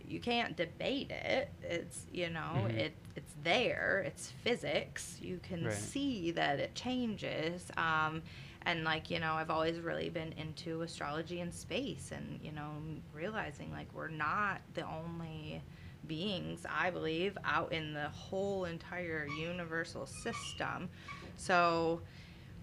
you 0.08 0.20
can't 0.20 0.56
debate 0.56 1.12
it 1.12 1.52
it's 1.62 2.06
you 2.12 2.30
know 2.30 2.68
Mhm. 2.68 2.76
it 2.76 2.94
it's 3.16 3.34
there 3.44 4.04
it's 4.06 4.32
physics 4.32 5.18
you 5.22 5.40
can 5.44 5.70
Right. 5.70 5.72
see 5.72 6.32
that 6.32 6.60
it 6.60 6.74
changes 6.76 7.70
um 7.78 8.22
and 8.64 8.84
like 8.84 9.10
you 9.10 9.20
know 9.20 9.34
i've 9.34 9.50
always 9.52 9.80
really 9.80 10.10
been 10.10 10.34
into 10.34 10.82
astrology 10.82 11.42
and 11.42 11.54
space 11.54 12.12
and 12.16 12.40
you 12.44 12.52
know 12.52 12.72
realizing 13.14 13.72
like 13.72 13.88
we're 13.94 14.08
not 14.08 14.62
the 14.74 14.84
only 14.88 15.62
beings 16.10 16.66
i 16.70 16.89
believe 16.89 17.38
out 17.45 17.72
in 17.72 17.93
the 17.93 18.10
whole 18.10 18.66
entire 18.66 19.28
universal 19.39 20.05
system. 20.05 20.89
So 21.38 22.01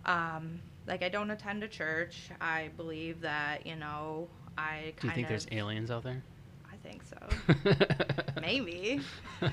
um 0.05 0.61
like 0.87 1.03
i 1.03 1.09
don't 1.09 1.31
attend 1.31 1.63
a 1.63 1.69
church. 1.69 2.29
I 2.41 2.69
believe 2.77 3.23
that 3.23 3.67
you 3.67 3.77
know 3.77 4.29
i 4.59 4.93
kind 4.97 4.97
of. 4.97 5.01
Do 5.01 5.07
you 5.07 5.13
think 5.15 5.25
of 5.27 5.29
there's 5.31 5.47
aliens 5.53 5.91
out 5.91 6.03
there? 6.03 6.23
i 6.71 6.77
think 6.87 7.03
so. 7.05 7.21
Maybe. 8.41 9.01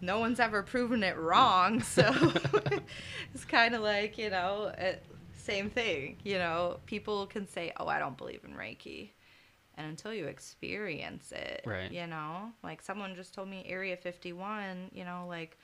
No 0.00 0.18
one's 0.18 0.38
ever 0.38 0.62
proven 0.62 1.02
it 1.02 1.16
wrong 1.16 1.80
so 1.80 2.12
it's 3.34 3.46
kind 3.46 3.74
of 3.74 3.80
like 3.80 4.18
you 4.18 4.28
know 4.28 4.70
it, 4.76 5.02
same 5.34 5.70
thing 5.70 6.16
you 6.24 6.36
know. 6.36 6.78
People 6.84 7.26
can 7.26 7.48
say 7.48 7.72
oh 7.78 7.86
i 7.86 7.98
don't 7.98 8.18
believe 8.18 8.40
in 8.44 8.54
reiki 8.54 9.10
and 9.76 9.86
until 9.86 10.12
you 10.14 10.26
experience 10.26 11.32
it 11.32 11.62
Right. 11.66 11.90
you 11.90 12.06
know 12.06 12.52
like 12.62 12.82
someone 12.82 13.14
just 13.14 13.34
told 13.34 13.48
me 13.48 13.64
area 13.68 13.96
51 13.96 14.90
you 14.92 15.04
know 15.04 15.26
like 15.28 15.58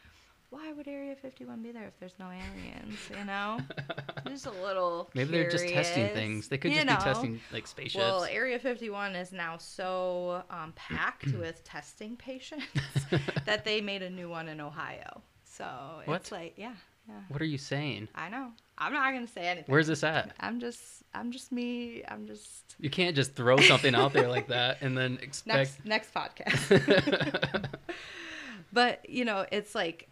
why 0.51 0.73
would 0.73 0.89
area 0.89 1.15
51 1.15 1.63
be 1.63 1.71
there 1.71 1.87
if 1.87 1.97
there's 2.01 2.15
no 2.19 2.27
aliens 2.27 2.99
you 3.17 3.25
know 3.25 3.59
just 4.29 4.47
a 4.47 4.51
little 4.51 5.09
Maybe 5.15 5.31
they're 5.31 5.49
just 5.51 5.69
testing 5.69 6.09
things. 6.09 6.49
They 6.49 6.59
could 6.59 6.73
you 6.73 6.77
just 6.83 6.87
know? 6.89 6.97
be 6.97 7.03
testing 7.03 7.41
like 7.53 7.67
spaceships. 7.69 8.03
Well, 8.05 8.25
Area 8.25 8.59
51 8.59 9.15
is 9.15 9.33
now 9.33 9.59
so 9.59 10.43
um, 10.51 10.73
packed 10.75 11.33
with 11.39 11.63
testing 11.65 12.17
patients 12.17 12.65
that 13.47 13.65
they 13.65 13.81
made 13.81 14.03
a 14.03 14.11
new 14.11 14.29
one 14.29 14.49
in 14.49 14.61
Ohio. 14.61 15.23
So 15.45 15.67
What? 16.05 16.17
it's 16.23 16.33
like, 16.33 16.55
yeah, 16.57 16.75
yeah. 17.09 17.15
what 17.29 17.41
are 17.41 17.47
you 17.47 17.59
saying? 17.59 18.09
I 18.15 18.29
know. 18.29 18.51
I'm 18.81 18.93
not 18.95 19.13
gonna 19.13 19.29
say 19.29 19.47
anything. 19.47 19.71
Where's 19.71 19.87
this 19.87 20.03
at? 20.03 20.35
I'm 20.41 20.59
just, 20.59 21.05
I'm 21.15 21.31
just 21.31 21.53
me. 21.53 22.03
I'm 22.09 22.27
just 22.27 22.75
You 22.79 22.89
can't 22.91 23.15
just 23.15 23.35
throw 23.35 23.59
something 23.59 23.95
out 23.95 24.13
there 24.13 24.29
like 24.29 24.49
that 24.49 24.79
and 24.81 24.97
then 24.97 25.19
expect. 25.23 25.85
next 25.85 25.85
next 25.85 26.15
podcast. 26.15 27.69
but 28.73 29.09
you 29.09 29.25
know, 29.25 29.45
it's 29.53 29.75
like 29.75 30.09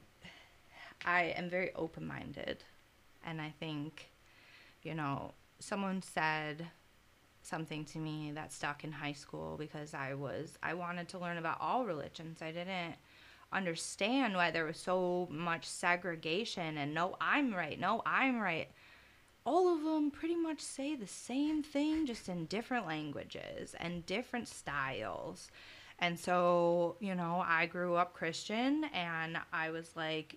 I 1.04 1.34
am 1.36 1.48
very 1.48 1.72
open 1.74 2.06
minded, 2.06 2.62
and 3.24 3.40
I 3.40 3.54
think, 3.58 4.10
you 4.82 4.94
know, 4.94 5.32
someone 5.60 6.02
said 6.02 6.66
something 7.42 7.84
to 7.86 7.98
me 7.98 8.32
that 8.34 8.52
stuck 8.52 8.84
in 8.84 8.92
high 8.92 9.12
school 9.12 9.56
because 9.58 9.94
I 9.94 10.12
was 10.14 10.58
I 10.62 10.74
wanted 10.74 11.08
to 11.10 11.18
learn 11.18 11.38
about 11.38 11.58
all 11.60 11.86
religions. 11.86 12.42
I 12.42 12.52
didn't 12.52 12.96
understand 13.52 14.34
why 14.34 14.50
there 14.50 14.64
was 14.64 14.76
so 14.76 15.28
much 15.30 15.64
segregation 15.64 16.76
and 16.76 16.94
no 16.94 17.16
I'm 17.20 17.54
right, 17.54 17.78
no 17.78 18.02
I'm 18.04 18.38
right. 18.38 18.68
All 19.44 19.74
of 19.74 19.82
them 19.82 20.10
pretty 20.10 20.36
much 20.36 20.60
say 20.60 20.94
the 20.94 21.06
same 21.06 21.62
thing 21.62 22.06
just 22.06 22.28
in 22.28 22.46
different 22.46 22.86
languages 22.86 23.74
and 23.78 24.04
different 24.04 24.48
styles. 24.48 25.50
And 25.98 26.18
so, 26.18 26.96
you 27.00 27.14
know, 27.14 27.42
I 27.46 27.66
grew 27.66 27.94
up 27.94 28.12
Christian 28.12 28.84
and 28.92 29.38
I 29.52 29.70
was 29.70 29.96
like, 29.96 30.36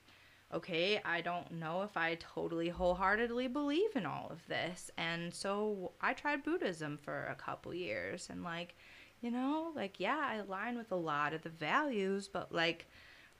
okay, 0.53 1.01
I 1.05 1.21
don't 1.21 1.51
know 1.51 1.83
if 1.83 1.95
I 1.95 2.15
totally 2.15 2.69
wholeheartedly 2.69 3.47
believe 3.47 3.95
in 3.95 4.05
all 4.05 4.27
of 4.29 4.45
this. 4.47 4.91
And 4.97 5.33
so 5.33 5.91
I 6.01 6.13
tried 6.13 6.43
Buddhism 6.43 6.97
for 7.01 7.25
a 7.25 7.35
couple 7.35 7.73
years 7.73 8.27
and 8.29 8.43
like, 8.43 8.75
you 9.21 9.31
know, 9.31 9.71
like 9.75 9.99
yeah, 9.99 10.19
I 10.21 10.35
align 10.35 10.77
with 10.77 10.91
a 10.91 10.95
lot 10.95 11.33
of 11.33 11.41
the 11.43 11.49
values, 11.49 12.27
but 12.27 12.51
like 12.51 12.87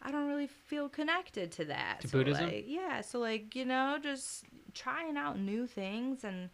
I 0.02 0.12
don't 0.12 0.28
really 0.28 0.48
feel 0.48 0.90
connected 0.90 1.52
to 1.54 1.66
that. 1.66 2.02
To 2.02 2.08
So, 2.08 2.18
Buddhism? 2.18 2.46
like, 2.50 2.66
yeah, 2.68 3.02
so 3.02 3.20
like, 3.20 3.56
you 3.56 3.66
know, 3.66 3.98
just 4.02 4.46
trying 4.74 5.18
out 5.18 5.40
new 5.40 5.68
things 5.68 6.24
and 6.24 6.50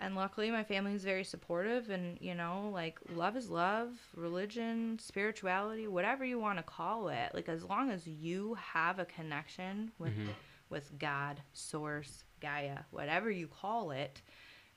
and 0.00 0.14
luckily 0.14 0.50
my 0.50 0.62
family 0.62 0.94
is 0.94 1.04
very 1.04 1.24
supportive 1.24 1.90
and 1.90 2.18
you 2.20 2.34
know 2.34 2.70
like 2.72 2.98
love 3.14 3.36
is 3.36 3.50
love 3.50 3.88
religion 4.14 4.98
spirituality 5.00 5.88
whatever 5.88 6.24
you 6.24 6.38
want 6.38 6.56
to 6.58 6.62
call 6.62 7.08
it 7.08 7.30
like 7.34 7.48
as 7.48 7.64
long 7.64 7.90
as 7.90 8.06
you 8.06 8.54
have 8.54 8.98
a 8.98 9.04
connection 9.04 9.90
with 9.98 10.12
Mhm. 10.12 10.34
with 10.70 10.98
god 10.98 11.42
source 11.52 12.24
gaia 12.40 12.78
whatever 12.90 13.30
you 13.30 13.48
call 13.48 13.90
it 13.90 14.22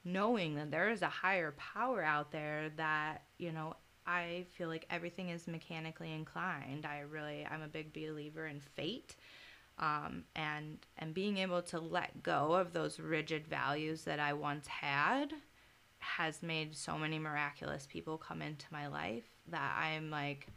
knowing 0.03 0.55
that 0.55 0.71
there 0.71 0.89
is 0.89 1.01
a 1.01 1.07
higher 1.07 1.51
power 1.51 2.01
out 2.03 2.31
there 2.31 2.71
that 2.77 3.23
you 3.37 3.51
know 3.51 3.75
i 4.07 4.45
feel 4.57 4.67
like 4.67 4.85
everything 4.89 5.29
is 5.29 5.47
mechanically 5.47 6.11
inclined. 6.11 6.85
I 6.85 7.01
really 7.01 7.47
i'm 7.49 7.61
a 7.61 7.67
big 7.67 7.93
believer 7.93 8.47
in 8.47 8.59
fate 8.59 9.15
um, 9.79 10.23
and 10.35 10.77
and 10.97 11.13
being 11.13 11.37
able 11.37 11.61
to 11.63 11.79
let 11.79 12.23
go 12.23 12.53
of 12.53 12.71
those 12.73 12.99
rigid 12.99 13.47
values 13.47 14.03
that 14.03 14.19
I 14.19 14.33
once 14.33 14.67
had 14.67 15.33
has 15.99 16.41
made 16.43 16.75
so 16.75 16.97
many 16.97 17.19
miraculous 17.19 17.87
people 17.89 18.17
come 18.17 18.41
into 18.41 18.65
my 18.71 18.87
life 18.87 19.25
that 19.47 19.75
I'm 19.77 20.09
like 20.11 20.47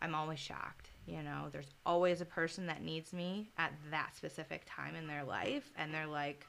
I'm 0.00 0.16
always 0.16 0.40
shocked, 0.40 0.90
You 1.06 1.22
know, 1.22 1.46
there's 1.52 1.72
always 1.86 2.20
a 2.20 2.24
person 2.24 2.66
that 2.66 2.82
needs 2.82 3.12
me 3.12 3.50
at 3.56 3.72
that 3.92 4.16
specific 4.16 4.62
time 4.66 4.96
in 4.96 5.06
their 5.06 5.22
life, 5.22 5.70
and 5.76 5.94
they're 5.94 6.08
like, 6.08 6.44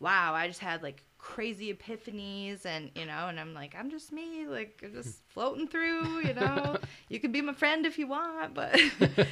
wow, 0.00 0.34
I 0.34 0.48
just 0.48 0.60
had 0.60 0.82
like 0.82 1.02
crazy 1.18 1.74
epiphanies 1.74 2.64
and 2.64 2.90
you 2.94 3.04
know, 3.04 3.26
and 3.28 3.38
I'm 3.38 3.52
like, 3.52 3.74
I'm 3.78 3.90
just 3.90 4.12
me, 4.12 4.46
like 4.46 4.80
I'm 4.84 4.92
just 4.92 5.22
floating 5.28 5.68
through, 5.68 6.20
you 6.20 6.34
know. 6.34 6.78
you 7.08 7.20
can 7.20 7.32
be 7.32 7.42
my 7.42 7.52
friend 7.52 7.84
if 7.84 7.98
you 7.98 8.06
want, 8.06 8.54
but 8.54 8.80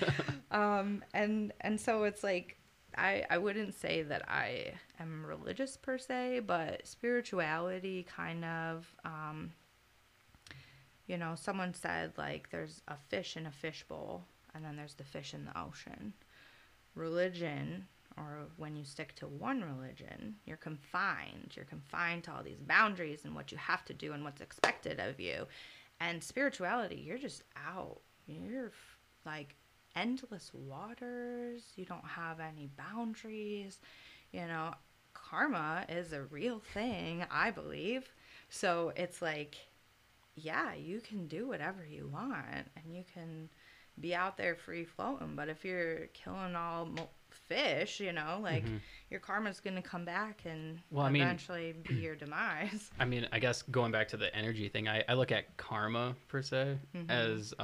um 0.51 1.03
and 1.15 1.53
and 1.61 1.81
so 1.81 2.05
it's 2.05 2.23
like 2.23 2.59
I 2.97 3.25
I 3.31 3.39
wouldn't 3.39 3.75
say 3.75 4.03
that 4.03 4.29
I 4.29 4.75
am 5.01 5.25
religious 5.25 5.77
per 5.77 5.97
se, 5.99 6.41
but 6.41 6.87
spirituality 6.87 8.05
kind 8.05 8.45
of 8.45 8.95
um 9.05 9.53
you 11.07 11.17
know, 11.17 11.35
someone 11.37 11.73
said 11.73 12.13
like 12.19 12.51
there's 12.51 12.83
a 12.89 12.97
fish 13.09 13.37
in 13.37 13.47
a 13.47 13.53
fishbowl 13.53 14.27
and 14.55 14.65
then 14.65 14.77
there's 14.77 14.95
the 14.95 15.05
fish 15.05 15.35
in 15.35 15.45
the 15.45 15.59
ocean. 15.59 16.15
Religion 16.95 17.87
or 18.17 18.47
when 18.57 18.77
you 18.77 18.85
stick 18.85 19.15
to 19.17 19.27
one 19.27 19.63
religion, 19.63 20.37
you're 20.47 20.57
confined. 20.57 21.53
You're 21.55 21.67
confined 21.67 22.25
to 22.25 22.33
all 22.33 22.43
these 22.43 22.61
boundaries 22.61 23.25
and 23.25 23.35
what 23.35 23.53
you 23.53 23.59
have 23.59 23.85
to 23.87 23.95
do 23.95 24.13
and 24.13 24.25
what's 24.25 24.41
expected 24.41 25.01
of 25.01 25.21
you. 25.21 25.47
And 26.01 26.23
spirituality, 26.23 26.97
you're 26.97 27.19
just 27.19 27.43
out. 27.57 28.01
You're 28.27 28.73
like 29.25 29.55
endless 29.95 30.51
waters. 30.55 31.63
You 31.77 31.85
don't 31.85 32.07
have 32.07 32.41
any 32.41 32.71
boundaries. 32.77 33.81
You 34.33 34.47
know, 34.47 34.75
karma 35.13 35.85
is 35.89 36.13
a 36.13 36.23
real 36.23 36.63
thing, 36.73 37.25
I 37.31 37.51
believe. 37.51 38.09
So 38.49 38.93
it's 38.97 39.21
like, 39.21 39.57
yeah, 40.37 40.75
you 40.75 41.01
can 41.01 41.27
do 41.27 41.49
whatever 41.49 41.85
you 41.85 42.09
want 42.13 42.69
and 42.77 42.95
you 42.95 43.05
can 43.13 43.49
be 44.01 44.15
out 44.15 44.37
there 44.37 44.55
free 44.55 44.85
floating. 44.85 45.35
But 45.35 45.49
if 45.49 45.65
you're 45.65 46.07
killing 46.09 46.55
all 46.55 46.89
fish, 47.49 48.01
you 48.01 48.13
know, 48.13 48.39
like 48.43 48.65
mm-hmm. 48.65 48.77
your 49.11 49.21
karma's 49.21 49.61
going 49.61 49.77
to 49.77 49.83
come 49.83 50.05
back 50.05 50.41
and 50.45 50.79
well, 50.91 51.07
eventually 51.07 51.75
mean, 51.75 51.85
be 51.87 51.95
your 51.95 52.15
demise. 52.15 52.91
I 52.99 53.05
mean, 53.05 53.27
I 53.33 53.39
guess 53.39 53.63
going 53.63 53.93
back 53.93 54.09
to 54.09 54.17
the 54.17 54.35
energy 54.35 54.69
thing, 54.69 54.89
I, 54.89 55.05
I 55.09 55.15
look 55.15 55.33
at 55.33 55.57
karma 55.57 56.15
per 56.29 56.43
se 56.43 56.79
mm-hmm. 56.95 57.11
as 57.11 57.55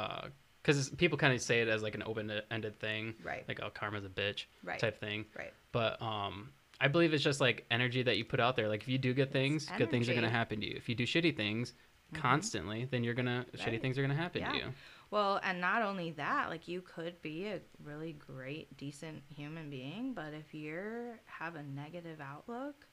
because 0.63 0.89
uh, 0.89 0.97
people 0.97 1.19
kind 1.19 1.35
of 1.35 1.41
say 1.41 1.61
it 1.61 1.69
as 1.69 1.83
like 1.83 1.95
an 1.95 2.03
open-ended 2.05 2.79
thing, 2.79 3.15
right? 3.25 3.45
Like 3.49 3.61
oh, 3.63 3.71
karma's 3.71 4.05
a 4.05 4.09
bitch, 4.09 4.45
right. 4.63 4.79
type 4.79 5.01
thing, 5.01 5.25
right? 5.37 5.53
But 5.73 6.01
um, 6.01 6.51
I 6.81 6.89
believe 6.89 7.15
it's 7.15 7.25
just 7.25 7.41
like 7.41 7.65
energy 7.71 8.03
that 8.03 8.17
you 8.17 8.25
put 8.25 8.41
out 8.41 8.57
there. 8.57 8.69
Like 8.69 8.83
if 8.83 8.89
you 8.89 8.99
do 8.99 9.15
good 9.15 9.33
things, 9.33 9.69
good 9.79 9.91
things 9.91 10.09
are 10.09 10.15
gonna 10.15 10.31
happen 10.31 10.61
to 10.61 10.67
you. 10.67 10.75
If 10.77 10.89
you 10.89 10.95
do 10.95 11.07
shitty 11.07 11.37
things 11.37 11.73
mm-hmm. 12.13 12.21
constantly, 12.23 12.87
then 12.91 13.05
you're 13.05 13.15
gonna 13.15 13.47
right. 13.57 13.67
shitty 13.67 13.81
things 13.81 13.99
are 13.99 14.03
gonna 14.03 14.15
happen 14.15 14.43
yeah. 14.43 14.51
to 14.51 14.57
you. 14.59 14.65
Well, 15.13 15.41
and 15.43 15.61
not 15.61 15.83
only 15.83 16.13
that, 16.13 16.49
like 16.49 16.69
you 16.69 16.81
could 16.81 17.21
be 17.21 17.45
a 17.47 17.61
really 17.85 18.15
great, 18.15 18.75
decent 18.79 19.23
human 19.29 19.69
being, 19.69 20.15
but 20.15 20.33
if 20.33 20.55
you're 20.55 21.21
have 21.27 21.55
a 21.55 21.63
negative 21.63 22.19
outlook, 22.19 22.87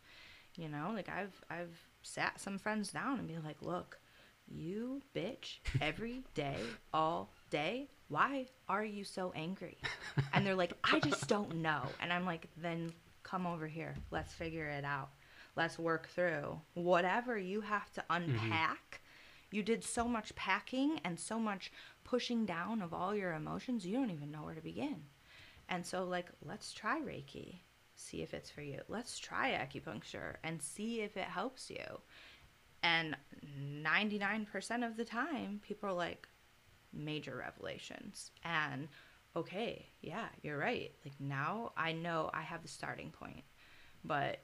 you 0.57 0.67
know, 0.67 0.91
like 0.93 1.07
I've 1.07 1.41
I've 1.49 1.80
sat 2.01 2.38
some 2.38 2.59
friends 2.59 2.91
down 2.91 3.20
and 3.20 3.28
be 3.28 3.38
like, 3.38 3.61
look, 3.61 4.01
you 4.49 5.01
bitch 5.15 5.59
every 5.80 6.26
day, 6.34 6.57
all 6.93 7.32
day. 7.51 7.88
Why 8.09 8.47
are 8.67 8.84
you 8.84 9.05
so 9.05 9.32
angry? 9.34 9.78
And 10.34 10.45
they're 10.45 10.55
like, 10.55 10.74
I 10.84 10.99
just 10.99 11.30
don't 11.30 11.55
know. 11.61 11.84
And 12.01 12.11
I'm 12.11 12.26
like, 12.26 12.49
then 12.57 12.91
come 13.24 13.47
over 13.47 13.67
here. 13.67 13.95
Let's 14.11 14.34
figure 14.34 14.67
it 14.67 14.84
out. 14.84 15.11
Let's 15.55 15.80
work 15.80 16.09
through 16.09 16.59
whatever 16.74 17.38
you 17.38 17.61
have 17.61 17.89
to 17.93 18.01
mm-hmm. 18.01 18.34
unpack. 18.34 18.80
Mm-hmm. 18.91 19.55
You 19.55 19.63
did 19.63 19.84
so 19.84 20.07
much 20.07 20.36
packing 20.36 20.99
and 21.03 21.20
so 21.20 21.39
much 21.39 21.72
pushing 22.10 22.45
down 22.45 22.82
of 22.82 22.93
all 22.93 23.14
your 23.14 23.34
emotions, 23.34 23.86
you 23.86 23.95
don't 23.95 24.10
even 24.10 24.32
know 24.32 24.43
where 24.43 24.55
to 24.55 24.62
begin. 24.62 25.03
And 25.70 25.86
so, 25.86 26.03
like, 26.05 26.28
let's 26.43 26.74
try 26.74 26.99
Reiki, 26.99 27.60
see 27.95 28.24
if 28.24 28.34
it's 28.34 28.49
for 28.49 28.62
you. 28.62 28.80
Let's 28.88 29.20
try 29.20 29.51
acupuncture 29.51 30.36
and 30.43 30.62
see 30.62 31.01
if 31.01 31.18
it 31.18 31.26
helps 31.26 31.70
you. 31.70 31.99
And 32.82 33.16
99% 33.84 34.88
of 34.88 34.97
the 34.97 35.05
time, 35.05 35.60
people 35.62 35.89
are 35.89 35.93
like, 35.93 36.28
major 36.91 37.36
revelations. 37.36 38.32
And 38.43 38.88
okay, 39.36 39.86
yeah, 40.01 40.30
you're 40.41 40.57
right. 40.57 40.91
Like, 41.05 41.14
now 41.20 41.74
I 41.78 41.91
know 41.91 42.32
I 42.34 42.41
have 42.41 42.64
the 42.64 42.68
starting 42.68 43.12
point. 43.12 43.43
But 44.03 44.39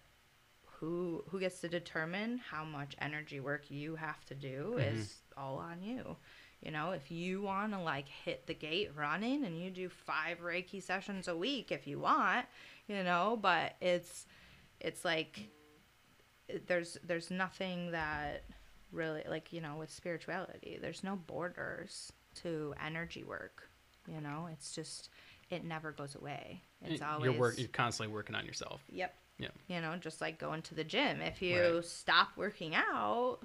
who 0.79 1.23
who 1.29 1.39
gets 1.39 1.61
to 1.61 1.69
determine 1.69 2.37
how 2.37 2.65
much 2.65 2.95
energy 2.99 3.39
work 3.39 3.71
you 3.71 3.95
have 3.95 4.23
to 4.25 4.35
do 4.35 4.75
mm-hmm. 4.77 4.97
is 4.97 5.15
all 5.37 5.57
on 5.57 5.81
you. 5.81 6.17
You 6.61 6.71
know, 6.71 6.91
if 6.91 7.11
you 7.11 7.41
want 7.41 7.73
to 7.73 7.79
like 7.79 8.07
hit 8.07 8.47
the 8.47 8.53
gate 8.53 8.91
running 8.95 9.45
and 9.45 9.59
you 9.59 9.69
do 9.69 9.89
five 9.89 10.39
Reiki 10.39 10.81
sessions 10.81 11.27
a 11.27 11.37
week 11.37 11.71
if 11.71 11.85
you 11.85 11.99
want, 11.99 12.45
you 12.87 13.03
know, 13.03 13.37
but 13.39 13.75
it's 13.81 14.25
it's 14.79 15.05
like 15.05 15.49
there's 16.67 16.97
there's 17.03 17.29
nothing 17.29 17.91
that 17.91 18.43
really 18.91 19.23
like, 19.29 19.53
you 19.53 19.61
know, 19.61 19.75
with 19.77 19.91
spirituality, 19.91 20.79
there's 20.81 21.03
no 21.03 21.15
borders 21.15 22.11
to 22.41 22.73
energy 22.83 23.23
work. 23.23 23.69
You 24.07 24.21
know, 24.21 24.49
it's 24.51 24.73
just 24.73 25.09
it 25.49 25.63
never 25.63 25.91
goes 25.91 26.15
away. 26.15 26.61
It's 26.83 27.01
always 27.01 27.31
you're 27.31 27.39
work 27.39 27.57
you're 27.57 27.67
constantly 27.67 28.13
working 28.13 28.35
on 28.35 28.45
yourself. 28.45 28.81
Yep. 28.91 29.13
Yeah. 29.37 29.49
You 29.67 29.81
know, 29.81 29.95
just 29.97 30.21
like 30.21 30.39
going 30.39 30.61
to 30.63 30.75
the 30.75 30.83
gym. 30.83 31.21
If 31.21 31.41
you 31.41 31.75
right. 31.75 31.85
stop 31.85 32.29
working 32.37 32.73
out, 32.73 33.39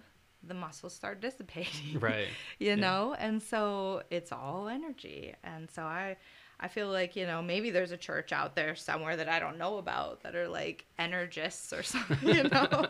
the 0.46 0.54
muscles 0.54 0.94
start 0.94 1.20
dissipating. 1.20 1.98
Right. 1.98 2.28
you 2.58 2.68
yeah. 2.68 2.74
know, 2.76 3.14
and 3.18 3.42
so 3.42 4.02
it's 4.10 4.32
all 4.32 4.68
energy. 4.68 5.34
And 5.44 5.70
so 5.70 5.82
I 5.82 6.16
I 6.62 6.68
feel 6.68 6.88
like, 6.88 7.16
you 7.16 7.26
know, 7.26 7.40
maybe 7.40 7.70
there's 7.70 7.90
a 7.90 7.96
church 7.96 8.32
out 8.32 8.54
there 8.54 8.76
somewhere 8.76 9.16
that 9.16 9.30
I 9.30 9.40
don't 9.40 9.56
know 9.56 9.78
about 9.78 10.22
that 10.22 10.36
are 10.36 10.46
like 10.46 10.84
energists 10.98 11.72
or 11.72 11.82
something, 11.82 12.28
you 12.28 12.42
know. 12.44 12.86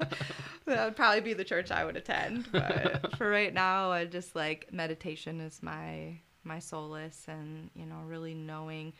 that 0.67 0.85
would 0.85 0.97
probably 0.97 1.21
be 1.21 1.35
the 1.35 1.45
church 1.45 1.71
I 1.71 1.85
would 1.85 1.97
attend. 1.97 2.51
But 2.51 3.17
for 3.17 3.31
right 3.31 3.55
now, 3.55 3.93
I 3.93 4.07
just 4.07 4.35
like 4.35 4.73
meditation 4.73 5.41
is 5.41 5.63
my 5.63 6.19
my 6.43 6.59
solace 6.59 7.27
and, 7.29 7.71
you 7.75 7.87
know, 7.87 8.01
really 8.07 8.35
knowing 8.35 8.93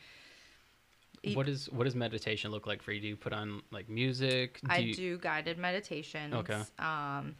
what 1.33 1.47
is 1.47 1.69
what 1.71 1.83
does 1.83 1.95
meditation 1.95 2.51
look 2.51 2.65
like 2.65 2.81
for 2.81 2.91
you? 2.91 3.01
Do 3.01 3.07
you 3.07 3.15
put 3.15 3.33
on 3.33 3.61
like 3.71 3.89
music? 3.89 4.59
Do 4.61 4.67
I 4.69 4.77
you... 4.77 4.93
do 4.93 5.17
guided 5.17 5.57
meditations. 5.57 6.33
Okay. 6.33 6.61
Um 6.79 7.35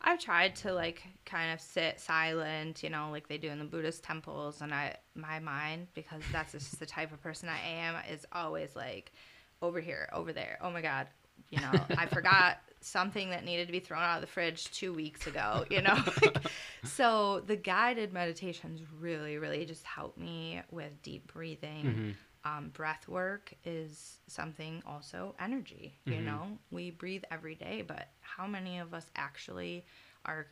I've 0.00 0.20
tried 0.20 0.54
to 0.56 0.72
like 0.72 1.02
kind 1.24 1.52
of 1.52 1.60
sit 1.60 2.00
silent, 2.00 2.82
you 2.82 2.90
know, 2.90 3.08
like 3.10 3.28
they 3.28 3.38
do 3.38 3.48
in 3.48 3.58
the 3.58 3.64
Buddhist 3.64 4.04
temples, 4.04 4.60
and 4.60 4.72
I 4.72 4.96
my 5.14 5.38
mind 5.38 5.88
because 5.94 6.22
that's 6.32 6.52
just 6.52 6.78
the 6.78 6.86
type 6.86 7.12
of 7.12 7.22
person 7.22 7.48
I 7.48 7.60
am 7.68 7.96
is 8.10 8.24
always 8.32 8.76
like 8.76 9.12
over 9.60 9.80
here, 9.80 10.08
over 10.12 10.32
there. 10.32 10.58
Oh 10.62 10.70
my 10.70 10.82
god, 10.82 11.08
you 11.50 11.60
know, 11.60 11.72
I 11.96 12.06
forgot 12.12 12.58
something 12.80 13.30
that 13.30 13.44
needed 13.44 13.66
to 13.66 13.72
be 13.72 13.80
thrown 13.80 14.02
out 14.02 14.16
of 14.16 14.20
the 14.20 14.28
fridge 14.28 14.70
two 14.70 14.92
weeks 14.92 15.26
ago, 15.26 15.64
you 15.68 15.82
know. 15.82 15.98
so 16.84 17.42
the 17.46 17.56
guided 17.56 18.12
meditations 18.12 18.80
really, 19.00 19.36
really 19.38 19.64
just 19.64 19.84
help 19.84 20.16
me 20.16 20.62
with 20.70 21.02
deep 21.02 21.32
breathing. 21.32 21.84
Mm-hmm 21.84 22.10
um, 22.44 22.70
breath 22.72 23.08
work 23.08 23.52
is 23.64 24.20
something 24.26 24.82
also 24.86 25.34
energy. 25.40 25.98
You 26.04 26.14
mm-hmm. 26.14 26.26
know, 26.26 26.58
we 26.70 26.90
breathe 26.90 27.24
every 27.30 27.54
day, 27.54 27.82
but 27.86 28.08
how 28.38 28.46
many 28.46 28.78
of 28.78 28.94
us 28.94 29.10
actually 29.16 29.84
are 30.24 30.46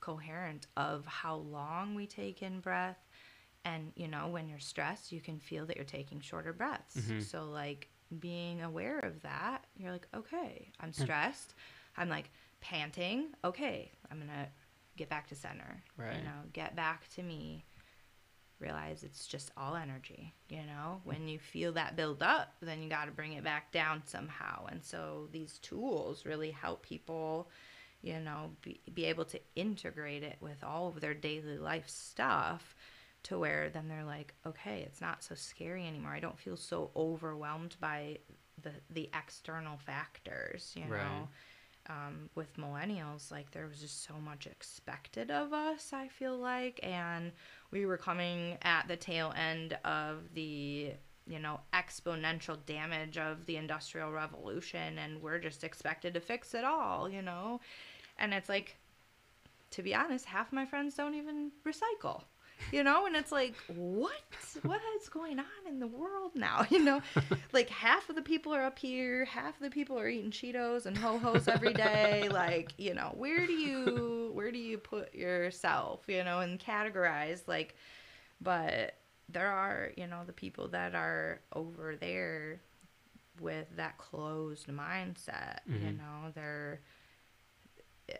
coherent 0.00 0.68
of 0.76 1.04
how 1.06 1.34
long 1.36 1.94
we 1.94 2.06
take 2.06 2.40
in 2.40 2.60
breath? 2.60 2.98
And, 3.64 3.92
you 3.96 4.08
know, 4.08 4.28
when 4.28 4.48
you're 4.48 4.58
stressed, 4.58 5.12
you 5.12 5.20
can 5.20 5.38
feel 5.38 5.66
that 5.66 5.76
you're 5.76 5.84
taking 5.84 6.20
shorter 6.20 6.52
breaths. 6.52 6.96
Mm-hmm. 6.96 7.20
So, 7.20 7.44
like, 7.44 7.88
being 8.20 8.62
aware 8.62 8.98
of 9.00 9.22
that, 9.22 9.64
you're 9.76 9.92
like, 9.92 10.06
okay, 10.14 10.68
I'm 10.80 10.92
stressed. 10.92 11.54
I'm 11.96 12.08
like 12.08 12.30
panting. 12.60 13.28
Okay, 13.44 13.90
I'm 14.10 14.18
to 14.20 14.48
get 14.96 15.08
back 15.08 15.28
to 15.28 15.34
center. 15.34 15.82
Right. 15.96 16.16
You 16.16 16.22
know, 16.24 16.40
get 16.52 16.76
back 16.76 17.08
to 17.14 17.22
me 17.22 17.64
realize 18.62 19.02
it's 19.02 19.26
just 19.26 19.50
all 19.56 19.76
energy 19.76 20.32
you 20.48 20.62
know? 20.66 21.00
When 21.04 21.28
you 21.28 21.38
feel 21.38 21.72
that 21.72 21.96
build 21.96 22.22
up 22.22 22.54
then 22.60 22.82
you 22.82 22.88
got 22.88 23.06
to 23.06 23.10
bring 23.10 23.34
it 23.34 23.44
back 23.44 23.72
down 23.72 24.02
somehow. 24.06 24.66
And 24.66 24.82
so 24.84 25.28
these 25.32 25.58
tools 25.58 26.24
really 26.24 26.50
help 26.50 26.82
people 26.82 27.48
you 28.02 28.18
know 28.18 28.50
be, 28.62 28.80
be 28.92 29.04
able 29.06 29.24
to 29.26 29.40
integrate 29.54 30.22
it 30.22 30.36
with 30.40 30.62
all 30.64 30.88
of 30.88 31.00
their 31.00 31.14
daily 31.14 31.58
life 31.58 31.88
stuff 31.88 32.74
to 33.22 33.38
where 33.38 33.70
then 33.70 33.86
they're 33.86 34.04
like 34.04 34.34
okay 34.44 34.82
it's 34.84 35.00
not 35.00 35.22
so 35.22 35.34
scary 35.34 35.86
anymore. 35.86 36.12
I 36.12 36.20
don't 36.20 36.38
feel 36.38 36.56
so 36.56 36.90
overwhelmed 36.96 37.76
by 37.80 38.18
the 38.62 38.72
the 38.90 39.10
external 39.14 39.76
factors 39.78 40.72
you 40.76 40.84
right. 40.84 41.02
know 41.02 41.28
um, 41.88 42.30
with 42.34 42.56
millennials, 42.56 43.30
like 43.30 43.50
there 43.50 43.66
was 43.66 43.80
just 43.80 44.04
so 44.04 44.14
much 44.24 44.46
expected 44.46 45.30
of 45.30 45.52
us, 45.52 45.92
I 45.92 46.08
feel 46.08 46.36
like. 46.36 46.78
And 46.82 47.32
we 47.72 47.86
were 47.86 47.96
coming 47.96 48.58
at 48.62 48.86
the 48.86 48.96
tail 48.96 49.32
end 49.36 49.76
of 49.84 50.34
the, 50.34 50.92
you 51.26 51.38
know, 51.38 51.58
exponential 51.72 52.58
damage 52.66 53.18
of 53.18 53.46
the 53.46 53.56
Industrial 53.56 54.12
Revolution, 54.12 54.98
and 54.98 55.20
we're 55.20 55.38
just 55.38 55.64
expected 55.64 56.14
to 56.14 56.20
fix 56.20 56.54
it 56.54 56.64
all, 56.64 57.08
you 57.08 57.22
know? 57.22 57.60
And 58.18 58.34
it's 58.34 58.48
like, 58.48 58.76
to 59.70 59.82
be 59.82 59.94
honest, 59.94 60.26
half 60.26 60.52
my 60.52 60.66
friends 60.66 60.94
don't 60.94 61.14
even 61.14 61.50
recycle. 61.66 62.22
You 62.70 62.82
know, 62.84 63.06
and 63.06 63.16
it's 63.16 63.32
like, 63.32 63.54
what? 63.66 64.12
What 64.62 64.80
is 65.00 65.08
going 65.08 65.38
on 65.38 65.46
in 65.68 65.78
the 65.80 65.86
world 65.86 66.32
now? 66.34 66.66
You 66.70 66.78
know, 66.80 67.00
like 67.52 67.68
half 67.68 68.08
of 68.08 68.16
the 68.16 68.22
people 68.22 68.54
are 68.54 68.62
up 68.62 68.78
here, 68.78 69.24
half 69.24 69.56
of 69.56 69.62
the 69.62 69.70
people 69.70 69.98
are 69.98 70.08
eating 70.08 70.30
Cheetos 70.30 70.86
and 70.86 70.96
ho 70.96 71.18
hos 71.18 71.48
every 71.48 71.74
day. 71.74 72.28
Like, 72.32 72.74
you 72.78 72.94
know, 72.94 73.12
where 73.16 73.46
do 73.46 73.52
you 73.52 74.30
where 74.34 74.50
do 74.52 74.58
you 74.58 74.78
put 74.78 75.14
yourself, 75.14 76.02
you 76.06 76.22
know, 76.24 76.40
and 76.40 76.58
categorize 76.60 77.42
like 77.46 77.74
but 78.40 78.94
there 79.28 79.50
are, 79.50 79.92
you 79.96 80.06
know, 80.06 80.22
the 80.26 80.32
people 80.32 80.68
that 80.68 80.94
are 80.94 81.40
over 81.54 81.96
there 81.96 82.60
with 83.40 83.66
that 83.76 83.98
closed 83.98 84.68
mindset, 84.68 85.60
you 85.74 85.92
Mhm. 85.92 85.98
know, 85.98 86.30
they're 86.34 86.80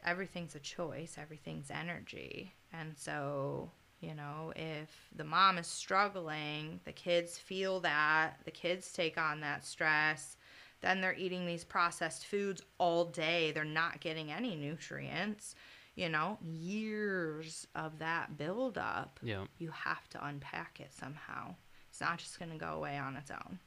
everything's 0.05 0.55
a 0.55 0.60
choice, 0.60 1.16
everything's 1.19 1.70
energy. 1.70 2.52
And 2.73 2.97
so, 2.97 3.70
you 4.03 4.15
know, 4.15 4.53
if 4.57 4.91
the 5.16 5.24
mom 5.24 5.57
is 5.59 5.66
struggling, 5.66 6.81
the 6.85 6.93
kids 6.93 7.39
feel 7.39 7.81
that, 7.81 8.35
the 8.45 8.51
kids 8.51 8.93
take 8.93 9.16
on 9.16 9.41
that 9.41 9.65
stress, 9.65 10.37
then 10.81 11.01
they're 11.01 11.15
eating 11.15 11.47
these 11.47 11.65
processed 11.65 12.27
foods 12.27 12.61
all 12.79 13.05
day. 13.05 13.53
They're 13.53 13.65
not 13.65 14.01
getting 14.01 14.33
any 14.33 14.57
nutrients. 14.57 15.55
You 15.95 16.09
know, 16.09 16.39
years 16.43 17.66
of 17.74 17.99
that 17.99 18.37
buildup, 18.39 19.20
Yeah. 19.23 19.45
you 19.59 19.70
have 19.70 20.09
to 20.11 20.27
unpack 20.27 20.81
it 20.81 20.93
somehow. 20.93 21.55
It's 21.91 22.01
not 22.01 22.19
just 22.19 22.39
going 22.39 22.51
to 22.51 22.57
go 22.57 22.73
away 22.74 22.97
on 22.99 23.15
its 23.16 23.31
own. 23.31 23.59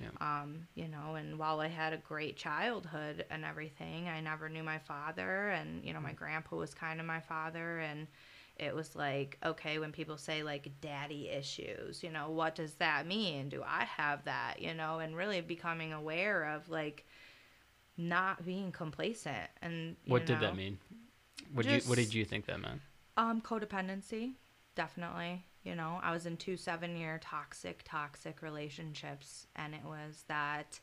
Yeah. 0.00 0.08
Um, 0.20 0.68
you 0.74 0.88
know, 0.88 1.16
and 1.16 1.38
while 1.38 1.60
I 1.60 1.66
had 1.68 1.92
a 1.92 1.96
great 1.98 2.36
childhood 2.36 3.24
and 3.30 3.44
everything, 3.44 4.08
I 4.08 4.20
never 4.20 4.48
knew 4.48 4.62
my 4.62 4.78
father, 4.78 5.50
and 5.50 5.84
you 5.84 5.92
know, 5.92 6.00
my 6.00 6.12
grandpa 6.12 6.56
was 6.56 6.72
kind 6.72 6.98
of 7.00 7.06
my 7.06 7.20
father, 7.20 7.80
and 7.80 8.06
it 8.62 8.74
was 8.74 8.94
like, 8.96 9.38
okay, 9.44 9.78
when 9.78 9.92
people 9.92 10.16
say 10.16 10.42
like 10.42 10.70
daddy 10.80 11.28
issues, 11.28 12.02
you 12.02 12.10
know, 12.10 12.30
what 12.30 12.54
does 12.54 12.74
that 12.74 13.06
mean? 13.06 13.48
Do 13.48 13.62
I 13.66 13.84
have 13.84 14.24
that? 14.24 14.56
You 14.60 14.74
know, 14.74 15.00
and 15.00 15.16
really 15.16 15.40
becoming 15.40 15.92
aware 15.92 16.44
of 16.54 16.68
like 16.68 17.04
not 17.96 18.44
being 18.44 18.72
complacent 18.72 19.48
and 19.60 19.96
What 20.06 20.26
did 20.26 20.40
that 20.40 20.56
mean? 20.56 20.78
What 21.52 21.66
did 21.66 21.82
you 21.82 21.88
What 21.88 21.96
did 21.96 22.14
you 22.14 22.24
think 22.24 22.46
that 22.46 22.60
meant? 22.60 22.80
um, 23.16 23.42
codependency, 23.42 24.32
definitely. 24.74 25.44
You 25.64 25.74
know, 25.76 26.00
I 26.02 26.10
was 26.12 26.26
in 26.26 26.36
two 26.38 26.56
seven 26.56 26.96
year 26.96 27.20
toxic, 27.22 27.82
toxic 27.84 28.42
relationships, 28.42 29.46
and 29.54 29.74
it 29.74 29.84
was 29.84 30.24
that 30.28 30.80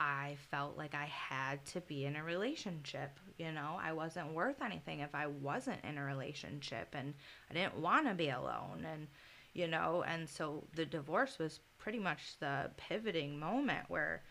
I 0.00 0.36
felt 0.50 0.76
like 0.76 0.94
I 0.94 1.06
had 1.06 1.64
to 1.66 1.80
be 1.80 2.04
in 2.04 2.16
a 2.16 2.22
relationship. 2.22 3.18
You 3.36 3.52
know, 3.52 3.78
I 3.82 3.92
wasn't 3.92 4.32
worth 4.32 4.62
anything 4.62 5.00
if 5.00 5.14
I 5.14 5.26
wasn't 5.26 5.84
in 5.84 5.98
a 5.98 6.04
relationship, 6.04 6.94
and 6.94 7.14
I 7.50 7.54
didn't 7.54 7.78
want 7.78 8.06
to 8.06 8.14
be 8.14 8.28
alone. 8.28 8.86
And, 8.90 9.08
you 9.54 9.66
know, 9.66 10.04
and 10.06 10.28
so 10.28 10.64
the 10.74 10.86
divorce 10.86 11.38
was 11.38 11.60
pretty 11.78 11.98
much 11.98 12.38
the 12.38 12.70
pivoting 12.76 13.38
moment 13.38 13.86
where 13.88 14.22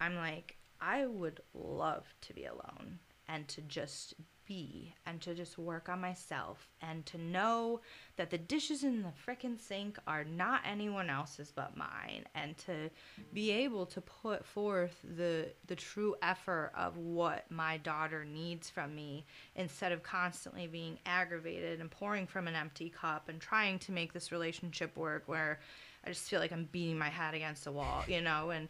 I'm 0.00 0.14
like, 0.14 0.56
I 0.80 1.06
would 1.06 1.40
love 1.54 2.04
to 2.22 2.34
be 2.34 2.44
alone 2.44 2.98
and 3.28 3.48
to 3.48 3.62
just 3.62 4.14
be 4.46 4.94
and 5.06 5.20
to 5.20 5.34
just 5.34 5.58
work 5.58 5.88
on 5.88 6.00
myself 6.00 6.68
and 6.80 7.04
to 7.06 7.18
know 7.18 7.80
that 8.16 8.30
the 8.30 8.38
dishes 8.38 8.84
in 8.84 9.02
the 9.02 9.12
frickin' 9.26 9.60
sink 9.60 9.98
are 10.06 10.24
not 10.24 10.60
anyone 10.64 11.10
else's 11.10 11.52
but 11.54 11.76
mine 11.76 12.24
and 12.34 12.56
to 12.56 12.90
be 13.32 13.50
able 13.50 13.86
to 13.86 14.00
put 14.00 14.44
forth 14.44 14.96
the 15.16 15.48
the 15.66 15.76
true 15.76 16.14
effort 16.22 16.72
of 16.76 16.96
what 16.96 17.44
my 17.50 17.76
daughter 17.78 18.24
needs 18.24 18.70
from 18.70 18.94
me 18.94 19.24
instead 19.54 19.92
of 19.92 20.02
constantly 20.02 20.66
being 20.66 20.98
aggravated 21.06 21.80
and 21.80 21.90
pouring 21.90 22.26
from 22.26 22.48
an 22.48 22.54
empty 22.54 22.88
cup 22.88 23.28
and 23.28 23.40
trying 23.40 23.78
to 23.78 23.92
make 23.92 24.12
this 24.12 24.32
relationship 24.32 24.96
work 24.96 25.24
where 25.26 25.58
I 26.04 26.10
just 26.10 26.28
feel 26.28 26.40
like 26.40 26.52
I'm 26.52 26.68
beating 26.70 26.98
my 26.98 27.08
head 27.08 27.34
against 27.34 27.66
a 27.66 27.72
wall, 27.72 28.04
you 28.06 28.20
know, 28.20 28.50
and 28.50 28.68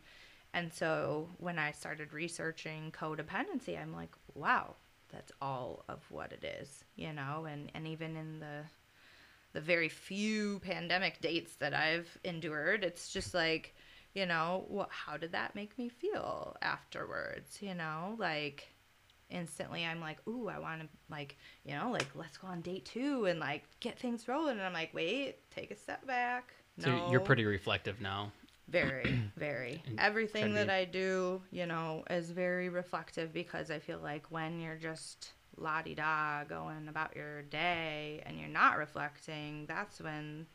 and 0.54 0.72
so 0.72 1.28
when 1.36 1.58
I 1.58 1.72
started 1.72 2.14
researching 2.14 2.90
codependency, 2.90 3.78
I'm 3.80 3.92
like, 3.92 4.14
wow, 4.34 4.74
that's 5.16 5.32
all 5.40 5.82
of 5.88 6.00
what 6.10 6.30
it 6.32 6.44
is, 6.60 6.84
you 6.94 7.12
know, 7.12 7.46
and, 7.50 7.72
and 7.74 7.88
even 7.88 8.16
in 8.16 8.38
the 8.38 8.62
the 9.52 9.60
very 9.62 9.88
few 9.88 10.58
pandemic 10.58 11.18
dates 11.22 11.54
that 11.56 11.72
I've 11.72 12.18
endured, 12.24 12.84
it's 12.84 13.08
just 13.10 13.32
like, 13.32 13.74
you 14.14 14.26
know, 14.26 14.66
what 14.68 14.90
how 14.90 15.16
did 15.16 15.32
that 15.32 15.54
make 15.54 15.76
me 15.78 15.88
feel 15.88 16.56
afterwards? 16.60 17.62
You 17.62 17.74
know, 17.74 18.16
like 18.18 18.68
instantly 19.30 19.86
I'm 19.86 20.00
like, 20.00 20.18
ooh, 20.28 20.48
I 20.48 20.58
want 20.58 20.82
to 20.82 20.88
like, 21.10 21.38
you 21.64 21.74
know, 21.74 21.90
like 21.90 22.08
let's 22.14 22.36
go 22.36 22.48
on 22.48 22.60
date 22.60 22.84
two 22.84 23.24
and 23.24 23.40
like 23.40 23.64
get 23.80 23.98
things 23.98 24.28
rolling. 24.28 24.58
And 24.58 24.62
I'm 24.62 24.74
like, 24.74 24.92
wait, 24.92 25.36
take 25.50 25.70
a 25.70 25.76
step 25.76 26.06
back. 26.06 26.52
So 26.78 27.08
you're 27.10 27.20
pretty 27.20 27.46
reflective 27.46 28.02
now. 28.02 28.32
Very, 28.68 29.20
very. 29.36 29.82
Everything 29.98 30.48
to 30.48 30.54
that 30.54 30.70
I 30.70 30.84
do, 30.84 31.42
you 31.50 31.66
know, 31.66 32.04
is 32.10 32.30
very 32.30 32.68
reflective 32.68 33.32
because 33.32 33.70
I 33.70 33.78
feel 33.78 33.98
like 34.02 34.30
when 34.30 34.60
you're 34.60 34.76
just 34.76 35.32
la 35.56 35.82
di 35.82 35.94
da 35.94 36.44
going 36.44 36.88
about 36.88 37.16
your 37.16 37.42
day 37.42 38.22
and 38.26 38.38
you're 38.38 38.48
not 38.48 38.76
reflecting, 38.76 39.66
that's 39.66 40.00
when 40.00 40.46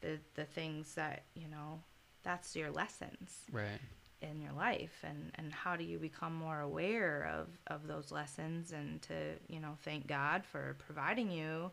the 0.00 0.18
the 0.34 0.44
things 0.44 0.94
that, 0.94 1.24
you 1.34 1.48
know, 1.48 1.80
that's 2.22 2.54
your 2.54 2.70
lessons 2.70 3.42
Right. 3.52 3.80
in 4.20 4.40
your 4.40 4.52
life 4.52 5.04
and 5.04 5.30
and 5.36 5.52
how 5.52 5.76
do 5.76 5.84
you 5.84 5.98
become 5.98 6.34
more 6.34 6.60
aware 6.60 7.30
of 7.32 7.48
of 7.68 7.86
those 7.86 8.10
lessons 8.10 8.72
and 8.72 9.00
to 9.02 9.14
you 9.48 9.60
know 9.60 9.76
thank 9.84 10.06
god 10.08 10.44
for 10.44 10.76
providing 10.78 11.30
you 11.30 11.70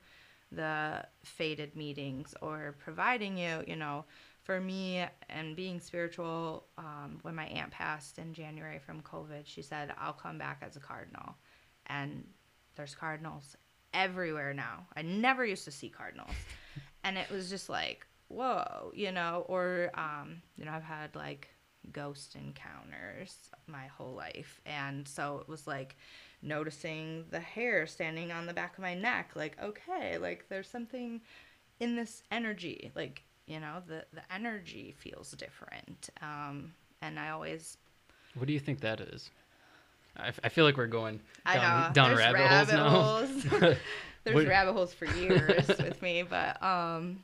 the 0.52 1.03
faded 1.24 1.76
meetings 1.76 2.36
or 2.41 2.76
providing 2.84 3.38
you 3.38 3.64
you 3.68 3.76
know 3.76 4.06
for 4.45 4.61
me 4.61 5.03
and 5.30 5.55
being 5.55 5.80
spiritual 5.80 6.67
um, 6.77 7.17
when 7.23 7.35
my 7.35 7.45
aunt 7.47 7.72
passed 7.72 8.19
in 8.19 8.34
january 8.34 8.80
from 8.80 9.01
covid 9.01 9.41
she 9.43 9.61
said 9.61 9.91
i'll 9.99 10.13
come 10.13 10.38
back 10.38 10.61
as 10.61 10.76
a 10.76 10.80
cardinal. 10.80 11.35
And 11.88 12.26
there's 12.76 12.95
cardinals 12.95 13.55
everywhere 13.93 14.53
now. 14.53 14.88
I 14.97 15.03
never 15.03 15.45
used 15.45 15.65
to 15.65 15.72
see 15.72 15.89
cardinals. 15.89 16.31
And 17.03 17.19
it 17.19 17.30
was 17.30 17.51
just 17.51 17.69
like 17.69 18.07
whoa 18.30 18.91
you 18.95 19.11
know? 19.11 19.45
Or 19.47 19.91
um, 19.93 20.41
you 20.57 20.65
know 20.65 20.72
i've 20.72 20.84
had 20.84 21.15
like 21.15 21.49
ghost 21.91 22.35
encounters 22.35 23.38
my 23.67 23.85
whole 23.88 24.13
life. 24.13 24.59
And 24.65 25.07
so 25.07 25.38
it 25.39 25.47
was 25.47 25.67
like 25.67 25.95
noticing 26.41 27.26
the 27.31 27.39
hair 27.39 27.88
standing 27.88 28.31
on 28.31 28.45
the 28.45 28.53
back 28.53 28.77
of 28.77 28.81
my 28.81 28.93
neck 28.93 29.31
like 29.35 29.57
okay 29.61 30.17
like 30.19 30.45
there's 30.47 30.69
something 30.69 31.19
in 31.80 31.95
this 31.95 32.22
energy 32.31 32.91
like 32.95 33.23
you 33.47 33.59
know 33.59 33.81
the 33.88 34.05
the 34.13 34.22
energy 34.34 34.93
feels 34.97 35.31
different 35.31 36.09
um 36.22 36.73
and 37.01 37.19
i 37.19 37.30
always 37.30 37.77
What 38.35 38.47
do 38.47 38.53
you 38.53 38.59
think 38.59 38.80
that 38.81 38.99
is? 38.99 39.30
I, 40.17 40.30
f- 40.30 40.39
I 40.45 40.49
feel 40.49 40.63
like 40.65 40.77
we're 40.77 40.88
going 40.88 41.19
I 41.45 41.55
down, 41.55 41.88
know 41.89 41.93
down 41.93 42.09
there's 42.15 42.19
rabbit, 42.19 42.47
holes 42.47 42.72
now. 42.72 42.89
holes. 42.89 43.43
there's 44.23 44.34
What- 44.35 44.47
rabbit 44.47 44.73
holes 44.73 44.93
for 44.93 45.05
years 45.05 45.67
with 45.88 46.01
me 46.01 46.23
but 46.23 46.61
um 46.63 47.23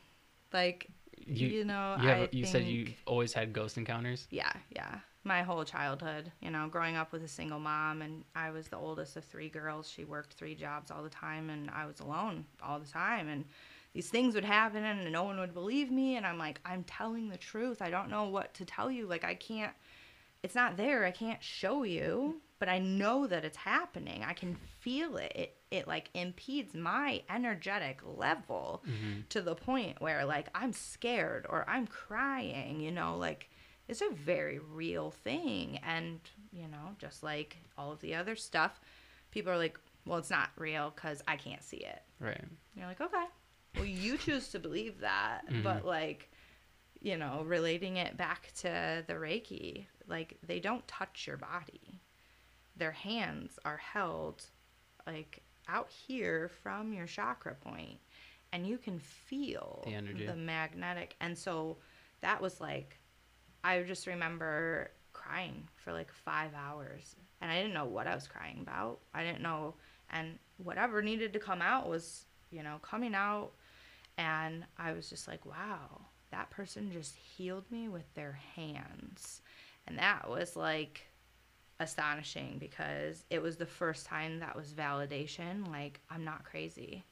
like 0.54 0.88
You, 1.26 1.48
you, 1.48 1.66
know 1.66 1.98
you, 2.02 2.08
have, 2.10 2.34
you 2.34 2.46
said 2.46 2.64
you 2.66 2.86
think- 2.86 2.98
always 3.06 3.32
had 3.34 3.54
ghost 3.54 3.78
encounters. 3.78 4.28
Yeah, 4.32 4.52
yeah. 4.76 5.00
My 5.24 5.44
whole 5.44 5.64
childhood, 5.64 6.32
you 6.42 6.50
know, 6.50 6.68
growing 6.68 6.96
up 6.98 7.12
with 7.12 7.24
a 7.24 7.28
single 7.28 7.60
mom, 7.60 8.02
and 8.02 8.24
I 8.36 8.50
was 8.50 8.68
the 8.70 8.78
oldest 8.78 9.16
of 9.18 9.24
three 9.24 9.50
girls. 9.50 9.88
She 9.88 10.04
worked 10.04 10.34
three 10.34 10.56
jobs 10.56 10.90
all 10.90 11.04
the 11.04 11.12
time, 11.12 11.52
and 11.52 11.70
I 11.70 11.86
was 11.86 12.00
alone 12.00 12.44
all 12.62 12.80
the 12.80 12.88
time. 12.88 13.30
And 13.30 13.46
these 13.94 14.10
things 14.10 14.36
would 14.36 14.46
happen, 14.46 14.84
and 14.84 15.12
no 15.12 15.24
one 15.24 15.40
would 15.40 15.54
believe 15.54 15.92
me. 15.92 16.16
And 16.16 16.26
I'm 16.26 16.38
like, 16.38 16.60
I'm 16.66 16.84
telling 16.84 17.30
the 17.30 17.38
truth. 17.38 17.82
I 17.82 17.90
don't 17.90 18.10
know 18.10 18.26
what 18.26 18.54
to 18.56 18.66
tell 18.66 18.90
you. 18.90 19.06
Like, 19.06 19.24
I 19.24 19.34
can't, 19.36 19.74
it's 20.44 20.56
not 20.56 20.78
there. 20.78 21.06
I 21.06 21.12
can't 21.12 21.44
show 21.44 21.84
you, 21.84 22.42
but 22.58 22.70
I 22.70 22.80
know 22.80 23.28
that 23.28 23.44
it's 23.44 23.58
happening. 23.58 24.24
I 24.26 24.34
can 24.34 24.56
feel 24.80 25.18
it. 25.18 25.32
It, 25.36 25.56
it 25.72 25.88
like 25.88 26.10
impedes 26.14 26.74
my 26.74 27.22
energetic 27.30 28.02
level 28.06 28.84
Mm-hmm. 28.86 29.22
to 29.30 29.42
the 29.42 29.56
point 29.56 30.02
where 30.02 30.26
like 30.26 30.48
I'm 30.56 30.74
scared 30.74 31.46
or 31.50 31.66
I'm 31.70 31.88
crying, 31.88 32.80
you 32.82 32.92
know, 32.92 33.18
like 33.18 33.50
it's 33.88 34.02
a 34.02 34.10
very 34.14 34.60
real 34.60 35.12
thing 35.12 35.80
and 35.86 36.20
you 36.52 36.68
know, 36.68 36.96
just 37.00 37.24
like 37.24 37.58
all 37.78 37.92
of 37.92 38.02
the 38.02 38.16
other 38.16 38.36
stuff, 38.36 38.80
people 39.32 39.52
are 39.52 39.58
like, 39.58 39.80
well, 40.06 40.18
it's 40.18 40.30
not 40.30 40.50
real 40.58 40.92
cuz 40.92 41.22
I 41.28 41.38
can't 41.38 41.64
see 41.64 41.78
it. 41.78 42.02
Right. 42.20 42.40
And 42.40 42.58
you're 42.76 42.88
like, 42.88 43.02
okay. 43.02 43.26
Well, 43.76 43.86
you 43.86 44.18
choose 44.18 44.50
to 44.50 44.60
believe 44.60 45.00
that, 45.00 45.48
Mhm. 45.50 45.64
but 45.64 45.86
like 45.86 46.30
you 47.04 47.18
know, 47.18 47.42
relating 47.48 47.98
it 47.98 48.16
back 48.16 48.52
to 48.54 49.04
the 49.08 49.14
Reiki, 49.14 49.88
like 50.06 50.38
they 50.44 50.60
don't 50.60 50.88
touch 50.88 51.26
your 51.26 51.38
body. 51.38 52.00
Their 52.76 52.92
hands 52.92 53.58
are 53.66 53.78
held 53.78 54.46
like 55.08 55.42
out 55.68 55.90
here 55.90 56.48
from 56.62 56.94
your 56.94 57.08
chakra 57.08 57.56
point 57.56 58.00
and 58.52 58.68
you 58.68 58.78
can 58.78 59.00
feel 59.00 59.82
The 59.86 59.96
energy. 59.96 60.26
the 60.28 60.36
magnetic 60.36 61.16
and 61.22 61.36
so 61.36 61.78
that 62.22 62.40
was 62.40 62.62
like 62.62 63.00
I 63.64 63.82
just 63.82 64.06
remember 64.06 64.92
crying 65.14 65.68
for 65.76 65.92
like 65.92 66.12
5 66.12 66.54
hours 66.54 67.16
and 67.42 67.52
I 67.52 67.56
didn't 67.60 67.74
know 67.74 67.86
what 67.86 68.06
I 68.06 68.14
was 68.14 68.28
crying 68.28 68.60
about. 68.60 69.00
I 69.14 69.24
didn't 69.24 69.42
know 69.42 69.76
and 70.12 70.38
whatever 70.58 71.02
needed 71.02 71.34
to 71.34 71.40
come 71.40 71.64
out 71.64 71.90
was, 71.90 72.26
you 72.52 72.62
know, 72.62 72.78
coming 72.84 73.16
out 73.16 73.54
And 74.18 74.66
I 74.78 74.94
was 74.94 75.10
just 75.10 75.28
like, 75.28 75.46
wow, 75.46 76.02
that 76.32 76.50
person 76.50 76.92
just 76.92 77.16
healed 77.16 77.70
me 77.72 77.90
with 77.90 78.12
their 78.14 78.40
hands. 78.56 79.42
And 79.88 79.98
that 79.98 80.30
was 80.30 80.56
like 80.56 81.08
astonishing 81.80 82.58
because 82.60 83.24
it 83.30 83.42
was 83.42 83.58
the 83.58 83.66
first 83.66 84.06
time 84.06 84.40
that 84.40 84.56
was 84.56 84.74
validation 84.74 85.68
like 85.68 86.00
I'm 86.10 86.24
not 86.24 86.44
crazy. 86.44 87.04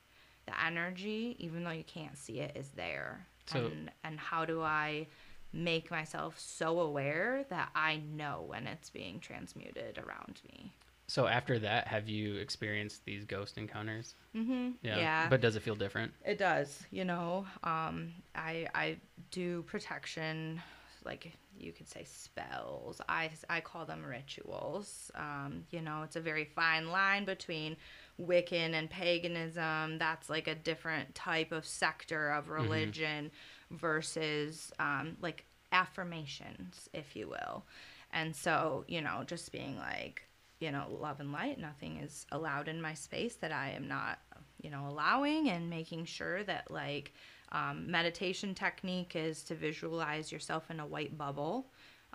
The 0.46 0.54
energy, 0.66 1.36
even 1.40 1.64
though 1.64 1.72
you 1.72 1.84
can't 1.84 2.18
see 2.18 2.40
it, 2.40 2.56
is 2.56 2.70
there. 2.70 3.26
So- 3.48 3.60
and 3.66 3.92
and 4.04 4.20
how 4.20 4.46
do 4.46 4.62
I 4.62 5.08
make 5.52 5.90
myself 5.90 6.40
so 6.40 6.80
aware 6.80 7.44
that 7.50 7.70
I 7.74 7.98
know 7.98 8.44
when 8.46 8.68
it's 8.68 8.92
being 8.92 9.20
transmuted 9.20 9.98
around 9.98 10.40
me? 10.52 10.74
So 11.10 11.26
after 11.26 11.58
that, 11.60 11.88
have 11.88 12.08
you 12.08 12.36
experienced 12.36 13.04
these 13.04 13.26
ghost 13.26 13.58
encounters? 13.58 14.14
Mhm. 14.36 14.76
Yeah. 14.84 14.98
yeah. 14.98 15.28
But 15.28 15.42
does 15.42 15.56
it 15.56 15.64
feel 15.64 15.76
different? 15.76 16.14
It 16.24 16.38
does, 16.38 16.86
you 16.92 17.04
know. 17.04 17.48
Um, 17.64 18.14
I 18.36 18.68
I 18.76 18.98
do 19.32 19.64
protection, 19.64 20.62
like 21.04 21.34
you 21.58 21.72
could 21.72 21.90
say 21.90 22.04
spells. 22.04 23.02
I 23.10 23.32
I 23.50 23.60
call 23.60 23.86
them 23.86 24.06
rituals. 24.06 25.10
Um, 25.16 25.66
you 25.72 25.82
know, 25.82 26.04
it's 26.04 26.16
a 26.16 26.22
very 26.22 26.46
fine 26.46 26.90
line 26.92 27.26
between 27.26 27.76
Wiccan 28.22 28.74
and 28.74 28.88
paganism. 28.88 29.98
That's 29.98 30.30
like 30.30 30.48
a 30.48 30.54
different 30.56 31.16
type 31.16 31.52
of 31.52 31.66
sector 31.66 32.30
of 32.30 32.50
religion 32.50 33.32
versus 33.72 34.72
um, 34.78 35.18
like 35.22 35.46
affirmations, 35.72 36.88
if 36.94 37.16
you 37.16 37.28
will. 37.30 37.66
And 38.12 38.36
so, 38.36 38.86
you 38.88 39.02
know, 39.02 39.24
just 39.26 39.52
being 39.52 39.76
like, 39.78 40.24
you 40.60 40.72
know, 40.72 40.86
love 40.90 41.20
and 41.20 41.32
light, 41.32 41.60
nothing 41.60 41.98
is 41.98 42.26
allowed 42.32 42.68
in 42.68 42.82
my 42.82 42.94
space 42.94 43.36
that 43.36 43.52
I 43.52 43.72
am 43.72 43.88
not, 43.88 44.20
you 44.62 44.70
know, 44.70 44.88
allowing, 44.88 45.50
and 45.50 45.70
making 45.70 46.06
sure 46.06 46.44
that, 46.44 46.70
like, 46.70 47.14
um, 47.52 47.90
meditation 47.90 48.54
technique 48.54 49.16
is 49.16 49.44
to 49.44 49.56
visualize 49.56 50.32
yourself 50.32 50.70
in 50.70 50.80
a 50.80 50.86
white 50.86 51.18
bubble 51.18 51.68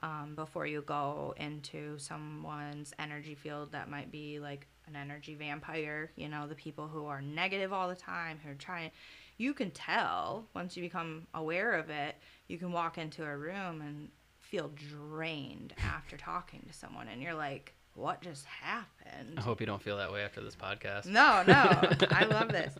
um, 0.02 0.34
before 0.36 0.66
you 0.66 0.82
go 0.82 1.34
into 1.38 1.98
someone's 1.98 2.92
energy 2.98 3.34
field 3.34 3.72
that 3.72 3.88
might 3.88 4.12
be 4.12 4.38
like 4.38 4.66
an 4.86 4.96
energy 4.96 5.34
vampire, 5.34 6.10
you 6.16 6.28
know, 6.28 6.46
the 6.46 6.54
people 6.54 6.86
who 6.86 7.06
are 7.06 7.22
negative 7.22 7.72
all 7.72 7.88
the 7.88 7.94
time, 7.94 8.38
who 8.44 8.50
are 8.50 8.56
trying. 8.56 8.90
You 9.38 9.54
can 9.54 9.70
tell 9.70 10.46
once 10.54 10.76
you 10.76 10.82
become 10.82 11.26
aware 11.34 11.72
of 11.72 11.90
it, 11.90 12.16
you 12.48 12.58
can 12.58 12.70
walk 12.70 12.98
into 12.98 13.24
a 13.24 13.36
room 13.36 13.80
and 13.80 14.10
feel 14.40 14.70
drained 14.74 15.74
after 15.78 16.16
talking 16.16 16.64
to 16.68 16.72
someone, 16.72 17.08
and 17.08 17.22
you're 17.22 17.34
like, 17.34 17.74
what 17.94 18.20
just 18.20 18.44
happened? 18.46 19.34
I 19.36 19.40
hope 19.40 19.60
you 19.60 19.66
don't 19.66 19.82
feel 19.82 19.96
that 19.98 20.12
way 20.12 20.22
after 20.22 20.40
this 20.40 20.56
podcast. 20.56 21.06
No, 21.06 21.42
no, 21.46 22.06
I 22.10 22.24
love 22.24 22.48
this. 22.48 22.74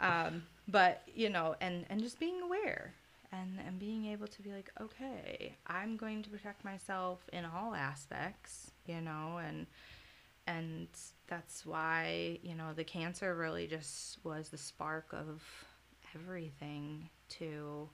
Um, 0.00 0.42
but 0.66 1.02
you 1.14 1.30
know, 1.30 1.54
and 1.60 1.84
and 1.88 2.00
just 2.00 2.18
being 2.18 2.40
aware 2.42 2.94
and 3.32 3.58
and 3.66 3.78
being 3.78 4.06
able 4.06 4.26
to 4.26 4.42
be 4.42 4.50
like, 4.50 4.70
okay, 4.80 5.54
I'm 5.66 5.96
going 5.96 6.22
to 6.22 6.30
protect 6.30 6.64
myself 6.64 7.20
in 7.32 7.44
all 7.44 7.74
aspects, 7.74 8.70
you 8.86 9.00
know, 9.00 9.40
and 9.44 9.66
and 10.46 10.88
that's 11.26 11.64
why 11.66 12.38
you 12.42 12.54
know 12.54 12.72
the 12.74 12.84
cancer 12.84 13.34
really 13.34 13.66
just 13.66 14.18
was 14.24 14.48
the 14.48 14.58
spark 14.58 15.06
of 15.12 15.42
everything 16.14 17.08
to 17.28 17.88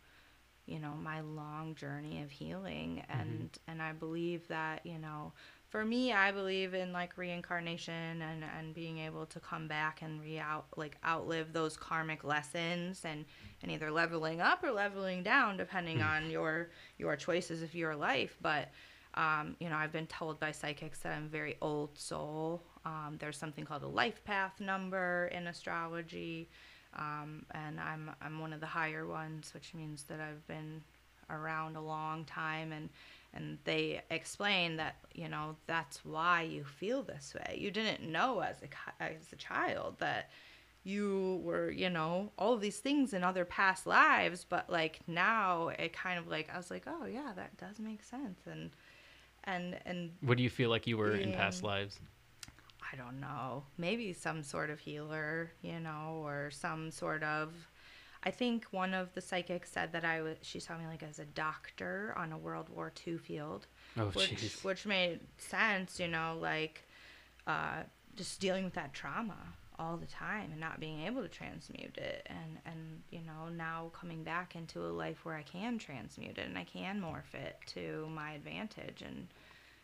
you 0.66 0.78
know 0.78 0.92
my 1.02 1.20
long 1.20 1.74
journey 1.74 2.22
of 2.22 2.30
healing 2.30 3.02
and 3.10 3.58
and 3.66 3.82
i 3.82 3.92
believe 3.92 4.46
that 4.48 4.80
you 4.86 4.98
know 4.98 5.32
for 5.74 5.84
me 5.84 6.12
i 6.12 6.30
believe 6.30 6.72
in 6.72 6.92
like 6.92 7.18
reincarnation 7.18 8.22
and 8.22 8.44
and 8.56 8.72
being 8.74 8.98
able 8.98 9.26
to 9.26 9.40
come 9.40 9.66
back 9.66 10.02
and 10.02 10.20
re 10.20 10.38
out 10.38 10.66
like 10.76 10.96
outlive 11.04 11.52
those 11.52 11.76
karmic 11.76 12.22
lessons 12.22 13.04
and 13.04 13.24
and 13.60 13.72
either 13.72 13.90
leveling 13.90 14.40
up 14.40 14.62
or 14.62 14.70
leveling 14.70 15.24
down 15.24 15.56
depending 15.56 16.00
on 16.00 16.30
your 16.30 16.68
your 16.96 17.16
choices 17.16 17.60
of 17.60 17.74
your 17.74 17.96
life. 17.96 18.36
But 18.40 18.70
um, 19.14 19.56
you 19.58 19.68
know 19.68 19.74
i've 19.74 19.90
been 19.90 20.06
told 20.06 20.38
by 20.38 20.52
psychics 20.52 21.00
that 21.00 21.12
i'm 21.12 21.28
very 21.28 21.56
old 21.60 21.98
soul. 21.98 22.62
Um, 22.84 23.16
there's 23.18 23.36
something 23.36 23.64
called 23.64 23.82
a 23.82 23.88
life 23.88 24.22
path 24.24 24.60
number 24.60 25.28
in 25.34 25.48
astrology. 25.48 26.48
Um, 26.96 27.46
and 27.50 27.80
I'm 27.80 28.12
I'm 28.22 28.38
one 28.38 28.52
of 28.52 28.60
the 28.60 28.66
higher 28.66 29.08
ones, 29.08 29.52
which 29.52 29.74
means 29.74 30.04
that 30.04 30.20
I've 30.20 30.46
been 30.46 30.82
around 31.30 31.76
a 31.76 31.80
long 31.80 32.24
time, 32.26 32.70
and 32.70 32.90
and 33.34 33.58
they 33.64 34.00
explain 34.10 34.76
that 34.76 34.96
you 35.14 35.28
know 35.28 35.56
that's 35.66 36.04
why 36.04 36.42
you 36.42 36.64
feel 36.64 37.02
this 37.02 37.34
way. 37.34 37.58
You 37.58 37.70
didn't 37.70 38.10
know 38.10 38.40
as 38.40 38.56
a 38.62 39.02
as 39.02 39.32
a 39.32 39.36
child 39.36 39.96
that 39.98 40.30
you 40.84 41.40
were 41.42 41.70
you 41.70 41.90
know 41.90 42.30
all 42.38 42.52
of 42.52 42.60
these 42.60 42.78
things 42.78 43.12
in 43.12 43.24
other 43.24 43.44
past 43.44 43.86
lives, 43.86 44.46
but 44.48 44.70
like 44.70 45.00
now 45.06 45.68
it 45.68 45.92
kind 45.92 46.18
of 46.18 46.28
like 46.28 46.48
I 46.52 46.56
was 46.56 46.70
like 46.70 46.84
oh 46.86 47.06
yeah 47.06 47.32
that 47.36 47.56
does 47.56 47.78
make 47.78 48.02
sense 48.02 48.40
and 48.50 48.70
and 49.44 49.78
and 49.84 50.10
What 50.20 50.36
do 50.36 50.42
you 50.42 50.50
feel 50.50 50.70
like 50.70 50.86
you 50.86 50.96
were 50.96 51.14
in 51.14 51.32
past 51.32 51.62
lives? 51.62 52.00
I 52.92 52.96
don't 52.96 53.20
know, 53.20 53.64
maybe 53.76 54.12
some 54.12 54.42
sort 54.42 54.70
of 54.70 54.78
healer, 54.78 55.50
you 55.62 55.80
know, 55.80 56.20
or 56.24 56.50
some 56.52 56.90
sort 56.90 57.22
of. 57.24 57.52
I 58.26 58.30
think 58.30 58.66
one 58.70 58.94
of 58.94 59.12
the 59.14 59.20
psychics 59.20 59.70
said 59.70 59.92
that 59.92 60.04
I 60.04 60.22
was. 60.22 60.36
She 60.42 60.58
saw 60.60 60.78
me 60.78 60.86
like 60.86 61.02
as 61.02 61.18
a 61.18 61.24
doctor 61.26 62.14
on 62.16 62.32
a 62.32 62.38
World 62.38 62.68
War 62.70 62.90
II 63.06 63.18
field, 63.18 63.66
Oh, 63.98 64.06
which 64.06 64.30
jeez. 64.36 64.64
which 64.64 64.86
made 64.86 65.20
sense, 65.36 66.00
you 66.00 66.08
know, 66.08 66.38
like 66.40 66.82
uh, 67.46 67.82
just 68.16 68.40
dealing 68.40 68.64
with 68.64 68.74
that 68.74 68.94
trauma 68.94 69.36
all 69.78 69.96
the 69.96 70.06
time 70.06 70.50
and 70.52 70.60
not 70.60 70.78
being 70.80 71.02
able 71.04 71.20
to 71.20 71.28
transmute 71.28 71.98
it, 71.98 72.26
and 72.30 72.58
and 72.64 73.02
you 73.10 73.20
know 73.26 73.48
now 73.54 73.90
coming 73.92 74.22
back 74.24 74.56
into 74.56 74.80
a 74.80 74.88
life 74.88 75.24
where 75.24 75.34
I 75.36 75.42
can 75.42 75.78
transmute 75.78 76.38
it 76.38 76.46
and 76.46 76.56
I 76.56 76.64
can 76.64 77.00
morph 77.02 77.34
it 77.34 77.56
to 77.74 78.08
my 78.14 78.32
advantage 78.32 79.02
and 79.02 79.26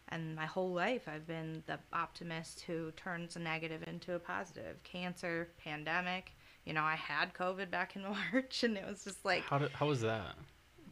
and 0.09 0.35
my 0.35 0.47
whole 0.47 0.73
life 0.73 1.09
I've 1.09 1.27
been 1.27 1.63
the 1.67 1.79
optimist 1.93 2.63
who 2.63 2.91
turns 2.93 3.37
a 3.37 3.39
negative 3.41 3.83
into 3.87 4.15
a 4.15 4.19
positive. 4.19 4.83
Cancer, 4.83 5.49
pandemic, 5.63 6.33
you 6.65 6.73
know, 6.73 6.83
I 6.83 6.95
had 6.97 7.33
COVID 7.35 7.71
back 7.71 7.97
in 7.97 8.03
March 8.33 8.63
and 8.65 8.77
it 8.77 8.87
was 8.87 9.05
just 9.05 9.25
like 9.25 9.43
How 9.45 9.59
did, 9.59 9.71
how 9.73 9.87
was 9.87 10.01
that 10.03 10.35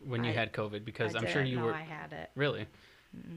when 0.04 0.24
you 0.24 0.30
I- 0.30 0.34
had 0.34 0.52
COVID? 0.52 0.84
Because 0.84 1.14
I 1.14 1.20
I'm 1.20 1.26
sure 1.26 1.42
you 1.42 1.60
were 1.60 1.74
I 1.74 1.82
had 1.82 2.12
it. 2.12 2.30
really. 2.34 2.66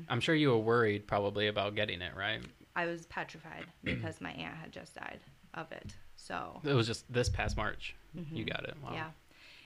I'm 0.09 0.19
sure 0.19 0.35
you 0.35 0.49
were 0.49 0.57
worried 0.59 1.07
probably 1.07 1.47
about 1.47 1.75
getting 1.75 2.01
it, 2.01 2.13
right? 2.15 2.41
I 2.75 2.85
was 2.87 3.05
petrified 3.05 3.65
because 3.83 4.19
my 4.21 4.31
aunt 4.31 4.55
had 4.55 4.71
just 4.71 4.95
died 4.95 5.19
of 5.53 5.71
it. 5.71 5.95
So 6.17 6.59
It 6.63 6.73
was 6.73 6.87
just 6.87 7.11
this 7.11 7.29
past 7.29 7.55
March 7.57 7.95
you 8.33 8.43
got 8.43 8.65
it. 8.65 8.75
Wow. 8.83 8.89
Mm-hmm. 8.89 8.95
Yeah. 8.97 9.09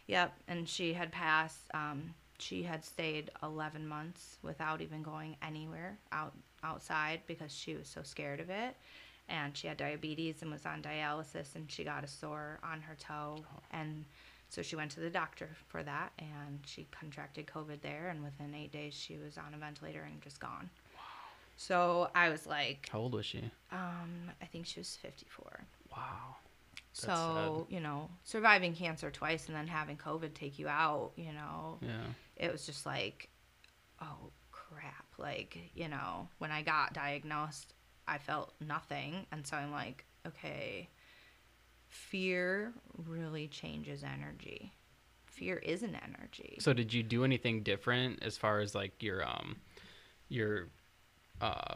Yep. 0.07 0.33
And 0.47 0.69
she 0.69 0.93
had 0.93 1.11
passed. 1.11 1.61
Um, 1.73 2.13
she 2.37 2.61
had 2.61 2.85
stayed 2.85 3.31
11 3.41 3.87
months 3.87 4.37
without 4.43 4.81
even 4.81 5.01
going 5.01 5.35
anywhere 5.41 5.97
out 6.11 6.33
outside 6.63 7.21
because 7.27 7.51
she 7.55 7.73
was 7.75 7.87
so 7.87 8.01
scared 8.03 8.39
of 8.39 8.49
it. 8.51 8.75
And 9.27 9.55
she 9.57 9.67
had 9.67 9.77
diabetes 9.77 10.41
and 10.41 10.51
was 10.51 10.65
on 10.65 10.81
dialysis, 10.81 11.55
and 11.55 11.69
she 11.71 11.83
got 11.83 12.03
a 12.03 12.07
sore 12.07 12.59
on 12.63 12.81
her 12.81 12.95
toe. 12.95 13.37
And 13.71 14.05
so 14.49 14.61
she 14.61 14.75
went 14.75 14.91
to 14.91 14.99
the 14.99 15.09
doctor 15.09 15.49
for 15.67 15.81
that, 15.83 16.11
and 16.19 16.59
she 16.65 16.87
contracted 16.91 17.47
COVID 17.47 17.81
there. 17.81 18.09
And 18.09 18.23
within 18.23 18.53
eight 18.53 18.71
days, 18.71 18.93
she 18.93 19.17
was 19.17 19.37
on 19.37 19.53
a 19.53 19.57
ventilator 19.57 20.03
and 20.03 20.21
just 20.21 20.39
gone. 20.39 20.69
So 21.57 22.09
I 22.13 22.29
was 22.29 22.45
like, 22.45 22.89
How 22.91 22.99
old 22.99 23.13
was 23.13 23.25
she? 23.25 23.39
um, 23.71 24.29
I 24.41 24.45
think 24.45 24.65
she 24.65 24.79
was 24.79 24.95
54. 24.97 25.63
Wow. 25.95 26.35
That's 26.93 27.05
So, 27.05 27.67
you 27.69 27.79
know, 27.79 28.09
surviving 28.23 28.73
cancer 28.75 29.09
twice 29.11 29.47
and 29.47 29.55
then 29.55 29.67
having 29.67 29.97
COVID 29.97 30.33
take 30.33 30.59
you 30.59 30.67
out, 30.67 31.11
you 31.15 31.31
know, 31.33 31.77
Yeah. 31.81 32.05
it 32.37 32.51
was 32.51 32.65
just 32.65 32.85
like, 32.85 33.29
oh 34.01 34.31
crap. 34.51 35.05
Like, 35.17 35.57
you 35.73 35.87
know, 35.87 36.27
when 36.39 36.51
I 36.51 36.61
got 36.61 36.93
diagnosed, 36.93 37.73
I 38.07 38.17
felt 38.17 38.53
nothing. 38.59 39.25
And 39.31 39.45
so 39.45 39.57
I'm 39.57 39.71
like, 39.71 40.05
okay, 40.27 40.89
fear 41.87 42.73
really 43.07 43.47
changes 43.47 44.03
energy. 44.03 44.73
Fear 45.25 45.57
is 45.57 45.83
an 45.83 45.97
energy. 46.03 46.57
So 46.59 46.73
did 46.73 46.93
you 46.93 47.03
do 47.03 47.23
anything 47.23 47.63
different 47.63 48.23
as 48.23 48.37
far 48.37 48.59
as 48.59 48.73
like 48.73 49.01
your 49.03 49.27
um 49.27 49.57
your 50.29 50.67
uh 51.41 51.75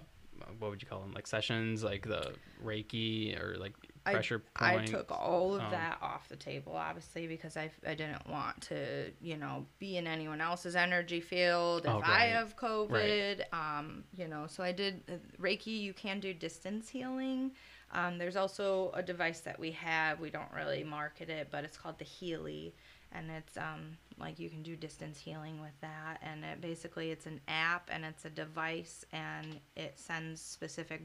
what 0.59 0.71
would 0.71 0.81
you 0.81 0.87
call 0.87 1.01
them 1.01 1.11
like 1.13 1.27
sessions 1.27 1.83
like 1.83 2.07
the 2.07 2.33
Reiki 2.63 3.39
or 3.39 3.57
like 3.57 3.73
I- 4.09 4.13
pressure 4.13 4.43
I 4.55 4.75
point? 4.75 4.87
took 4.89 5.11
all 5.11 5.55
of 5.55 5.61
Oh. 5.61 5.69
that 5.71 5.97
off 6.01 6.27
the 6.29 6.35
table, 6.35 6.75
obviously, 6.75 7.27
because 7.27 7.57
I, 7.57 7.71
I 7.85 7.95
didn't 7.95 8.27
want 8.27 8.61
to, 8.63 9.11
you 9.21 9.37
know, 9.37 9.65
be 9.79 9.97
in 9.97 10.07
anyone 10.07 10.41
else's 10.41 10.75
energy 10.75 11.21
field. 11.21 11.85
If 11.85 11.91
Oh, 11.91 12.01
I 12.03 12.25
have 12.27 12.55
COVID, 12.55 13.51
um, 13.53 14.03
you 14.15 14.27
know, 14.27 14.45
so 14.47 14.63
I 14.63 14.71
did 14.71 15.03
uh, 15.09 15.13
Reiki. 15.41 15.79
You 15.79 15.93
can 15.93 16.19
do 16.19 16.33
distance 16.33 16.89
healing. 16.89 17.51
Um, 17.91 18.17
there's 18.19 18.35
also 18.35 18.91
a 18.93 19.01
device 19.01 19.39
that 19.41 19.59
we 19.59 19.71
have. 19.71 20.19
We 20.19 20.29
don't 20.29 20.51
really 20.55 20.83
market 20.83 21.29
it, 21.29 21.47
but 21.49 21.63
it's 21.63 21.75
called 21.77 21.97
the 21.97 22.05
Healy, 22.05 22.75
and 23.11 23.31
it's 23.31 23.57
um, 23.57 23.97
like 24.19 24.37
you 24.37 24.47
can 24.47 24.61
do 24.61 24.75
distance 24.75 25.17
healing 25.19 25.59
with 25.59 25.73
that. 25.81 26.19
And 26.21 26.45
it 26.45 26.61
basically 26.61 27.09
it's 27.09 27.25
an 27.25 27.41
app 27.47 27.89
and 27.91 28.05
it's 28.05 28.25
a 28.25 28.29
device, 28.29 29.05
and 29.11 29.59
it 29.75 29.97
sends 29.97 30.39
specific 30.39 31.01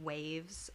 waves 0.00 0.70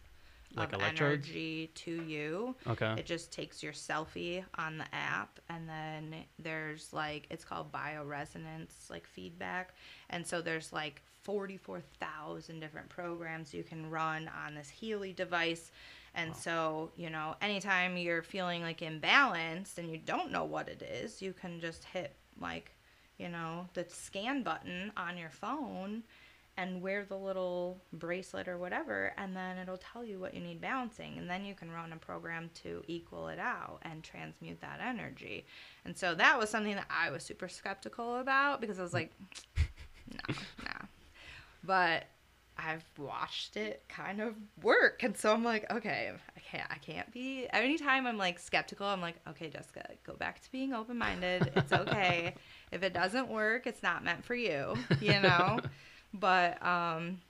Like 0.56 0.72
of 0.72 0.80
electrodes? 0.80 1.26
energy 1.26 1.70
to 1.74 2.02
you. 2.04 2.54
Okay. 2.66 2.94
It 2.98 3.06
just 3.06 3.32
takes 3.32 3.62
your 3.62 3.72
selfie 3.72 4.44
on 4.56 4.78
the 4.78 4.86
app, 4.94 5.40
and 5.48 5.68
then 5.68 6.14
there's 6.38 6.92
like 6.92 7.26
it's 7.30 7.44
called 7.44 7.72
bioresonance, 7.72 8.90
like 8.90 9.06
feedback, 9.06 9.74
and 10.10 10.26
so 10.26 10.40
there's 10.40 10.72
like 10.72 11.02
44,000 11.22 12.60
different 12.60 12.88
programs 12.90 13.54
you 13.54 13.62
can 13.62 13.90
run 13.90 14.30
on 14.44 14.54
this 14.54 14.68
Healy 14.68 15.12
device. 15.12 15.70
And 16.14 16.36
so, 16.36 16.92
you 16.96 17.10
know, 17.10 17.34
anytime 17.42 17.96
you're 17.96 18.22
feeling 18.22 18.62
like 18.62 18.80
imbalanced 18.80 19.78
and 19.78 19.90
you 19.90 19.98
don't 19.98 20.30
know 20.30 20.44
what 20.44 20.68
it 20.68 20.80
is, 20.82 21.20
you 21.20 21.32
can 21.32 21.60
just 21.60 21.82
hit 21.84 22.14
like, 22.40 22.70
you 23.18 23.28
know, 23.28 23.66
the 23.74 23.84
scan 23.88 24.42
button 24.42 24.92
on 24.96 25.16
your 25.16 25.30
phone 25.30 26.04
and 26.56 26.80
wear 26.80 27.04
the 27.04 27.16
little 27.16 27.80
bracelet 27.92 28.48
or 28.48 28.58
whatever, 28.58 29.12
and 29.16 29.34
then 29.34 29.58
it'll 29.58 29.78
tell 29.78 30.04
you 30.04 30.18
what 30.18 30.34
you 30.34 30.40
need 30.40 30.60
balancing. 30.60 31.18
And 31.18 31.28
then 31.28 31.44
you 31.44 31.54
can 31.54 31.70
run 31.70 31.92
a 31.92 31.96
program 31.96 32.50
to 32.62 32.82
equal 32.86 33.28
it 33.28 33.38
out 33.38 33.80
and 33.82 34.04
transmute 34.04 34.60
that 34.60 34.80
energy. 34.80 35.44
And 35.84 35.96
so 35.96 36.14
that 36.14 36.38
was 36.38 36.50
something 36.50 36.74
that 36.76 36.86
I 36.88 37.10
was 37.10 37.22
super 37.22 37.48
skeptical 37.48 38.16
about 38.16 38.60
because 38.60 38.78
I 38.78 38.82
was 38.82 38.94
like, 38.94 39.12
no, 40.12 40.34
no. 40.64 40.86
But 41.64 42.04
I've 42.56 42.84
watched 42.98 43.56
it 43.56 43.82
kind 43.88 44.20
of 44.20 44.34
work, 44.62 45.02
and 45.02 45.16
so 45.16 45.32
I'm 45.32 45.42
like, 45.42 45.70
okay, 45.72 46.12
I 46.36 46.40
can't, 46.40 46.70
I 46.70 46.76
can't 46.76 47.10
be. 47.12 47.48
Anytime 47.52 48.06
I'm 48.06 48.16
like 48.16 48.38
skeptical, 48.38 48.86
I'm 48.86 49.00
like, 49.00 49.16
okay, 49.28 49.50
Jessica, 49.50 49.84
go 50.06 50.14
back 50.14 50.40
to 50.42 50.52
being 50.52 50.72
open 50.72 50.96
minded. 50.96 51.50
It's 51.56 51.72
okay. 51.72 52.34
if 52.70 52.84
it 52.84 52.94
doesn't 52.94 53.28
work, 53.28 53.66
it's 53.66 53.82
not 53.82 54.04
meant 54.04 54.24
for 54.24 54.36
you, 54.36 54.76
you 55.00 55.20
know. 55.20 55.58
but 56.14 56.64
um, 56.64 57.20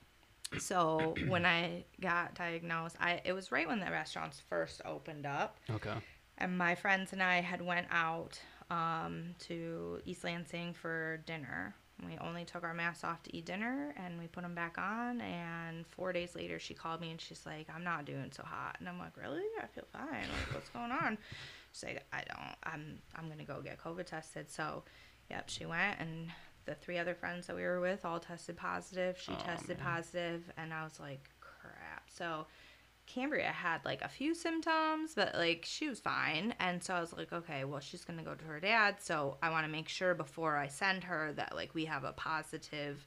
so 0.59 1.15
when 1.27 1.45
I 1.45 1.83
got 1.99 2.35
diagnosed, 2.35 2.95
I 2.99 3.21
it 3.25 3.33
was 3.33 3.51
right 3.51 3.67
when 3.67 3.79
the 3.79 3.91
restaurants 3.91 4.41
first 4.49 4.81
opened 4.85 5.25
up 5.25 5.57
Okay. 5.69 5.95
and 6.37 6.57
my 6.57 6.75
friends 6.75 7.11
and 7.13 7.21
I 7.21 7.41
had 7.41 7.61
went 7.61 7.87
out 7.91 8.39
um, 8.69 9.35
to 9.47 9.99
East 10.05 10.23
Lansing 10.23 10.73
for 10.73 11.17
dinner. 11.25 11.75
We 12.05 12.17
only 12.19 12.43
took 12.43 12.63
our 12.63 12.73
masks 12.73 13.05
off 13.05 13.23
to 13.23 13.33
eat 13.35 13.45
dinner, 13.45 13.93
and 13.95 14.19
we 14.19 14.27
put 14.27 14.43
them 14.43 14.53
back 14.53 14.77
on. 14.77 15.21
And 15.21 15.85
four 15.87 16.11
days 16.11 16.35
later, 16.35 16.59
she 16.59 16.73
called 16.73 16.99
me 16.99 17.09
and 17.11 17.21
she's 17.21 17.45
like, 17.45 17.67
"I'm 17.73 17.85
not 17.85 18.03
doing 18.03 18.31
so 18.35 18.43
hot." 18.43 18.75
And 18.79 18.89
I'm 18.89 18.99
like, 18.99 19.15
"Really? 19.15 19.43
I 19.61 19.67
feel 19.67 19.85
fine. 19.93 20.09
Like, 20.11 20.53
what's 20.53 20.67
going 20.69 20.91
on?" 20.91 21.17
She's 21.71 21.83
like, 21.85 22.03
"I 22.11 22.23
don't. 22.27 22.55
I'm. 22.63 22.97
I'm 23.15 23.29
gonna 23.29 23.45
go 23.45 23.61
get 23.61 23.81
COVID 23.81 24.05
tested." 24.07 24.51
So, 24.51 24.83
yep, 25.29 25.47
she 25.49 25.65
went, 25.65 25.99
and 26.01 26.31
the 26.65 26.75
three 26.75 26.97
other 26.97 27.13
friends 27.15 27.47
that 27.47 27.55
we 27.55 27.63
were 27.63 27.79
with 27.79 28.05
all 28.05 28.19
tested 28.19 28.57
positive. 28.57 29.17
She 29.19 29.31
Oh, 29.33 29.43
tested 29.43 29.77
man. 29.77 29.87
positive, 29.87 30.51
and 30.57 30.73
I 30.73 30.83
was 30.83 30.99
like, 30.99 31.29
"Crap." 31.39 32.09
So 32.09 32.47
Cambria 33.07 33.51
had 33.51 33.85
like 33.85 34.01
a 34.01 34.07
few 34.09 34.33
symptoms, 34.33 35.13
but 35.15 35.35
like 35.35 35.63
she 35.67 35.87
was 35.87 35.99
fine. 35.99 36.55
And 36.59 36.83
so 36.83 36.95
I 36.95 36.99
was 37.01 37.13
like, 37.13 37.31
okay, 37.31 37.63
well, 37.63 37.79
she's 37.79 38.03
going 38.03 38.17
to 38.17 38.25
go 38.25 38.33
to 38.33 38.45
her 38.45 38.59
dad. 38.59 38.95
So 38.99 39.37
I 39.43 39.51
want 39.51 39.65
to 39.65 39.71
make 39.71 39.87
sure 39.87 40.15
before 40.15 40.57
I 40.57 40.67
send 40.67 41.03
her 41.03 41.31
that 41.33 41.55
like 41.55 41.75
we 41.75 41.85
have 41.85 42.03
a 42.03 42.13
positive, 42.13 43.05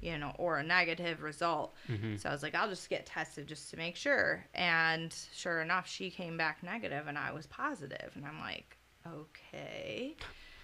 you 0.00 0.18
know, 0.18 0.32
or 0.38 0.58
a 0.58 0.64
negative 0.64 1.22
result. 1.22 1.76
hmm 1.86 2.16
So 2.16 2.28
I 2.28 2.32
was 2.32 2.42
like, 2.42 2.56
I'll 2.56 2.68
just 2.68 2.90
get 2.90 3.06
tested 3.06 3.46
just 3.46 3.70
to 3.70 3.76
make 3.76 3.94
sure. 3.94 4.44
And 4.52 5.14
sure 5.32 5.60
enough, 5.60 5.86
she 5.88 6.10
came 6.10 6.36
back 6.36 6.64
negative 6.64 7.06
and 7.06 7.16
I 7.16 7.30
was 7.32 7.46
positive. 7.46 8.10
And 8.16 8.26
I'm 8.26 8.40
like, 8.40 8.76
okay. 9.06 10.16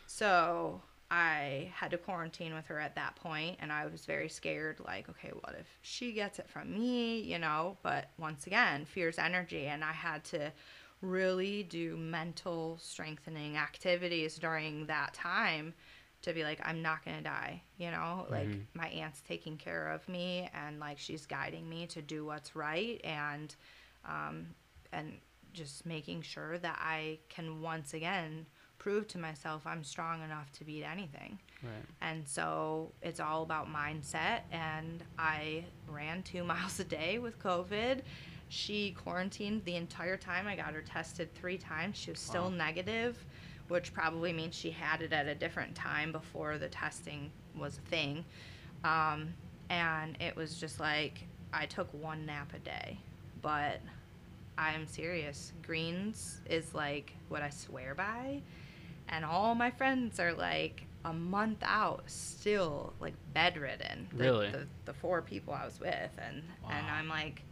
So 0.08 0.82
I 1.12 1.70
had 1.74 1.90
to 1.90 1.98
quarantine 1.98 2.54
with 2.54 2.66
her 2.68 2.80
at 2.80 2.94
that 2.94 3.16
point, 3.16 3.58
and 3.60 3.70
I 3.70 3.84
was 3.84 4.06
very 4.06 4.30
scared. 4.30 4.80
Like, 4.80 5.10
okay, 5.10 5.28
what 5.28 5.54
if 5.60 5.66
she 5.82 6.12
gets 6.14 6.38
it 6.38 6.48
from 6.48 6.72
me, 6.72 7.20
you 7.20 7.38
know? 7.38 7.76
But 7.82 8.08
once 8.16 8.46
again, 8.46 8.86
fear's 8.86 9.18
energy, 9.18 9.66
and 9.66 9.84
I 9.84 9.92
had 9.92 10.24
to 10.24 10.50
really 11.02 11.64
do 11.64 11.98
mental 11.98 12.78
strengthening 12.80 13.58
activities 13.58 14.38
during 14.38 14.86
that 14.86 15.12
time 15.12 15.74
to 16.22 16.32
be 16.32 16.44
like, 16.44 16.60
I'm 16.64 16.80
not 16.80 17.04
gonna 17.04 17.20
die, 17.20 17.62
you 17.76 17.90
know? 17.90 18.26
Like, 18.30 18.48
Mhm. 18.48 18.66
my 18.72 18.88
aunt's 18.88 19.20
taking 19.20 19.58
care 19.58 19.88
of 19.88 20.08
me, 20.08 20.48
and 20.54 20.80
like, 20.80 20.98
she's 20.98 21.26
guiding 21.26 21.68
me 21.68 21.86
to 21.88 22.00
do 22.00 22.24
what's 22.24 22.56
right, 22.56 22.98
and, 23.04 23.54
um, 24.06 24.54
and 24.92 25.20
just 25.52 25.84
making 25.84 26.22
sure 26.22 26.56
that 26.56 26.78
I 26.80 27.18
can 27.28 27.60
once 27.60 27.92
again 27.92 28.46
prove 28.82 29.06
to 29.06 29.16
myself 29.18 29.62
I'm 29.64 29.84
strong 29.84 30.22
enough 30.24 30.50
to 30.54 30.64
beat 30.64 30.82
anything. 30.82 31.38
Right. 31.62 31.70
And 32.00 32.26
so 32.26 32.90
it's 33.00 33.20
all 33.20 33.44
about 33.44 33.68
mindset. 33.72 34.40
And 34.50 35.04
I 35.18 35.64
ran 35.88 36.24
two 36.24 36.42
miles 36.52 36.80
a 36.80 36.84
day 36.84 37.18
with 37.20 37.38
COVID. 37.38 38.00
She 38.48 38.90
quarantined 38.92 39.64
the 39.64 39.76
entire 39.76 40.16
time. 40.16 40.48
I 40.48 40.56
got 40.56 40.74
her 40.74 40.82
tested 40.82 41.32
three 41.34 41.56
times. 41.58 41.96
She 41.96 42.10
was 42.10 42.18
still 42.18 42.44
Wow. 42.50 42.56
negative, 42.66 43.24
which 43.68 43.94
probably 43.94 44.32
means 44.32 44.54
she 44.56 44.70
had 44.72 45.00
it 45.00 45.12
at 45.12 45.26
a 45.26 45.34
different 45.34 45.74
time 45.76 46.10
before 46.10 46.58
the 46.58 46.68
testing 46.68 47.30
was 47.56 47.78
a 47.78 47.82
thing. 47.82 48.24
Um, 48.82 49.32
and 49.70 50.16
it 50.20 50.34
was 50.34 50.58
just 50.58 50.80
like 50.80 51.20
I 51.52 51.66
took 51.66 51.88
one 51.94 52.26
nap 52.26 52.52
a 52.54 52.58
day. 52.58 52.98
But 53.42 53.80
I'm 54.58 54.86
serious. 54.88 55.52
Greens 55.62 56.40
is 56.50 56.74
like 56.74 57.14
what 57.28 57.42
I 57.42 57.48
swear 57.50 57.94
by 57.94 58.42
and 59.12 59.24
all 59.24 59.54
my 59.54 59.70
friends 59.70 60.18
are 60.18 60.32
like 60.32 60.84
a 61.04 61.12
month 61.12 61.58
out 61.62 62.02
still 62.06 62.92
like 63.00 63.14
bedridden 63.34 64.08
the, 64.12 64.24
Really? 64.24 64.50
the, 64.50 64.66
the 64.86 64.92
four 64.94 65.22
people 65.22 65.52
i 65.54 65.64
was 65.64 65.78
with 65.78 66.10
and 66.18 66.42
and 66.70 66.86
i'm 66.90 67.08
like 67.08 67.42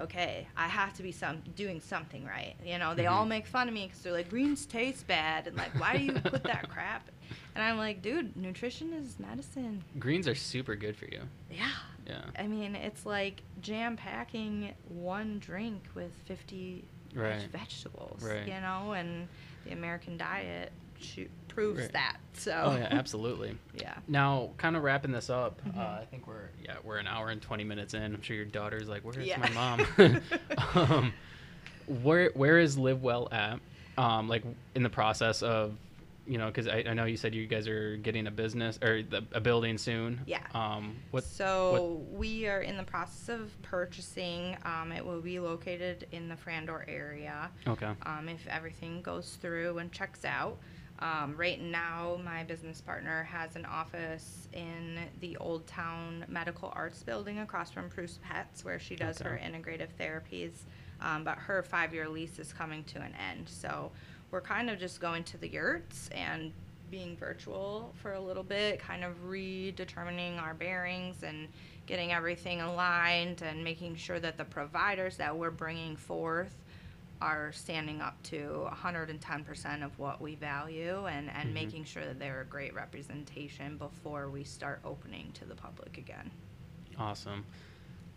okay 0.00 0.46
i 0.56 0.66
have 0.68 0.92
to 0.94 1.02
be 1.02 1.12
some 1.12 1.42
doing 1.54 1.80
something 1.80 2.24
right 2.24 2.54
you 2.64 2.78
know 2.78 2.94
they 2.94 3.06
all 3.06 3.24
Mhm. 3.24 3.28
make 3.28 3.46
fun 3.46 3.68
of 3.68 3.74
me 3.74 3.86
because 3.86 4.00
they're 4.02 4.12
like 4.12 4.30
greens 4.30 4.64
taste 4.66 5.06
bad 5.06 5.46
and 5.46 5.56
like 5.56 5.78
why 5.78 5.96
do 5.96 6.02
you 6.04 6.12
put 6.12 6.42
that 6.44 6.68
crap 6.74 7.08
and 7.54 7.62
i'm 7.62 7.76
like 7.76 8.00
dude 8.02 8.34
nutrition 8.36 8.92
is 8.94 9.18
medicine 9.20 9.82
Greens 9.98 10.26
are 10.26 10.34
super 10.34 10.74
good 10.76 10.96
for 10.96 11.06
you. 11.06 11.20
yeah 11.50 11.68
Yeah. 12.06 12.22
i 12.38 12.46
mean 12.48 12.74
it's 12.74 13.04
like 13.06 13.42
jam 13.60 13.96
packing 13.96 14.72
one 14.88 15.38
drink 15.38 15.82
with 15.94 16.12
50 16.26 16.84
Right. 17.14 17.42
vegetables 17.52 18.22
Right. 18.22 18.46
you 18.46 18.58
know 18.60 18.92
and 18.92 19.28
the 19.64 19.72
american 19.72 20.16
diet 20.16 20.72
sho- 21.00 21.24
proves 21.48 21.80
Right. 21.80 21.92
that 21.92 22.16
so 22.34 22.62
Oh 22.66 22.76
yeah, 22.76 22.88
absolutely. 22.90 23.56
yeah 23.74 23.94
Now, 24.08 24.50
kind 24.56 24.74
of 24.76 24.82
wrapping 24.82 25.12
this 25.12 25.28
up, 25.28 25.60
Mhm. 25.66 25.76
uh, 25.76 26.00
I 26.00 26.06
think 26.10 26.26
we're 26.26 26.48
yeah 26.64 26.76
we're 26.82 26.96
an 26.96 27.06
hour 27.06 27.28
and 27.28 27.42
twenty 27.42 27.64
minutes 27.64 27.92
in. 27.94 28.02
I'm 28.02 28.22
sure 28.22 28.34
your 28.36 28.46
daughter's 28.46 28.88
like, 28.88 29.02
"Where's 29.02 29.18
Yeah. 29.26 29.38
my 29.38 29.50
mom?" 29.50 29.86
um, 30.74 31.12
where 31.86 32.30
where 32.34 32.58
is 32.58 32.78
Live 32.78 33.02
Well 33.02 33.28
at? 33.32 33.60
Um, 33.98 34.28
like 34.28 34.44
in 34.74 34.82
the 34.82 34.88
process 34.88 35.42
of, 35.42 35.74
you 36.26 36.38
know, 36.38 36.46
because 36.46 36.68
I, 36.68 36.84
I 36.88 36.94
know 36.94 37.04
you 37.04 37.16
said 37.16 37.34
you 37.34 37.46
guys 37.46 37.66
are 37.66 37.96
getting 37.96 38.26
a 38.26 38.30
business 38.30 38.78
or 38.82 39.02
the, 39.02 39.24
a 39.32 39.40
building 39.40 39.76
soon. 39.76 40.20
Yeah. 40.26 40.46
Um, 40.54 40.96
what? 41.10 41.24
so 41.24 42.04
we 42.12 42.46
are 42.46 42.60
in 42.60 42.76
the 42.76 42.84
process 42.84 43.28
of 43.28 43.60
purchasing 43.62 44.56
um, 44.64 44.92
it 44.92 45.04
will 45.04 45.20
be 45.20 45.40
located 45.40 46.06
in 46.12 46.28
the 46.28 46.36
frandor 46.36 46.84
area 46.86 47.50
Okay. 47.66 47.90
um, 48.06 48.28
if 48.28 48.46
everything 48.46 49.02
goes 49.02 49.36
through 49.40 49.78
and 49.78 49.90
checks 49.90 50.24
out. 50.24 50.58
Um, 51.00 51.34
right 51.36 51.60
now, 51.60 52.20
my 52.24 52.44
business 52.44 52.80
partner 52.80 53.24
has 53.24 53.56
an 53.56 53.64
office 53.64 54.46
in 54.52 55.00
the 55.18 55.36
Old 55.38 55.66
Town 55.66 56.24
Medical 56.28 56.72
Arts 56.76 57.02
Building 57.02 57.40
across 57.40 57.72
from 57.72 57.88
Preuss 57.88 58.20
Pets, 58.22 58.64
where 58.64 58.78
she 58.78 58.94
does 58.94 59.18
her 59.18 59.40
integrative 59.42 59.88
therapies. 59.98 60.52
Um, 61.00 61.24
but 61.24 61.38
her 61.38 61.64
five 61.64 61.92
year 61.92 62.08
lease 62.08 62.38
is 62.38 62.52
coming 62.52 62.84
to 62.84 63.00
an 63.00 63.14
end. 63.30 63.48
So 63.48 63.90
we're 64.32 64.40
kind 64.40 64.68
of 64.70 64.78
just 64.80 65.00
going 65.00 65.22
to 65.24 65.36
the 65.38 65.46
yurts 65.48 66.08
and 66.12 66.52
being 66.90 67.16
virtual 67.16 67.94
for 68.02 68.14
a 68.14 68.20
little 68.20 68.42
bit, 68.42 68.80
kind 68.80 69.04
of 69.04 69.12
redetermining 69.28 70.40
our 70.42 70.54
bearings 70.54 71.22
and 71.22 71.46
getting 71.86 72.12
everything 72.12 72.60
aligned 72.60 73.42
and 73.42 73.62
making 73.62 73.94
sure 73.94 74.18
that 74.18 74.36
the 74.36 74.44
providers 74.44 75.16
that 75.18 75.36
we're 75.36 75.50
bringing 75.50 75.96
forth 75.96 76.54
are 77.20 77.52
standing 77.52 78.00
up 78.00 78.20
to 78.24 78.66
110% 78.72 79.84
of 79.84 79.96
what 79.98 80.20
we 80.20 80.34
value 80.34 81.06
and, 81.06 81.30
and 81.30 81.50
Mhm. 81.50 81.54
making 81.54 81.84
sure 81.84 82.04
that 82.04 82.18
they're 82.18 82.40
a 82.40 82.44
great 82.44 82.74
representation 82.74 83.76
before 83.76 84.28
we 84.28 84.42
start 84.42 84.80
opening 84.84 85.30
to 85.32 85.44
the 85.44 85.54
public 85.54 85.98
again. 85.98 86.30
Awesome. 86.98 87.44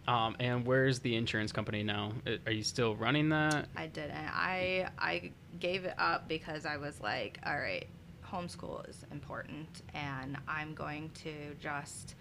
Um, 0.08 0.36
and 0.40 0.66
where's 0.66 1.00
the 1.00 1.16
insurance 1.16 1.52
company 1.52 1.82
now? 1.84 2.12
Are 2.46 2.52
you 2.52 2.64
still 2.64 2.96
running 2.96 3.30
that? 3.30 3.68
I 3.76 3.88
didn't. 3.88 4.16
I 4.16 4.90
I 5.00 5.32
gave 5.60 5.86
it 5.86 5.96
up 5.98 6.28
because 6.28 6.66
I 6.66 6.78
was 6.78 7.02
like, 7.02 7.40
all 7.46 7.58
right, 7.58 7.88
homeschool 8.24 8.88
is 8.88 9.04
important, 9.12 9.82
and 9.94 10.38
I'm 10.48 10.74
going 10.74 11.10
to 11.24 11.34
just. 11.60 12.16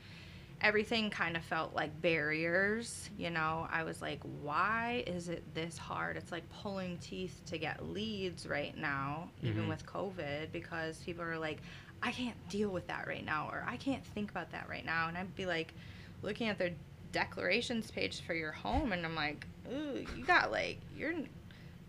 Everything 0.60 1.10
kind 1.10 1.36
of 1.36 1.44
felt 1.44 1.74
like 1.74 2.00
barriers, 2.00 3.10
you 3.18 3.28
know. 3.28 3.68
I 3.70 3.82
was 3.82 4.00
like, 4.00 4.20
why 4.40 5.04
is 5.06 5.28
it 5.28 5.42
this 5.52 5.76
hard? 5.76 6.16
It's 6.16 6.32
like 6.32 6.48
pulling 6.62 6.96
teeth 6.98 7.42
to 7.46 7.58
get 7.58 7.84
leads 7.92 8.46
right 8.46 8.74
now, 8.78 9.28
even 9.42 9.64
Mhm. 9.64 9.68
with 9.68 9.84
COVID, 9.84 10.52
because 10.52 10.98
people 11.02 11.22
are 11.22 11.38
like, 11.38 11.60
I 12.02 12.12
can't 12.12 12.36
deal 12.48 12.70
with 12.70 12.86
that 12.86 13.06
right 13.06 13.24
now, 13.24 13.50
or 13.50 13.62
I 13.68 13.76
can't 13.76 14.02
think 14.06 14.30
about 14.30 14.52
that 14.52 14.66
right 14.70 14.86
now. 14.86 15.08
And 15.08 15.18
I'd 15.18 15.34
be 15.34 15.44
like, 15.44 15.74
looking 16.22 16.48
at 16.48 16.56
their 16.56 16.70
declarations 17.14 17.90
page 17.90 18.20
for 18.20 18.34
your 18.34 18.52
home, 18.52 18.92
and 18.92 19.06
I'm 19.06 19.14
like, 19.14 19.46
ooh, 19.72 20.04
you 20.16 20.24
got 20.24 20.50
like 20.52 20.78
you're 20.96 21.14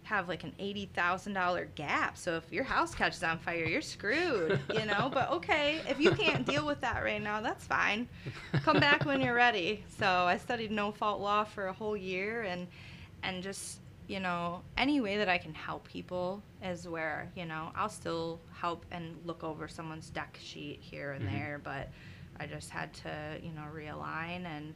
have 0.03 0.29
like 0.29 0.43
an 0.43 0.53
eighty 0.59 0.85
thousand 0.93 1.33
dollar 1.33 1.65
gap. 1.75 2.15
So 2.17 2.37
if 2.37 2.51
your 2.53 2.63
house 2.63 2.93
catches 2.93 3.23
on 3.23 3.39
fire, 3.39 3.65
you're 3.65 3.81
screwed, 3.81 4.59
you 4.69 4.85
know. 4.85 5.09
But 5.13 5.31
okay, 5.31 5.81
if 5.87 5.99
you 5.99 6.11
can't 6.11 6.45
deal 6.45 6.65
with 6.65 6.79
that 6.81 7.03
right 7.03 7.21
now, 7.21 7.41
that's 7.41 7.65
fine. 7.65 8.07
Come 8.63 8.79
back 8.79 9.05
when 9.05 9.19
you're 9.19 9.35
ready. 9.35 9.83
So 9.97 10.05
I 10.07 10.37
studied 10.37 10.71
no 10.71 10.91
fault 10.91 11.19
law 11.21 11.43
for 11.43 11.67
a 11.67 11.73
whole 11.73 11.97
year, 11.97 12.43
and 12.43 12.67
and 13.23 13.41
just 13.43 13.79
you 14.07 14.19
know 14.19 14.61
any 14.77 15.01
way 15.01 15.17
that 15.17 15.27
I 15.29 15.39
can 15.39 15.55
help 15.55 15.87
people 15.87 16.43
is 16.63 16.87
where 16.87 17.31
you 17.35 17.45
know 17.45 17.71
I'll 17.75 17.89
still 17.89 18.39
help 18.53 18.85
and 18.91 19.17
look 19.25 19.43
over 19.43 19.67
someone's 19.67 20.11
deck 20.11 20.37
sheet 20.41 20.79
here 20.81 21.13
and 21.13 21.25
Mhm. 21.25 21.31
there, 21.31 21.61
but 21.63 21.89
I 22.39 22.45
just 22.45 22.69
had 22.69 22.93
to 23.05 23.39
you 23.41 23.51
know 23.53 23.63
realign 23.73 24.45
and 24.45 24.75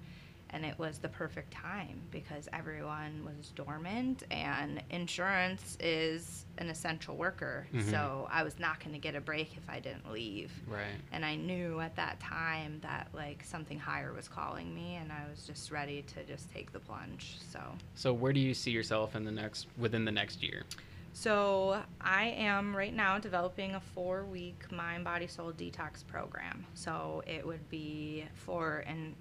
and 0.52 0.66
it 0.66 0.78
was 0.80 0.98
the 1.00 1.10
perfect 1.10 1.52
time 1.52 2.02
because 2.12 2.48
everyone 2.54 3.24
was 3.24 3.50
dormant 3.56 4.24
and 4.32 4.82
insurance 4.90 5.78
is 5.80 6.46
an 6.58 6.70
essential 6.70 7.16
worker 7.16 7.68
Mhm. 7.74 7.90
so 7.90 8.28
i 8.32 8.44
was 8.44 8.60
not 8.60 8.80
going 8.80 8.92
to 8.94 9.00
get 9.00 9.16
a 9.16 9.22
break 9.22 9.56
if 9.58 9.70
i 9.70 9.80
didn't 9.80 10.12
leave 10.12 10.52
Right. 10.68 11.00
and 11.12 11.24
i 11.26 11.36
knew 11.36 11.80
at 11.80 11.96
that 11.96 12.20
time 12.20 12.80
that 12.82 13.08
like 13.14 13.44
something 13.44 13.80
higher 13.80 14.12
was 14.14 14.28
calling 14.28 14.74
me 14.74 14.96
and 14.96 15.12
i 15.12 15.22
was 15.30 15.46
just 15.46 15.72
ready 15.72 16.02
to 16.14 16.24
just 16.26 16.52
take 16.52 16.72
the 16.72 16.80
plunge 16.80 17.38
so 17.52 17.62
So 17.96 18.14
where 18.14 18.34
do 18.34 18.40
you 18.40 18.54
see 18.54 18.72
yourself 18.72 19.16
in 19.16 19.24
the 19.24 19.32
next 19.32 19.68
within 19.78 20.06
the 20.06 20.12
next 20.12 20.42
year? 20.44 20.64
So 21.12 21.82
I 22.00 22.26
am 22.28 22.76
right 22.76 22.94
now 22.94 23.18
developing 23.18 23.76
a 23.76 23.80
four 23.80 24.24
week 24.26 24.72
mind 24.72 25.04
body 25.04 25.28
soul 25.28 25.52
detox 25.52 26.06
program. 26.06 26.66
So 26.76 27.24
it 27.28 27.46
would 27.46 27.68
be 27.70 28.26
for 28.36 28.84
and 28.88 29.16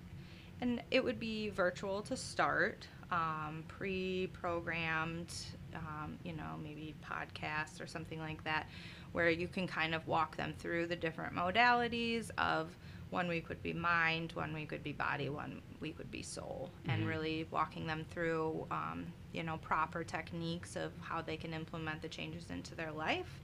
and 0.60 0.82
it 0.90 1.02
would 1.02 1.18
be 1.20 1.50
virtual 1.50 2.02
to 2.02 2.16
start, 2.16 2.86
um, 3.10 3.64
pre-programmed, 3.68 5.32
um, 5.74 6.18
you 6.24 6.32
know, 6.32 6.58
maybe 6.62 6.94
podcasts 7.04 7.80
or 7.82 7.86
something 7.86 8.18
like 8.18 8.42
that, 8.44 8.66
where 9.12 9.30
you 9.30 9.48
can 9.48 9.66
kind 9.66 9.94
of 9.94 10.06
walk 10.06 10.36
them 10.36 10.54
through 10.58 10.86
the 10.86 10.96
different 10.96 11.34
modalities 11.34 12.30
of 12.38 12.76
one 13.10 13.26
week 13.28 13.48
would 13.48 13.62
be 13.62 13.72
mind, 13.72 14.32
one 14.32 14.52
week 14.52 14.70
would 14.70 14.82
be 14.82 14.92
body, 14.92 15.30
one 15.30 15.62
week 15.80 15.96
would 15.96 16.10
be 16.10 16.22
soul, 16.22 16.70
and 16.86 17.04
Mhm. 17.04 17.08
really 17.08 17.46
walking 17.50 17.86
them 17.86 18.04
through, 18.10 18.66
um, 18.70 19.06
you 19.32 19.42
know, 19.42 19.56
proper 19.58 20.04
techniques 20.04 20.76
of 20.76 20.92
how 21.00 21.22
they 21.22 21.36
can 21.38 21.54
implement 21.54 22.02
the 22.02 22.08
changes 22.08 22.50
into 22.50 22.74
their 22.74 22.92
life. 22.92 23.40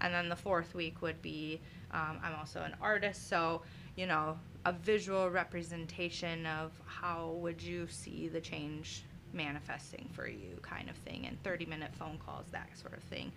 And 0.00 0.12
then 0.12 0.28
the 0.28 0.36
fourth 0.36 0.74
week 0.74 1.00
would 1.00 1.22
be, 1.22 1.62
um, 1.92 2.20
I'm 2.22 2.34
also 2.34 2.60
an 2.60 2.76
artist, 2.82 3.28
so, 3.28 3.62
you 3.94 4.06
know, 4.06 4.38
a 4.66 4.72
visual 4.72 5.30
representation 5.30 6.44
of 6.44 6.72
how 6.86 7.30
would 7.40 7.62
you 7.62 7.86
see 7.88 8.26
the 8.28 8.40
change 8.40 9.04
manifesting 9.32 10.08
for 10.12 10.26
you 10.26 10.58
kind 10.60 10.90
of 10.90 10.96
thing, 10.96 11.24
and 11.26 11.40
30 11.44 11.66
minute 11.66 11.94
phone 11.94 12.18
calls, 12.26 12.46
that 12.50 12.68
sort 12.76 12.92
of 12.96 13.02
thing. 13.04 13.30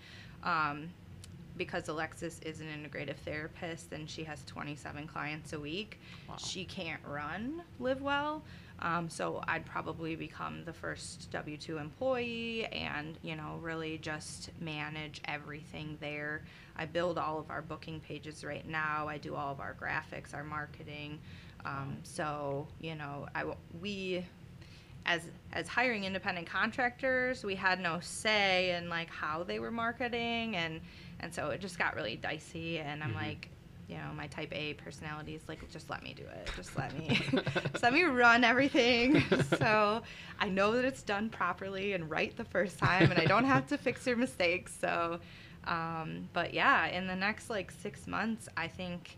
Um, 0.43 0.89
because 1.55 1.87
Alexis 1.89 2.39
is 2.45 2.61
an 2.61 2.67
integrative 2.67 3.17
therapist 3.17 3.91
and 3.91 4.09
she 4.09 4.23
has 4.23 4.43
27 4.45 5.07
clients 5.07 5.53
a 5.53 5.59
week, 5.59 5.99
Wow. 6.27 6.35
she 6.37 6.65
can't 6.65 7.01
run 7.05 7.61
Live 7.79 8.01
Well. 8.01 8.41
Um, 8.81 9.09
so 9.09 9.41
I'd 9.47 9.65
probably 9.65 10.15
become 10.15 10.63
the 10.63 10.73
first 10.73 11.29
W 11.31 11.57
2 11.57 11.77
employee 11.77 12.65
and, 12.67 13.17
you 13.23 13.35
know, 13.35 13.59
really 13.61 13.97
just 13.97 14.51
manage 14.61 15.21
everything 15.25 15.97
there. 15.99 16.43
I 16.77 16.85
build 16.85 17.17
all 17.17 17.39
of 17.39 17.49
our 17.49 17.61
booking 17.61 17.99
pages 17.99 18.43
right 18.45 18.65
now. 18.67 19.07
I 19.07 19.17
do 19.17 19.35
all 19.35 19.51
of 19.51 19.59
our 19.59 19.75
graphics, 19.79 20.33
our 20.33 20.43
marketing. 20.45 21.19
Um, 21.65 21.97
so, 22.03 22.67
you 22.79 22.95
know, 22.95 23.27
I, 23.35 23.43
we, 23.81 24.25
as 25.05 25.23
as 25.53 25.67
hiring 25.67 26.05
independent 26.05 26.47
contractors, 26.47 27.43
we 27.43 27.55
had 27.55 27.79
no 27.81 27.99
say 28.01 28.75
in 28.75 28.87
like 28.89 29.09
how 29.09 29.43
they 29.43 29.59
were 29.59 29.71
marketing 29.71 30.55
and 30.55 30.79
and 31.21 31.33
so 31.33 31.49
it 31.49 31.59
just 31.59 31.77
got 31.77 31.95
really 31.95 32.15
dicey 32.15 32.79
and 32.79 33.03
I'm 33.03 33.11
Mhm. 33.11 33.15
like, 33.15 33.49
you 33.89 33.95
know, 33.95 34.13
my 34.15 34.27
type 34.27 34.49
A 34.53 34.75
personality 34.75 35.35
is 35.35 35.41
like 35.47 35.69
just 35.71 35.89
let 35.89 36.03
me 36.03 36.13
do 36.13 36.23
it. 36.23 36.49
Just 36.55 36.77
let 36.77 36.97
me 36.97 37.19
just 37.71 37.83
let 37.83 37.91
me 37.91 38.03
run 38.03 38.43
everything. 38.43 39.23
so 39.57 40.03
I 40.39 40.47
know 40.47 40.73
that 40.73 40.85
it's 40.85 41.01
done 41.01 41.29
properly 41.29 41.93
and 41.93 42.09
right 42.09 42.35
the 42.37 42.45
first 42.45 42.77
time 42.77 43.09
and 43.11 43.19
I 43.19 43.25
don't 43.25 43.45
have 43.45 43.67
to 43.67 43.77
fix 43.77 44.05
your 44.05 44.15
mistakes. 44.15 44.77
So 44.79 45.19
um, 45.65 46.29
but 46.33 46.53
yeah, 46.53 46.87
in 46.87 47.07
the 47.07 47.15
next 47.15 47.49
like 47.49 47.71
six 47.71 48.07
months 48.07 48.47
I 48.55 48.67
think 48.67 49.17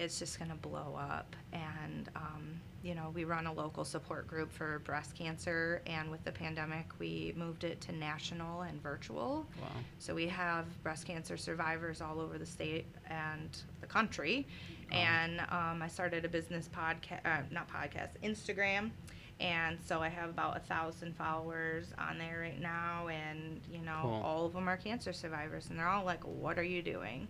it's 0.00 0.18
just 0.18 0.38
going 0.38 0.50
to 0.50 0.56
blow 0.56 0.98
up. 0.98 1.36
And, 1.52 2.08
um, 2.16 2.60
you 2.82 2.94
know, 2.94 3.10
we 3.14 3.24
run 3.24 3.46
a 3.46 3.52
local 3.52 3.84
support 3.84 4.26
group 4.26 4.50
for 4.50 4.78
breast 4.80 5.14
cancer, 5.14 5.82
and 5.86 6.10
with 6.10 6.24
the 6.24 6.32
pandemic, 6.32 6.86
we 6.98 7.34
moved 7.36 7.64
it 7.64 7.80
to 7.82 7.92
national 7.92 8.62
and 8.62 8.82
virtual. 8.82 9.46
Wow. 9.60 9.68
So 9.98 10.14
we 10.14 10.26
have 10.28 10.64
breast 10.82 11.06
cancer 11.06 11.36
survivors 11.36 12.00
all 12.00 12.20
over 12.20 12.38
the 12.38 12.46
state 12.46 12.86
and 13.08 13.50
the 13.80 13.86
country. 13.86 14.46
And 14.90 15.40
um, 15.50 15.82
I 15.82 15.88
started 15.88 16.24
a 16.24 16.28
business 16.28 16.68
podcast, 16.74 17.20
uh, 17.24 17.42
not 17.50 17.68
podcast, 17.68 18.10
Instagram. 18.24 18.90
And 19.38 19.78
so 19.84 20.00
I 20.00 20.08
have 20.08 20.28
about 20.30 20.56
a 20.56 20.60
thousand 20.60 21.16
followers 21.16 21.86
on 21.98 22.18
there 22.18 22.40
right 22.40 22.60
now, 22.60 23.08
and 23.08 23.60
you 23.72 23.80
know, 23.82 24.00
Cool. 24.02 24.22
all 24.24 24.46
of 24.46 24.52
them 24.52 24.68
are 24.68 24.76
cancer 24.76 25.12
survivors, 25.14 25.68
and 25.70 25.78
they're 25.78 25.88
all 25.88 26.04
like, 26.04 26.22
"What 26.24 26.58
are 26.58 26.62
you 26.62 26.82
doing?" 26.82 27.26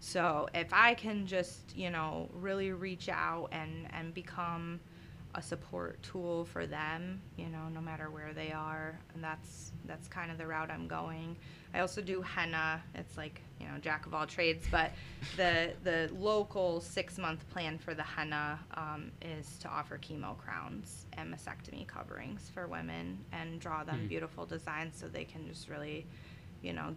So 0.00 0.46
if 0.54 0.68
I 0.74 0.92
can 0.92 1.26
just, 1.26 1.74
you 1.74 1.88
know, 1.88 2.28
really 2.34 2.72
reach 2.72 3.08
out 3.08 3.48
and 3.52 3.86
and 3.94 4.12
become 4.12 4.78
a 5.36 5.42
support 5.42 6.02
tool 6.02 6.44
for 6.44 6.66
them, 6.66 7.20
you 7.36 7.46
know, 7.48 7.68
no 7.72 7.80
matter 7.80 8.10
where 8.10 8.32
they 8.32 8.52
are, 8.52 8.98
and 9.14 9.22
that's 9.24 9.72
that's 9.86 10.06
kind 10.08 10.30
of 10.30 10.38
the 10.38 10.46
route 10.46 10.70
I'm 10.70 10.86
going. 10.86 11.36
I 11.74 11.80
also 11.80 12.00
do 12.00 12.22
henna. 12.22 12.80
It's 12.94 13.16
like, 13.16 13.40
you 13.60 13.66
know, 13.66 13.74
jack 13.80 14.06
of 14.06 14.14
all 14.14 14.26
trades, 14.26 14.64
but 14.70 14.92
the 15.36 15.72
the 15.82 16.08
local 16.16 16.80
six 16.80 17.18
month 17.18 17.48
plan 17.50 17.78
for 17.78 17.94
the 17.94 18.02
henna 18.04 18.60
um, 18.74 19.10
is 19.22 19.58
to 19.58 19.68
offer 19.68 19.98
chemo 19.98 20.36
crowns 20.38 21.06
and 21.14 21.34
mastectomy 21.34 21.86
coverings 21.86 22.50
for 22.54 22.66
women 22.68 23.18
and 23.32 23.58
draw 23.60 23.82
them 23.82 24.00
Hmm. 24.02 24.06
beautiful 24.06 24.46
designs 24.46 24.96
so 24.96 25.08
they 25.08 25.24
can 25.24 25.46
just 25.48 25.68
really, 25.68 26.06
you 26.62 26.72
know, 26.72 26.94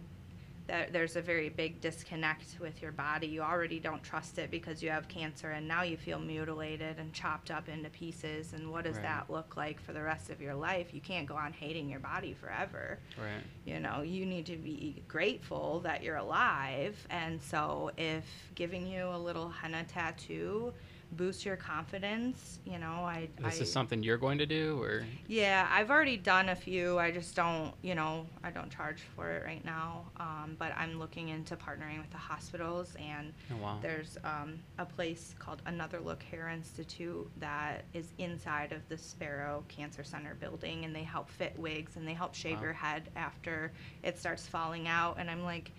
that 0.68 0.92
there's 0.92 1.16
a 1.16 1.22
very 1.22 1.48
big 1.48 1.80
disconnect 1.80 2.60
with 2.60 2.80
your 2.80 2.92
body. 2.92 3.26
You 3.26 3.40
already 3.40 3.80
don't 3.80 4.02
trust 4.02 4.38
it 4.38 4.50
because 4.50 4.82
you 4.82 4.90
have 4.90 5.08
cancer, 5.08 5.50
and 5.50 5.66
now 5.66 5.82
you 5.82 5.96
feel 5.96 6.18
mutilated 6.20 6.98
and 6.98 7.12
chopped 7.12 7.50
up 7.50 7.68
into 7.68 7.88
pieces. 7.90 8.52
And 8.52 8.70
what 8.70 8.84
does 8.84 8.96
Right. 8.96 9.02
that 9.04 9.30
look 9.30 9.56
like 9.56 9.80
for 9.80 9.92
the 9.94 10.02
rest 10.02 10.28
of 10.30 10.40
your 10.42 10.54
life? 10.54 10.92
You 10.92 11.00
can't 11.00 11.26
go 11.26 11.34
on 11.36 11.52
hating 11.54 11.88
your 11.88 12.00
body 12.00 12.34
forever. 12.34 12.98
Right. 13.18 13.42
You 13.64 13.80
know, 13.80 14.02
you 14.02 14.26
need 14.26 14.44
to 14.46 14.56
be 14.56 15.02
grateful 15.08 15.80
that 15.80 16.02
you're 16.02 16.16
alive. 16.16 16.96
And 17.08 17.42
so, 17.42 17.90
if 17.96 18.24
giving 18.54 18.86
you 18.86 19.06
a 19.08 19.18
little 19.18 19.48
henna 19.48 19.84
tattoo 19.84 20.74
boosts 21.12 21.44
your 21.44 21.56
confidence, 21.56 22.58
you 22.64 22.78
know, 22.78 23.04
I. 23.04 23.28
This 23.38 23.58
I, 23.58 23.62
is 23.62 23.72
something 23.72 24.02
you're 24.02 24.18
going 24.18 24.38
to 24.38 24.46
do, 24.46 24.80
or 24.82 25.04
yeah, 25.26 25.66
I've 25.70 25.90
already 25.90 26.16
done 26.16 26.50
a 26.50 26.56
few. 26.56 26.98
I 26.98 27.10
just 27.10 27.34
don't, 27.34 27.72
you 27.82 27.94
know, 27.94 28.26
I 28.44 28.50
don't 28.50 28.70
charge 28.70 29.00
for 29.16 29.30
it 29.30 29.44
right 29.44 29.64
now. 29.64 30.04
Um, 30.18 30.56
but 30.58 30.72
I'm 30.76 30.98
looking 30.98 31.28
into 31.30 31.56
partnering 31.56 31.98
with 31.98 32.10
the 32.10 32.18
hospitals, 32.18 32.94
and 32.98 33.32
oh 33.52 33.56
wow. 33.56 33.78
there's 33.80 34.18
um, 34.24 34.58
a 34.78 34.84
place 34.84 35.34
called 35.38 35.62
Another 35.66 36.00
Look 36.00 36.22
Hair 36.22 36.48
Institute 36.50 37.28
that 37.38 37.84
is 37.94 38.12
inside 38.18 38.72
of 38.72 38.86
the 38.88 38.98
Sparrow 38.98 39.64
Cancer 39.68 40.04
Center 40.04 40.34
building, 40.34 40.84
and 40.84 40.94
they 40.94 41.02
help 41.04 41.30
fit 41.30 41.58
wigs 41.58 41.96
and 41.96 42.06
they 42.06 42.14
help 42.14 42.34
shave 42.34 42.56
Wow. 42.58 42.62
your 42.62 42.72
head 42.72 43.10
after 43.16 43.72
it 44.02 44.18
starts 44.18 44.46
falling 44.46 44.88
out. 44.88 45.16
And 45.18 45.30
I'm 45.30 45.44
like, 45.44 45.70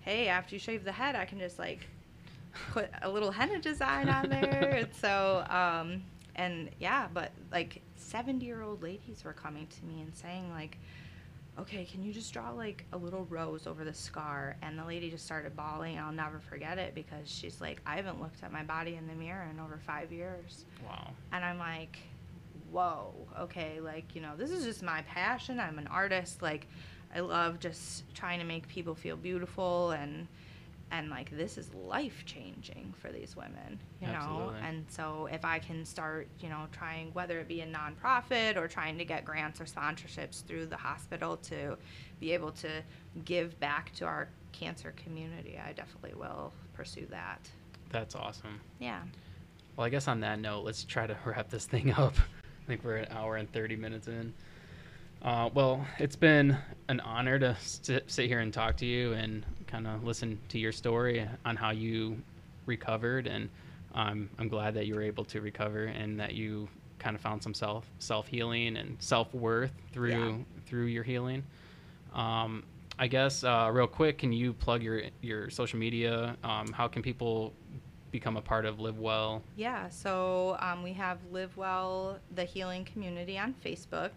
hey, 0.00 0.28
after 0.28 0.54
you 0.54 0.58
shave 0.58 0.84
the 0.84 0.92
head, 0.92 1.16
I 1.16 1.24
can 1.24 1.38
just 1.38 1.58
like 1.58 1.86
put 2.72 2.90
a 3.02 3.08
little 3.08 3.30
henna 3.30 3.60
design 3.60 4.08
on 4.08 4.28
there. 4.28 4.76
and 4.78 4.94
so, 5.00 5.44
um, 5.48 6.02
and 6.34 6.70
yeah, 6.78 7.08
but 7.12 7.32
like 7.50 7.82
70 7.96 8.44
year 8.44 8.62
old 8.62 8.82
ladies 8.82 9.24
were 9.24 9.32
coming 9.32 9.66
to 9.66 9.84
me 9.84 10.02
and 10.02 10.14
saying, 10.14 10.50
like, 10.50 10.78
okay, 11.58 11.84
can 11.84 12.02
you 12.02 12.12
just 12.12 12.32
draw 12.32 12.50
like 12.50 12.84
a 12.92 12.96
little 12.96 13.24
rose 13.30 13.66
over 13.66 13.84
the 13.84 13.94
scar? 13.94 14.56
And 14.62 14.78
the 14.78 14.84
lady 14.84 15.10
just 15.10 15.24
started 15.24 15.56
bawling. 15.56 15.98
I'll 15.98 16.12
never 16.12 16.38
forget 16.38 16.78
it 16.78 16.94
because 16.94 17.28
she's 17.30 17.60
like, 17.60 17.80
I 17.86 17.96
haven't 17.96 18.20
looked 18.20 18.42
at 18.42 18.52
my 18.52 18.62
body 18.62 18.96
in 18.96 19.06
the 19.06 19.14
mirror 19.14 19.46
in 19.50 19.58
over 19.58 19.78
five 19.78 20.12
years. 20.12 20.66
wow. 20.86 21.10
And 21.32 21.44
I'm 21.44 21.58
like, 21.58 21.98
whoa, 22.70 23.14
okay, 23.40 23.80
like, 23.80 24.14
you 24.14 24.20
know, 24.20 24.36
this 24.36 24.50
is 24.50 24.64
just 24.64 24.82
my 24.82 25.02
passion. 25.02 25.58
I'm 25.58 25.78
an 25.78 25.86
artist. 25.86 26.42
Like, 26.42 26.66
I 27.14 27.20
love 27.20 27.58
just 27.58 28.04
trying 28.14 28.38
to 28.40 28.44
make 28.44 28.68
people 28.68 28.94
feel 28.94 29.16
beautiful 29.16 29.92
and, 29.92 30.26
and 30.92 31.10
like, 31.10 31.36
this 31.36 31.58
is 31.58 31.72
life 31.74 32.24
changing 32.26 32.94
for 32.96 33.10
these 33.10 33.36
women, 33.36 33.78
you 34.00 34.06
know? 34.08 34.52
And 34.62 34.84
so 34.88 35.28
if 35.32 35.44
I 35.44 35.58
can 35.58 35.84
start, 35.84 36.28
you 36.40 36.48
know, 36.48 36.66
trying, 36.70 37.12
whether 37.12 37.38
it 37.40 37.48
be 37.48 37.60
a 37.60 37.66
nonprofit 37.66 38.56
or 38.56 38.68
trying 38.68 38.96
to 38.98 39.04
get 39.04 39.24
grants 39.24 39.60
or 39.60 39.64
sponsorships 39.64 40.44
through 40.44 40.66
the 40.66 40.76
hospital 40.76 41.36
to 41.38 41.76
be 42.20 42.32
able 42.32 42.52
to 42.52 42.68
give 43.24 43.58
back 43.58 43.92
to 43.94 44.04
our 44.04 44.28
cancer 44.52 44.94
community, 44.96 45.60
I 45.64 45.72
definitely 45.72 46.14
will 46.14 46.52
pursue 46.72 47.06
that. 47.10 47.40
That's 47.90 48.14
awesome. 48.14 48.60
Yeah. 48.78 49.02
Well, 49.76 49.86
I 49.86 49.90
guess 49.90 50.08
on 50.08 50.20
that 50.20 50.38
note, 50.38 50.64
let's 50.64 50.84
try 50.84 51.06
to 51.06 51.16
wrap 51.24 51.50
this 51.50 51.66
thing 51.66 51.92
up. 51.92 52.14
I 52.16 52.66
think 52.66 52.84
we're 52.84 52.96
an 52.96 53.12
hour 53.12 53.36
and 53.36 53.50
30 53.52 53.76
minutes 53.76 54.06
in. 54.06 54.32
Uh, 55.22 55.50
well, 55.54 55.84
it's 55.98 56.16
been 56.16 56.56
an 56.88 57.00
honor 57.00 57.38
to 57.38 57.56
sit 57.60 58.26
here 58.26 58.40
and 58.40 58.52
talk 58.52 58.76
to 58.76 58.86
you 58.86 59.12
and 59.14 59.44
kind 59.66 59.86
of 59.86 60.04
listen 60.04 60.38
to 60.48 60.58
your 60.58 60.72
story 60.72 61.26
on 61.44 61.56
how 61.56 61.70
you 61.70 62.18
recovered. 62.66 63.26
And 63.26 63.48
um, 63.94 64.28
I'm 64.38 64.48
glad 64.48 64.74
that 64.74 64.86
you 64.86 64.94
were 64.94 65.02
able 65.02 65.24
to 65.26 65.40
recover 65.40 65.84
and 65.84 66.18
that 66.20 66.34
you 66.34 66.68
kind 66.98 67.14
of 67.14 67.20
found 67.22 67.42
some 67.42 67.54
self 67.54 67.86
self 67.98 68.26
healing 68.26 68.76
and 68.76 68.96
self 69.00 69.32
worth 69.34 69.72
through 69.92 70.10
Yeah. 70.10 70.36
through 70.66 70.86
your 70.86 71.04
healing. 71.04 71.42
Um, 72.14 72.62
I 72.98 73.08
guess 73.08 73.44
uh, 73.44 73.68
real 73.72 73.86
quick, 73.86 74.18
can 74.18 74.32
you 74.32 74.52
plug 74.54 74.82
your 74.82 75.02
your 75.20 75.50
social 75.50 75.78
media? 75.78 76.36
Um, 76.42 76.72
how 76.72 76.88
can 76.88 77.02
people 77.02 77.52
become 78.10 78.36
a 78.38 78.40
part 78.40 78.64
of 78.64 78.80
Live 78.80 78.98
Well? 78.98 79.42
Yeah, 79.56 79.90
so 79.90 80.56
um, 80.60 80.82
we 80.82 80.94
have 80.94 81.18
Live 81.30 81.54
Well, 81.58 82.18
the 82.34 82.44
healing 82.44 82.84
community 82.86 83.38
on 83.38 83.54
Facebook. 83.64 84.10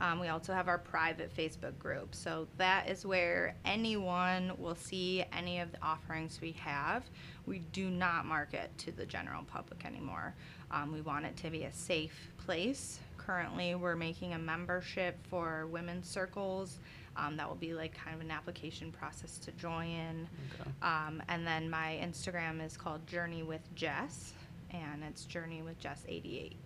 Um, 0.00 0.18
we 0.18 0.28
also 0.28 0.54
have 0.54 0.66
our 0.66 0.78
private 0.78 1.34
Facebook 1.36 1.78
group. 1.78 2.14
So 2.14 2.48
that 2.56 2.88
is 2.88 3.04
where 3.04 3.54
anyone 3.64 4.52
will 4.56 4.74
see 4.74 5.24
any 5.32 5.60
of 5.60 5.72
the 5.72 5.82
offerings 5.82 6.40
we 6.40 6.52
have. 6.52 7.04
We 7.46 7.58
do 7.72 7.90
not 7.90 8.24
market 8.24 8.70
to 8.78 8.92
the 8.92 9.04
general 9.04 9.44
public 9.44 9.84
anymore. 9.84 10.34
Um, 10.70 10.92
we 10.92 11.02
want 11.02 11.26
it 11.26 11.36
to 11.38 11.50
be 11.50 11.64
a 11.64 11.72
safe 11.72 12.30
place. 12.38 13.00
Currently, 13.18 13.74
we're 13.74 13.96
making 13.96 14.32
a 14.32 14.38
membership 14.38 15.18
for 15.28 15.66
women's 15.66 16.08
circles. 16.08 16.78
Um, 17.16 17.36
that 17.36 17.48
will 17.48 17.56
be 17.56 17.74
like 17.74 17.94
kind 17.94 18.14
of 18.14 18.22
an 18.22 18.30
application 18.30 18.92
process 18.92 19.38
to 19.40 19.52
join. 19.52 20.28
Okay. 20.60 20.70
Um, 20.80 21.22
and 21.28 21.46
then 21.46 21.68
my 21.68 22.00
Instagram 22.02 22.64
is 22.64 22.76
called 22.76 23.06
Journey 23.06 23.42
with 23.42 23.62
Jess, 23.74 24.32
and 24.70 25.02
it's 25.04 25.24
Journey 25.24 25.60
with 25.60 25.78
Jess 25.78 26.02
88. 26.08 26.56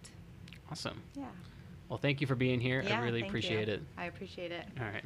Awesome. 0.70 1.02
Yeah. 1.16 1.24
Well, 1.88 1.98
thank 1.98 2.20
you 2.20 2.26
for 2.26 2.34
being 2.34 2.60
here. 2.60 2.82
yeah 2.86 2.98
I 2.98 3.02
really 3.04 3.22
appreciate 3.22 3.68
you. 3.68 3.74
it. 3.74 3.82
I 3.96 4.06
appreciate 4.06 4.52
it. 4.52 4.66
All 4.80 4.86
right. 4.86 5.04